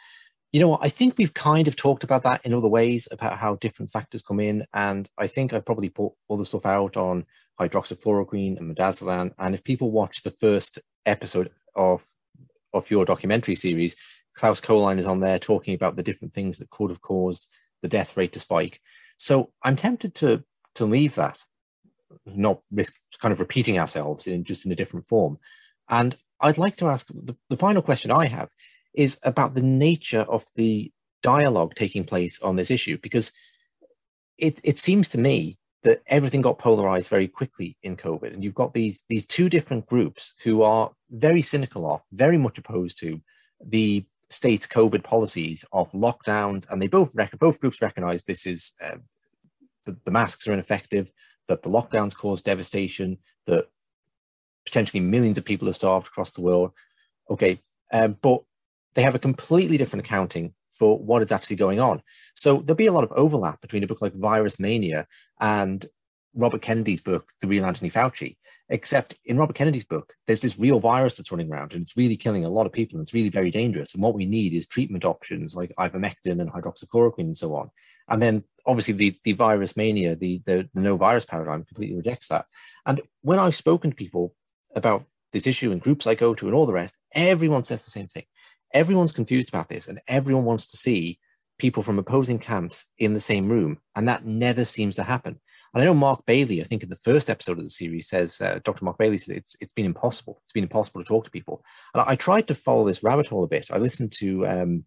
You 0.51 0.61
know, 0.61 0.79
I 0.81 0.89
think 0.89 1.19
we've 1.19 1.35
kind 1.35 1.69
of 1.69 1.77
talked 1.77 2.05
about 2.05 2.23
that 2.23 2.41
in 2.45 2.55
other 2.55 2.69
ways 2.69 3.07
about 3.11 3.39
how 3.39 3.57
different 3.57 3.91
factors 3.91 4.23
come 4.23 4.41
in, 4.41 4.65
and 4.73 5.09
I 5.19 5.27
think 5.27 5.53
I 5.53 5.61
probably 5.61 5.91
put 5.91 6.13
all 6.27 6.39
the 6.39 6.47
stuff 6.47 6.65
out 6.65 6.97
on 6.97 7.27
hydroxychloroquine 7.61 8.59
and 8.59 8.75
midazolam. 8.75 9.33
And 9.39 9.55
if 9.55 9.63
people 9.63 9.91
watch 9.91 10.23
the 10.23 10.31
first 10.31 10.79
episode 11.05 11.51
of 11.75 12.03
of 12.73 12.91
your 12.91 13.05
documentary 13.05 13.57
series, 13.57 13.95
Claus 14.35 14.61
Köhnlein 14.61 14.99
is 14.99 15.07
on 15.07 15.21
there 15.21 15.39
talking 15.39 15.75
about 15.75 15.97
the 15.97 16.03
different 16.03 16.33
things 16.33 16.59
that 16.59 16.71
could 16.71 16.91
have 16.91 17.03
caused 17.03 17.53
the 17.83 17.89
death 17.89 18.17
rate 18.17 18.33
to 18.33 18.41
spike. 18.41 18.81
So 19.19 19.53
I'm 19.63 19.77
tempted 19.77 20.15
to 20.17 20.45
to 20.77 20.87
leave 20.87 21.15
that 21.17 21.43
not 22.27 22.61
risk 22.71 22.95
kind 23.21 23.33
of 23.33 23.41
repeating 23.41 23.79
ourselves 23.79 24.27
in 24.27 24.45
just 24.45 24.67
in 24.67 24.73
a 24.73 24.77
different 24.77 25.07
form. 25.07 25.39
And 25.89 26.17
I'd 26.41 26.59
like 26.59 26.77
to 26.77 26.89
ask 26.89 27.09
the, 27.09 27.37
the 27.49 27.57
final 27.57 27.83
question 27.83 28.11
I 28.11 28.27
have 28.27 28.51
is 28.95 29.19
about 29.23 29.55
the 29.55 29.63
nature 29.63 30.21
of 30.21 30.47
the 30.57 30.93
dialogue 31.23 31.75
taking 31.75 32.05
place 32.05 32.41
on 32.41 32.57
this 32.57 32.71
issue, 32.71 32.99
because 32.99 33.33
it, 34.39 34.61
it 34.63 34.79
seems 34.79 35.09
to 35.11 35.19
me 35.19 35.59
that 35.83 36.03
everything 36.07 36.43
got 36.43 36.59
polarized 36.59 37.09
very 37.09 37.29
quickly 37.29 37.77
in 37.83 37.97
COVID. 37.97 38.33
And 38.33 38.43
you've 38.43 38.55
got 38.55 38.75
these, 38.75 39.05
these 39.09 39.27
two 39.27 39.49
different 39.49 39.87
groups 39.87 40.35
who 40.45 40.63
are 40.63 40.91
very 41.11 41.43
cynical 41.43 41.91
of, 41.91 42.03
very 42.13 42.39
much 42.39 42.59
opposed 42.59 42.99
to 43.01 43.21
the 43.65 44.05
state's 44.31 44.67
COVID 44.67 45.03
policies 45.03 45.65
of 45.73 45.91
lockdowns. 45.93 46.69
And 46.69 46.81
they 46.81 46.89
both, 46.89 47.15
rec- 47.15 47.39
both 47.39 47.61
groups 47.61 47.81
recognize 47.81 48.23
this 48.23 48.47
is, 48.47 48.73
uh, 48.85 48.97
the, 49.87 49.97
the 50.05 50.11
masks 50.11 50.47
are 50.47 50.53
ineffective 50.53 51.11
that 51.49 51.63
the 51.63 51.71
lockdowns 51.71 52.17
caused 52.17 52.45
devastation, 52.45 53.19
that 53.47 53.69
potentially 54.65 55.01
millions 55.01 55.39
of 55.39 55.45
people 55.45 55.69
are 55.69 55.75
starved 55.75 56.07
across 56.07 56.35
the 56.35 56.43
world. 56.43 56.73
Okay, 57.31 57.61
um, 57.93 58.17
but 58.21 58.43
they 58.95 59.03
have 59.03 59.15
a 59.15 59.19
completely 59.19 59.77
different 59.77 60.05
accounting 60.05 60.55
for 60.71 60.99
what 60.99 61.23
is 61.23 61.33
actually 61.33 61.57
going 61.57 61.81
on. 61.81 62.03
So 62.35 62.59
there'll 62.59 62.77
be 62.77 62.87
a 62.87 62.93
lot 62.93 63.05
of 63.05 63.13
overlap 63.13 63.61
between 63.61 63.83
a 63.83 63.87
book 63.87 64.01
like 64.01 64.15
Virus 64.15 64.61
Mania 64.61 65.07
and 65.41 65.85
Robert 66.39 66.63
Kennedy's 66.63 67.01
book, 67.01 67.33
The 67.41 67.49
Real 67.49 67.67
Anthony 67.67 67.91
Fauci, 67.91 68.37
except 68.69 69.17
in 69.25 69.37
Robert 69.37 69.57
Kennedy's 69.57 69.85
book, 69.85 70.15
there's 70.27 70.41
this 70.41 70.57
real 70.57 70.79
virus 70.79 71.17
that's 71.17 71.33
running 71.33 71.51
around 71.51 71.75
and 71.75 71.83
it's 71.83 71.97
really 71.97 72.17
killing 72.17 72.45
a 72.45 72.49
lot 72.49 72.65
of 72.65 72.73
people 72.73 72.97
and 72.97 73.05
it's 73.05 73.13
really 73.13 73.29
very 73.29 73.51
dangerous. 73.51 73.93
And 73.93 74.03
what 74.03 74.15
we 74.15 74.25
need 74.25 74.55
is 74.55 74.67
treatment 74.67 75.05
options 75.05 75.57
like 75.57 75.73
ivermectin 75.79 76.41
and 76.41 76.51
hydroxychloroquine 76.51 77.19
and 77.21 77.37
so 77.37 77.57
on. 77.57 77.71
And 78.09 78.23
then 78.23 78.45
obviously 78.65 78.95
the, 78.95 79.19
the 79.25 79.33
virus 79.33 79.77
mania, 79.77 80.15
the, 80.15 80.41
the, 80.47 80.69
the 80.73 80.81
no 80.81 80.97
virus 80.97 81.25
paradigm 81.25 81.65
completely 81.65 81.97
rejects 81.97 82.29
that. 82.29 82.47
And 82.87 83.01
when 83.23 83.41
I've 83.41 83.57
spoken 83.57 83.91
to 83.91 83.97
people 83.97 84.35
about 84.77 85.05
this 85.33 85.49
issue 85.49 85.73
in 85.73 85.81
groups 85.81 86.07
I 86.07 86.15
go 86.15 86.35
to 86.35 86.47
and 86.47 86.55
all 86.55 86.67
the 86.67 86.73
rest, 86.73 86.97
everyone 87.15 87.65
says 87.65 87.85
the 87.85 87.91
same 87.91 88.07
thing. 88.07 88.25
Everyone's 88.73 89.13
confused 89.13 89.49
about 89.49 89.69
this 89.69 89.89
and 89.89 90.01
everyone 90.07 90.45
wants 90.45 90.71
to 90.71 90.77
see 90.77 91.19
people 91.59 91.83
from 91.83 91.99
opposing 91.99 92.39
camps 92.39 92.87
in 92.97 93.15
the 93.15 93.21
same 93.21 93.49
room. 93.49 93.79
And 93.97 94.07
that 94.09 94.25
never 94.25 94.65
seems 94.65 94.95
to 94.97 95.03
happen. 95.03 95.41
And 95.75 95.83
I 95.83 95.85
know 95.85 95.95
Mark 95.95 96.25
Bailey, 96.27 96.61
I 96.61 96.65
think 96.65 96.83
in 96.83 96.89
the 96.89 96.97
first 96.97 97.29
episode 97.29 97.59
of 97.59 97.65
the 97.65 97.71
series, 97.71 98.09
says, 98.09 98.41
uh, 98.41 98.61
Dr. 98.65 98.85
Mark 98.85 98.99
Bailey 98.99 99.19
said 99.19 99.37
it's, 99.37 99.57
it's 99.61 99.73
been 99.73 99.87
impossible. 99.87 100.41
It's 100.45 100.53
been 100.53 100.65
impossible 100.65 101.03
to 101.03 101.09
talk 101.09 101.25
to 101.25 101.31
people. 101.31 101.65
And 101.95 102.03
I, 102.03 102.11
I 102.11 102.17
tried 102.17 102.49
to 102.49 102.55
follow 102.55 102.87
this 102.87 103.03
rabbit 103.03 103.27
hole 103.27 103.45
a 103.45 103.49
bit. 103.49 103.69
I 103.71 103.79
listened 103.79 104.13
to, 104.13 104.47
um, 104.47 104.85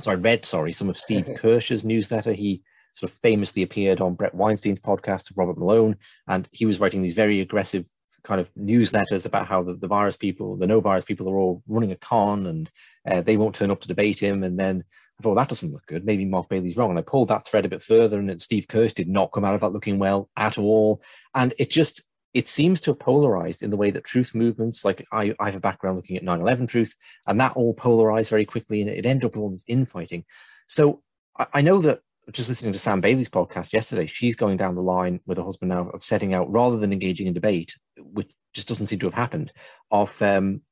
so 0.00 0.10
I 0.10 0.14
read, 0.14 0.44
sorry, 0.44 0.72
some 0.72 0.88
of 0.88 0.96
Steve 0.96 1.28
Kirsch's 1.36 1.84
newsletter. 1.84 2.32
He 2.32 2.62
sort 2.94 3.10
of 3.10 3.18
famously 3.18 3.62
appeared 3.62 4.00
on 4.00 4.14
Bret 4.14 4.34
Weinstein's 4.34 4.80
podcast 4.80 5.28
with 5.28 5.36
Robert 5.36 5.58
Malone, 5.58 5.96
and 6.26 6.48
he 6.50 6.66
was 6.66 6.80
writing 6.80 7.02
these 7.02 7.14
very 7.14 7.40
aggressive 7.40 7.84
kind 8.26 8.40
of 8.40 8.52
newsletters 8.54 9.24
about 9.24 9.46
how 9.46 9.62
the, 9.62 9.74
the 9.74 9.86
virus 9.86 10.16
people, 10.16 10.56
the 10.56 10.66
no 10.66 10.80
virus 10.80 11.04
people 11.04 11.28
are 11.28 11.36
all 11.36 11.62
running 11.68 11.92
a 11.92 11.96
con 11.96 12.46
and 12.46 12.70
uh, 13.08 13.22
they 13.22 13.36
won't 13.36 13.54
turn 13.54 13.70
up 13.70 13.80
to 13.80 13.88
debate 13.88 14.18
him. 14.18 14.42
And 14.42 14.58
then 14.58 14.82
I 15.18 15.22
thought, 15.22 15.34
that 15.36 15.48
doesn't 15.48 15.72
look 15.72 15.86
good. 15.86 16.04
Maybe 16.04 16.24
Mark 16.24 16.48
Bailey's 16.48 16.76
wrong. 16.76 16.90
And 16.90 16.98
I 16.98 17.02
pulled 17.02 17.28
that 17.28 17.46
thread 17.46 17.64
a 17.64 17.70
bit 17.70 17.82
further, 17.82 18.18
and 18.18 18.40
Steve 18.40 18.68
Kirsch 18.68 18.92
did 18.92 19.08
not 19.08 19.32
come 19.32 19.44
out 19.44 19.54
of 19.54 19.60
that 19.62 19.72
looking 19.72 19.98
well 19.98 20.28
at 20.36 20.58
all. 20.58 21.02
And 21.34 21.54
it 21.58 21.70
just, 21.70 22.02
it 22.34 22.48
seems 22.48 22.80
to 22.82 22.90
have 22.90 22.98
polarized 22.98 23.62
in 23.62 23.70
the 23.70 23.78
way 23.78 23.90
that 23.90 24.04
truth 24.04 24.34
movements, 24.34 24.84
like 24.84 25.06
I, 25.12 25.34
I 25.40 25.46
have 25.46 25.56
a 25.56 25.60
background 25.60 25.96
looking 25.96 26.16
at 26.16 26.22
9 26.22 26.40
11 26.40 26.66
truth, 26.66 26.94
and 27.26 27.40
that 27.40 27.56
all 27.56 27.72
polarized 27.72 28.30
very 28.30 28.44
quickly, 28.44 28.82
and 28.82 28.90
it 28.90 29.06
ended 29.06 29.24
up 29.24 29.32
with 29.32 29.42
all 29.42 29.50
this 29.50 29.64
infighting. 29.66 30.24
So 30.68 31.02
I, 31.38 31.46
I 31.54 31.60
know 31.62 31.80
that 31.80 32.00
just 32.32 32.48
listening 32.48 32.72
to 32.72 32.78
Sam 32.78 33.00
Bailey's 33.00 33.28
podcast 33.28 33.72
yesterday, 33.72 34.06
she's 34.06 34.36
going 34.36 34.56
down 34.56 34.74
the 34.74 34.82
line 34.82 35.20
with 35.26 35.38
her 35.38 35.44
husband 35.44 35.70
now 35.70 35.88
of 35.90 36.04
setting 36.04 36.34
out 36.34 36.50
rather 36.50 36.76
than 36.76 36.92
engaging 36.92 37.26
in 37.26 37.32
debate, 37.32 37.76
which 37.98 38.30
just 38.52 38.68
doesn't 38.68 38.88
seem 38.88 38.98
to 38.98 39.06
have 39.06 39.14
happened, 39.14 39.52
of 39.90 40.20
um, 40.20 40.62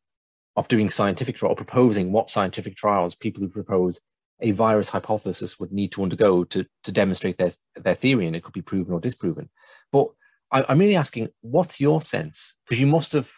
of 0.56 0.68
doing 0.68 0.90
scientific 0.90 1.36
trial 1.36 1.52
or 1.52 1.56
proposing 1.56 2.12
what 2.12 2.30
scientific 2.30 2.76
trials 2.76 3.14
people 3.14 3.42
who 3.42 3.48
propose 3.48 4.00
a 4.44 4.50
virus 4.50 4.90
hypothesis 4.90 5.58
would 5.58 5.72
need 5.72 5.90
to 5.92 6.02
undergo 6.02 6.44
to, 6.44 6.66
to 6.84 6.92
demonstrate 6.92 7.38
their, 7.38 7.52
their 7.76 7.94
theory, 7.94 8.26
and 8.26 8.36
it 8.36 8.42
could 8.42 8.52
be 8.52 8.62
proven 8.62 8.92
or 8.92 9.00
disproven. 9.00 9.48
But 9.90 10.08
I, 10.52 10.64
am 10.68 10.78
really 10.78 10.96
asking, 10.96 11.30
what's 11.40 11.80
your 11.80 12.02
sense? 12.02 12.54
Because 12.64 12.78
you 12.78 12.86
must 12.86 13.14
have 13.14 13.30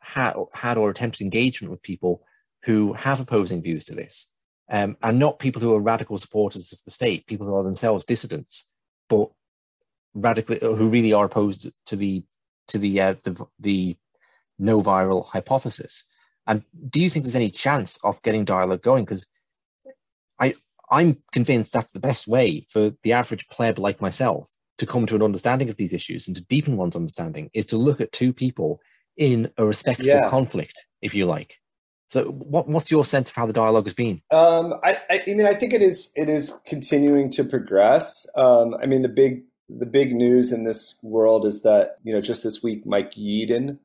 had, 0.00 0.34
had 0.52 0.76
or 0.76 0.90
attempted 0.90 1.22
engagement 1.22 1.70
with 1.70 1.82
people 1.82 2.22
who 2.64 2.92
have 2.92 3.18
opposing 3.18 3.62
views 3.62 3.84
to 3.86 3.94
this, 3.94 4.28
um, 4.70 4.96
and 5.02 5.18
not 5.18 5.38
people 5.38 5.62
who 5.62 5.74
are 5.74 5.80
radical 5.80 6.18
supporters 6.18 6.70
of 6.70 6.84
the 6.84 6.90
state, 6.90 7.26
people 7.26 7.46
who 7.46 7.56
are 7.56 7.64
themselves 7.64 8.04
dissidents, 8.04 8.70
but 9.08 9.30
radically 10.14 10.58
who 10.60 10.88
really 10.88 11.14
are 11.14 11.24
opposed 11.24 11.70
to 11.86 11.96
the 11.96 12.22
to 12.68 12.78
the 12.78 13.00
uh, 13.00 13.14
the, 13.24 13.46
the 13.58 13.96
no 14.58 14.82
viral 14.82 15.26
hypothesis. 15.26 16.04
And 16.46 16.62
do 16.90 17.00
you 17.00 17.08
think 17.08 17.24
there's 17.24 17.36
any 17.36 17.50
chance 17.50 17.98
of 18.04 18.20
getting 18.22 18.44
dialogue 18.44 18.82
going? 18.82 19.04
Because 19.04 19.26
I 20.40 20.54
I'm 20.90 21.18
convinced 21.32 21.72
that's 21.72 21.92
the 21.92 22.00
best 22.00 22.28
way 22.28 22.66
for 22.68 22.92
the 23.02 23.12
average 23.12 23.48
pleb 23.48 23.78
like 23.78 24.00
myself 24.00 24.54
to 24.78 24.86
come 24.86 25.06
to 25.06 25.14
an 25.14 25.22
understanding 25.22 25.68
of 25.68 25.76
these 25.76 25.92
issues 25.92 26.26
and 26.26 26.36
to 26.36 26.44
deepen 26.44 26.76
one's 26.76 26.96
understanding 26.96 27.50
is 27.54 27.66
to 27.66 27.76
look 27.76 28.00
at 28.00 28.12
two 28.12 28.32
people 28.32 28.80
in 29.16 29.50
a 29.56 29.64
respectful 29.64 30.06
yeah. 30.06 30.28
conflict, 30.28 30.86
if 31.00 31.14
you 31.14 31.26
like. 31.26 31.58
So, 32.08 32.24
what, 32.24 32.68
what's 32.68 32.90
your 32.90 33.04
sense 33.04 33.30
of 33.30 33.36
how 33.36 33.46
the 33.46 33.52
dialogue 33.52 33.86
has 33.86 33.94
been? 33.94 34.20
Um, 34.30 34.74
I, 34.84 34.98
I, 35.08 35.22
mean, 35.26 35.46
I 35.46 35.54
think 35.54 35.72
it 35.72 35.82
is 35.82 36.10
it 36.14 36.28
is 36.28 36.52
continuing 36.66 37.30
to 37.32 37.44
progress. 37.44 38.26
Um, 38.36 38.74
I 38.82 38.86
mean, 38.86 39.02
the 39.02 39.08
big 39.08 39.44
the 39.68 39.86
big 39.86 40.14
news 40.14 40.52
in 40.52 40.64
this 40.64 40.98
world 41.02 41.46
is 41.46 41.62
that 41.62 41.96
you 42.02 42.12
know 42.12 42.20
just 42.20 42.42
this 42.42 42.62
week, 42.62 42.84
Mike 42.84 43.12
Yeadon, 43.12 43.78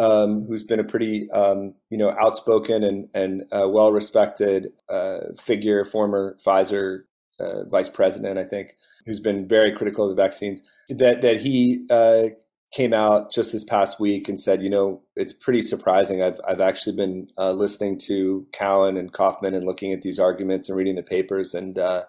um, 0.00 0.46
who's 0.46 0.64
been 0.64 0.80
a 0.80 0.84
pretty 0.84 1.30
um, 1.30 1.74
you 1.90 1.98
know 1.98 2.10
outspoken 2.20 2.82
and 2.82 3.08
and 3.14 3.44
uh, 3.52 3.68
well 3.68 3.92
respected 3.92 4.68
uh, 4.88 5.18
figure, 5.38 5.84
former 5.84 6.36
Pfizer 6.44 7.02
uh, 7.38 7.64
vice 7.64 7.88
president, 7.88 8.38
I 8.38 8.44
think, 8.44 8.76
who's 9.06 9.20
been 9.20 9.46
very 9.46 9.72
critical 9.72 10.10
of 10.10 10.16
the 10.16 10.20
vaccines. 10.20 10.62
That 10.88 11.20
that 11.20 11.40
he 11.40 11.86
uh, 11.90 12.30
came 12.72 12.94
out 12.94 13.32
just 13.32 13.52
this 13.52 13.64
past 13.64 14.00
week 14.00 14.28
and 14.28 14.40
said, 14.40 14.62
you 14.62 14.70
know, 14.70 15.02
it's 15.16 15.34
pretty 15.34 15.62
surprising. 15.62 16.22
I've 16.22 16.40
I've 16.48 16.62
actually 16.62 16.96
been 16.96 17.28
uh, 17.36 17.52
listening 17.52 17.98
to 18.06 18.46
Cowan 18.52 18.96
and 18.96 19.12
Kaufman 19.12 19.54
and 19.54 19.66
looking 19.66 19.92
at 19.92 20.02
these 20.02 20.18
arguments 20.18 20.68
and 20.68 20.78
reading 20.78 20.96
the 20.96 21.02
papers 21.02 21.54
and 21.54 21.78
uh, 21.78 22.04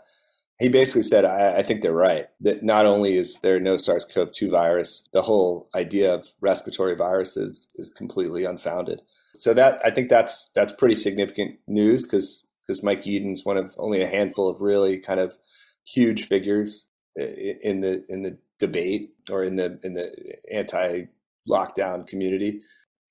he 0.61 0.69
basically 0.69 1.01
said, 1.01 1.25
I, 1.25 1.57
I, 1.57 1.63
think 1.63 1.81
they're 1.81 1.91
right. 1.91 2.27
That 2.39 2.61
not 2.61 2.85
only 2.85 3.17
is 3.17 3.39
there 3.41 3.59
no 3.59 3.77
SARS 3.77 4.05
CoV 4.05 4.31
2 4.31 4.49
virus, 4.49 5.07
the 5.11 5.23
whole 5.23 5.69
idea 5.75 6.13
of 6.13 6.27
respiratory 6.39 6.95
viruses 6.95 7.73
is 7.75 7.89
completely 7.89 8.45
unfounded. 8.45 9.01
So 9.33 9.53
that 9.53 9.79
I 9.83 9.91
think 9.91 10.09
that's 10.09 10.51
that's 10.53 10.73
pretty 10.73 10.95
significant 10.95 11.57
news 11.67 12.05
because 12.05 12.45
because 12.61 12.83
Mike 12.83 13.03
Yeadon's 13.03 13.45
one 13.45 13.57
of 13.57 13.75
only 13.77 14.01
a 14.01 14.07
handful 14.07 14.49
of 14.49 14.61
really 14.61 14.99
kind 14.99 15.19
of 15.19 15.37
huge 15.85 16.27
figures 16.27 16.89
in 17.15 17.81
the 17.81 18.03
in 18.09 18.23
the 18.23 18.37
debate 18.59 19.13
or 19.29 19.43
in 19.43 19.55
the 19.55 19.79
in 19.83 19.93
the 19.93 20.35
anti 20.53 21.05
lockdown 21.49 22.05
community. 22.05 22.61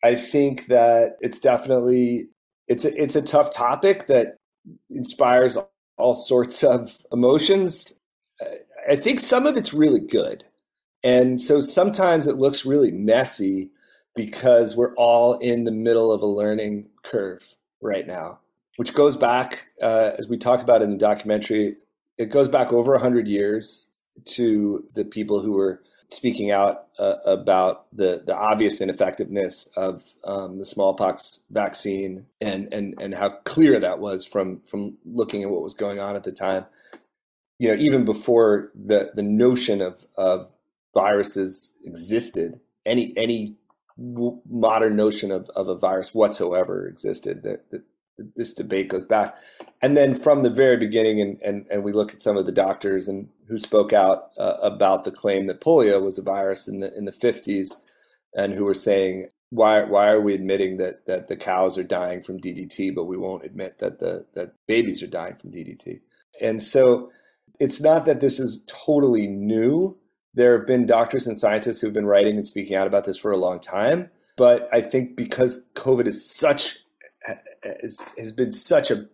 I 0.05 0.15
think 0.15 0.67
that 0.67 1.17
it's 1.21 1.41
definitely 1.41 2.29
it's 2.69 2.85
a, 2.85 3.03
it's 3.03 3.17
a 3.17 3.23
tough 3.23 3.51
topic 3.51 4.07
that 4.07 4.37
inspires 4.89 5.57
all 6.01 6.15
sorts 6.15 6.65
of 6.65 6.99
emotions. 7.13 8.01
I 8.89 8.97
think 8.97 9.21
some 9.21 9.47
of 9.47 9.57
it's 9.57 9.75
really 9.75 10.01
good. 10.01 10.45
And 11.03 11.41
so 11.41 11.61
sometimes 11.61 12.27
it 12.27 12.37
looks 12.37 12.67
really 12.67 12.91
messy 12.91 13.71
because 14.15 14.77
we're 14.77 14.95
all 14.97 15.39
in 15.39 15.65
the 15.65 15.71
middle 15.71 16.13
of 16.13 16.23
a 16.23 16.27
learning 16.27 16.89
curve 17.03 17.55
right 17.81 18.07
now, 18.07 18.39
which 18.77 18.95
goes 18.95 19.17
back, 19.17 19.69
uh, 19.83 20.11
as 20.19 20.29
we 20.29 20.37
talk 20.37 20.61
about 20.61 20.83
in 20.83 20.91
the 20.91 20.97
documentary, 20.97 21.77
it 22.19 22.27
goes 22.27 22.49
back 22.49 22.73
over 22.73 22.93
100 22.93 23.27
years 23.29 23.91
to 24.25 24.85
the 24.95 25.05
people 25.05 25.41
who 25.41 25.53
were 25.53 25.83
speaking 26.11 26.51
out 26.51 26.89
uh, 26.99 27.17
about 27.25 27.87
the, 27.97 28.23
the 28.27 28.37
obvious 28.37 28.81
ineffectiveness 28.81 29.69
of 29.77 30.03
um, 30.25 30.59
the 30.59 30.67
smallpox 30.67 31.45
vaccine 31.51 32.27
and, 32.41 32.73
and, 32.75 33.01
and 33.01 33.15
how 33.15 33.31
clear 33.45 33.79
that 33.79 34.01
was 34.01 34.25
from, 34.25 34.61
from 34.63 34.99
looking 35.05 35.43
at 35.43 35.51
what 35.51 35.63
was 35.63 35.75
going 35.75 36.01
on 36.01 36.17
at 36.17 36.25
the 36.25 36.33
time. 36.33 36.67
You 37.59 37.69
know, 37.69 37.75
even 37.75 38.05
before 38.05 38.71
the, 38.75 39.13
the 39.15 39.23
notion 39.23 39.81
of, 39.81 40.05
of 40.17 40.51
viruses 40.95 41.75
existed, 41.85 42.61
any, 42.85 43.13
any 43.17 43.57
modern 43.97 44.97
notion 44.97 45.31
of, 45.31 45.49
of 45.51 45.69
a 45.69 45.77
virus 45.77 46.13
whatsoever 46.13 46.89
existed, 46.89 47.43
that, 47.45 47.71
that 47.71 47.83
this 48.37 48.53
debate 48.53 48.89
goes 48.89 49.05
back. 49.05 49.37
And 49.83 49.97
then 49.97 50.15
from 50.15 50.43
the 50.43 50.51
very 50.51 50.77
beginning, 50.77 51.21
and, 51.21 51.39
and, 51.43 51.67
and 51.71 51.83
we 51.85 51.93
look 51.93 52.13
at 52.13 52.21
some 52.21 52.37
of 52.37 52.47
the 52.47 52.53
doctors 52.53 53.09
and 53.09 53.29
who 53.49 53.59
spoke 53.59 53.93
out 53.93 54.31
uh, 54.39 54.57
about 54.63 55.05
the 55.05 55.11
claim 55.11 55.47
that 55.47 55.61
polio 55.61 56.03
was 56.03 56.19
a 56.19 56.23
virus 56.23 56.69
in 56.69 56.79
the 56.79 56.97
in 56.97 57.05
the 57.05 57.13
50s, 57.13 57.77
and 58.35 58.55
who 58.55 58.65
were 58.65 58.75
saying 58.75 59.29
why 59.51 59.83
why 59.83 60.09
are 60.09 60.21
we 60.21 60.35
admitting 60.35 60.77
that 60.79 61.07
that 61.07 61.29
the 61.29 61.37
cows 61.37 61.77
are 61.77 61.85
dying 61.85 62.23
from 62.23 62.41
DDT, 62.41 62.95
but 62.95 63.05
we 63.05 63.17
won't 63.17 63.45
admit 63.45 63.79
that 63.79 63.99
the 63.99 64.27
that 64.35 64.55
babies 64.67 65.03
are 65.03 65.09
dying 65.09 65.35
from 65.37 65.51
DDT? 65.51 66.01
And 66.41 66.63
so 66.63 67.11
it's 67.59 67.81
not 67.81 68.07
that 68.07 68.21
this 68.21 68.39
is 68.39 68.65
totally 68.67 69.27
new. 69.27 69.97
There 70.33 70.57
have 70.57 70.67
been 70.67 70.87
doctors 70.87 71.27
and 71.27 71.37
scientists 71.37 71.81
who 71.81 71.89
have 71.89 71.95
been 71.95 72.07
writing 72.07 72.37
and 72.37 72.47
speaking 72.47 72.77
out 72.77 72.87
about 72.87 73.05
this 73.05 73.19
for 73.19 73.33
a 73.33 73.37
long 73.37 73.59
time. 73.61 74.11
But 74.37 74.69
I 74.73 74.81
think 74.81 75.17
because 75.17 75.69
COVID 75.75 76.07
is 76.07 76.25
such 76.25 76.79
has, 77.63 78.15
has 78.19 78.33
been 78.33 78.53
such 78.53 78.91
a 78.91 79.07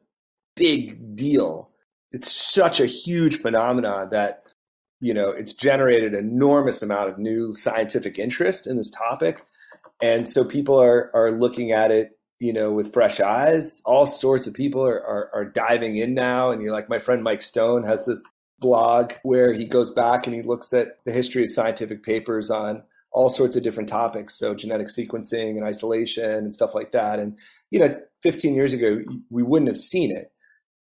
big 0.55 1.17
deal. 1.17 1.71
It's 2.13 2.31
such 2.31 2.81
a 2.81 2.87
huge 2.87 3.41
phenomenon 3.41 4.11
that 4.11 4.43
you 5.01 5.13
know 5.13 5.31
it's 5.31 5.53
generated 5.53 6.15
enormous 6.15 6.83
amount 6.83 7.11
of 7.11 7.19
new 7.19 7.53
scientific 7.53 8.19
interest 8.19 8.67
in 8.67 8.77
this 8.77 8.91
topic, 8.91 9.43
and 10.01 10.27
so 10.27 10.45
people 10.45 10.81
are 10.81 11.11
are 11.15 11.33
looking 11.33 11.73
at 11.73 11.91
it 11.91 12.19
you 12.39 12.53
know 12.53 12.73
with 12.73 12.93
fresh 12.93 13.21
eyes. 13.21 13.83
All 13.85 14.07
sorts 14.07 14.47
of 14.47 14.55
people 14.55 14.83
are 14.83 15.03
are, 15.05 15.31
are 15.35 15.45
diving 15.45 15.97
in 15.97 16.15
now, 16.15 16.51
and 16.51 16.63
you're 16.63 16.73
like 16.73 16.89
my 16.89 16.99
friend 16.99 17.23
Mike 17.23 17.43
Stone 17.43 17.85
has 17.85 18.07
this 18.07 18.25
blog 18.59 19.13
where 19.23 19.53
he 19.53 19.67
goes 19.67 19.91
back 19.91 20.27
and 20.27 20.35
he 20.35 20.43
looks 20.43 20.73
at 20.73 20.99
the 21.05 21.13
history 21.13 21.43
of 21.43 21.51
scientific 21.51 22.03
papers 22.03 22.51
on 22.51 22.83
all 23.17 23.31
sorts 23.31 23.57
of 23.57 23.63
different 23.63 23.89
topics. 23.89 24.35
So 24.35 24.55
genetic 24.55 24.89
sequencing 24.89 25.57
and 25.57 25.65
isolation 25.65 26.31
and 26.31 26.53
stuff 26.53 26.75
like 26.75 26.93
that. 26.93 27.19
And, 27.19 27.39
you 27.71 27.81
know, 27.81 27.99
15 28.23 28.55
years 28.55 28.75
ago, 28.75 29.01
we 29.31 29.43
wouldn't 29.43 29.71
have 29.71 29.79
seen 29.79 30.15
it. 30.15 30.31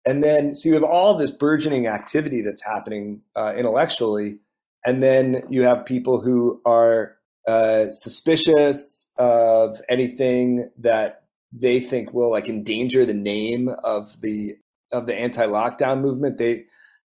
And 0.04 0.22
then, 0.22 0.54
so 0.54 0.68
you 0.68 0.74
have 0.74 0.84
all 0.84 1.14
this 1.14 1.30
burgeoning 1.30 1.86
activity 1.86 2.42
that's 2.42 2.62
happening 2.62 3.22
uh, 3.34 3.54
intellectually. 3.56 4.40
And 4.84 5.02
then 5.02 5.44
you 5.48 5.62
have 5.62 5.86
people 5.86 6.20
who 6.20 6.60
are 6.66 7.16
uh, 7.48 7.88
suspicious 7.88 9.10
of 9.16 9.80
anything 9.88 10.70
that 10.76 11.22
they 11.50 11.80
think 11.80 12.12
will 12.12 12.30
like 12.30 12.50
endanger 12.50 13.06
the 13.06 13.14
name 13.14 13.70
of 13.82 14.20
the 14.20 14.56
of 14.92 15.06
the 15.06 15.18
anti-lockdown 15.18 16.02
movement. 16.02 16.36
They, 16.36 16.64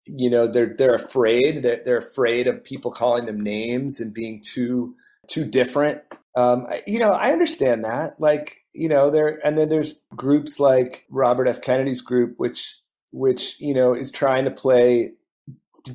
you 0.05 0.29
know, 0.29 0.47
they're 0.47 0.73
they're 0.77 0.95
afraid. 0.95 1.63
They're 1.63 1.81
they're 1.83 1.97
afraid 1.97 2.47
of 2.47 2.63
people 2.63 2.91
calling 2.91 3.25
them 3.25 3.41
names 3.41 3.99
and 3.99 4.13
being 4.13 4.41
too 4.41 4.95
too 5.27 5.45
different. 5.45 6.01
Um, 6.35 6.67
you 6.85 6.99
know, 6.99 7.11
I 7.11 7.31
understand 7.31 7.83
that. 7.83 8.19
Like, 8.19 8.57
you 8.73 8.89
know, 8.89 9.09
there 9.09 9.39
and 9.45 9.57
then 9.57 9.69
there's 9.69 10.01
groups 10.15 10.59
like 10.59 11.05
Robert 11.09 11.47
F. 11.47 11.61
Kennedy's 11.61 12.01
group, 12.01 12.35
which 12.37 12.75
which 13.11 13.59
you 13.59 13.73
know 13.73 13.93
is 13.93 14.11
trying 14.11 14.45
to 14.45 14.51
play 14.51 15.11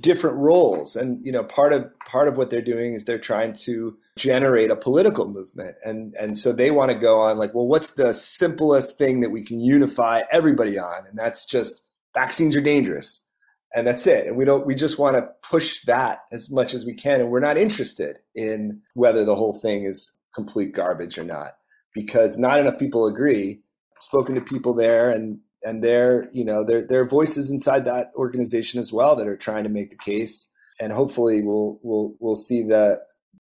different 0.01 0.37
roles 0.37 0.97
and 0.97 1.25
you 1.25 1.31
know 1.31 1.45
part 1.45 1.73
of 1.73 1.87
part 2.07 2.29
of 2.29 2.37
what 2.37 2.51
they're 2.51 2.63
doing 2.63 2.95
is 2.95 3.05
they're 3.05 3.19
trying 3.19 3.53
to 3.53 3.97
generate 4.17 4.71
a 4.71 4.77
political 4.77 5.29
movement 5.29 5.77
and 5.85 6.15
and 6.15 6.39
so 6.39 6.53
they 6.53 6.71
want 6.71 6.91
to 6.91 6.97
go 6.97 7.21
on 7.21 7.37
like 7.37 7.53
well 7.55 7.67
what's 7.67 7.95
the 7.95 8.15
simplest 8.15 8.97
thing 8.97 9.21
that 9.21 9.31
we 9.31 9.43
can 9.43 9.61
unify 9.61 10.23
everybody 10.31 10.79
on 10.79 11.07
and 11.07 11.19
that's 11.19 11.45
just 11.45 11.89
vaccines 12.15 12.57
are 12.57 12.61
dangerous 12.61 13.27
and 13.75 13.87
that's 13.87 14.07
it. 14.07 14.27
And 14.27 14.37
we 14.37 14.45
don't 14.45 14.67
we 14.67 14.75
just 14.75 14.99
want 14.99 15.17
to 15.17 15.29
push 15.43 15.85
that 15.85 16.21
as 16.33 16.51
much 16.51 16.75
as 16.75 16.85
we 16.85 16.95
can. 16.95 17.21
And 17.21 17.31
we're 17.31 17.41
not 17.41 17.57
interested 17.57 18.19
in 18.35 18.81
whether 18.95 19.25
the 19.25 19.35
whole 19.35 19.59
thing 19.59 19.85
is 19.85 20.17
complete 20.35 20.75
garbage 20.75 21.19
or 21.19 21.25
not 21.25 21.53
because 21.95 22.39
not 22.39 22.59
enough 22.59 22.79
people 22.79 23.07
agree. 23.07 23.61
I've 23.97 24.03
spoken 24.03 24.35
to 24.35 24.41
people 24.41 24.75
there 24.75 25.11
and 25.11 25.39
and 25.65 25.83
there 25.83 26.29
you 26.33 26.45
know 26.45 26.65
there 26.65 26.85
there 26.87 27.01
are 27.01 27.09
voices 27.09 27.51
inside 27.51 27.85
that 27.85 28.11
organization 28.17 28.81
as 28.81 28.93
well 28.93 29.17
that 29.17 29.29
are 29.29 29.37
trying 29.37 29.65
to 29.65 29.71
make 29.71 29.91
the 29.91 29.97
case. 29.97 30.51
And 30.81 30.93
hopefully 30.93 31.43
we'll 31.43 31.79
we'll 31.83 32.15
we'll 32.21 32.37
see 32.37 32.63
that 32.65 33.01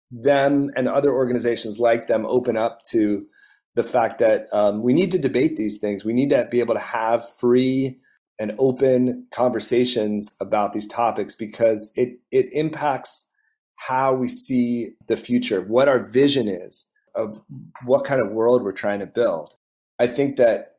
them 0.09 0.71
and 0.75 0.87
other 0.87 1.11
organizations 1.11 1.79
like 1.79 2.07
them 2.07 2.25
open 2.25 2.55
up 2.55 2.81
to 2.91 3.25
the 3.75 3.83
fact 3.83 4.19
that 4.19 4.47
um, 4.53 4.81
we 4.81 4.93
need 4.93 5.11
to 5.11 5.19
debate 5.19 5.57
these 5.57 5.77
things. 5.77 6.03
We 6.03 6.13
need 6.13 6.29
to 6.29 6.47
be 6.49 6.59
able 6.61 6.73
to 6.73 6.81
have 6.81 7.29
free 7.37 7.99
and 8.39 8.55
open 8.59 9.25
conversations 9.31 10.35
about 10.39 10.73
these 10.73 10.87
topics 10.87 11.35
because 11.35 11.91
it 11.95 12.19
it 12.31 12.47
impacts 12.53 13.29
how 13.75 14.13
we 14.13 14.27
see 14.27 14.89
the 15.07 15.17
future 15.17 15.61
what 15.61 15.87
our 15.87 15.99
vision 15.99 16.47
is 16.47 16.87
of 17.15 17.41
what 17.83 18.05
kind 18.05 18.21
of 18.21 18.31
world 18.31 18.63
we're 18.63 18.71
trying 18.71 18.99
to 18.99 19.07
build. 19.07 19.55
I 19.99 20.07
think 20.07 20.37
that 20.37 20.75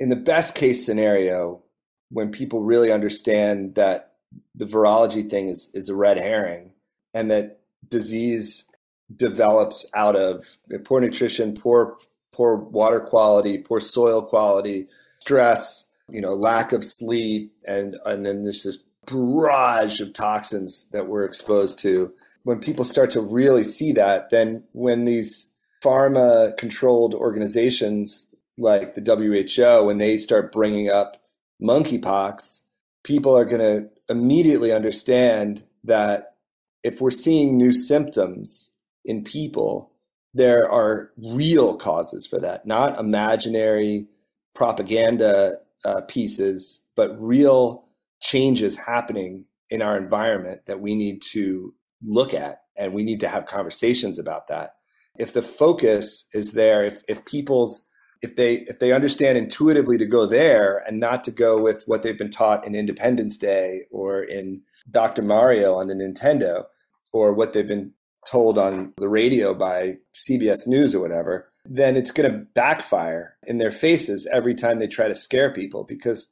in 0.00 0.08
the 0.08 0.16
best 0.16 0.54
case 0.54 0.84
scenario, 0.84 1.62
when 2.10 2.30
people 2.30 2.62
really 2.62 2.90
understand 2.90 3.74
that 3.74 4.14
the 4.54 4.64
virology 4.64 5.28
thing 5.28 5.48
is, 5.48 5.70
is 5.74 5.88
a 5.88 5.94
red 5.94 6.16
herring 6.16 6.72
and 7.12 7.30
that 7.30 7.60
disease 7.88 8.66
develops 9.14 9.86
out 9.94 10.16
of 10.16 10.58
poor 10.84 11.00
nutrition, 11.00 11.54
poor 11.54 11.96
poor 12.32 12.56
water 12.56 13.00
quality, 13.00 13.58
poor 13.58 13.78
soil 13.78 14.22
quality, 14.22 14.88
stress, 15.20 15.88
you 16.10 16.20
know, 16.20 16.34
lack 16.34 16.72
of 16.72 16.84
sleep, 16.84 17.52
and 17.66 17.96
and 18.04 18.24
then 18.24 18.42
there's 18.42 18.64
this 18.64 18.78
barrage 19.06 20.00
of 20.00 20.12
toxins 20.12 20.86
that 20.92 21.06
we're 21.06 21.24
exposed 21.24 21.78
to. 21.80 22.12
When 22.42 22.58
people 22.60 22.84
start 22.84 23.10
to 23.10 23.20
really 23.20 23.64
see 23.64 23.92
that, 23.92 24.30
then 24.30 24.64
when 24.72 25.04
these 25.04 25.50
pharma 25.82 26.56
controlled 26.56 27.14
organizations 27.14 28.34
like 28.56 28.94
the 28.94 29.02
WHO, 29.02 29.84
when 29.84 29.98
they 29.98 30.18
start 30.18 30.52
bringing 30.52 30.88
up 30.88 31.16
monkeypox, 31.62 32.62
people 33.02 33.36
are 33.36 33.44
going 33.44 33.60
to 33.60 33.88
immediately 34.08 34.72
understand 34.72 35.64
that 35.84 36.36
if 36.82 37.00
we're 37.00 37.10
seeing 37.10 37.56
new 37.56 37.72
symptoms 37.72 38.72
in 39.04 39.24
people, 39.24 39.90
there 40.34 40.70
are 40.70 41.10
real 41.16 41.76
causes 41.76 42.26
for 42.26 42.40
that, 42.40 42.66
not 42.66 42.98
imaginary 42.98 44.06
propaganda 44.54 45.58
uh, 45.84 46.02
pieces, 46.02 46.84
but 46.96 47.20
real 47.20 47.86
changes 48.20 48.76
happening 48.76 49.44
in 49.70 49.82
our 49.82 49.96
environment 49.96 50.62
that 50.66 50.80
we 50.80 50.94
need 50.94 51.20
to 51.20 51.74
look 52.02 52.34
at 52.34 52.62
and 52.76 52.92
we 52.92 53.04
need 53.04 53.20
to 53.20 53.28
have 53.28 53.46
conversations 53.46 54.18
about 54.18 54.48
that. 54.48 54.70
If 55.16 55.32
the 55.32 55.42
focus 55.42 56.28
is 56.32 56.52
there, 56.52 56.84
if, 56.84 57.02
if 57.08 57.24
people's 57.24 57.86
if 58.22 58.36
they 58.36 58.60
if 58.68 58.78
they 58.78 58.92
understand 58.92 59.36
intuitively 59.36 59.98
to 59.98 60.06
go 60.06 60.24
there 60.24 60.82
and 60.86 60.98
not 60.98 61.24
to 61.24 61.30
go 61.30 61.60
with 61.60 61.82
what 61.86 62.02
they've 62.02 62.16
been 62.16 62.30
taught 62.30 62.66
in 62.66 62.74
Independence 62.74 63.36
Day 63.36 63.80
or 63.90 64.22
in 64.22 64.62
Dr. 64.90 65.20
Mario 65.20 65.74
on 65.74 65.88
the 65.88 65.94
Nintendo 65.94 66.64
or 67.12 67.34
what 67.34 67.52
they've 67.52 67.68
been 67.68 67.92
told 68.26 68.56
on 68.56 68.94
the 68.96 69.10
radio 69.10 69.52
by 69.52 69.96
CBS 70.14 70.66
News 70.66 70.94
or 70.94 71.00
whatever, 71.00 71.52
then 71.64 71.96
it's 71.96 72.10
going 72.10 72.30
to 72.30 72.38
backfire 72.54 73.36
in 73.46 73.58
their 73.58 73.70
faces 73.70 74.28
every 74.32 74.54
time 74.54 74.78
they 74.78 74.86
try 74.86 75.08
to 75.08 75.14
scare 75.14 75.52
people 75.52 75.84
because 75.84 76.28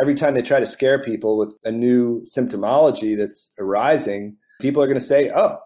every 0.00 0.14
time 0.14 0.34
they 0.34 0.42
try 0.42 0.60
to 0.60 0.66
scare 0.66 1.02
people 1.02 1.36
with 1.36 1.58
a 1.64 1.72
new 1.72 2.22
symptomology 2.22 3.16
that's 3.16 3.52
arising, 3.58 4.36
people 4.60 4.82
are 4.82 4.86
going 4.86 4.98
to 4.98 5.04
say, 5.04 5.30
"Oh, 5.34 5.58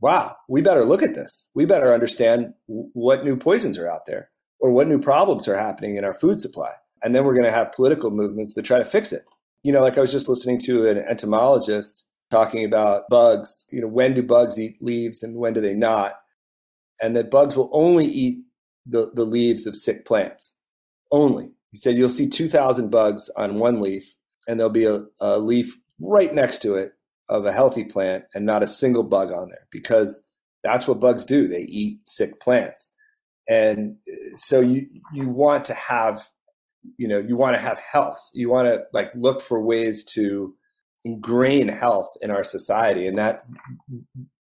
wow, 0.00 0.36
we 0.48 0.60
better 0.60 0.84
look 0.84 1.02
at 1.02 1.14
this. 1.14 1.48
We 1.54 1.64
better 1.64 1.92
understand 1.92 2.52
what 2.66 3.24
new 3.24 3.36
poisons 3.36 3.78
are 3.78 3.90
out 3.90 4.06
there." 4.06 4.30
or 4.60 4.72
what 4.72 4.88
new 4.88 4.98
problems 4.98 5.48
are 5.48 5.56
happening 5.56 5.96
in 5.96 6.04
our 6.04 6.14
food 6.14 6.40
supply. 6.40 6.70
And 7.02 7.14
then 7.14 7.24
we're 7.24 7.34
going 7.34 7.46
to 7.46 7.52
have 7.52 7.72
political 7.72 8.10
movements 8.10 8.54
that 8.54 8.64
try 8.64 8.78
to 8.78 8.84
fix 8.84 9.12
it. 9.12 9.22
You 9.62 9.72
know, 9.72 9.80
like 9.80 9.98
I 9.98 10.00
was 10.00 10.12
just 10.12 10.28
listening 10.28 10.58
to 10.60 10.88
an 10.88 10.98
entomologist 10.98 12.04
talking 12.30 12.64
about 12.64 13.04
bugs, 13.08 13.66
you 13.70 13.80
know, 13.80 13.88
when 13.88 14.14
do 14.14 14.22
bugs 14.22 14.58
eat 14.58 14.78
leaves 14.80 15.22
and 15.22 15.36
when 15.36 15.52
do 15.52 15.60
they 15.60 15.74
not? 15.74 16.14
And 17.00 17.14
that 17.16 17.30
bugs 17.30 17.56
will 17.56 17.70
only 17.72 18.06
eat 18.06 18.44
the, 18.86 19.10
the 19.14 19.24
leaves 19.24 19.66
of 19.66 19.76
sick 19.76 20.04
plants. 20.04 20.58
Only. 21.10 21.52
He 21.70 21.78
said 21.78 21.96
you'll 21.96 22.08
see 22.08 22.28
2,000 22.28 22.90
bugs 22.90 23.28
on 23.36 23.58
one 23.58 23.80
leaf, 23.80 24.16
and 24.46 24.58
there'll 24.58 24.72
be 24.72 24.86
a, 24.86 25.04
a 25.20 25.38
leaf 25.38 25.76
right 26.00 26.34
next 26.34 26.60
to 26.62 26.74
it 26.74 26.92
of 27.28 27.44
a 27.44 27.52
healthy 27.52 27.84
plant 27.84 28.24
and 28.34 28.46
not 28.46 28.62
a 28.62 28.68
single 28.68 29.02
bug 29.02 29.32
on 29.32 29.48
there 29.48 29.66
because 29.72 30.22
that's 30.62 30.86
what 30.86 31.00
bugs 31.00 31.24
do. 31.24 31.48
They 31.48 31.62
eat 31.62 32.06
sick 32.06 32.40
plants 32.40 32.92
and 33.48 33.96
uh, 34.08 34.34
so 34.36 34.60
you 34.60 34.86
you 35.12 35.28
want 35.28 35.64
to 35.64 35.74
have 35.74 36.28
you 36.96 37.08
know 37.08 37.18
you 37.18 37.36
want 37.36 37.56
to 37.56 37.62
have 37.62 37.78
health 37.78 38.30
you 38.32 38.50
want 38.50 38.66
to 38.66 38.82
like 38.92 39.10
look 39.14 39.40
for 39.40 39.60
ways 39.60 40.04
to 40.04 40.54
ingrain 41.04 41.68
health 41.68 42.10
in 42.20 42.30
our 42.30 42.44
society 42.44 43.06
and 43.06 43.18
that 43.18 43.44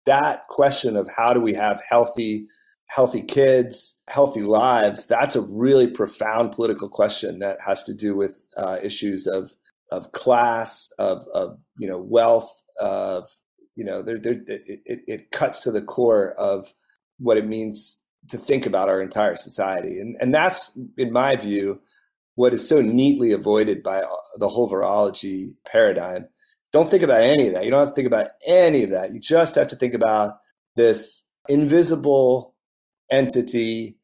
that 0.06 0.48
question 0.48 0.96
of 0.96 1.08
how 1.16 1.34
do 1.34 1.40
we 1.40 1.54
have 1.54 1.82
healthy 1.88 2.46
healthy 2.94 3.22
kids 3.22 4.02
healthy 4.10 4.42
lives 4.42 5.06
that's 5.06 5.36
a 5.36 5.42
really 5.42 5.88
profound 5.88 6.52
political 6.52 6.90
question 6.90 7.40
that 7.40 7.58
has 7.66 7.84
to 7.84 7.94
do 7.94 8.16
with 8.16 8.48
uh, 8.58 8.78
issues 8.84 9.28
of 9.28 9.52
of 9.92 10.12
class 10.12 10.92
of, 11.00 11.26
of 11.34 11.58
you 11.78 11.88
know 11.88 12.00
wealth 12.00 12.64
of 12.80 13.30
you 13.76 13.86
know 13.86 14.04
it, 14.06 14.24
it 14.86 15.32
cuts 15.32 15.60
to 15.60 15.72
the 15.72 15.82
core 15.82 16.34
of 16.34 16.74
what 17.18 17.38
it 17.38 17.48
means 17.48 18.02
to 18.30 18.38
think 18.38 18.66
about 18.66 18.90
our 18.90 19.02
entire 19.02 19.36
society. 19.36 20.00
And, 20.00 20.16
and 20.20 20.34
that's, 20.34 20.78
in 20.98 21.12
my 21.12 21.36
view, 21.36 21.82
what 22.36 22.54
is 22.54 22.68
so 22.68 22.82
neatly 22.82 23.32
avoided 23.32 23.84
by 23.84 24.04
the 24.38 24.48
whole 24.48 24.70
virology 24.70 25.56
paradigm. 25.66 26.28
Don't 26.72 26.90
think 26.90 27.04
about 27.04 27.22
any 27.22 27.48
of 27.48 27.54
that. 27.54 27.66
You 27.66 27.72
don't 27.72 27.82
have 27.82 27.90
to 27.90 27.96
think 27.96 28.08
about 28.08 28.28
any 28.48 28.84
of 28.84 28.92
that. 28.92 29.14
You 29.14 29.20
just 29.20 29.56
have 29.56 29.68
to 29.68 29.76
think 29.76 29.94
about 29.94 30.36
this 30.76 31.28
invisible 31.50 32.51
entity. 33.12 33.98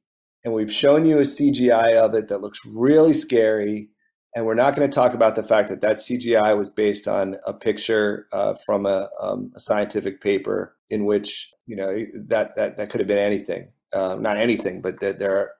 And 0.44 0.54
we've 0.54 0.72
shown 0.72 1.06
you 1.06 1.18
a 1.18 1.22
CGI 1.22 1.94
of 1.94 2.14
it 2.14 2.28
that 2.28 2.42
looks 2.42 2.60
really 2.66 3.14
scary. 3.14 3.90
And 4.36 4.46
we're 4.46 4.56
not 4.56 4.76
going 4.76 4.88
to 4.88 4.94
talk 4.94 5.14
about 5.14 5.36
the 5.36 5.44
fact 5.44 5.70
that 5.70 5.82
that 5.82 5.98
CGI 5.98 6.56
was 6.56 6.70
based 6.70 7.08
on 7.08 7.36
a 7.46 7.54
picture 7.54 8.28
uh, 8.32 8.54
from 8.66 8.86
a, 8.86 9.10
um, 9.20 9.52
a 9.56 9.60
scientific 9.60 10.22
paper 10.22 10.76
in 10.90 11.06
which 11.06 11.52
you 11.66 11.76
know 11.76 11.98
that 12.28 12.56
that 12.56 12.78
that 12.78 12.90
could 12.90 13.02
have 13.02 13.08
been 13.08 13.18
anything 13.18 13.70
um, 13.94 14.22
not 14.22 14.38
anything, 14.38 14.82
but 14.82 15.00
that 15.00 15.20
there 15.20 15.36
are, 15.38 15.52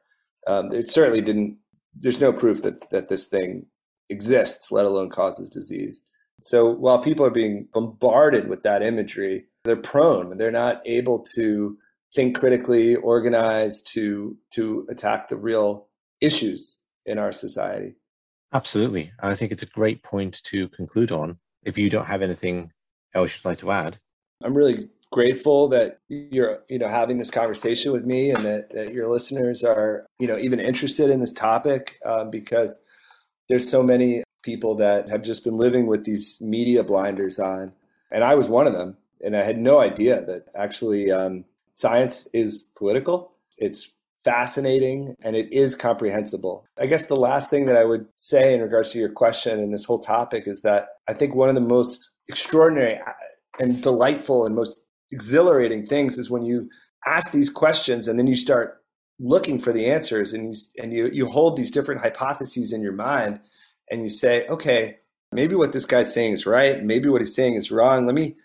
um, 0.48 0.72
it 0.72 0.90
certainly 0.90 1.22
didn't, 1.22 1.58
there's 1.94 2.22
no 2.22 2.34
proof 2.34 2.62
that, 2.62 2.90
that 2.90 3.10
this 3.10 3.26
thing 3.26 3.66
exists, 4.10 4.72
let 4.72 4.86
alone 4.86 5.10
causes 5.10 5.50
disease. 5.50 6.02
So 6.40 6.70
while 6.70 7.02
people 7.02 7.26
are 7.26 7.32
being 7.32 7.68
bombarded 7.74 8.48
with 8.48 8.64
that 8.64 8.84
imagery, 8.84 9.46
they're 9.64 9.76
prone, 9.76 10.32
and 10.32 10.40
they're 10.40 10.52
not 10.52 10.82
able 10.86 11.20
to 11.36 11.78
think 12.14 12.40
critically, 12.40 12.96
organize 12.96 13.82
to, 13.82 14.38
to 14.52 14.86
attack 14.90 15.30
the 15.30 15.38
real 15.38 15.88
issues 16.22 16.82
in 17.06 17.18
our 17.18 17.32
society. 17.32 17.96
Absolutely. 18.54 19.12
I 19.22 19.34
think 19.36 19.52
it's 19.52 19.64
a 19.64 19.68
great 19.68 20.04
point 20.04 20.42
to 20.44 20.70
conclude 20.70 21.12
on. 21.12 21.38
If 21.64 21.78
you 21.78 21.90
don't 21.90 22.06
have 22.06 22.22
anything 22.22 22.72
else 23.14 23.34
you'd 23.34 23.50
like 23.50 23.60
to 23.60 23.72
add, 23.72 24.00
I'm 24.44 24.56
really 24.56 24.90
grateful 25.12 25.70
that 25.70 26.00
you're 26.10 26.60
you 26.68 26.78
know 26.78 26.88
having 26.88 27.18
this 27.18 27.32
conversation 27.32 27.94
with 27.94 28.04
me 28.04 28.30
and 28.30 28.44
that, 28.44 28.70
that 28.74 28.94
your 28.94 29.10
listeners 29.10 29.64
are 29.64 30.06
you 30.20 30.28
know 30.28 30.38
even 30.38 30.60
interested 30.60 31.10
in 31.10 31.22
this 31.22 31.32
topic 31.32 31.98
um, 32.06 32.30
because 32.30 32.78
there's 33.48 33.70
so 33.70 33.82
many 33.82 34.22
people 34.44 34.76
that 34.76 35.08
have 35.08 35.22
just 35.22 35.46
been 35.46 35.56
living 35.56 35.88
with 35.88 36.04
these 36.04 36.38
media 36.42 36.84
blinders 36.84 37.40
on 37.40 37.72
and 38.12 38.22
i 38.22 38.36
was 38.36 38.50
one 38.50 38.68
of 38.68 38.74
them 38.74 38.98
and 39.24 39.36
I 39.36 39.44
had 39.44 39.58
no 39.58 39.80
idea 39.80 40.24
that 40.26 40.46
actually 40.56 41.12
um, 41.12 41.46
science 41.78 42.28
is 42.34 42.64
political. 42.76 43.34
It's 43.60 43.92
fascinating 44.24 45.16
and 45.24 45.36
it 45.36 45.54
is 45.54 45.76
comprehensible. 45.76 46.66
I 46.82 46.88
guess 46.88 47.06
the 47.06 47.16
last 47.16 47.52
thing 47.52 47.68
that 47.68 47.78
I 47.78 47.86
would 47.86 48.08
say 48.16 48.56
in 48.56 48.62
regards 48.62 48.92
to 48.92 49.00
your 49.00 49.12
question 49.12 49.60
and 49.60 49.72
this 49.72 49.86
whole 49.86 50.00
topic 50.00 50.48
is 50.48 50.62
that 50.62 50.88
I 51.08 51.14
think 51.14 51.36
one 51.36 51.50
of 51.50 51.56
the 51.56 51.62
most 51.62 52.10
extraordinary 52.28 52.98
uh, 52.98 53.12
and 53.60 53.80
delightful 53.80 54.48
and 54.48 54.56
most 54.56 54.82
exhilarating 55.12 55.86
things 55.86 56.18
is 56.18 56.32
when 56.32 56.42
you 56.42 56.68
ask 57.06 57.32
these 57.32 57.52
questions 57.52 58.08
and 58.08 58.18
then 58.18 58.26
you 58.26 58.36
start 58.36 58.82
looking 59.20 59.60
for 59.60 59.72
the 59.72 59.86
answers 59.86 60.34
and 60.34 60.56
you 60.56 60.84
and 60.84 60.94
you 60.94 61.10
you 61.14 61.28
hold 61.28 61.58
these 61.58 61.72
different 61.72 62.02
hypotheses 62.02 62.74
in 62.74 62.82
your 62.82 62.92
mind 62.92 63.40
and 63.90 64.04
you 64.04 64.10
say 64.10 64.46
okay 64.48 64.98
maybe 65.32 65.56
what 65.56 65.72
this 65.72 65.86
guy's 65.86 66.14
saying 66.14 66.34
is 66.34 66.46
right 66.46 66.84
maybe 66.84 67.10
what 67.10 67.22
he's 67.22 67.34
saying 67.34 67.56
is 67.56 67.72
wrong 67.72 68.06
let 68.06 68.14
me 68.14 68.36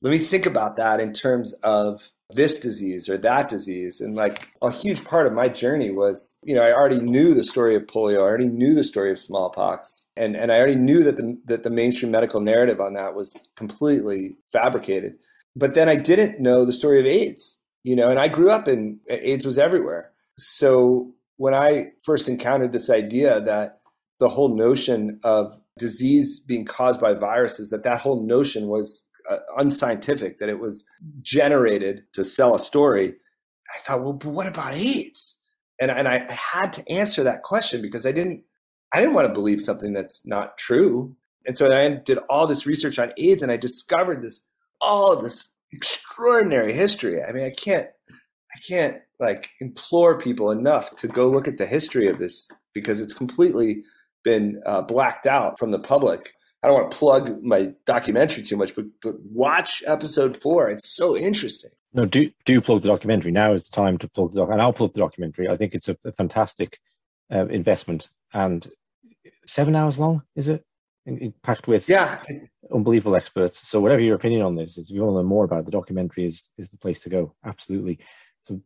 let 0.00 0.10
me 0.10 0.18
think 0.18 0.46
about 0.46 0.76
that 0.76 1.00
in 1.00 1.12
terms 1.12 1.52
of 1.62 2.10
this 2.34 2.58
disease 2.58 3.08
or 3.08 3.18
that 3.18 3.48
disease. 3.48 4.00
And 4.00 4.14
like 4.14 4.48
a 4.60 4.70
huge 4.70 5.04
part 5.04 5.26
of 5.26 5.32
my 5.32 5.48
journey 5.48 5.90
was 5.90 6.38
you 6.42 6.54
know 6.54 6.62
i 6.62 6.72
already 6.72 7.00
knew 7.00 7.34
the 7.34 7.44
story 7.44 7.74
of 7.74 7.84
polio. 7.84 8.18
I 8.18 8.22
already 8.22 8.48
knew 8.48 8.74
the 8.74 8.84
story 8.84 9.10
of 9.10 9.18
smallpox. 9.18 10.10
And 10.16 10.36
and 10.36 10.52
i 10.52 10.58
already 10.58 10.76
knew 10.76 11.02
that 11.04 11.16
the 11.16 11.38
that 11.46 11.62
the 11.62 11.70
mainstream 11.70 12.10
medical 12.10 12.40
narrative 12.40 12.80
on 12.80 12.94
that 12.94 13.14
was 13.14 13.48
completely 13.56 14.36
fabricated. 14.52 15.14
But 15.54 15.74
then 15.74 15.88
i 15.88 15.96
didn't 15.96 16.40
know 16.40 16.64
the 16.64 16.72
story 16.72 17.00
of 17.00 17.06
aids 17.06 17.60
you 17.84 17.96
know 17.96 18.10
and 18.10 18.18
i 18.18 18.28
grew 18.28 18.50
up 18.50 18.68
in 18.68 19.00
aids 19.08 19.46
was 19.46 19.58
everywhere. 19.58 20.12
So 20.36 21.12
when 21.36 21.54
i 21.54 21.92
first 22.02 22.28
encountered 22.28 22.72
this 22.72 22.90
idea 22.90 23.40
that 23.40 23.80
the 24.20 24.28
whole 24.28 24.54
notion 24.56 25.18
of 25.24 25.58
disease 25.78 26.38
being 26.38 26.64
caused 26.64 27.00
by 27.00 27.14
viruses 27.14 27.70
that 27.70 27.82
that 27.82 28.00
whole 28.00 28.22
notion 28.22 28.68
was 28.68 29.04
uh, 29.30 29.38
unscientific, 29.58 30.38
that 30.38 30.48
it 30.48 30.58
was 30.58 30.84
generated 31.20 32.02
to 32.12 32.24
sell 32.24 32.54
a 32.54 32.58
story. 32.58 33.14
I 33.74 33.78
thought, 33.80 34.02
well, 34.02 34.12
but 34.12 34.30
what 34.30 34.46
about 34.46 34.74
AIDS? 34.74 35.38
And, 35.80 35.90
and 35.90 36.06
I 36.06 36.30
had 36.30 36.72
to 36.74 36.88
answer 36.90 37.22
that 37.22 37.42
question 37.42 37.82
because 37.82 38.06
I 38.06 38.12
didn't 38.12 38.44
I 38.94 39.00
didn't 39.00 39.14
want 39.14 39.26
to 39.26 39.32
believe 39.32 39.60
something 39.60 39.92
that's 39.92 40.26
not 40.26 40.58
true. 40.58 41.16
And 41.46 41.56
so 41.56 41.72
I 41.72 41.88
did 41.88 42.18
all 42.28 42.46
this 42.46 42.66
research 42.66 42.98
on 42.98 43.12
AIDS 43.16 43.42
and 43.42 43.50
I 43.50 43.56
discovered 43.56 44.22
this 44.22 44.46
all 44.80 45.12
of 45.12 45.22
this 45.22 45.50
extraordinary 45.72 46.74
history. 46.74 47.22
I 47.22 47.32
mean, 47.32 47.44
I 47.44 47.50
can't 47.50 47.88
I 48.10 48.58
can't 48.68 48.98
like 49.18 49.50
implore 49.60 50.18
people 50.18 50.50
enough 50.50 50.94
to 50.96 51.08
go 51.08 51.28
look 51.28 51.48
at 51.48 51.56
the 51.56 51.66
history 51.66 52.08
of 52.08 52.18
this 52.18 52.50
because 52.74 53.00
it's 53.00 53.14
completely 53.14 53.82
been 54.24 54.60
uh, 54.66 54.82
blacked 54.82 55.26
out 55.26 55.58
from 55.58 55.70
the 55.70 55.78
public. 55.78 56.34
I 56.62 56.68
don't 56.68 56.76
want 56.76 56.90
to 56.90 56.96
plug 56.96 57.42
my 57.42 57.72
documentary 57.84 58.42
too 58.42 58.56
much, 58.56 58.74
but 58.74 58.84
but 59.02 59.14
watch 59.20 59.82
episode 59.86 60.36
four. 60.36 60.70
It's 60.70 60.88
so 60.88 61.16
interesting. 61.16 61.70
No, 61.92 62.04
do 62.04 62.30
do 62.44 62.60
plug 62.60 62.82
the 62.82 62.88
documentary. 62.88 63.32
Now 63.32 63.52
is 63.52 63.68
the 63.68 63.74
time 63.74 63.98
to 63.98 64.08
plug 64.08 64.32
the 64.32 64.40
doc, 64.40 64.50
and 64.50 64.62
I'll 64.62 64.72
plug 64.72 64.94
the 64.94 65.00
documentary. 65.00 65.48
I 65.48 65.56
think 65.56 65.74
it's 65.74 65.88
a, 65.88 65.96
a 66.04 66.12
fantastic 66.12 66.78
uh, 67.32 67.46
investment, 67.46 68.08
and 68.32 68.66
seven 69.44 69.74
hours 69.74 69.98
long 69.98 70.22
is 70.36 70.48
it? 70.48 70.64
In, 71.04 71.18
in, 71.18 71.34
packed 71.42 71.66
with 71.66 71.88
yeah 71.88 72.22
unbelievable 72.72 73.16
experts. 73.16 73.66
So 73.68 73.80
whatever 73.80 74.00
your 74.00 74.14
opinion 74.14 74.42
on 74.42 74.54
this 74.54 74.78
is, 74.78 74.88
if 74.88 74.94
you 74.94 75.02
want 75.02 75.12
to 75.12 75.16
learn 75.16 75.26
more 75.26 75.44
about 75.44 75.60
it, 75.60 75.64
the 75.64 75.72
documentary 75.72 76.26
is 76.26 76.48
is 76.58 76.70
the 76.70 76.78
place 76.78 77.00
to 77.00 77.10
go. 77.10 77.34
Absolutely. 77.44 77.98
So 78.42 78.60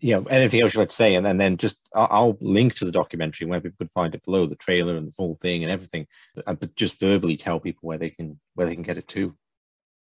you 0.00 0.14
know, 0.14 0.24
anything 0.24 0.62
else 0.62 0.74
you'd 0.74 0.80
like 0.80 0.88
to 0.88 0.94
say, 0.94 1.14
and 1.14 1.24
then, 1.24 1.32
and 1.32 1.40
then 1.40 1.56
just 1.56 1.88
I'll, 1.94 2.08
I'll, 2.10 2.36
link 2.40 2.74
to 2.76 2.84
the 2.84 2.92
documentary 2.92 3.46
where 3.46 3.60
people 3.60 3.76
could 3.78 3.92
find 3.92 4.14
it 4.14 4.24
below 4.24 4.46
the 4.46 4.56
trailer 4.56 4.96
and 4.96 5.08
the 5.08 5.12
full 5.12 5.34
thing 5.34 5.62
and 5.62 5.72
everything, 5.72 6.06
uh, 6.46 6.54
but 6.54 6.74
just 6.74 7.00
verbally 7.00 7.36
tell 7.36 7.60
people 7.60 7.86
where 7.86 7.98
they 7.98 8.10
can 8.10 8.40
where 8.54 8.66
they 8.66 8.74
can 8.74 8.82
get 8.82 8.98
it 8.98 9.08
to. 9.08 9.36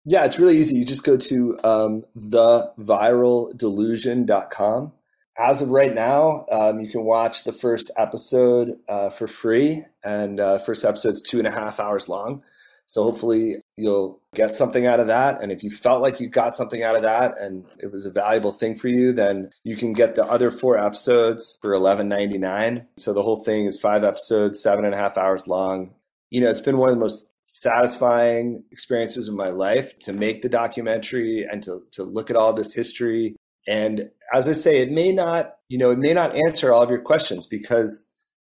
Yeah, 0.06 0.26
it's 0.26 0.40
really 0.40 0.58
easy. 0.58 0.76
You 0.76 0.86
just 0.86 1.04
go 1.04 1.18
to 1.18 1.60
um, 1.64 2.04
theviraldelusion.com. 2.18 4.94
As 5.38 5.62
of 5.62 5.70
right 5.70 5.94
now, 5.94 6.46
um, 6.52 6.80
you 6.82 6.90
can 6.90 7.04
watch 7.04 7.44
the 7.44 7.54
first 7.54 7.92
episode 7.96 8.80
uh, 8.88 9.10
for 9.10 9.28
free, 9.28 9.86
and 10.04 10.40
uh, 10.40 10.58
first 10.58 10.84
episode's 10.84 11.22
two 11.22 11.38
and 11.40 11.48
a 11.48 11.52
half 11.52 11.80
hours 11.80 12.10
long. 12.10 12.44
So 12.88 13.04
hopefully 13.04 13.58
you'll 13.80 14.22
get 14.36 14.54
something 14.54 14.86
out 14.86 15.00
of 15.00 15.08
that. 15.08 15.42
And 15.42 15.52
if 15.52 15.64
you 15.64 15.72
felt 15.72 16.02
like 16.02 16.20
you 16.20 16.28
got 16.28 16.56
something 16.56 16.84
out 16.84 16.96
of 16.96 17.04
that 17.04 17.40
and 17.40 17.66
it 17.80 17.92
was 17.92 18.06
a 18.06 18.12
valuable 18.12 18.54
thing 18.54 18.76
for 18.76 18.88
you, 18.88 19.14
then 19.14 19.50
you 19.64 19.76
can 19.76 19.94
get 19.94 20.16
the 20.16 20.26
other 20.26 20.52
four 20.52 20.78
episodes 20.78 21.58
for 21.62 21.74
eleven 21.74 22.08
ninety 22.08 22.38
nine. 22.38 22.86
So 22.98 23.14
the 23.14 23.24
whole 23.24 23.44
thing 23.44 23.66
is 23.66 23.80
five 23.80 24.04
episodes, 24.04 24.62
seven 24.62 24.86
and 24.86 24.94
a 24.94 24.98
half 24.98 25.18
hours 25.18 25.48
long. 25.48 25.96
You 26.30 26.42
know, 26.42 26.50
it's 26.50 26.60
been 26.60 26.78
one 26.78 26.90
of 26.90 26.96
the 26.96 27.02
most 27.02 27.32
satisfying 27.48 28.64
experiences 28.72 29.28
of 29.28 29.34
my 29.34 29.50
life 29.50 29.98
to 30.00 30.14
make 30.14 30.44
the 30.44 30.50
documentary 30.50 31.48
and 31.52 31.64
to 31.64 31.82
to 31.94 32.04
look 32.04 32.30
at 32.30 32.36
all 32.36 32.54
this 32.54 32.74
history. 32.74 33.36
And 33.68 34.10
as 34.34 34.48
I 34.48 34.54
say, 34.54 34.82
it 34.82 34.92
may 34.92 35.12
not, 35.12 35.56
you 35.68 35.78
know, 35.78 35.92
it 35.92 35.98
may 35.98 36.14
not 36.14 36.36
answer 36.36 36.72
all 36.72 36.84
of 36.84 36.90
your 36.90 37.02
questions 37.02 37.48
because 37.48 38.06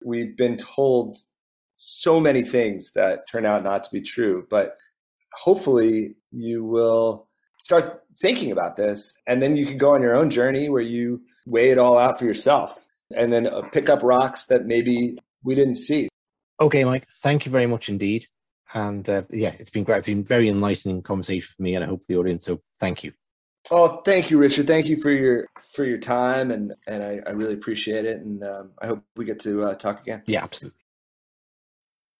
we've 0.04 0.36
been 0.36 0.56
told 0.56 1.18
so 1.76 2.18
many 2.18 2.42
things 2.42 2.92
that 2.92 3.28
turn 3.28 3.46
out 3.46 3.62
not 3.62 3.84
to 3.84 3.90
be 3.92 4.00
true. 4.00 4.46
But 4.50 4.76
hopefully, 5.32 6.16
you 6.30 6.64
will 6.64 7.28
start 7.58 8.02
thinking 8.20 8.50
about 8.50 8.76
this, 8.76 9.14
and 9.26 9.42
then 9.42 9.56
you 9.56 9.66
can 9.66 9.78
go 9.78 9.94
on 9.94 10.02
your 10.02 10.14
own 10.14 10.30
journey 10.30 10.68
where 10.68 10.82
you 10.82 11.22
weigh 11.46 11.70
it 11.70 11.78
all 11.78 11.98
out 11.98 12.18
for 12.18 12.24
yourself 12.24 12.86
and 13.14 13.32
then 13.32 13.46
uh, 13.46 13.62
pick 13.72 13.88
up 13.88 14.02
rocks 14.02 14.46
that 14.46 14.66
maybe 14.66 15.16
we 15.42 15.54
didn't 15.54 15.76
see. 15.76 16.08
Okay, 16.60 16.84
Mike, 16.84 17.06
thank 17.22 17.46
you 17.46 17.52
very 17.52 17.66
much 17.66 17.88
indeed. 17.88 18.26
And 18.74 19.08
uh, 19.08 19.22
yeah, 19.30 19.54
it's 19.58 19.70
been 19.70 19.84
great. 19.84 19.98
It's 19.98 20.08
been 20.08 20.24
very 20.24 20.48
enlightening 20.48 21.02
conversation 21.02 21.54
for 21.56 21.62
me, 21.62 21.74
and 21.74 21.84
I 21.84 21.88
hope 21.88 22.04
the 22.06 22.16
audience. 22.16 22.44
So 22.44 22.60
thank 22.78 23.02
you. 23.02 23.12
Oh, 23.70 24.02
thank 24.04 24.30
you, 24.30 24.38
Richard. 24.38 24.66
Thank 24.66 24.86
you 24.86 24.96
for 24.96 25.10
your 25.10 25.46
for 25.74 25.84
your 25.84 25.98
time, 25.98 26.50
and 26.50 26.74
and 26.86 27.02
I, 27.02 27.20
I 27.26 27.30
really 27.30 27.54
appreciate 27.54 28.04
it. 28.04 28.20
And 28.20 28.44
um, 28.44 28.72
I 28.80 28.86
hope 28.86 29.04
we 29.16 29.24
get 29.24 29.40
to 29.40 29.64
uh, 29.64 29.74
talk 29.74 30.00
again. 30.00 30.22
Yeah, 30.26 30.42
absolutely. 30.42 30.77